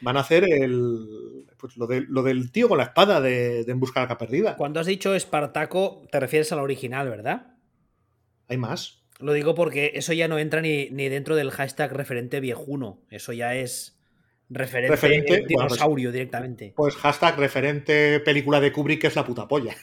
Van 0.00 0.16
a 0.16 0.20
hacer 0.20 0.44
el. 0.44 1.44
Pues 1.58 1.76
lo, 1.76 1.86
de- 1.86 2.06
lo 2.08 2.22
del 2.22 2.50
tío 2.52 2.68
con 2.68 2.78
la 2.78 2.84
espada 2.84 3.20
de, 3.20 3.64
de 3.64 3.72
En 3.72 3.80
busca 3.80 4.00
de 4.00 4.06
la 4.06 4.12
Arca 4.12 4.18
perdida. 4.18 4.56
Cuando 4.56 4.80
has 4.80 4.86
dicho 4.86 5.14
Espartaco, 5.14 6.02
te 6.10 6.18
refieres 6.20 6.50
a 6.52 6.56
la 6.56 6.62
original, 6.62 7.08
¿verdad? 7.10 7.54
Hay 8.48 8.56
más. 8.56 9.02
Lo 9.20 9.32
digo 9.32 9.54
porque 9.54 9.92
eso 9.94 10.12
ya 10.12 10.26
no 10.28 10.38
entra 10.38 10.60
ni, 10.60 10.88
ni 10.90 11.08
dentro 11.08 11.36
del 11.36 11.50
hashtag 11.50 11.92
referente 11.92 12.40
viejuno. 12.40 13.00
Eso 13.10 13.32
ya 13.32 13.54
es 13.54 13.98
referente, 14.50 14.90
Referente, 14.96 15.32
bueno, 15.42 15.46
dinosaurio 15.48 16.10
directamente. 16.12 16.72
Pues 16.76 16.96
hashtag 16.96 17.38
referente 17.38 18.20
película 18.20 18.60
de 18.60 18.72
Kubrick 18.72 19.00
que 19.00 19.06
es 19.06 19.16
la 19.16 19.24
puta 19.24 19.46
polla. 19.46 19.74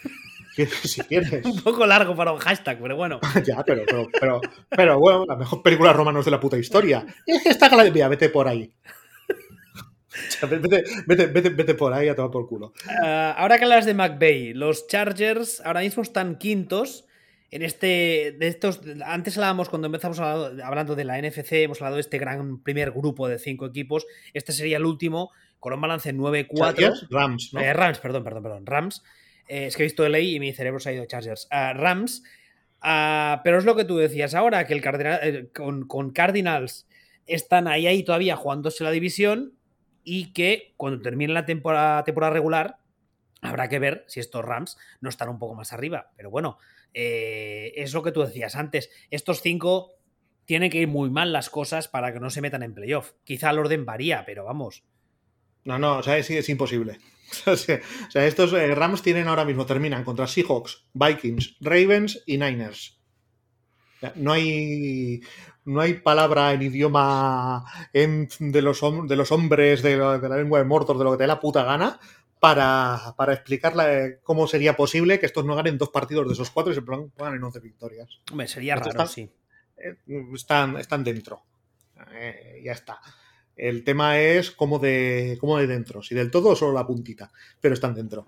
Si 0.83 1.01
quieres. 1.01 1.45
Un 1.45 1.61
poco 1.61 1.85
largo 1.85 2.15
para 2.15 2.31
un 2.31 2.39
hashtag, 2.39 2.79
pero 2.81 2.95
bueno. 2.95 3.19
ya, 3.45 3.63
pero, 3.63 3.83
pero, 3.85 4.07
pero, 4.19 4.41
pero 4.69 4.99
bueno, 4.99 5.25
la 5.25 5.35
mejor 5.35 5.61
película 5.61 5.93
romanos 5.93 6.25
de 6.25 6.31
la 6.31 6.39
puta 6.39 6.57
historia. 6.57 7.05
Es 7.25 7.43
que 7.43 7.49
está 7.49 7.69
Mira, 7.91 8.07
vete 8.07 8.29
por 8.29 8.47
ahí. 8.47 8.71
O 10.11 10.31
sea, 10.31 10.49
vete, 10.49 10.83
vete, 11.05 11.27
vete, 11.27 11.49
vete 11.49 11.75
por 11.75 11.93
ahí 11.93 12.09
a 12.09 12.15
tomar 12.15 12.31
por 12.31 12.45
culo. 12.47 12.73
Ah, 13.01 13.35
ahora 13.37 13.57
que 13.57 13.63
hablas 13.63 13.85
de 13.85 13.93
McVeigh, 13.93 14.53
los 14.53 14.87
Chargers 14.87 15.61
ahora 15.63 15.79
mismo 15.79 16.03
están 16.03 16.37
quintos 16.37 17.05
en 17.51 17.61
este. 17.61 18.35
De 18.37 18.47
estos, 18.47 18.81
antes 19.05 19.37
hablábamos 19.37 19.69
cuando 19.69 19.85
empezamos 19.85 20.19
hablando, 20.19 20.65
hablando 20.65 20.95
de 20.95 21.05
la 21.05 21.21
NFC, 21.21 21.53
hemos 21.53 21.79
hablado 21.81 21.95
de 21.95 22.01
este 22.01 22.17
gran 22.17 22.61
primer 22.61 22.91
grupo 22.91 23.27
de 23.27 23.39
cinco 23.39 23.65
equipos. 23.65 24.05
Este 24.33 24.51
sería 24.51 24.77
el 24.77 24.85
último, 24.85 25.31
con 25.59 25.73
un 25.73 25.81
balance 25.81 26.13
9-4. 26.13 26.57
Chargers, 26.57 27.07
Rams, 27.09 27.51
¿no? 27.53 27.61
Eh, 27.61 27.73
Rams, 27.73 27.99
perdón, 27.99 28.23
perdón, 28.23 28.43
perdón. 28.43 28.65
Rams. 28.65 29.03
Eh, 29.49 29.65
es 29.65 29.75
que 29.75 29.83
he 29.83 29.87
visto 29.87 30.07
LA 30.07 30.19
y 30.19 30.39
mi 30.39 30.53
cerebro 30.53 30.79
se 30.79 30.89
ha 30.89 30.93
ido 30.93 31.03
a 31.03 31.07
Chargers. 31.07 31.47
Rams. 31.51 32.23
Ah, 32.81 33.41
pero 33.43 33.57
es 33.57 33.65
lo 33.65 33.75
que 33.75 33.83
tú 33.83 33.97
decías 33.97 34.35
ahora, 34.35 34.65
que 34.65 34.73
el 34.73 34.81
Cardinal, 34.81 35.19
eh, 35.21 35.49
con, 35.51 36.11
Cardinals 36.11 36.87
están 37.25 37.67
ahí, 37.67 37.87
ahí 37.87 38.03
todavía 38.03 38.37
jugándose 38.37 38.83
la 38.83 38.91
división 38.91 39.55
y 40.03 40.31
que 40.31 40.73
cuando 40.77 41.01
termine 41.01 41.33
la 41.33 41.45
temporada, 41.45 42.29
regular 42.29 42.77
habrá 43.41 43.69
que 43.69 43.79
ver 43.79 44.05
si 44.07 44.19
estos 44.19 44.45
Rams 44.45 44.77
no 45.01 45.09
están 45.09 45.29
un 45.29 45.39
poco 45.39 45.55
más 45.55 45.73
arriba. 45.73 46.11
Pero 46.15 46.29
bueno, 46.29 46.57
eh, 46.93 47.73
es 47.75 47.93
lo 47.93 48.03
que 48.03 48.11
tú 48.11 48.21
decías 48.21 48.55
antes. 48.55 48.89
Estos 49.09 49.41
cinco 49.41 49.95
tienen 50.45 50.69
que 50.69 50.79
ir 50.79 50.87
muy 50.87 51.09
mal 51.09 51.33
las 51.33 51.49
cosas 51.49 51.87
para 51.87 52.13
que 52.13 52.19
no 52.19 52.29
se 52.29 52.41
metan 52.41 52.63
en 52.63 52.73
playoff. 52.73 53.11
Quizá 53.23 53.49
el 53.49 53.59
orden 53.59 53.85
varía, 53.85 54.23
pero 54.25 54.45
vamos. 54.45 54.83
No, 55.65 55.77
no, 55.77 55.97
o 55.97 56.03
sea, 56.03 56.17
es 56.17 56.49
imposible. 56.49 56.97
O 57.47 57.55
sea, 57.55 58.25
estos 58.25 58.53
eh, 58.53 58.73
Rams 58.75 59.01
tienen 59.01 59.27
ahora 59.27 59.45
mismo, 59.45 59.65
terminan 59.65 60.03
contra 60.03 60.27
Seahawks, 60.27 60.85
Vikings, 60.93 61.57
Ravens 61.61 62.23
y 62.25 62.37
Niners. 62.37 62.99
O 63.97 63.99
sea, 63.99 64.13
no 64.15 64.31
hay, 64.31 65.21
no 65.65 65.81
hay 65.81 65.95
palabra 65.95 66.53
en 66.53 66.61
idioma 66.61 67.65
en- 67.93 68.29
de, 68.39 68.61
los, 68.61 68.79
de 69.07 69.15
los 69.15 69.31
hombres 69.31 69.81
de, 69.81 69.97
la- 69.97 70.17
de 70.17 70.29
la 70.29 70.37
lengua 70.37 70.59
de 70.59 70.65
Mortos, 70.65 70.97
de 70.97 71.03
lo 71.03 71.11
que 71.11 71.17
te 71.17 71.23
dé 71.23 71.27
la 71.27 71.39
puta 71.39 71.63
gana, 71.63 71.99
para, 72.39 73.13
para 73.17 73.33
explicar 73.33 73.75
la- 73.75 74.17
cómo 74.23 74.47
sería 74.47 74.75
posible 74.77 75.19
que 75.19 75.25
estos 75.25 75.43
no 75.45 75.55
ganen 75.55 75.77
dos 75.77 75.89
partidos 75.89 76.25
de 76.27 76.33
esos 76.33 76.49
cuatro 76.51 76.71
y 76.71 76.75
se 76.75 76.81
pongan 76.81 77.35
en 77.35 77.43
11 77.43 77.59
victorias. 77.59 78.07
Hombre, 78.31 78.47
sería 78.47 78.75
Esto 78.75 78.89
raro, 78.91 79.03
está- 79.03 79.13
sí. 79.13 79.29
Eh, 79.77 79.95
están, 80.33 80.77
están 80.77 81.03
dentro. 81.03 81.43
Eh, 82.13 82.61
ya 82.63 82.71
está. 82.71 82.99
El 83.59 83.83
tema 83.83 84.19
es 84.19 84.51
cómo 84.51 84.79
de, 84.79 85.37
cómo 85.41 85.57
de 85.57 85.67
dentro, 85.67 86.01
si 86.01 86.15
del 86.15 86.31
todo 86.31 86.49
o 86.49 86.55
solo 86.55 86.73
la 86.73 86.87
puntita, 86.87 87.31
pero 87.59 87.73
están 87.73 87.93
dentro. 87.93 88.27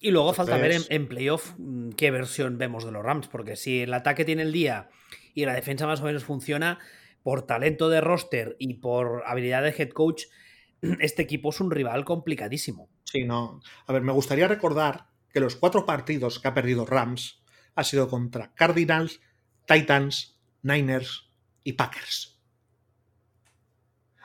Y 0.00 0.10
luego 0.10 0.32
falta 0.32 0.56
ver 0.56 0.80
en, 0.88 1.06
playoff 1.06 1.52
mm, 1.58 1.90
qué 1.90 2.10
versión 2.10 2.58
vemos 2.58 2.84
de 2.84 2.90
los 2.90 3.04
Rams, 3.04 3.28
porque 3.28 3.54
si 3.54 3.82
el 3.82 3.94
ataque 3.94 4.24
tiene 4.24 4.42
el 4.42 4.52
día 4.52 4.88
y 5.34 5.44
la 5.44 5.54
defensa 5.54 5.86
más 5.86 6.00
o 6.00 6.04
menos 6.04 6.24
funciona, 6.24 6.78
por 7.22 7.42
talento 7.42 7.88
de 7.88 8.00
roster 8.00 8.56
y 8.58 8.74
por 8.74 9.22
habilidad 9.26 9.62
de 9.62 9.74
head 9.76 9.90
coach, 9.90 10.24
este 11.00 11.22
equipo 11.22 11.50
es 11.50 11.60
un 11.60 11.70
rival 11.70 12.04
complicadísimo. 12.04 12.88
Sí, 13.04 13.24
no. 13.24 13.60
A 13.86 13.92
ver, 13.92 14.02
me 14.02 14.12
gustaría 14.12 14.48
recordar 14.48 15.06
que 15.32 15.40
los 15.40 15.54
cuatro 15.54 15.86
partidos 15.86 16.40
que 16.40 16.48
ha 16.48 16.54
perdido 16.54 16.86
Rams 16.86 17.42
ha 17.76 17.84
sido 17.84 18.08
contra 18.08 18.52
Cardinals, 18.54 19.20
Titans, 19.66 20.40
Niners 20.62 21.30
y 21.62 21.74
Packers. 21.74 22.39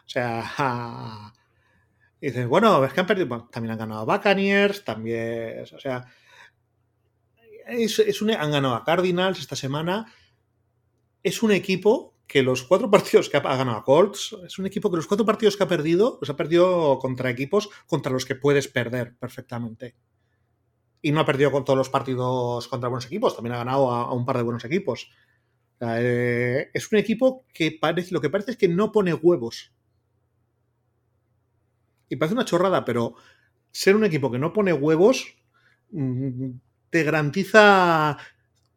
O 0.06 0.10
sea, 0.10 0.42
ja, 0.44 1.34
dices, 2.22 2.48
bueno, 2.48 2.84
es 2.86 2.94
que 2.94 3.00
han 3.02 3.08
perdido. 3.08 3.50
también 3.52 3.74
han 3.74 3.80
ganado 3.80 4.02
a 4.02 4.18
Buccaneers, 4.18 4.84
también. 4.86 5.64
O 5.74 5.80
sea, 5.80 6.06
es 7.68 8.22
un- 8.22 8.32
han 8.32 8.52
ganado 8.52 8.76
a 8.76 8.84
Cardinals 8.84 9.40
esta 9.40 9.56
semana. 9.56 10.06
Es 11.24 11.42
un 11.44 11.52
equipo 11.52 12.16
que 12.28 12.44
los 12.44 12.64
cuatro 12.64 12.90
partidos 12.92 13.30
que 13.30 13.38
ha 13.38 13.42
ganado 13.42 13.78
a 13.78 13.84
Colts 13.84 14.36
es 14.46 14.58
un 14.60 14.66
equipo 14.66 14.90
que 14.90 14.98
los 14.98 15.08
cuatro 15.08 15.26
partidos 15.26 15.58
que 15.58 15.64
ha 15.64 15.68
perdido 15.68 16.18
los 16.22 16.30
ha 16.30 16.36
perdido 16.36 17.00
contra 17.00 17.30
equipos 17.30 17.70
contra 17.88 18.12
los 18.12 18.26
que 18.26 18.36
puedes 18.36 18.68
perder 18.68 19.16
perfectamente. 19.18 19.96
Y 21.02 21.12
no 21.12 21.20
ha 21.20 21.26
perdido 21.26 21.52
con 21.52 21.64
todos 21.66 21.78
los 21.78 21.90
partidos 21.90 22.68
contra 22.68 22.90
buenos 22.90 23.06
equipos, 23.06 23.36
también 23.36 23.54
ha 23.54 23.60
ganado 23.60 23.92
a, 23.92 24.12
un 24.14 24.26
par 24.26 24.38
de 24.38 24.44
buenos 24.44 24.66
equipos. 24.66 25.12
Eh, 25.82 26.70
es 26.74 26.92
un 26.92 26.98
equipo 26.98 27.46
que 27.54 27.78
parece, 27.80 28.14
lo 28.14 28.22
que 28.22 28.30
parece 28.32 28.52
es 28.52 28.58
que 28.58 28.68
no 28.68 28.92
pone 28.92 29.14
huevos. 29.14 29.75
Y 32.16 32.18
parece 32.18 32.34
una 32.34 32.46
chorrada, 32.46 32.86
pero 32.86 33.16
ser 33.72 33.96
un 33.96 34.06
equipo 34.06 34.32
que 34.32 34.40
no 34.40 34.54
pone 34.54 34.72
huevos 34.72 35.36
mm, 35.92 36.52
te 36.90 37.04
garantiza 37.04 38.18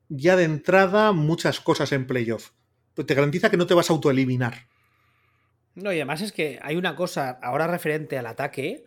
ya 0.08 0.34
de 0.34 0.42
entrada 0.42 1.12
muchas 1.12 1.60
cosas 1.60 1.92
en 1.92 2.08
playoff. 2.08 2.50
Te 2.94 3.14
garantiza 3.14 3.48
que 3.48 3.56
no 3.56 3.68
te 3.68 3.74
vas 3.74 3.90
a 3.90 3.92
autoeliminar. 3.92 4.66
No, 5.76 5.92
y 5.92 5.96
además 5.96 6.20
es 6.20 6.32
que 6.32 6.58
hay 6.62 6.74
una 6.74 6.96
cosa 6.96 7.38
ahora 7.40 7.68
referente 7.68 8.18
al 8.18 8.26
ataque. 8.26 8.86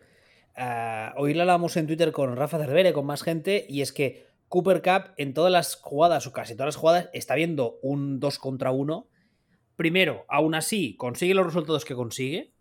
Uh, 0.58 1.18
hoy 1.18 1.34
lo 1.34 1.44
hablamos 1.44 1.78
en 1.78 1.88
Twitter 1.88 2.12
con 2.12 2.36
Rafa 2.36 2.58
Cervere, 2.58 2.92
con 2.92 3.06
más 3.06 3.24
gente, 3.24 3.66
y 3.70 3.80
es 3.82 3.94
que 3.94 4.28
Cooper 4.50 4.82
Cup 4.82 5.14
en 5.16 5.34
todas 5.34 5.54
las 5.54 5.76
jugadas, 5.76 6.28
o 6.28 6.34
casi 6.34 6.56
todas 6.56 6.68
las 6.68 6.76
jugadas, 6.76 7.10
está 7.14 7.36
viendo 7.36 7.80
un 7.82 8.20
2 8.20 8.38
contra 8.38 8.72
1. 8.72 9.08
Primero, 9.78 10.26
aún 10.28 10.56
así, 10.56 10.98
consigue 10.98 11.36
los 11.36 11.46
resultados 11.46 11.86
que 11.86 11.96
consigue. 11.96 12.52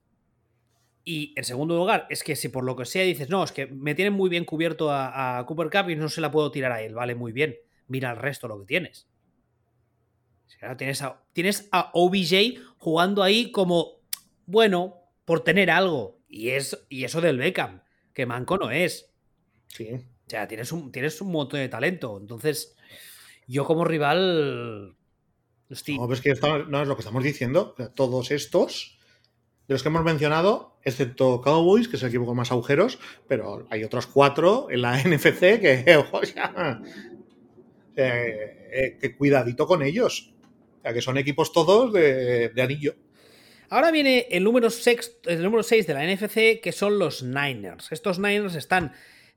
Y 1.05 1.33
en 1.37 1.45
segundo 1.45 1.77
lugar, 1.77 2.07
es 2.11 2.23
que 2.23 2.37
si 2.37 2.49
por 2.49 2.65
lo 2.65 2.77
que 2.77 2.85
sea 2.85 3.05
dices, 3.05 3.31
no, 3.31 3.43
es 3.43 3.53
que 3.53 3.67
me 3.67 3.95
tienen 3.95 4.13
muy 4.13 4.29
bien 4.29 4.45
cubierto 4.45 4.91
a, 4.91 5.45
Cooper 5.47 5.71
Cup 5.71 5.91
y 5.91 5.97
no 5.97 6.09
se 6.09 6.21
la 6.21 6.31
puedo 6.31 6.51
tirar 6.51 6.73
a 6.73 6.83
él, 6.83 6.95
vale, 6.95 7.15
muy 7.15 7.33
bien. 7.33 7.57
Mira 7.89 8.11
el 8.11 8.17
resto 8.17 8.49
lo 8.49 8.61
que 8.61 8.67
tienes. 8.67 9.09
tienes, 10.77 11.03
a, 11.03 11.23
tienes 11.33 11.69
a 11.73 11.91
OBJ 11.95 12.61
jugando 12.77 13.23
ahí 13.23 13.51
como, 13.51 14.01
bueno, 14.47 15.01
por 15.25 15.43
tener 15.43 15.71
algo. 15.71 16.21
Y, 16.29 16.51
es, 16.51 16.87
y 16.89 17.05
eso 17.05 17.21
del 17.21 17.39
Beckham, 17.39 17.83
que 18.13 18.27
manco 18.27 18.59
no 18.59 18.71
es. 18.71 19.11
Sí. 19.69 19.89
O 19.95 20.31
sea, 20.31 20.47
tienes 20.47 20.71
un, 20.71 20.93
tienes 20.93 21.21
un 21.21 21.33
montón 21.33 21.59
de 21.59 21.69
talento. 21.69 22.19
Entonces, 22.21 22.77
yo 23.49 23.65
como 23.65 23.85
rival. 23.85 24.95
No, 25.69 26.07
pues 26.07 26.21
que 26.21 26.35
no 26.69 26.83
es 26.83 26.89
lo 26.89 26.95
que 26.95 27.01
estamos 27.01 27.25
diciendo. 27.25 27.75
Todos 27.95 28.31
estos, 28.31 28.99
de 29.71 29.75
los 29.75 29.85
que 29.85 29.89
hemos 29.89 30.03
mencionado, 30.03 30.75
excepto 30.83 31.41
Cowboys, 31.43 31.87
que 31.87 31.95
es 31.95 32.03
el 32.03 32.09
equipo 32.09 32.27
con 32.27 32.37
más 32.37 32.51
agujeros, 32.51 32.99
pero 33.29 33.69
hay 33.71 33.85
otros 33.85 34.09
cuatro 34.09 34.67
en 34.69 34.83
la 34.83 34.99
NFC 35.05 35.61
que, 35.61 35.97
ojo, 35.97 36.23
ya, 36.25 36.83
eh, 37.95 38.99
que 39.01 39.15
cuidadito 39.15 39.69
con 39.69 39.85
ellos. 39.85 40.35
O 40.79 40.83
sea, 40.83 40.93
que 40.93 41.01
son 41.01 41.19
equipos 41.19 41.53
todos 41.53 41.93
de, 41.93 42.49
de 42.49 42.63
anillo. 42.63 42.97
Ahora 43.69 43.93
viene 43.93 44.27
el 44.33 44.43
número, 44.43 44.71
sexto, 44.71 45.31
el 45.31 45.41
número 45.41 45.63
6 45.63 45.87
de 45.87 45.95
la 45.95 46.05
NFC, 46.05 46.61
que 46.61 46.73
son 46.73 46.99
los 46.99 47.23
Niners. 47.23 47.93
Estos 47.93 48.19
Niners 48.19 48.57
están 48.57 48.91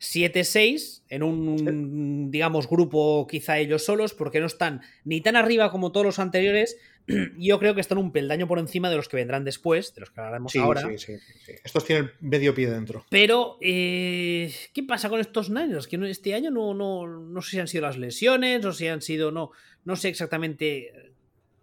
7-6 0.04 1.04
en 1.10 1.22
un, 1.24 2.32
digamos, 2.32 2.68
grupo 2.68 3.28
quizá 3.28 3.60
ellos 3.60 3.86
solos, 3.86 4.16
porque 4.16 4.40
no 4.40 4.48
están 4.48 4.82
ni 5.06 5.22
tan 5.22 5.36
arriba 5.36 5.72
como 5.72 5.92
todos 5.92 6.06
los 6.08 6.20
anteriores. 6.20 6.78
Yo 7.38 7.60
creo 7.60 7.76
que 7.76 7.82
están 7.82 7.98
un 7.98 8.12
peldaño 8.12 8.48
por 8.48 8.60
encima 8.60 8.90
de 8.90 8.96
los 8.96 9.10
que 9.10 9.18
vendrán 9.18 9.44
después, 9.44 9.94
de 9.94 10.02
los 10.02 10.12
que 10.12 10.20
hablaremos 10.20 10.56
ahora. 10.56 10.82
Sí, 10.82 10.98
sí, 10.98 11.14
sí, 11.46 11.52
Estos 11.64 11.86
tienen 11.86 12.12
medio 12.22 12.54
pie 12.54 12.70
dentro. 12.70 13.06
Pero, 13.10 13.58
eh, 13.62 14.54
¿qué 14.74 14.84
pasa 14.84 15.10
con 15.10 15.20
estos 15.20 15.50
Niners? 15.50 15.88
Que 15.88 15.98
este 16.10 16.34
año 16.34 16.52
no, 16.52 16.74
no, 16.74 17.08
no 17.08 17.42
sé 17.42 17.52
si 17.52 17.60
han 17.60 17.68
sido 17.68 17.84
las 17.84 17.98
lesiones, 17.98 18.64
sé 18.64 18.74
si 18.74 18.88
han 18.88 19.02
sido, 19.02 19.32
no, 19.32 19.52
no 19.86 19.96
sé 19.96 20.10
exactamente. 20.10 21.14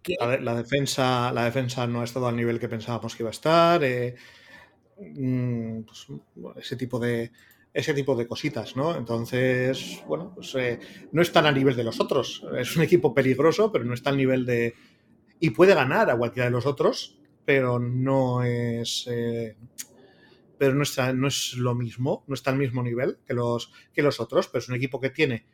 Qué... 0.03 0.15
La, 0.19 0.55
defensa, 0.55 1.31
la 1.31 1.45
defensa 1.45 1.85
no 1.87 2.01
ha 2.01 2.05
estado 2.05 2.27
al 2.27 2.35
nivel 2.35 2.59
que 2.59 2.69
pensábamos 2.69 3.15
que 3.15 3.23
iba 3.23 3.29
a 3.29 3.31
estar. 3.31 3.83
Eh, 3.83 4.15
mm, 4.97 5.81
pues, 5.81 6.07
ese 6.57 6.75
tipo 6.75 6.99
de, 6.99 7.31
ese 7.73 7.93
tipo 7.93 8.15
de 8.15 8.27
cositas, 8.27 8.75
¿no? 8.75 8.95
Entonces, 8.97 10.01
bueno, 10.07 10.33
pues 10.35 10.53
eh, 10.55 10.79
no 11.11 11.21
están 11.21 11.45
a 11.45 11.51
nivel 11.51 11.75
de 11.75 11.83
los 11.83 11.99
otros. 11.99 12.43
Es 12.57 12.75
un 12.75 12.83
equipo 12.83 13.13
peligroso, 13.13 13.71
pero 13.71 13.85
no 13.85 13.93
está 13.93 14.09
al 14.09 14.17
nivel 14.17 14.45
de... 14.45 14.75
Y 15.41 15.49
puede 15.49 15.75
ganar 15.75 16.09
a 16.09 16.17
cualquiera 16.17 16.45
de 16.45 16.51
los 16.51 16.65
otros, 16.65 17.19
pero 17.43 17.79
no 17.79 18.43
es... 18.43 19.05
Eh, 19.11 19.57
pero 20.57 20.73
no, 20.73 20.83
está, 20.83 21.11
no 21.11 21.27
es 21.27 21.55
lo 21.55 21.75
mismo, 21.75 22.23
no 22.27 22.35
está 22.35 22.51
al 22.51 22.57
mismo 22.57 22.81
nivel 22.83 23.17
que 23.27 23.33
los, 23.33 23.73
que 23.93 24.01
los 24.01 24.21
otros, 24.21 24.47
pero 24.47 24.61
es 24.61 24.69
un 24.69 24.75
equipo 24.75 25.01
que 25.01 25.09
tiene, 25.09 25.45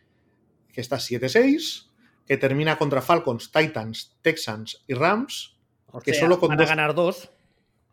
que 0.72 0.82
está 0.82 0.98
7-6, 0.98 1.88
que 2.26 2.38
termina 2.38 2.78
contra 2.78 3.02
Falcons, 3.02 3.52
Titans, 3.52 4.18
Texans 4.22 4.84
y 4.86 4.94
Rams, 4.94 5.58
que 6.04 6.14
solo 6.14 6.40
con 6.40 6.50
van 6.50 6.62
a 6.62 6.66
ganar 6.66 6.94
dos. 6.94 7.32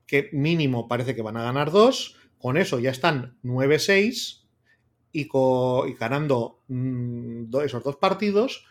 Que 0.06 0.28
mínimo 0.32 0.88
parece 0.88 1.14
que 1.14 1.22
van 1.22 1.38
a 1.38 1.44
ganar 1.44 1.70
dos 1.70 2.16
con 2.44 2.58
eso 2.58 2.78
ya 2.78 2.90
están 2.90 3.38
9-6 3.42 4.42
y, 5.12 5.30
ganando 5.98 6.62
mm, 6.68 7.46
esos 7.64 7.82
dos 7.82 7.96
partidos, 7.96 8.66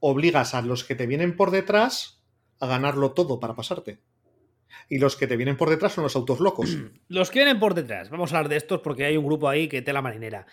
obligas 0.00 0.54
a 0.54 0.62
los 0.62 0.84
que 0.84 0.94
te 0.94 1.06
vienen 1.06 1.36
por 1.36 1.50
detrás 1.50 2.22
a 2.58 2.66
ganarlo 2.66 3.12
todo 3.12 3.40
para 3.40 3.54
pasarte. 3.54 4.00
Y 4.88 4.98
los 4.98 5.16
que 5.16 5.26
te 5.26 5.36
vienen 5.36 5.56
por 5.56 5.70
detrás 5.70 5.92
son 5.92 6.04
los 6.04 6.16
autos 6.16 6.40
locos. 6.40 6.76
Los 7.08 7.30
que 7.30 7.40
vienen 7.40 7.60
por 7.60 7.74
detrás, 7.74 8.10
vamos 8.10 8.32
a 8.32 8.36
hablar 8.36 8.48
de 8.50 8.56
estos 8.56 8.80
porque 8.80 9.04
hay 9.04 9.16
un 9.16 9.24
grupo 9.24 9.48
ahí 9.48 9.68
que 9.68 9.82
te 9.82 9.92
la 9.92 10.02
marinera. 10.02 10.46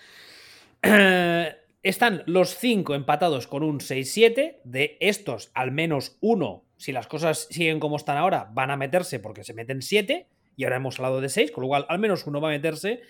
Están 1.83 2.23
los 2.25 2.55
5 2.57 2.95
empatados 2.95 3.47
con 3.47 3.63
un 3.63 3.79
6-7. 3.79 4.57
De 4.63 4.97
estos, 4.99 5.51
al 5.53 5.71
menos 5.71 6.17
uno, 6.19 6.65
si 6.75 6.91
las 6.91 7.07
cosas 7.07 7.47
siguen 7.49 7.79
como 7.79 7.95
están 7.95 8.17
ahora, 8.17 8.49
van 8.53 8.71
a 8.71 8.77
meterse 8.77 9.19
porque 9.19 9.43
se 9.43 9.53
meten 9.53 9.81
7 9.81 10.27
y 10.57 10.63
ahora 10.63 10.77
hemos 10.77 10.99
hablado 10.99 11.21
de 11.21 11.29
seis, 11.29 11.51
con 11.51 11.61
lo 11.61 11.67
cual 11.67 11.85
al 11.87 11.99
menos 11.99 12.25
uno 12.25 12.41
va 12.41 12.49
a 12.49 12.51
meterse. 12.51 13.01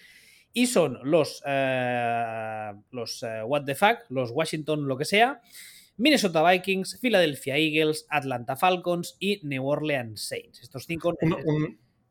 Y 0.54 0.68
son 0.68 1.00
los, 1.04 1.42
eh, 1.46 2.72
los 2.92 3.24
eh, 3.24 3.42
What 3.44 3.64
the 3.64 3.74
Fuck, 3.74 4.00
los 4.10 4.32
Washington, 4.32 4.88
lo 4.88 4.98
que 4.98 5.06
sea, 5.06 5.42
Minnesota 5.98 6.48
Vikings, 6.50 7.00
Philadelphia 7.00 7.58
Eagles, 7.58 8.06
Atlanta 8.10 8.56
Falcons 8.56 9.18
y 9.20 9.40
New 9.44 9.66
Orleans 9.66 10.22
Saints. 10.22 10.62
Estos 10.62 10.86
cinco. 10.86 11.16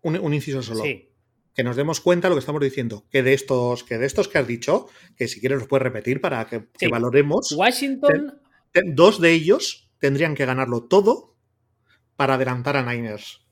Un, 0.03 0.35
inciso 0.35 0.63
solo. 0.63 0.83
Que 0.83 1.65
nos 1.65 1.77
demos 1.77 2.01
cuenta 2.01 2.29
de 2.29 2.31
lo 2.31 2.37
que 2.37 2.41
estamos 2.41 2.61
diciendo. 2.61 3.07
Que 3.11 3.23
de 3.23 3.33
estos 3.33 3.85
que, 3.85 3.97
de 3.99 4.07
estos 4.07 4.29
que 4.29 4.39
has 4.39 4.47
dicho, 4.47 4.89
que 5.17 5.29
si 5.29 5.41
quieres 5.41 5.61
los 5.61 5.69
puedes 5.69 5.85
repetir 5.85 6.21
para 6.21 6.47
que, 6.47 6.89
valoremos. 6.89 7.53
Washington. 7.53 8.41
dos 8.87 9.21
de 9.21 9.33
ellos 9.33 9.91
tendrían 9.99 10.35
que 10.35 10.45
ganarlo 10.45 10.85
todo 10.85 11.37
para 12.17 12.35
adelantar 12.35 12.77
a 12.77 12.93
Niners 12.93 13.47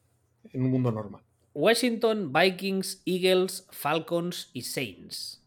en 0.53 0.63
un 0.63 0.71
mundo 0.71 0.91
normal. 0.91 1.23
Washington, 1.55 2.33
Vikings, 2.33 3.03
Eagles, 3.07 3.67
Falcons 3.71 4.51
y 4.53 4.63
Saints. 4.63 5.44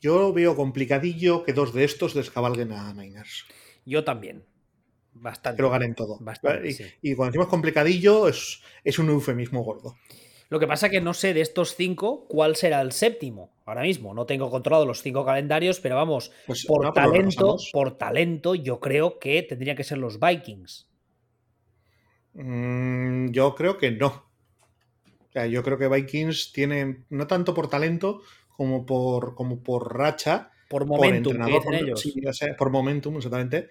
Yo 0.00 0.32
veo 0.32 0.54
complicadillo 0.54 1.42
que 1.44 1.52
dos 1.52 1.72
de 1.74 1.84
estos 1.84 2.14
descabalguen 2.14 2.72
a 2.72 2.92
Niners. 2.94 3.46
Yo 3.84 4.04
también. 4.04 4.44
Bastante. 5.12 5.56
Que 5.56 5.62
lo 5.62 5.70
ganen 5.70 5.94
todo. 5.94 6.18
y, 7.02 7.14
cuando 7.14 7.32
decimos 7.32 7.48
complicadillo 7.48 8.28
es, 8.28 8.62
es 8.84 8.98
un 8.98 9.10
eufemismo 9.10 9.64
gordo. 9.64 9.96
Lo 10.50 10.58
que 10.60 10.66
pasa 10.66 10.86
es 10.86 10.92
que 10.92 11.00
no 11.00 11.12
sé 11.12 11.34
de 11.34 11.40
estos 11.40 11.74
cinco 11.74 12.26
cuál 12.28 12.56
será 12.56 12.80
el 12.80 12.92
séptimo. 12.92 13.52
Ahora 13.66 13.82
mismo 13.82 14.14
no 14.14 14.24
tengo 14.24 14.50
controlado 14.50 14.86
los 14.86 15.02
cinco 15.02 15.24
calendarios, 15.24 15.80
pero 15.80 15.96
vamos, 15.96 16.30
pues, 16.46 16.64
por 16.64 16.92
talento, 16.94 17.56
por 17.72 17.98
talento, 17.98 18.54
yo 18.54 18.80
creo 18.80 19.18
que 19.18 19.42
tendría 19.42 19.74
que 19.74 19.84
ser 19.84 19.98
los 19.98 20.18
Vikings. 20.20 20.88
Mm, 22.34 23.30
yo 23.30 23.54
creo 23.54 23.76
que 23.76 23.90
no 23.90 24.28
yo 25.46 25.62
creo 25.62 25.78
que 25.78 25.88
Vikings 25.88 26.52
tiene, 26.52 27.04
no 27.10 27.26
tanto 27.26 27.54
por 27.54 27.68
talento 27.68 28.22
como 28.58 28.84
por, 28.84 29.36
como 29.36 29.62
por 29.62 29.96
racha. 29.96 30.50
Por 30.68 30.84
momentum, 30.84 31.38
por, 31.38 31.62
por 32.56 32.70
momentum, 32.70 33.16
exactamente. 33.16 33.70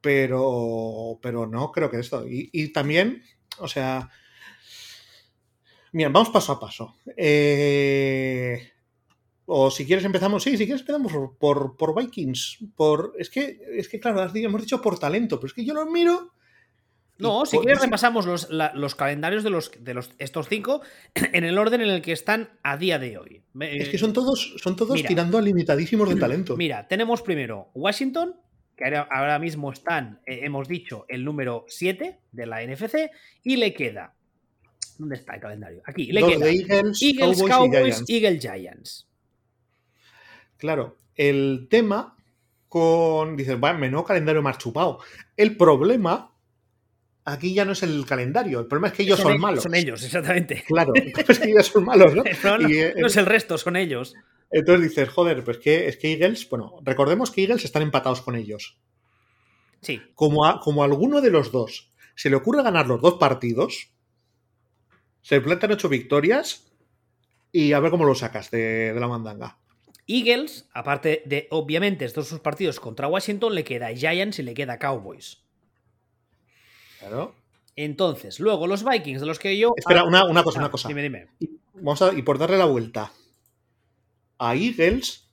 Pero, 0.00 1.20
pero 1.22 1.46
no 1.46 1.70
creo 1.70 1.88
que 1.88 2.00
esto. 2.00 2.24
Y, 2.26 2.72
también, 2.72 3.22
o 3.60 3.68
sea. 3.68 4.10
Mira, 5.92 6.08
vamos 6.08 6.30
paso 6.30 6.52
a 6.52 6.60
paso. 6.60 6.96
Eh, 7.16 8.72
o 9.46 9.70
si 9.70 9.86
quieres 9.86 10.04
empezamos, 10.04 10.42
sí, 10.42 10.56
si 10.56 10.66
quieres 10.66 10.80
empezamos 10.80 11.12
por, 11.38 11.76
por, 11.76 11.94
Vikings. 11.96 12.58
Por, 12.74 13.14
es 13.16 13.30
que, 13.30 13.60
es 13.76 13.88
que 13.88 14.00
claro, 14.00 14.28
hemos 14.34 14.60
dicho 14.60 14.82
por 14.82 14.98
talento, 14.98 15.38
pero 15.38 15.46
es 15.46 15.54
que 15.54 15.64
yo 15.64 15.72
lo 15.72 15.86
miro 15.86 16.32
no, 17.20 17.46
si 17.46 17.58
quieres 17.58 17.80
repasamos 17.80 18.26
los, 18.26 18.94
calendarios 18.94 19.44
de, 19.44 19.50
los, 19.50 19.72
de 19.78 19.94
los, 19.94 20.10
estos 20.18 20.48
cinco 20.48 20.82
en 21.14 21.44
el 21.44 21.58
orden 21.58 21.80
en 21.82 21.90
el 21.90 22.02
que 22.02 22.12
están 22.12 22.50
a 22.62 22.76
día 22.76 22.98
de 22.98 23.18
hoy. 23.18 23.42
Es 23.60 23.88
que 23.88 23.98
son 23.98 24.12
todos, 24.12 24.54
son 24.58 24.76
todos 24.76 25.02
tirando 25.02 25.38
a 25.38 25.42
limitadísimos 25.42 26.08
de 26.08 26.16
talento. 26.16 26.56
Mira, 26.56 26.88
tenemos 26.88 27.22
primero 27.22 27.70
Washington, 27.74 28.36
que 28.76 28.84
ahora 28.96 29.38
mismo 29.38 29.72
están, 29.72 30.20
eh, 30.26 30.40
hemos 30.42 30.68
dicho, 30.68 31.04
el 31.08 31.24
número 31.24 31.64
7 31.68 32.18
de 32.32 32.46
la 32.46 32.62
NFC, 32.64 33.10
y 33.42 33.56
le 33.56 33.74
queda. 33.74 34.14
¿Dónde 34.98 35.16
está 35.16 35.34
el 35.34 35.40
calendario? 35.40 35.82
Aquí, 35.86 36.12
le 36.12 36.22
queda 36.22 36.46
Eagles, 36.48 37.02
Eagles, 37.02 37.42
Cowboys, 37.42 38.04
Eagles, 38.08 38.40
Giants. 38.40 39.08
Claro, 40.56 40.96
el 41.16 41.68
tema 41.70 42.16
con. 42.68 43.36
Dices, 43.36 43.58
bueno, 43.58 43.78
menudo 43.78 44.04
calendario 44.04 44.42
más 44.42 44.58
chupado. 44.58 45.00
El 45.36 45.56
problema 45.56 46.29
aquí 47.24 47.54
ya 47.54 47.64
no 47.64 47.72
es 47.72 47.82
el 47.82 48.04
calendario. 48.06 48.60
El 48.60 48.66
problema 48.66 48.88
es 48.88 48.94
que 48.94 49.02
ellos 49.02 49.20
son, 49.20 49.38
malos. 49.38 49.62
Son 49.62 49.74
ellos, 49.74 50.02
exactamente. 50.02 50.64
Claro, 50.66 50.92
es 50.94 51.38
que 51.38 51.50
ellos 51.50 51.66
son 51.66 51.84
malos, 51.84 52.14
¿no? 52.14 52.22
no, 52.44 52.68
eh, 52.68 52.94
es 52.96 53.16
el 53.16 53.26
resto, 53.26 53.58
son 53.58 53.76
ellos. 53.76 54.14
Entonces 54.50 54.88
dices, 54.88 55.08
joder, 55.08 55.44
pues 55.44 55.58
que 55.58 55.88
es 55.88 55.96
que 55.96 56.12
Eagles, 56.12 56.48
bueno, 56.48 56.76
recordemos 56.82 57.30
que 57.30 57.42
Eagles 57.42 57.64
están 57.64 57.82
empatados 57.82 58.20
con 58.22 58.36
ellos. 58.36 58.78
Sí. 59.80 60.00
Como 60.14 60.44
a, 60.44 60.60
como 60.60 60.82
alguno 60.82 61.20
de 61.20 61.30
los 61.30 61.52
dos 61.52 61.92
se 62.14 62.28
le 62.28 62.36
ocurre 62.36 62.62
ganar 62.62 62.86
los 62.86 63.00
dos 63.00 63.14
partidos, 63.14 63.92
se 65.22 65.40
plantan 65.40 65.72
ocho 65.72 65.88
victorias 65.88 66.70
y 67.52 67.72
a 67.72 67.80
ver 67.80 67.90
cómo 67.90 68.04
lo 68.04 68.14
sacas 68.14 68.50
de, 68.50 68.92
de 68.92 69.00
la 69.00 69.08
mandanga. 69.08 69.58
Eagles, 70.06 70.68
aparte 70.74 71.22
de, 71.24 71.46
obviamente, 71.50 72.04
estos 72.04 72.26
sus 72.26 72.40
partidos 72.40 72.80
contra 72.80 73.06
Washington, 73.06 73.54
le 73.54 73.64
queda 73.64 73.94
Giants 73.94 74.40
y 74.40 74.42
le 74.42 74.54
queda 74.54 74.78
Cowboys. 74.78 75.44
Claro. 77.00 77.34
Entonces, 77.76 78.40
luego 78.40 78.66
los 78.66 78.84
Vikings, 78.84 79.20
de 79.20 79.26
los 79.26 79.38
que 79.38 79.56
yo. 79.58 79.72
Espera, 79.74 80.04
una, 80.04 80.26
una 80.26 80.44
cosa, 80.44 80.58
ah, 80.58 80.62
una 80.62 80.70
cosa. 80.70 80.88
Dime, 80.88 81.02
dime. 81.02 81.28
Y, 81.40 81.50
vamos 81.74 82.02
a, 82.02 82.12
y 82.12 82.22
por 82.22 82.38
darle 82.38 82.58
la 82.58 82.66
vuelta. 82.66 83.10
A 84.38 84.54
Eagles 84.54 85.30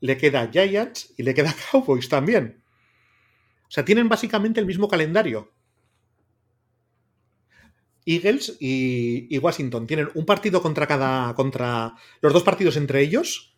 le 0.00 0.16
queda 0.16 0.50
Giants 0.50 1.14
y 1.16 1.22
le 1.22 1.32
queda 1.32 1.54
Cowboys 1.70 2.08
también. 2.08 2.62
O 3.62 3.70
sea, 3.70 3.84
tienen 3.84 4.08
básicamente 4.08 4.60
el 4.60 4.66
mismo 4.66 4.88
calendario. 4.88 5.52
Eagles 8.04 8.56
y, 8.60 9.34
y, 9.34 9.38
Washington 9.38 9.86
tienen 9.86 10.08
un 10.14 10.26
partido 10.26 10.60
contra 10.60 10.86
cada. 10.86 11.34
contra. 11.34 11.94
los 12.20 12.32
dos 12.32 12.42
partidos 12.42 12.76
entre 12.76 13.00
ellos. 13.00 13.56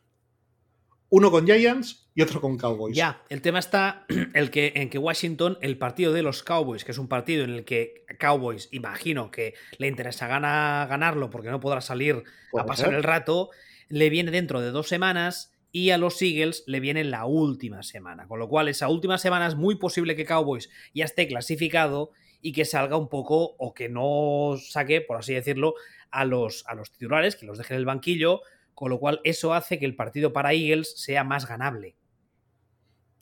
Uno 1.10 1.30
con 1.30 1.46
Giants 1.46 2.07
y 2.18 2.22
otro 2.22 2.40
con 2.40 2.58
Cowboys. 2.58 2.96
Ya, 2.96 3.22
el 3.28 3.40
tema 3.42 3.60
está 3.60 4.04
el 4.34 4.50
que, 4.50 4.72
en 4.74 4.90
que 4.90 4.98
Washington, 4.98 5.56
el 5.60 5.78
partido 5.78 6.12
de 6.12 6.22
los 6.22 6.42
Cowboys, 6.42 6.84
que 6.84 6.90
es 6.90 6.98
un 6.98 7.06
partido 7.06 7.44
en 7.44 7.50
el 7.50 7.64
que 7.64 8.04
Cowboys, 8.18 8.68
imagino 8.72 9.30
que 9.30 9.54
le 9.78 9.86
interesa 9.86 10.26
gana, 10.26 10.84
ganarlo 10.90 11.30
porque 11.30 11.48
no 11.48 11.60
podrá 11.60 11.80
salir 11.80 12.24
a 12.58 12.66
pasar 12.66 12.86
ser? 12.86 12.96
el 12.96 13.04
rato, 13.04 13.50
le 13.88 14.10
viene 14.10 14.32
dentro 14.32 14.60
de 14.60 14.72
dos 14.72 14.88
semanas 14.88 15.52
y 15.70 15.90
a 15.90 15.98
los 15.98 16.20
Eagles 16.20 16.64
le 16.66 16.80
viene 16.80 17.04
la 17.04 17.24
última 17.24 17.84
semana. 17.84 18.26
Con 18.26 18.40
lo 18.40 18.48
cual, 18.48 18.66
esa 18.66 18.88
última 18.88 19.18
semana 19.18 19.46
es 19.46 19.54
muy 19.54 19.76
posible 19.76 20.16
que 20.16 20.24
Cowboys 20.24 20.70
ya 20.92 21.04
esté 21.04 21.28
clasificado 21.28 22.10
y 22.42 22.50
que 22.50 22.64
salga 22.64 22.96
un 22.96 23.08
poco 23.08 23.54
o 23.58 23.74
que 23.74 23.88
no 23.88 24.56
saque, 24.60 25.02
por 25.02 25.18
así 25.18 25.34
decirlo, 25.34 25.74
a 26.10 26.24
los, 26.24 26.64
a 26.66 26.74
los 26.74 26.90
titulares, 26.90 27.36
que 27.36 27.46
los 27.46 27.58
deje 27.58 27.74
en 27.74 27.78
el 27.78 27.86
banquillo, 27.86 28.40
con 28.74 28.90
lo 28.90 28.98
cual 28.98 29.20
eso 29.22 29.54
hace 29.54 29.78
que 29.78 29.86
el 29.86 29.94
partido 29.94 30.32
para 30.32 30.52
Eagles 30.52 31.00
sea 31.00 31.22
más 31.22 31.46
ganable. 31.46 31.94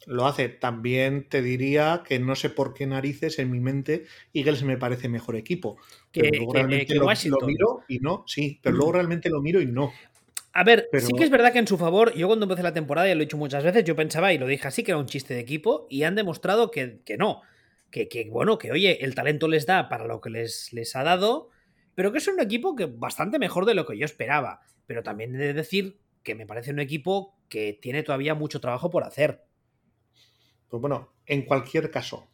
Lo 0.07 0.27
hace. 0.27 0.49
También 0.49 1.29
te 1.29 1.43
diría 1.43 2.03
que 2.07 2.19
no 2.19 2.35
sé 2.35 2.51
por 2.51 2.75
qué 2.75 2.87
narices 2.87 3.39
en 3.39 3.51
mi 3.51 3.61
mente 3.61 4.05
Eagles 4.35 4.63
me 4.63 4.77
parece 4.77 5.09
mejor 5.09 5.37
equipo. 5.37 5.79
Que, 6.13 6.23
pero 6.23 6.37
luego 6.37 6.53
que, 6.53 6.59
realmente 6.59 6.87
que 6.87 6.95
lo, 6.95 7.07
miro 7.47 7.81
y 7.89 7.99
no, 7.99 8.25
sí, 8.27 8.61
pero 8.63 8.77
luego 8.77 8.93
realmente 8.93 9.31
lo 9.31 9.41
miro 9.41 9.61
y 9.61 9.67
no. 9.67 9.93
A 10.53 10.65
ver, 10.65 10.89
Pero- 10.91 11.07
sí 11.07 11.13
que 11.13 11.25
es 11.25 11.31
verdad 11.31 11.53
que 11.53 11.59
en 11.59 11.67
su 11.67 11.77
favor, 11.77 12.15
yo 12.15 12.29
cuando 12.29 12.45
empecé 12.45 12.63
la 12.63 12.73
temporada, 12.73 13.11
y 13.11 13.15
lo 13.15 13.21
he 13.21 13.27
dicho 13.27 13.37
muchas 13.37 13.63
veces, 13.63 13.85
yo 13.85 13.95
pensaba 13.95 14.33
y 14.33 14.39
lo 14.39 14.47
dije 14.47 14.67
así 14.67 14.83
que 14.83 14.93
era 14.93 14.99
un 14.99 15.07
chiste 15.07 15.35
de 15.35 15.41
equipo, 15.41 15.87
y 15.91 16.05
han 16.05 16.15
demostrado 16.15 16.71
que, 16.71 17.01
que 17.05 17.19
no. 17.19 17.43
Que, 17.91 18.09
que, 18.09 18.29
bueno, 18.31 18.59
que 18.59 18.73
oye, 18.73 19.05
el 19.05 19.15
talento 19.15 19.49
les 19.49 19.67
da 19.67 19.89
para 19.89 20.07
lo 20.07 20.21
que 20.21 20.31
les, 20.31 20.73
les 20.73 20.97
ha 20.97 21.05
dado, 21.05 21.51
pero 21.95 22.11
que 22.11 22.19
es 22.19 22.29
un 22.29 22.41
equipo 22.41 22.75
que 22.75 22.87
bastante 22.87 23.39
mejor 23.39 23.65
de 23.67 23.75
lo 23.75 23.87
que 23.87 23.99
yo 23.99 24.05
esperaba. 24.05 24.61
Pero 24.87 25.03
también 25.03 25.35
he 25.35 25.39
de 25.39 25.53
decir 25.53 25.99
que 26.23 26.35
me 26.35 26.47
parece 26.47 26.71
un 26.71 26.81
equipo 26.81 27.37
que 27.49 27.79
tiene 27.81 28.03
todavía 28.03 28.35
mucho 28.35 28.61
trabajo 28.61 28.91
por 28.91 29.05
hacer. 29.05 29.46
Pues 30.69 30.81
bueno, 30.81 31.13
en 31.27 31.43
cualquier 31.43 31.91
caso, 31.91 32.29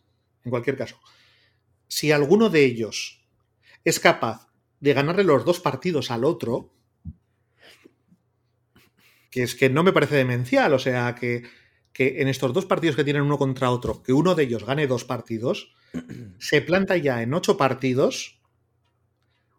en 0.45 0.51
cualquier 0.51 0.77
caso, 0.77 0.99
si 1.89 2.13
alguno 2.13 2.49
de 2.49 2.65
ellos 2.65 3.25
es 3.85 4.01
capaz 4.01 4.49
de 4.81 4.95
ganarle 4.95 5.25
los 5.25 5.45
dos 5.45 5.61
partidos 5.61 6.11
al 6.11 6.25
otro, 6.25 6.73
que 9.31 9.43
es 9.43 9.55
que 9.55 9.71
no 9.71 9.83
me 9.83 9.93
parece 9.93 10.17
demencial, 10.17 10.73
o 10.75 10.79
sea, 10.79 11.15
que, 11.15 11.43
que 11.93 12.21
en 12.21 12.29
estos 12.29 12.53
dos 12.53 12.67
partidos 12.67 12.97
que 12.97 13.05
tienen 13.05 13.23
uno 13.23 13.39
contra 13.39 13.71
otro, 13.71 14.03
que 14.03 14.13
uno 14.13 14.35
de 14.35 14.45
ellos 14.45 14.65
gane 14.65 14.87
dos 14.87 15.05
partidos, 15.05 15.75
se 16.39 16.63
planta 16.63 16.97
ya 16.97 17.23
en 17.23 17.35
ocho 17.35 17.57
partidos. 17.57 18.41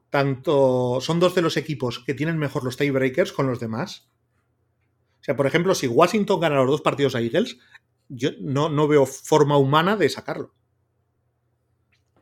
Tanto 0.10 1.00
son 1.02 1.20
dos 1.20 1.34
de 1.34 1.42
los 1.42 1.58
equipos 1.58 2.00
que 2.00 2.14
tienen 2.14 2.38
mejor 2.38 2.64
los 2.64 2.78
tiebreakers 2.78 3.32
con 3.32 3.48
los 3.48 3.60
demás. 3.60 4.10
O 5.22 5.24
sea, 5.24 5.36
por 5.36 5.48
ejemplo, 5.48 5.74
si 5.74 5.88
Washington 5.88 6.40
gana 6.40 6.58
los 6.58 6.70
dos 6.70 6.82
partidos 6.82 7.16
a 7.16 7.22
Eagles, 7.22 7.58
yo 8.10 8.32
no, 8.42 8.70
no 8.70 8.88
veo 8.88 9.06
forma 9.06 9.58
humana 9.58 9.96
de 9.96 10.10
sacarlo. 10.10 10.54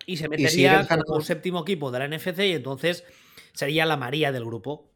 Y 0.06 0.18
se 0.18 0.26
Y 0.26 0.30
metería 0.30 0.84
gana- 0.84 1.04
como 1.04 1.22
séptimo 1.22 1.62
equipo 1.62 1.92
de 1.92 2.00
la 2.00 2.06
NFC 2.08 2.40
y 2.48 2.54
entonces 2.54 3.04
sería 3.54 3.86
la 3.86 3.98
María 3.98 4.32
del 4.32 4.46
grupo. 4.46 4.92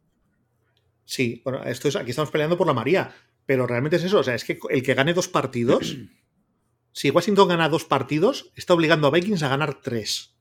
Sí, 1.04 1.40
bueno, 1.44 1.62
esto 1.64 1.88
es, 1.88 1.96
aquí 1.96 2.10
estamos 2.10 2.30
peleando 2.30 2.58
por 2.58 2.66
la 2.66 2.74
María, 2.74 3.14
pero 3.46 3.66
realmente 3.66 3.96
es 3.96 4.04
eso. 4.04 4.18
O 4.20 4.24
sea, 4.24 4.34
es 4.34 4.44
que 4.44 4.58
el 4.70 4.82
que 4.82 4.94
gane 4.94 5.14
dos 5.14 5.28
partidos, 5.28 5.96
si 6.92 7.10
Washington 7.10 7.48
gana 7.48 7.68
dos 7.68 7.84
partidos, 7.84 8.50
está 8.56 8.74
obligando 8.74 9.06
a 9.06 9.10
Vikings 9.10 9.42
a 9.44 9.48
ganar 9.48 9.80
tres. 9.80 10.32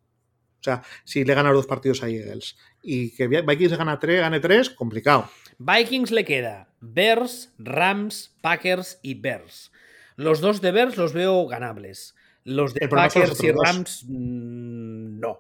O 0.62 0.64
sea, 0.66 0.82
si 1.04 1.24
le 1.24 1.36
gana 1.36 1.52
dos 1.52 1.68
partidos 1.68 2.02
a 2.02 2.10
Eagles 2.10 2.58
y 2.82 3.12
que 3.16 3.28
Vikings 3.28 3.78
gana 3.78 4.00
tres, 4.00 4.22
gane 4.22 4.40
tres, 4.40 4.72
complicado. 4.72 5.30
Vikings 5.60 6.10
le 6.10 6.26
queda 6.26 6.74
Bears, 6.82 7.54
Rams, 7.60 8.36
Packers 8.42 9.00
y 9.04 9.14
Bears. 9.14 9.72
Los 10.16 10.40
dos 10.42 10.62
de 10.62 10.72
Bears 10.72 10.98
los 10.98 11.14
veo 11.14 11.46
ganables. 11.48 12.16
Los 12.44 12.74
de 12.74 12.88
son 12.88 12.90
Packers 12.90 13.44
y. 13.44 13.52
Rams, 13.52 14.06
mm, 14.08 15.20
no. 15.20 15.40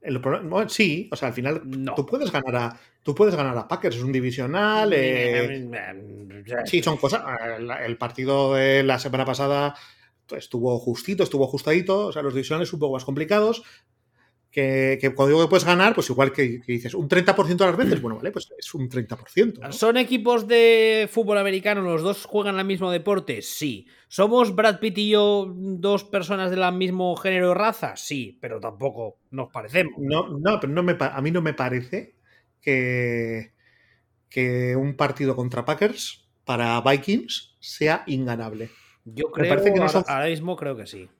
El 0.00 0.20
problema- 0.20 0.48
bueno, 0.48 0.68
sí, 0.68 1.08
o 1.12 1.16
sea, 1.16 1.28
al 1.28 1.34
final 1.34 1.62
No. 1.64 1.94
tú 1.94 2.06
puedes 2.06 2.30
ganar 2.30 2.54
a 2.56 2.80
tú 3.02 3.14
puedes 3.14 3.34
ganar 3.36 3.56
a 3.56 3.68
Packers, 3.68 3.96
es 3.96 4.02
un 4.02 4.12
divisional. 4.12 4.92
eh, 4.92 5.70
Sí, 6.64 6.82
son 6.82 6.96
cosas. 6.96 7.22
El, 7.58 7.70
el 7.70 7.96
partido 7.98 8.54
de 8.54 8.82
la 8.82 8.98
semana 8.98 9.24
pasada 9.24 9.74
estuvo 10.36 10.76
justito, 10.78 11.22
estuvo 11.22 11.44
ajustadito. 11.44 12.06
O 12.06 12.12
sea, 12.12 12.22
los 12.22 12.34
divisionales 12.34 12.72
un 12.72 12.80
poco 12.80 12.94
más 12.94 13.04
complicados. 13.04 13.62
Que, 14.56 14.96
que 14.98 15.14
cuando 15.14 15.34
digo 15.34 15.44
que 15.44 15.50
puedes 15.50 15.66
ganar, 15.66 15.94
pues 15.94 16.08
igual 16.08 16.32
que, 16.32 16.62
que 16.62 16.72
dices 16.72 16.94
un 16.94 17.10
30% 17.10 17.60
a 17.60 17.66
las 17.66 17.76
veces, 17.76 18.00
bueno, 18.00 18.16
vale, 18.16 18.30
pues 18.30 18.48
es 18.56 18.72
un 18.72 18.88
30%. 18.88 19.58
¿no? 19.60 19.70
¿Son 19.70 19.98
equipos 19.98 20.48
de 20.48 21.10
fútbol 21.12 21.36
americano? 21.36 21.82
¿Los 21.82 22.00
dos 22.00 22.24
juegan 22.24 22.58
al 22.58 22.64
mismo 22.64 22.90
deporte? 22.90 23.42
Sí. 23.42 23.86
¿Somos 24.08 24.54
Brad 24.56 24.78
Pitt 24.80 24.96
y 24.96 25.10
yo 25.10 25.52
dos 25.54 26.04
personas 26.04 26.50
del 26.50 26.72
mismo 26.72 27.14
género 27.16 27.50
y 27.50 27.54
raza? 27.54 27.96
Sí, 27.96 28.38
pero 28.40 28.58
tampoco 28.58 29.18
nos 29.30 29.52
parecemos. 29.52 29.92
No, 29.98 30.26
no, 30.38 30.58
pero 30.58 30.72
no 30.72 30.82
me, 30.82 30.96
a 30.98 31.20
mí 31.20 31.30
no 31.30 31.42
me 31.42 31.52
parece 31.52 32.14
que, 32.62 33.52
que 34.30 34.74
un 34.74 34.96
partido 34.96 35.36
contra 35.36 35.66
Packers 35.66 36.30
para 36.46 36.80
Vikings 36.80 37.56
sea 37.60 38.04
inganable. 38.06 38.70
Yo 39.04 39.26
Me 39.26 39.32
creo, 39.42 39.48
parece 39.50 39.74
que 39.74 39.80
no 39.80 39.88
son- 39.90 40.04
ahora 40.08 40.28
mismo 40.28 40.56
creo 40.56 40.78
que 40.78 40.86
sí. 40.86 41.10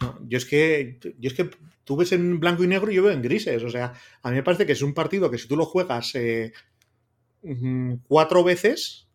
No, 0.00 0.18
yo 0.28 0.36
es 0.38 0.44
que 0.44 0.98
yo 1.18 1.28
es 1.28 1.34
que 1.34 1.50
tú 1.84 1.96
ves 1.96 2.12
en 2.12 2.38
blanco 2.40 2.64
y 2.64 2.66
negro 2.66 2.90
y 2.90 2.96
yo 2.96 3.02
veo 3.04 3.12
en 3.12 3.22
grises. 3.22 3.62
O 3.62 3.70
sea, 3.70 3.94
a 4.22 4.30
mí 4.30 4.36
me 4.36 4.42
parece 4.42 4.66
que 4.66 4.72
es 4.72 4.82
un 4.82 4.94
partido 4.94 5.30
que 5.30 5.38
si 5.38 5.48
tú 5.48 5.56
lo 5.56 5.64
juegas 5.64 6.14
eh, 6.14 6.52
mm, 7.42 7.94
cuatro 8.08 8.44
veces, 8.44 9.08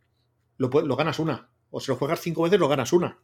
lo, 0.57 0.69
ganas 0.95 1.19
una. 1.19 1.49
O 1.69 1.79
si 1.79 1.89
lo 1.91 1.97
juegas 1.97 2.19
cinco 2.21 2.43
veces, 2.43 2.59
lo 2.59 2.67
ganas 2.67 2.93
una. 2.93 3.19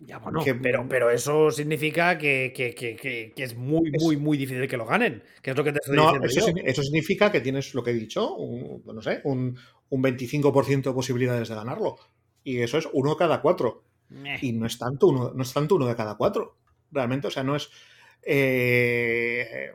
Ya, 0.00 0.18
bueno, 0.18 0.42
Que- 0.42 0.54
pero, 0.54 0.86
pero 0.88 1.10
eso 1.10 1.50
significa 1.50 2.16
que, 2.16 2.52
que- 2.56 2.74
que- 2.74 3.32
es 3.36 3.54
muy, 3.54 3.90
muy, 4.00 4.16
muy 4.16 4.38
difícil 4.38 4.66
que 4.66 4.76
lo 4.78 4.86
ganen. 4.86 5.22
Que 5.42 5.50
es 5.50 5.56
lo 5.56 5.62
que 5.62 5.72
te 5.72 5.78
estoy 5.78 5.96
No, 5.96 6.04
diciendo 6.04 6.26
eso, 6.26 6.48
yo. 6.48 6.62
eso 6.64 6.82
significa 6.82 7.30
que 7.30 7.40
tienes 7.42 7.74
lo 7.74 7.82
que 7.84 7.90
he 7.90 7.94
dicho, 7.94 8.34
un, 8.34 8.82
no 8.86 9.02
sé, 9.02 9.20
un, 9.24 9.58
un 9.90 10.02
25% 10.02 10.90
de 10.90 10.94
posibilidades 10.94 11.48
de 11.50 11.54
ganarlo. 11.54 11.96
Y 12.42 12.58
eso 12.60 12.78
es 12.78 12.88
uno 12.94 13.16
cada 13.16 13.42
cuatro. 13.42 13.84
Y 14.40 14.52
no 14.52 14.66
es 14.66 14.78
tanto 14.78 15.08
uno, 15.08 15.32
no 15.34 15.42
es 15.42 15.52
tanto 15.52 15.76
uno 15.76 15.86
de 15.86 15.96
cada 15.96 16.16
cuatro. 16.16 16.56
Realmente, 16.90 17.28
o 17.28 17.30
sea, 17.30 17.42
no 17.44 17.56
es. 17.56 17.70
eh, 18.22 19.70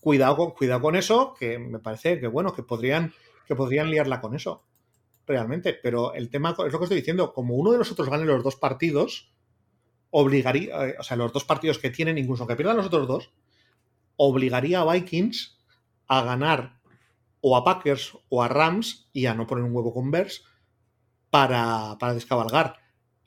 cuidado, 0.00 0.36
con, 0.36 0.50
cuidado 0.52 0.80
con 0.80 0.96
eso, 0.96 1.34
que 1.38 1.58
me 1.58 1.78
parece 1.78 2.20
que 2.20 2.26
bueno, 2.26 2.52
que 2.52 2.62
podrían, 2.62 3.12
que 3.46 3.54
podrían 3.56 3.90
liarla 3.90 4.20
con 4.20 4.34
eso. 4.34 4.64
Realmente. 5.26 5.74
Pero 5.74 6.14
el 6.14 6.30
tema 6.30 6.50
es 6.66 6.72
lo 6.72 6.78
que 6.78 6.84
estoy 6.84 6.98
diciendo. 6.98 7.32
Como 7.32 7.54
uno 7.54 7.72
de 7.72 7.78
los 7.78 7.90
otros 7.92 8.08
gane 8.08 8.24
los 8.24 8.42
dos 8.44 8.56
partidos, 8.56 9.32
obligaría. 10.10 10.88
eh, 10.88 10.96
o 10.98 11.02
sea, 11.02 11.16
los 11.16 11.32
dos 11.32 11.44
partidos 11.44 11.78
que 11.78 11.90
tienen, 11.90 12.18
incluso 12.18 12.42
aunque 12.42 12.56
pierdan 12.56 12.76
los 12.78 12.86
otros 12.86 13.06
dos, 13.06 13.30
obligaría 14.16 14.80
a 14.80 14.92
Vikings 14.92 15.58
a 16.08 16.22
ganar 16.22 16.80
o 17.40 17.56
a 17.56 17.64
Packers 17.64 18.18
o 18.28 18.42
a 18.42 18.48
Rams 18.48 19.08
y 19.12 19.26
a 19.26 19.34
no 19.34 19.46
poner 19.46 19.64
un 19.64 19.74
huevo 19.74 19.92
con 19.94 20.10
Bears 20.10 20.44
para, 21.30 21.96
para 21.98 22.14
descabalgar. 22.14 22.76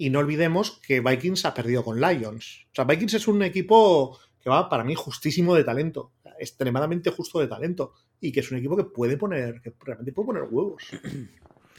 Y 0.01 0.09
no 0.09 0.19
olvidemos 0.19 0.79
que 0.85 0.99
Vikings 0.99 1.45
ha 1.45 1.53
perdido 1.53 1.83
con 1.83 2.01
Lions. 2.01 2.65
O 2.71 2.75
sea, 2.75 2.85
Vikings 2.85 3.13
es 3.13 3.27
un 3.27 3.43
equipo 3.43 4.17
que 4.41 4.49
va 4.49 4.67
para 4.67 4.83
mí 4.83 4.95
justísimo 4.95 5.53
de 5.53 5.63
talento, 5.63 6.13
extremadamente 6.39 7.11
justo 7.11 7.39
de 7.39 7.47
talento. 7.47 7.93
Y 8.19 8.31
que 8.31 8.39
es 8.39 8.51
un 8.51 8.57
equipo 8.57 8.75
que 8.75 8.85
puede 8.85 9.17
poner, 9.17 9.61
que 9.61 9.73
realmente 9.79 10.11
puede 10.11 10.25
poner 10.25 10.43
huevos. 10.49 10.83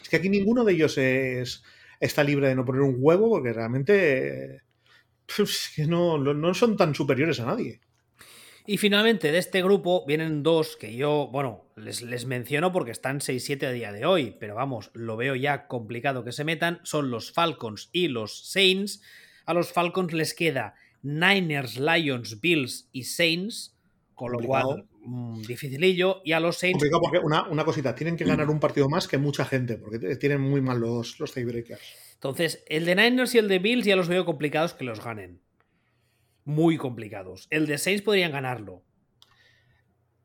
Es 0.01 0.09
que 0.09 0.17
aquí 0.17 0.29
ninguno 0.29 0.63
de 0.65 0.73
ellos 0.73 0.97
es, 0.99 1.65
está 1.99 2.23
libre 2.23 2.49
de 2.49 2.55
no 2.55 2.65
poner 2.65 2.83
un 2.83 2.97
huevo 2.99 3.29
porque 3.29 3.53
realmente 3.53 4.63
Pues 5.37 5.73
que 5.75 5.87
no, 5.87 6.19
no 6.19 6.55
son 6.55 6.77
tan 6.77 6.95
superiores 6.95 7.41
a 7.41 7.47
nadie. 7.47 7.81
Y 8.65 8.79
finalmente 8.79 9.33
de 9.33 9.39
este 9.39 9.63
grupo 9.63 10.05
vienen 10.07 10.43
dos 10.43 10.77
que 10.77 10.95
yo, 10.95 11.29
bueno, 11.33 11.65
les, 11.77 12.03
les 12.03 12.27
menciono 12.27 12.73
porque 12.73 12.93
están 12.93 13.19
6-7 13.19 13.67
a 13.67 13.73
día 13.73 13.93
de 13.93 14.07
hoy, 14.07 14.37
pero 14.39 14.55
vamos, 14.55 14.91
lo 14.95 15.17
veo 15.17 15.35
ya 15.35 15.67
complicado 15.67 16.25
que 16.25 16.33
se 16.33 16.45
metan, 16.45 16.81
son 16.85 17.11
los 17.11 17.33
Falcons 17.33 17.91
y 17.93 18.09
los 18.09 18.51
Saints. 18.51 19.03
A 19.47 19.55
los 19.55 19.73
Falcons 19.73 20.13
les 20.13 20.35
queda 20.35 20.75
Niners, 21.03 21.77
Lions, 21.77 22.41
Bills 22.41 22.89
y 22.93 23.05
Saints, 23.05 23.75
con 24.15 24.31
lo 24.31 24.39
cual 24.39 24.87
mm, 25.01 25.43
dificilillo. 25.43 26.23
Y 26.25 26.31
a 26.31 26.39
los 26.39 26.59
Saints... 26.59 26.85
Porque 27.01 27.19
una, 27.19 27.49
una, 27.49 27.65
cosita, 27.65 27.97
tienen 27.97 28.17
que 28.17 28.25
ganar 28.25 28.49
un 28.49 28.61
partido 28.61 28.89
más 28.89 29.09
que 29.09 29.19
mucha 29.19 29.45
gente, 29.45 29.77
porque 29.77 30.17
tienen 30.17 30.41
muy 30.41 30.61
mal 30.61 30.79
los, 30.79 31.19
los 31.19 31.33
tiebreakers. 31.33 31.83
Entonces, 32.15 32.63
el 32.69 32.85
de 32.85 32.95
Niners 32.95 33.35
y 33.35 33.39
el 33.39 33.49
de 33.49 33.59
Bills 33.59 33.85
ya 33.85 33.97
los 33.97 34.07
veo 34.07 34.25
complicados 34.25 34.75
que 34.75 34.85
los 34.85 35.03
ganen 35.03 35.41
muy 36.45 36.77
complicados. 36.77 37.47
El 37.51 37.67
de 37.67 37.79
Saints 37.79 38.03
podrían 38.03 38.33
ganarlo. 38.33 38.83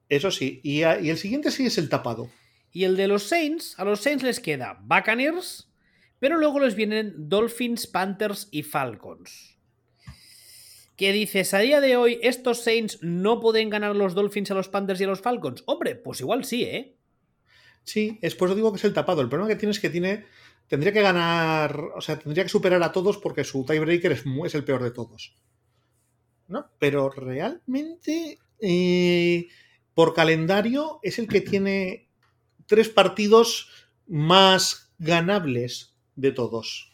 Eso 0.10 0.32
sí, 0.32 0.62
y, 0.64 0.82
el 0.82 1.18
siguiente 1.18 1.52
sí 1.52 1.66
es 1.66 1.78
el 1.78 1.90
tapado. 1.90 2.30
Y 2.72 2.86
el 2.86 2.96
de 2.96 3.08
los 3.08 3.24
Saints, 3.24 3.78
a 3.78 3.84
los 3.84 4.02
Saints 4.02 4.24
les 4.24 4.40
queda 4.40 4.80
Buccaneers, 4.82 5.70
pero 6.20 6.38
luego 6.38 6.60
les 6.60 6.76
vienen 6.76 7.30
Dolphins, 7.30 7.88
Panthers 7.88 8.48
y 8.52 8.64
Falcons. 8.64 9.58
¿Qué 10.96 11.12
dices? 11.12 11.54
A 11.54 11.60
día 11.60 11.80
de 11.80 11.96
hoy, 11.96 12.20
¿estos 12.24 12.64
Saints 12.64 13.00
no 13.04 13.40
pueden 13.40 13.70
ganar 13.70 13.96
los 13.96 14.16
Dolphins 14.16 14.50
a 14.50 14.56
los 14.56 14.70
Panthers 14.70 15.00
y 15.00 15.04
a 15.04 15.08
los 15.08 15.22
Falcons? 15.22 15.64
Hombre, 15.68 15.96
pues 15.96 16.22
igual 16.22 16.44
sí, 16.44 16.64
¿eh? 16.64 16.98
Sí, 17.84 18.18
es 18.22 18.36
por 18.36 18.50
eso 18.50 18.56
digo 18.56 18.72
que 18.72 18.78
es 18.78 18.84
el 18.84 18.94
tapado. 18.94 19.22
El 19.22 19.30
problema 19.30 19.48
que 19.48 19.56
tiene 19.56 19.72
es 19.72 19.80
que 19.80 19.90
tiene. 19.90 20.26
Tendría 20.68 20.92
que 20.92 21.02
ganar. 21.02 21.80
O 21.96 22.02
sea, 22.02 22.18
tendría 22.18 22.44
que 22.44 22.50
superar 22.50 22.82
a 22.84 22.92
todos 22.92 23.18
porque 23.18 23.44
su 23.44 23.64
tiebreaker 23.64 24.12
es, 24.12 24.24
es 24.46 24.56
el 24.56 24.64
peor 24.64 24.84
de 24.84 24.92
todos. 24.92 25.36
¿No? 26.48 26.70
Pero 26.80 27.10
realmente, 27.10 28.40
eh, 28.60 29.48
por 29.94 30.14
calendario, 30.14 31.00
es 31.04 31.20
el 31.20 31.28
que 31.28 31.42
tiene 31.42 32.08
tres 32.66 32.90
partidos 32.90 33.70
más 34.08 34.94
ganables 35.00 35.96
de 36.16 36.32
todos. 36.32 36.94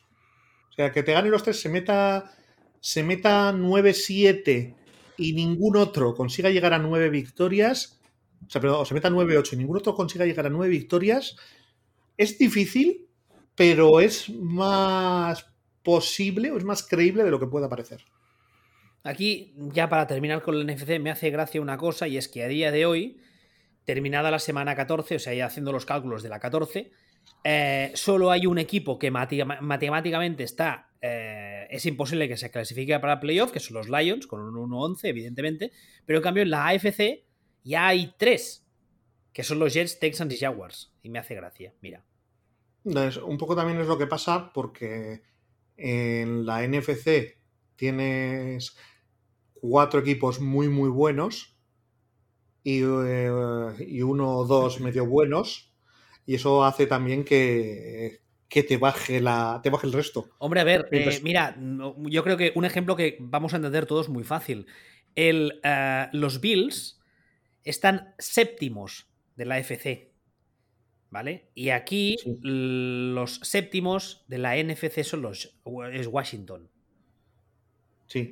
O 0.72 0.74
sea, 0.76 0.92
que 0.92 1.04
te 1.04 1.14
gane 1.14 1.30
los 1.30 1.44
tres, 1.44 1.60
se 1.60 1.70
meta, 1.70 2.36
se 2.80 3.04
meta 3.04 3.54
9-7 3.54 4.76
y 5.18 5.34
ningún 5.34 5.78
otro 5.78 6.16
consiga 6.16 6.50
llegar 6.50 6.74
a 6.74 6.80
9 6.80 7.10
victorias. 7.10 8.00
O 8.46 8.50
sea, 8.50 8.60
perdón, 8.60 8.86
se 8.86 8.94
meta 8.94 9.10
9-8 9.10 9.54
y 9.54 9.58
ningún 9.58 9.78
otro 9.78 9.96
consiga 9.96 10.26
llegar 10.26 10.48
a 10.48 10.50
9 10.50 10.70
victorias. 10.70 11.38
Es 12.18 12.38
difícil, 12.38 13.08
pero 13.56 14.00
es 14.00 14.30
más 14.30 15.46
posible 15.84 16.52
o 16.52 16.58
es 16.58 16.64
más 16.64 16.84
creíble 16.84 17.24
de 17.24 17.32
lo 17.32 17.40
que 17.40 17.48
pueda 17.48 17.70
parecer. 17.70 18.04
Aquí, 19.04 19.54
ya 19.58 19.90
para 19.90 20.08
terminar 20.08 20.42
con 20.42 20.56
el 20.56 20.66
NFC, 20.66 21.00
me 21.00 21.12
hace 21.12 21.30
gracia 21.30 21.62
una 21.62 21.78
cosa 21.78 22.08
y 22.08 22.18
es 22.18 22.30
que 22.30 22.44
a 22.44 22.48
día 22.48 22.72
de 22.72 22.86
hoy, 22.86 23.20
terminada 23.84 24.32
la 24.32 24.40
semana 24.40 24.76
14, 24.76 25.18
o 25.18 25.20
sea, 25.20 25.34
ya 25.34 25.46
haciendo 25.46 25.74
los 25.74 25.86
cálculos 25.86 26.24
de 26.24 26.30
la 26.30 26.40
14, 26.40 26.92
eh, 27.44 27.92
solo 27.96 28.32
hay 28.32 28.46
un 28.46 28.58
equipo 28.58 28.98
que 28.98 29.12
matemáticamente 29.12 30.44
está. 30.44 30.90
Eh, 31.02 31.68
es 31.70 31.86
imposible 31.86 32.30
que 32.30 32.38
se 32.38 32.50
clasifique 32.50 32.98
para 33.00 33.20
playoff, 33.20 33.52
que 33.52 33.60
son 33.60 33.76
los 33.76 33.90
Lions, 33.90 34.26
con 34.26 34.40
un 34.40 34.72
1-11, 34.72 35.10
evidentemente. 35.10 35.74
Pero 36.06 36.20
en 36.20 36.24
cambio, 36.24 36.44
en 36.44 36.50
la 36.50 36.68
AFC 36.68 37.26
ya 37.64 37.88
hay 37.88 38.14
tres, 38.18 38.66
que 39.34 39.44
son 39.44 39.60
los 39.60 39.74
Jets, 39.74 40.00
Texans 40.00 40.34
y 40.34 40.38
Jaguars. 40.38 40.94
Y 41.02 41.10
me 41.10 41.20
hace 41.20 41.36
gracia, 41.36 41.74
mira. 41.82 42.06
Un 42.86 43.38
poco 43.38 43.56
también 43.56 43.80
es 43.82 43.88
lo 43.88 43.98
que 43.98 44.08
pasa 44.08 44.52
porque 44.54 45.24
en 45.76 46.46
la 46.46 46.66
NFC 46.66 47.38
tienes 47.76 48.78
cuatro 49.64 50.02
equipos 50.02 50.41
muy, 50.41 50.68
muy 50.68 50.90
buenos 50.90 51.56
y, 52.64 52.81
eh, 52.84 53.73
y 53.80 54.02
uno 54.02 54.40
o 54.40 54.45
dos 54.45 54.81
medio 54.81 55.06
buenos. 55.06 55.72
Y 56.26 56.35
eso 56.35 56.65
hace 56.65 56.85
también 56.85 57.23
que, 57.23 58.19
que 58.49 58.64
te 58.64 58.76
baje 58.76 59.22
la 59.22 59.61
te 59.64 59.69
baje 59.69 59.88
el 59.88 59.94
resto. 59.94 60.30
Hombre, 60.38 60.60
a 60.60 60.65
ver, 60.65 60.90
eh, 60.91 61.19
mira, 61.23 61.57
yo 61.57 62.23
creo 62.26 62.35
que 62.35 62.52
un 62.56 62.65
ejemplo 62.65 62.98
que 62.98 63.15
vamos 63.22 63.53
a 63.53 63.56
entender 63.56 63.85
todos 63.85 64.10
muy 64.10 64.26
fácil. 64.26 64.68
El, 65.15 65.61
eh, 65.64 66.07
los 66.11 66.41
Bills 66.41 66.99
están 67.64 68.14
séptimos 68.18 69.07
de 69.38 69.45
la 69.45 69.60
FC. 69.60 70.11
¿Vale? 71.10 71.52
Y 71.53 71.69
aquí 71.69 72.18
los 72.41 73.35
séptimos 73.44 74.26
de 74.27 74.40
la 74.40 74.57
NFC 74.57 75.03
son 75.03 75.22
los 75.22 75.57
es 75.94 76.07
Washington. 76.07 76.73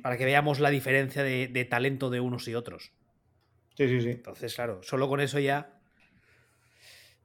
Para 0.02 0.16
que 0.16 0.24
veamos 0.24 0.60
la 0.60 0.70
diferencia 0.70 1.22
de, 1.22 1.66
talento 1.68 2.10
de 2.10 2.20
unos 2.20 2.46
y 2.48 2.54
otros. 2.54 2.92
Sí, 3.76 3.88
sí, 3.88 4.00
sí. 4.00 4.10
Entonces, 4.10 4.54
claro, 4.54 4.80
solo 4.82 5.08
con 5.08 5.20
eso 5.20 5.38
ya. 5.38 5.78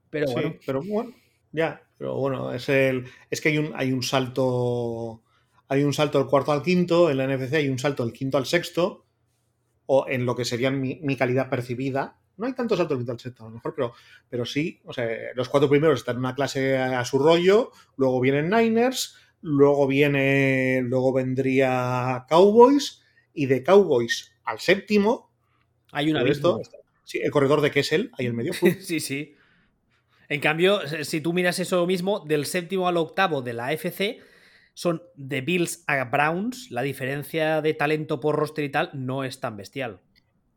Pero 0.09 0.31
bueno. 0.31 0.55
pero 0.65 0.81
bueno, 0.81 1.13
ya. 1.51 1.81
Pero 1.97 2.15
bueno, 2.15 2.53
es 2.53 2.69
el. 2.69 3.05
Es 3.29 3.41
que 3.41 3.49
hay 3.49 3.57
un, 3.57 3.73
hay 3.75 3.91
un 3.91 4.03
salto. 4.03 5.23
Hay 5.67 5.83
un 5.83 5.93
salto 5.93 6.19
del 6.19 6.27
cuarto 6.27 6.51
al 6.51 6.63
quinto. 6.63 7.09
En 7.09 7.17
la 7.17 7.27
NFC 7.27 7.53
hay 7.53 7.69
un 7.69 7.79
salto 7.79 8.03
del 8.03 8.13
quinto 8.13 8.37
al 8.37 8.45
sexto. 8.45 9.05
O 9.85 10.07
en 10.07 10.25
lo 10.25 10.35
que 10.35 10.45
sería 10.45 10.71
mi, 10.71 11.15
calidad 11.15 11.49
percibida. 11.49 12.17
No 12.37 12.45
hay 12.45 12.53
tanto 12.53 12.77
salto 12.77 12.93
del 12.93 12.99
quinto 12.99 13.13
al 13.13 13.19
sexto, 13.19 13.43
a 13.45 13.49
lo 13.49 13.55
mejor, 13.55 13.73
pero, 13.73 13.93
pero 14.29 14.45
sí. 14.45 14.79
O 14.85 14.93
sea, 14.93 15.07
los 15.35 15.49
cuatro 15.49 15.69
primeros 15.69 15.99
están 15.99 16.15
en 16.15 16.19
una 16.19 16.35
clase 16.35 16.77
a 16.77 17.03
su 17.03 17.19
rollo. 17.19 17.71
Luego 17.95 18.19
vienen 18.21 18.49
Niners 18.49 19.15
luego 19.41 19.87
viene, 19.87 20.81
luego 20.83 21.13
vendría 21.13 22.25
Cowboys 22.29 23.03
y 23.33 23.45
de 23.45 23.63
Cowboys 23.63 24.33
al 24.43 24.59
séptimo. 24.59 25.31
Hay 25.91 26.11
una 26.11 26.23
esto, 26.23 26.61
sí, 27.03 27.19
el 27.19 27.31
corredor 27.31 27.61
de 27.61 27.71
Kessel, 27.71 28.11
ahí 28.17 28.25
en 28.25 28.35
medio. 28.35 28.53
sí, 28.79 28.99
sí. 28.99 29.35
En 30.29 30.41
cambio, 30.41 30.81
si 31.03 31.21
tú 31.21 31.31
miras 31.31 31.59
eso 31.59 31.85
mismo, 31.87 32.19
del 32.27 32.45
séptimo 32.45 32.87
al 32.87 32.97
octavo 32.97 33.41
de 33.41 33.53
la 33.53 33.67
AFC, 33.67 34.19
son 34.73 35.01
de 35.15 35.41
Bills 35.41 35.83
a 35.87 36.03
Browns, 36.03 36.69
la 36.69 36.81
diferencia 36.81 37.61
de 37.61 37.73
talento 37.73 38.19
por 38.19 38.35
roster 38.35 38.65
y 38.65 38.69
tal 38.69 38.91
no 38.93 39.23
es 39.23 39.39
tan 39.39 39.55
bestial. 39.55 40.01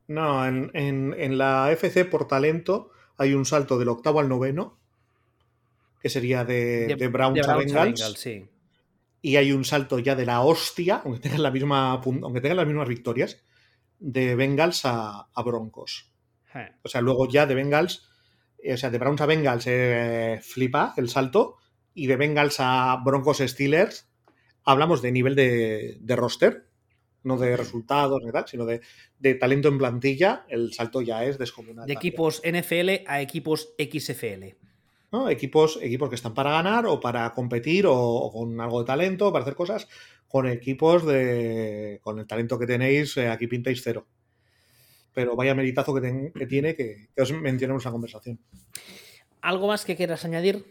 No, 0.09 0.45
en, 0.45 1.39
la 1.39 1.67
AFC 1.67 2.05
por 2.11 2.27
talento 2.27 2.91
hay 3.17 3.35
un 3.35 3.45
salto 3.45 3.79
del 3.79 3.89
octavo 3.89 4.19
al 4.19 4.29
noveno, 4.29 4.77
que 6.01 6.09
sería 6.09 6.45
de, 6.45 7.09
Browns, 7.13 7.47
a 7.47 7.57
Bengals. 7.57 8.15
sí 8.19 8.49
y 9.23 9.37
hay 9.37 9.53
un 9.53 9.65
salto 9.65 9.99
ya 9.99 10.15
de 10.15 10.27
la 10.27 10.41
hostia, 10.41 11.03
aunque 11.05 11.21
tengan, 11.21 11.43
la 11.43 11.51
misma, 11.51 11.93
aunque 11.93 12.41
tengan 12.41 12.57
las 12.57 12.67
mismas 12.67 12.89
victorias, 12.89 13.43
de 13.99 14.35
Bengals 14.35 14.83
a, 14.85 15.29
Broncos. 15.45 16.13
O 16.83 16.89
sea, 16.89 17.01
luego 17.01 17.29
ya 17.29 17.47
de 17.47 17.55
Bengals, 17.55 18.09
eh, 18.59 18.75
o 18.75 18.77
sea, 18.77 18.91
de 18.91 18.99
Browns 18.99 19.21
a 19.21 19.27
Bengals 19.27 19.67
eh, 19.67 20.41
flipa 20.43 20.95
el 20.97 21.09
salto, 21.09 21.59
y 21.95 22.07
de 22.07 22.17
Bengals 22.17 22.57
a 22.59 23.01
Broncos 23.05 23.39
Steelers 23.39 24.09
hablamos 24.65 25.03
de 25.03 25.13
nivel 25.13 25.35
de, 25.35 26.17
roster, 26.17 26.67
no 27.23 27.37
de 27.37 27.57
resultados 27.57 28.23
ni 28.25 28.31
tal, 28.31 28.47
sino 28.49 28.65
de, 28.65 28.81
de, 29.19 29.35
talento 29.35 29.69
en 29.69 29.79
plantilla, 29.79 30.47
el 30.49 30.73
salto 30.73 31.03
ya 31.03 31.25
es 31.25 31.39
descomunal. 31.39 31.87
De 31.87 31.93
equipos 31.93 32.43
NFL 32.45 33.07
a 33.07 33.21
equipos 33.21 33.75
XFL. 33.79 34.57
Equipos, 35.29 35.79
equipos 35.83 36.09
que 36.09 36.15
están 36.15 36.35
para 36.35 36.51
ganar 36.51 36.87
o 36.87 37.01
para 37.01 37.33
competir 37.33 37.85
o, 37.89 38.31
con 38.33 38.61
algo 38.61 38.81
de 38.81 38.87
talento, 38.87 39.33
para 39.33 39.43
hacer 39.43 39.57
cosas, 39.57 39.89
con 40.29 40.47
equipos 40.47 41.05
de. 41.05 41.99
con 42.03 42.21
el 42.21 42.27
talento 42.27 42.59
que 42.59 42.67
tenéis, 42.67 43.17
eh, 43.17 43.29
aquí 43.29 43.49
pintáis 43.49 43.83
cero. 43.83 44.07
Pero 45.13 45.35
vaya 45.35 45.57
meritazo 45.57 45.93
que, 45.95 46.47
tiene 46.47 46.77
que, 46.77 47.09
os 47.21 47.33
mencionemos 47.33 47.85
la 47.85 47.91
conversación. 47.91 48.39
¿Algo 49.41 49.67
más 49.67 49.85
que 49.85 49.97
quieras 49.97 50.25
añadir? 50.25 50.65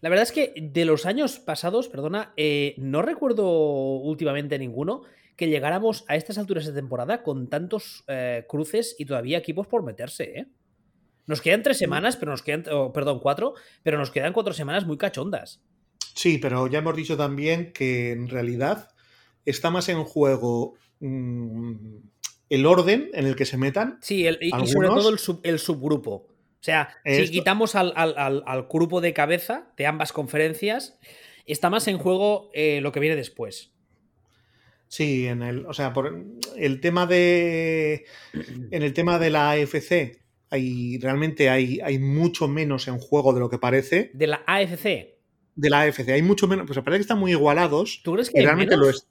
La 0.00 0.08
verdad 0.08 0.22
es 0.22 0.32
que 0.32 0.54
de 0.56 0.86
los 0.86 1.04
años 1.04 1.38
pasados, 1.38 1.88
perdona, 1.88 2.32
eh, 2.38 2.74
no 2.78 3.02
recuerdo 3.02 3.46
últimamente 3.98 4.58
ninguno 4.58 5.02
que 5.36 5.48
llegáramos 5.48 6.06
a 6.08 6.16
estas 6.16 6.38
alturas 6.38 6.64
de 6.64 6.72
temporada 6.72 7.22
con 7.22 7.48
tantos 7.50 8.04
eh, 8.08 8.46
cruces 8.48 8.96
y 8.98 9.04
todavía 9.04 9.38
equipos 9.38 9.66
por 9.66 9.82
meterse, 9.82 10.38
¿eh? 10.38 10.46
Nos 11.26 11.40
quedan 11.40 11.62
tres 11.62 11.78
semanas, 11.78 12.16
pero 12.16 12.32
nos 12.32 12.42
quedan, 12.42 12.64
perdón, 12.92 13.20
cuatro, 13.20 13.54
pero 13.82 13.98
nos 13.98 14.10
quedan 14.10 14.32
cuatro 14.32 14.52
semanas 14.52 14.86
muy 14.86 14.98
cachondas. 14.98 15.62
Sí, 16.14 16.38
pero 16.38 16.66
ya 16.66 16.78
hemos 16.78 16.96
dicho 16.96 17.16
también 17.16 17.72
que 17.72 18.12
en 18.12 18.28
realidad 18.28 18.90
está 19.44 19.70
más 19.70 19.88
en 19.88 20.04
juego 20.04 20.74
mm, 21.00 21.96
el 22.50 22.66
orden 22.66 23.10
en 23.14 23.26
el 23.26 23.36
que 23.36 23.46
se 23.46 23.56
metan. 23.56 23.98
Sí, 24.00 24.26
y 24.40 24.50
sobre 24.66 24.88
todo 24.88 25.10
el, 25.42 25.58
subgrupo. 25.58 26.12
O 26.14 26.64
sea, 26.64 26.96
si 27.04 27.30
quitamos 27.30 27.74
al, 27.74 28.66
grupo 28.70 29.00
de 29.00 29.12
cabeza 29.12 29.72
de 29.76 29.86
ambas 29.86 30.12
conferencias, 30.12 30.98
está 31.46 31.68
más 31.68 31.88
en 31.88 31.98
juego 31.98 32.50
eh, 32.54 32.80
lo 32.80 32.92
que 32.92 33.00
viene 33.00 33.16
después. 33.16 33.72
Sí, 34.88 35.26
en 35.26 35.42
el, 35.42 35.66
o 35.66 35.74
sea, 35.74 35.92
por 35.92 36.24
el 36.56 36.80
tema 36.80 37.06
de. 37.06 38.04
En 38.70 38.82
el 38.82 38.92
tema 38.92 39.18
de 39.18 39.30
la 39.30 39.50
AFC, 39.50 40.23
realmente 40.50 41.48
hay, 41.50 41.80
hay 41.80 41.98
mucho 41.98 42.48
menos 42.48 42.88
en 42.88 42.98
juego 42.98 43.32
de 43.32 43.40
lo 43.40 43.50
que 43.50 43.58
parece. 43.58 44.10
¿De 44.14 44.26
la 44.26 44.42
AFC? 44.46 45.14
De 45.56 45.70
la 45.70 45.82
AFC, 45.82 46.08
hay 46.10 46.22
mucho 46.22 46.48
menos, 46.48 46.66
pues 46.66 46.78
parece 46.78 46.98
que 46.98 47.02
están 47.02 47.18
muy 47.18 47.32
igualados. 47.32 48.00
¿Tú 48.02 48.12
crees 48.14 48.30
que 48.30 48.42
realmente 48.42 48.76
lo 48.76 48.90
es? 48.90 49.08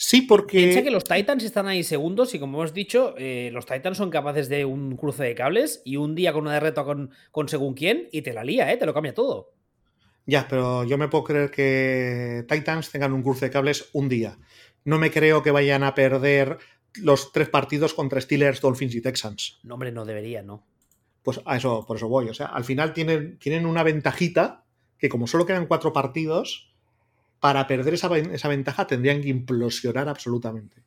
Sí, 0.00 0.22
porque. 0.22 0.58
Piensa 0.58 0.82
que 0.84 0.92
los 0.92 1.02
Titans 1.02 1.42
están 1.42 1.66
ahí 1.66 1.82
segundos 1.82 2.32
y, 2.32 2.38
como 2.38 2.58
hemos 2.58 2.72
dicho, 2.72 3.14
eh, 3.18 3.50
los 3.52 3.66
Titans 3.66 3.96
son 3.96 4.10
capaces 4.10 4.48
de 4.48 4.64
un 4.64 4.96
cruce 4.96 5.24
de 5.24 5.34
cables 5.34 5.82
y 5.84 5.96
un 5.96 6.14
día 6.14 6.32
con 6.32 6.42
una 6.42 6.54
derrota 6.54 6.84
con, 6.84 7.10
con 7.32 7.48
según 7.48 7.74
quién 7.74 8.08
y 8.12 8.22
te 8.22 8.32
la 8.32 8.44
lía, 8.44 8.72
¿eh? 8.72 8.76
Te 8.76 8.86
lo 8.86 8.94
cambia 8.94 9.12
todo. 9.12 9.54
Ya, 10.24 10.46
pero 10.48 10.84
yo 10.84 10.98
me 10.98 11.08
puedo 11.08 11.24
creer 11.24 11.50
que 11.50 12.44
Titans 12.48 12.92
tengan 12.92 13.12
un 13.12 13.24
cruce 13.24 13.46
de 13.46 13.50
cables 13.50 13.88
un 13.92 14.08
día. 14.08 14.38
No 14.84 15.00
me 15.00 15.10
creo 15.10 15.42
que 15.42 15.50
vayan 15.50 15.82
a 15.82 15.96
perder 15.96 16.58
los 16.96 17.32
tres 17.32 17.48
partidos 17.48 17.94
contra 17.94 18.20
Steelers, 18.20 18.60
Dolphins 18.60 18.94
y 18.94 19.00
Texans. 19.00 19.58
No, 19.62 19.74
hombre, 19.74 19.92
no 19.92 20.04
debería, 20.04 20.42
¿no? 20.42 20.66
Pues 21.22 21.40
a 21.44 21.56
eso, 21.56 21.84
por 21.86 21.96
eso 21.96 22.08
voy. 22.08 22.28
O 22.28 22.34
sea, 22.34 22.46
al 22.46 22.64
final 22.64 22.92
tienen, 22.92 23.38
tienen 23.38 23.66
una 23.66 23.82
ventajita 23.82 24.64
que 24.98 25.08
como 25.08 25.26
solo 25.26 25.46
quedan 25.46 25.66
cuatro 25.66 25.92
partidos, 25.92 26.68
para 27.40 27.66
perder 27.66 27.94
esa, 27.94 28.16
esa, 28.18 28.48
ventaja 28.48 28.86
tendrían 28.86 29.22
que 29.22 29.28
implosionar 29.28 30.08
absolutamente. 30.08 30.82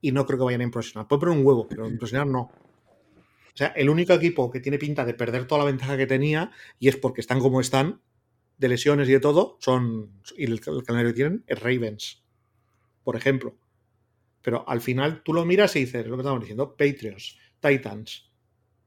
Y 0.00 0.12
no 0.12 0.26
creo 0.26 0.38
que 0.38 0.44
vayan 0.44 0.60
a 0.60 0.64
implosionar. 0.64 1.08
Puede 1.08 1.20
poner 1.20 1.38
un 1.38 1.46
huevo, 1.46 1.66
pero 1.68 1.88
implosionar 1.88 2.26
no. 2.26 2.40
O 2.40 3.56
sea, 3.56 3.68
el 3.68 3.90
único 3.90 4.12
equipo 4.12 4.50
que 4.50 4.60
tiene 4.60 4.78
pinta 4.78 5.04
de 5.04 5.14
perder 5.14 5.46
toda 5.46 5.60
la 5.60 5.70
ventaja 5.70 5.96
que 5.96 6.06
tenía, 6.06 6.50
y 6.78 6.88
es 6.88 6.96
porque 6.96 7.20
están 7.20 7.40
como 7.40 7.60
están, 7.60 8.00
de 8.58 8.68
lesiones 8.68 9.08
y 9.08 9.12
de 9.12 9.20
todo, 9.20 9.56
son. 9.60 10.20
Y 10.36 10.44
el, 10.44 10.52
el 10.52 10.84
calendario 10.84 11.08
que 11.08 11.14
tienen 11.14 11.44
es 11.46 11.58
Ravens, 11.60 12.22
por 13.02 13.16
ejemplo. 13.16 13.56
Pero 14.42 14.68
al 14.68 14.80
final 14.80 15.22
tú 15.22 15.32
lo 15.32 15.44
miras 15.44 15.76
y 15.76 15.80
dices, 15.80 16.06
lo 16.06 16.16
que 16.16 16.22
estamos 16.22 16.40
diciendo, 16.40 16.76
Patriots, 16.76 17.38
Titans, 17.60 18.30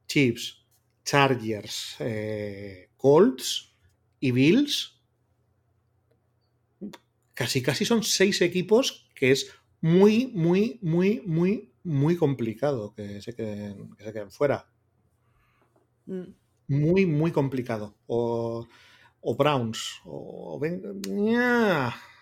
Chiefs, 0.08 0.66
Chargers, 1.04 1.96
eh, 2.00 2.90
Colts 2.98 3.76
y 4.20 4.32
Bills 4.32 4.94
casi 7.34 7.62
casi 7.62 7.86
son 7.86 8.04
seis 8.04 8.42
equipos 8.42 9.10
que 9.16 9.32
es 9.32 9.52
muy, 9.82 10.28
muy, 10.34 10.80
muy, 10.82 11.22
muy, 11.26 11.74
muy 11.84 12.16
complicado 12.16 12.94
que 12.94 13.22
se 13.22 13.36
queden, 13.36 13.96
que 13.96 14.04
se 14.04 14.14
queden 14.14 14.32
fuera. 14.32 14.70
Muy, 16.68 17.06
muy 17.06 17.32
complicado. 17.32 17.96
O, 18.08 18.68
o 19.22 19.36
Browns. 19.36 20.02
O 20.06 20.60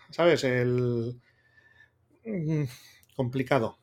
¿Sabes? 0.10 0.44
El. 0.44 1.22
Complicado. 3.22 3.77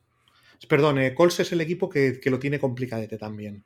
Perdón, 0.67 0.97
eh, 0.97 1.15
Colts 1.15 1.39
es 1.39 1.53
el 1.53 1.61
equipo 1.61 1.87
que, 1.89 2.19
que, 2.19 2.29
lo 2.29 2.39
tiene 2.39 2.59
complicadete 2.59 3.17
también. 3.17 3.63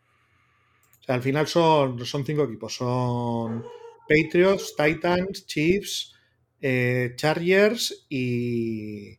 O 1.01 1.03
sea, 1.03 1.15
al 1.15 1.23
final 1.23 1.47
son, 1.47 2.05
son 2.05 2.23
cinco 2.23 2.43
equipos. 2.43 2.75
Son 2.75 3.63
Patriots, 4.07 4.75
Titans, 4.77 5.47
Chiefs, 5.47 6.13
eh, 6.61 7.13
Chargers 7.15 8.05
y 8.07 9.17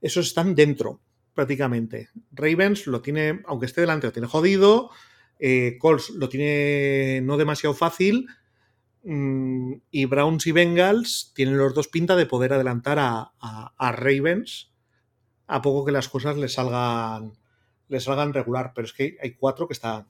esos 0.00 0.28
están 0.28 0.54
dentro 0.54 1.00
prácticamente. 1.34 2.10
Ravens 2.30 2.86
lo 2.86 3.02
tiene, 3.02 3.42
aunque 3.46 3.66
esté 3.66 3.80
delante, 3.80 4.06
lo 4.06 4.12
tiene 4.12 4.28
jodido. 4.28 4.90
Eh, 5.40 5.78
Colts 5.80 6.10
lo 6.10 6.28
tiene 6.28 7.22
no 7.24 7.36
demasiado 7.36 7.74
fácil. 7.74 8.28
Mm, 9.02 9.72
y 9.90 10.04
Browns 10.04 10.46
y 10.46 10.52
Bengals 10.52 11.32
tienen 11.34 11.58
los 11.58 11.74
dos 11.74 11.88
pinta 11.88 12.14
de 12.14 12.26
poder 12.26 12.52
adelantar 12.52 13.00
a, 13.00 13.32
a, 13.40 13.74
a, 13.76 13.90
Ravens 13.90 14.70
a 15.48 15.60
poco 15.60 15.84
que 15.84 15.92
las 15.92 16.08
cosas 16.08 16.36
les 16.36 16.52
salgan, 16.52 17.32
les 17.88 18.04
salgan 18.04 18.32
regular. 18.32 18.72
Pero 18.74 18.86
es 18.86 18.92
que 18.92 19.16
hay 19.20 19.34
cuatro 19.34 19.66
que 19.66 19.72
están, 19.72 20.06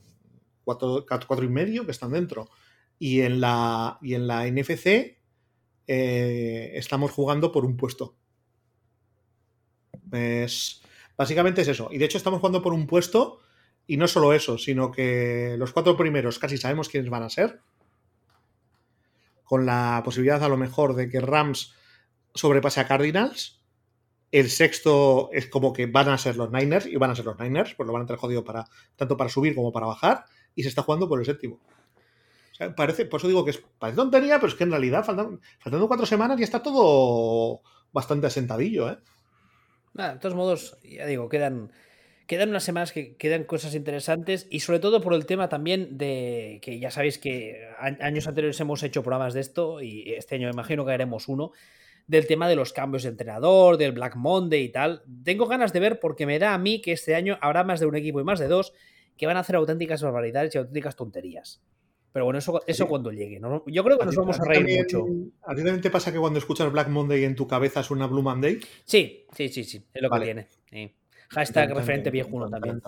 cuatro, 0.65 1.07
cuatro 1.09 1.45
y 1.45 1.49
medio 1.49 1.87
que 1.87 1.93
están 1.93 2.13
dentro. 2.13 2.51
Y 2.99 3.23
en 3.23 3.41
la, 3.41 3.99
y 4.03 4.15
en 4.15 4.27
la 4.27 4.47
NFC 4.47 5.17
eh, 5.87 6.73
estamos 6.75 7.13
jugando 7.13 7.51
por 7.51 7.65
un 7.65 7.77
puesto. 7.77 8.17
Es, 10.13 10.83
básicamente 11.17 11.63
es 11.63 11.69
eso. 11.69 11.89
Y 11.91 11.99
de 11.99 12.05
hecho 12.05 12.19
estamos 12.19 12.41
jugando 12.41 12.61
por 12.61 12.75
un 12.75 12.87
puesto 12.87 13.41
y 13.87 13.97
no 13.97 14.07
solo 14.07 14.35
eso, 14.35 14.59
sino 14.59 14.91
que 14.91 15.57
los 15.59 15.73
cuatro 15.73 15.97
primeros 15.97 16.39
casi 16.39 16.59
sabemos 16.59 16.89
quiénes 16.89 17.11
van 17.11 17.23
a 17.23 17.31
ser. 17.31 17.61
Con 19.45 19.65
la 19.65 20.03
posibilidad 20.05 20.45
a 20.45 20.49
lo 20.49 20.59
mejor 20.59 20.95
de 20.95 21.09
que 21.09 21.21
Rams 21.21 21.75
sobrepase 22.35 22.81
a 22.81 22.87
Cardinals. 22.87 23.58
El 24.31 24.51
sexto 24.51 25.31
es 25.33 25.47
como 25.47 25.73
que 25.73 25.87
van 25.87 26.09
a 26.09 26.19
ser 26.19 26.37
los 26.37 26.51
Niners 26.51 26.87
y 26.87 26.97
van 26.97 27.11
a 27.11 27.15
ser 27.15 27.25
los 27.25 27.39
Niners, 27.39 27.75
pues 27.75 27.87
lo 27.87 27.93
van 27.93 28.03
a 28.03 28.07
tener 28.07 28.19
jodido 28.19 28.45
para, 28.45 28.67
tanto 28.97 29.17
para 29.17 29.31
subir 29.31 29.55
como 29.55 29.73
para 29.73 29.87
bajar. 29.87 30.25
Y 30.55 30.63
se 30.63 30.69
está 30.69 30.83
jugando 30.83 31.09
por 31.09 31.19
el 31.19 31.27
séptimo. 31.27 31.61
Parece, 32.77 33.07
por 33.07 33.21
eso 33.21 33.29
digo 33.29 33.45
que 33.45 33.53
es, 33.53 33.63
parece 33.79 33.97
tontería, 33.97 34.37
pero 34.37 34.49
es 34.49 34.55
que 34.55 34.65
en 34.65 34.73
realidad 34.73 35.05
faltan, 35.05 35.41
faltando 35.61 35.87
cuatro 35.87 36.07
semanas 36.07 36.39
ya 36.39 36.45
está 36.45 36.61
todo 36.61 37.63
bastante 37.93 38.27
asentadillo, 38.27 38.91
¿eh? 38.91 38.99
De 39.95 40.19
todos 40.21 40.35
modos, 40.35 40.77
ya 40.83 41.07
digo, 41.07 41.29
quedan, 41.29 41.73
quedan 42.27 42.51
unas 42.51 42.63
semanas 42.63 42.93
que 42.93 43.17
quedan 43.17 43.45
cosas 43.45 43.75
interesantes 43.75 44.47
y 44.51 44.61
sobre 44.61 44.81
todo 44.81 45.01
por 45.01 45.15
el 45.15 45.27
tema 45.27 45.49
también 45.49 45.99
de 45.99 46.61
que 46.63 46.79
ya 46.79 46.91
sabéis 46.91 47.19
que 47.19 47.69
años 47.79 48.29
anteriores 48.29 48.61
hemos 48.61 48.83
hecho 48.83 49.03
programas 49.03 49.35
de 49.35 49.41
esto 49.41 49.81
y 49.81 50.13
este 50.13 50.37
año 50.37 50.49
imagino 50.51 50.85
que 50.85 50.93
haremos 50.93 51.27
uno 51.29 51.53
del 52.09 52.27
tema 52.27 52.49
de 52.49 52.57
los 52.57 52.73
cambios 52.73 53.05
de 53.05 53.11
entrenador, 53.11 53.77
del 53.77 53.93
Black 53.93 54.17
Monday 54.17 54.65
y 54.65 54.69
tal. 54.71 55.05
Tengo 55.23 55.47
ganas 55.47 55.73
de 55.73 55.81
ver 55.81 56.01
porque 56.01 56.27
me 56.27 56.39
da 56.39 56.55
a 56.55 56.59
mí 56.59 56.81
que 56.81 56.93
este 56.93 57.15
año 57.15 57.39
habrá 57.41 57.63
más 57.63 57.79
de 57.79 57.87
un 57.87 57.95
equipo 57.95 58.19
y 58.21 58.25
más 58.25 58.41
de 58.41 58.49
dos 58.49 58.73
que 59.17 59.27
van 59.27 59.37
a 59.37 59.41
hacer 59.41 59.57
auténticas 59.57 60.03
barbaridades 60.03 60.55
y 60.55 60.59
auténticas 60.59 60.97
tonterías. 60.97 61.63
Pero 62.13 62.25
bueno, 62.25 62.39
eso, 62.39 62.63
eso 62.67 62.85
sí. 62.85 62.89
cuando 62.89 63.13
llegue. 63.13 63.39
¿no? 63.39 63.63
Yo 63.67 63.85
creo 63.85 63.99
que 63.99 64.07
nos 64.07 64.17
vamos 64.17 64.41
a, 64.41 64.45
reír 64.45 64.61
también, 64.61 64.83
mucho. 64.83 65.07
¿A 65.45 65.55
ti 65.55 65.57
también 65.57 65.83
te 65.83 65.91
pasa 65.91 66.11
que 66.11 66.19
cuando 66.19 66.39
escuchas 66.39 66.73
Black 66.73 66.89
Monday 66.89 67.25
en 67.25 67.37
tu 67.37 67.47
cabeza 67.47 67.83
suena 67.83 68.07
Blue 68.07 68.23
Monday? 68.23 68.59
Sí, 68.85 69.27
sí, 69.37 69.49
sí, 69.51 69.65
sí. 69.65 69.85
Es 69.93 70.03
lo 70.03 70.09
vale. 70.09 70.25
que 70.25 70.33
tiene. 70.33 70.49
Sí. 70.71 70.95
Hashtag 71.29 71.75
referente 71.75 72.11
viejuno 72.11 72.49
también. 72.49 72.81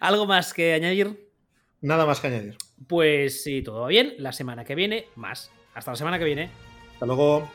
¿Algo 0.00 0.26
más 0.26 0.52
que 0.52 0.74
añadir? 0.74 1.27
Nada 1.80 2.06
más 2.06 2.20
que 2.20 2.26
añadir. 2.28 2.56
Pues 2.86 3.42
si 3.42 3.62
todo 3.62 3.82
va 3.82 3.88
bien, 3.88 4.14
la 4.18 4.32
semana 4.32 4.64
que 4.64 4.74
viene, 4.74 5.06
más. 5.14 5.50
Hasta 5.74 5.92
la 5.92 5.96
semana 5.96 6.18
que 6.18 6.24
viene. 6.24 6.50
Hasta 6.94 7.06
luego. 7.06 7.48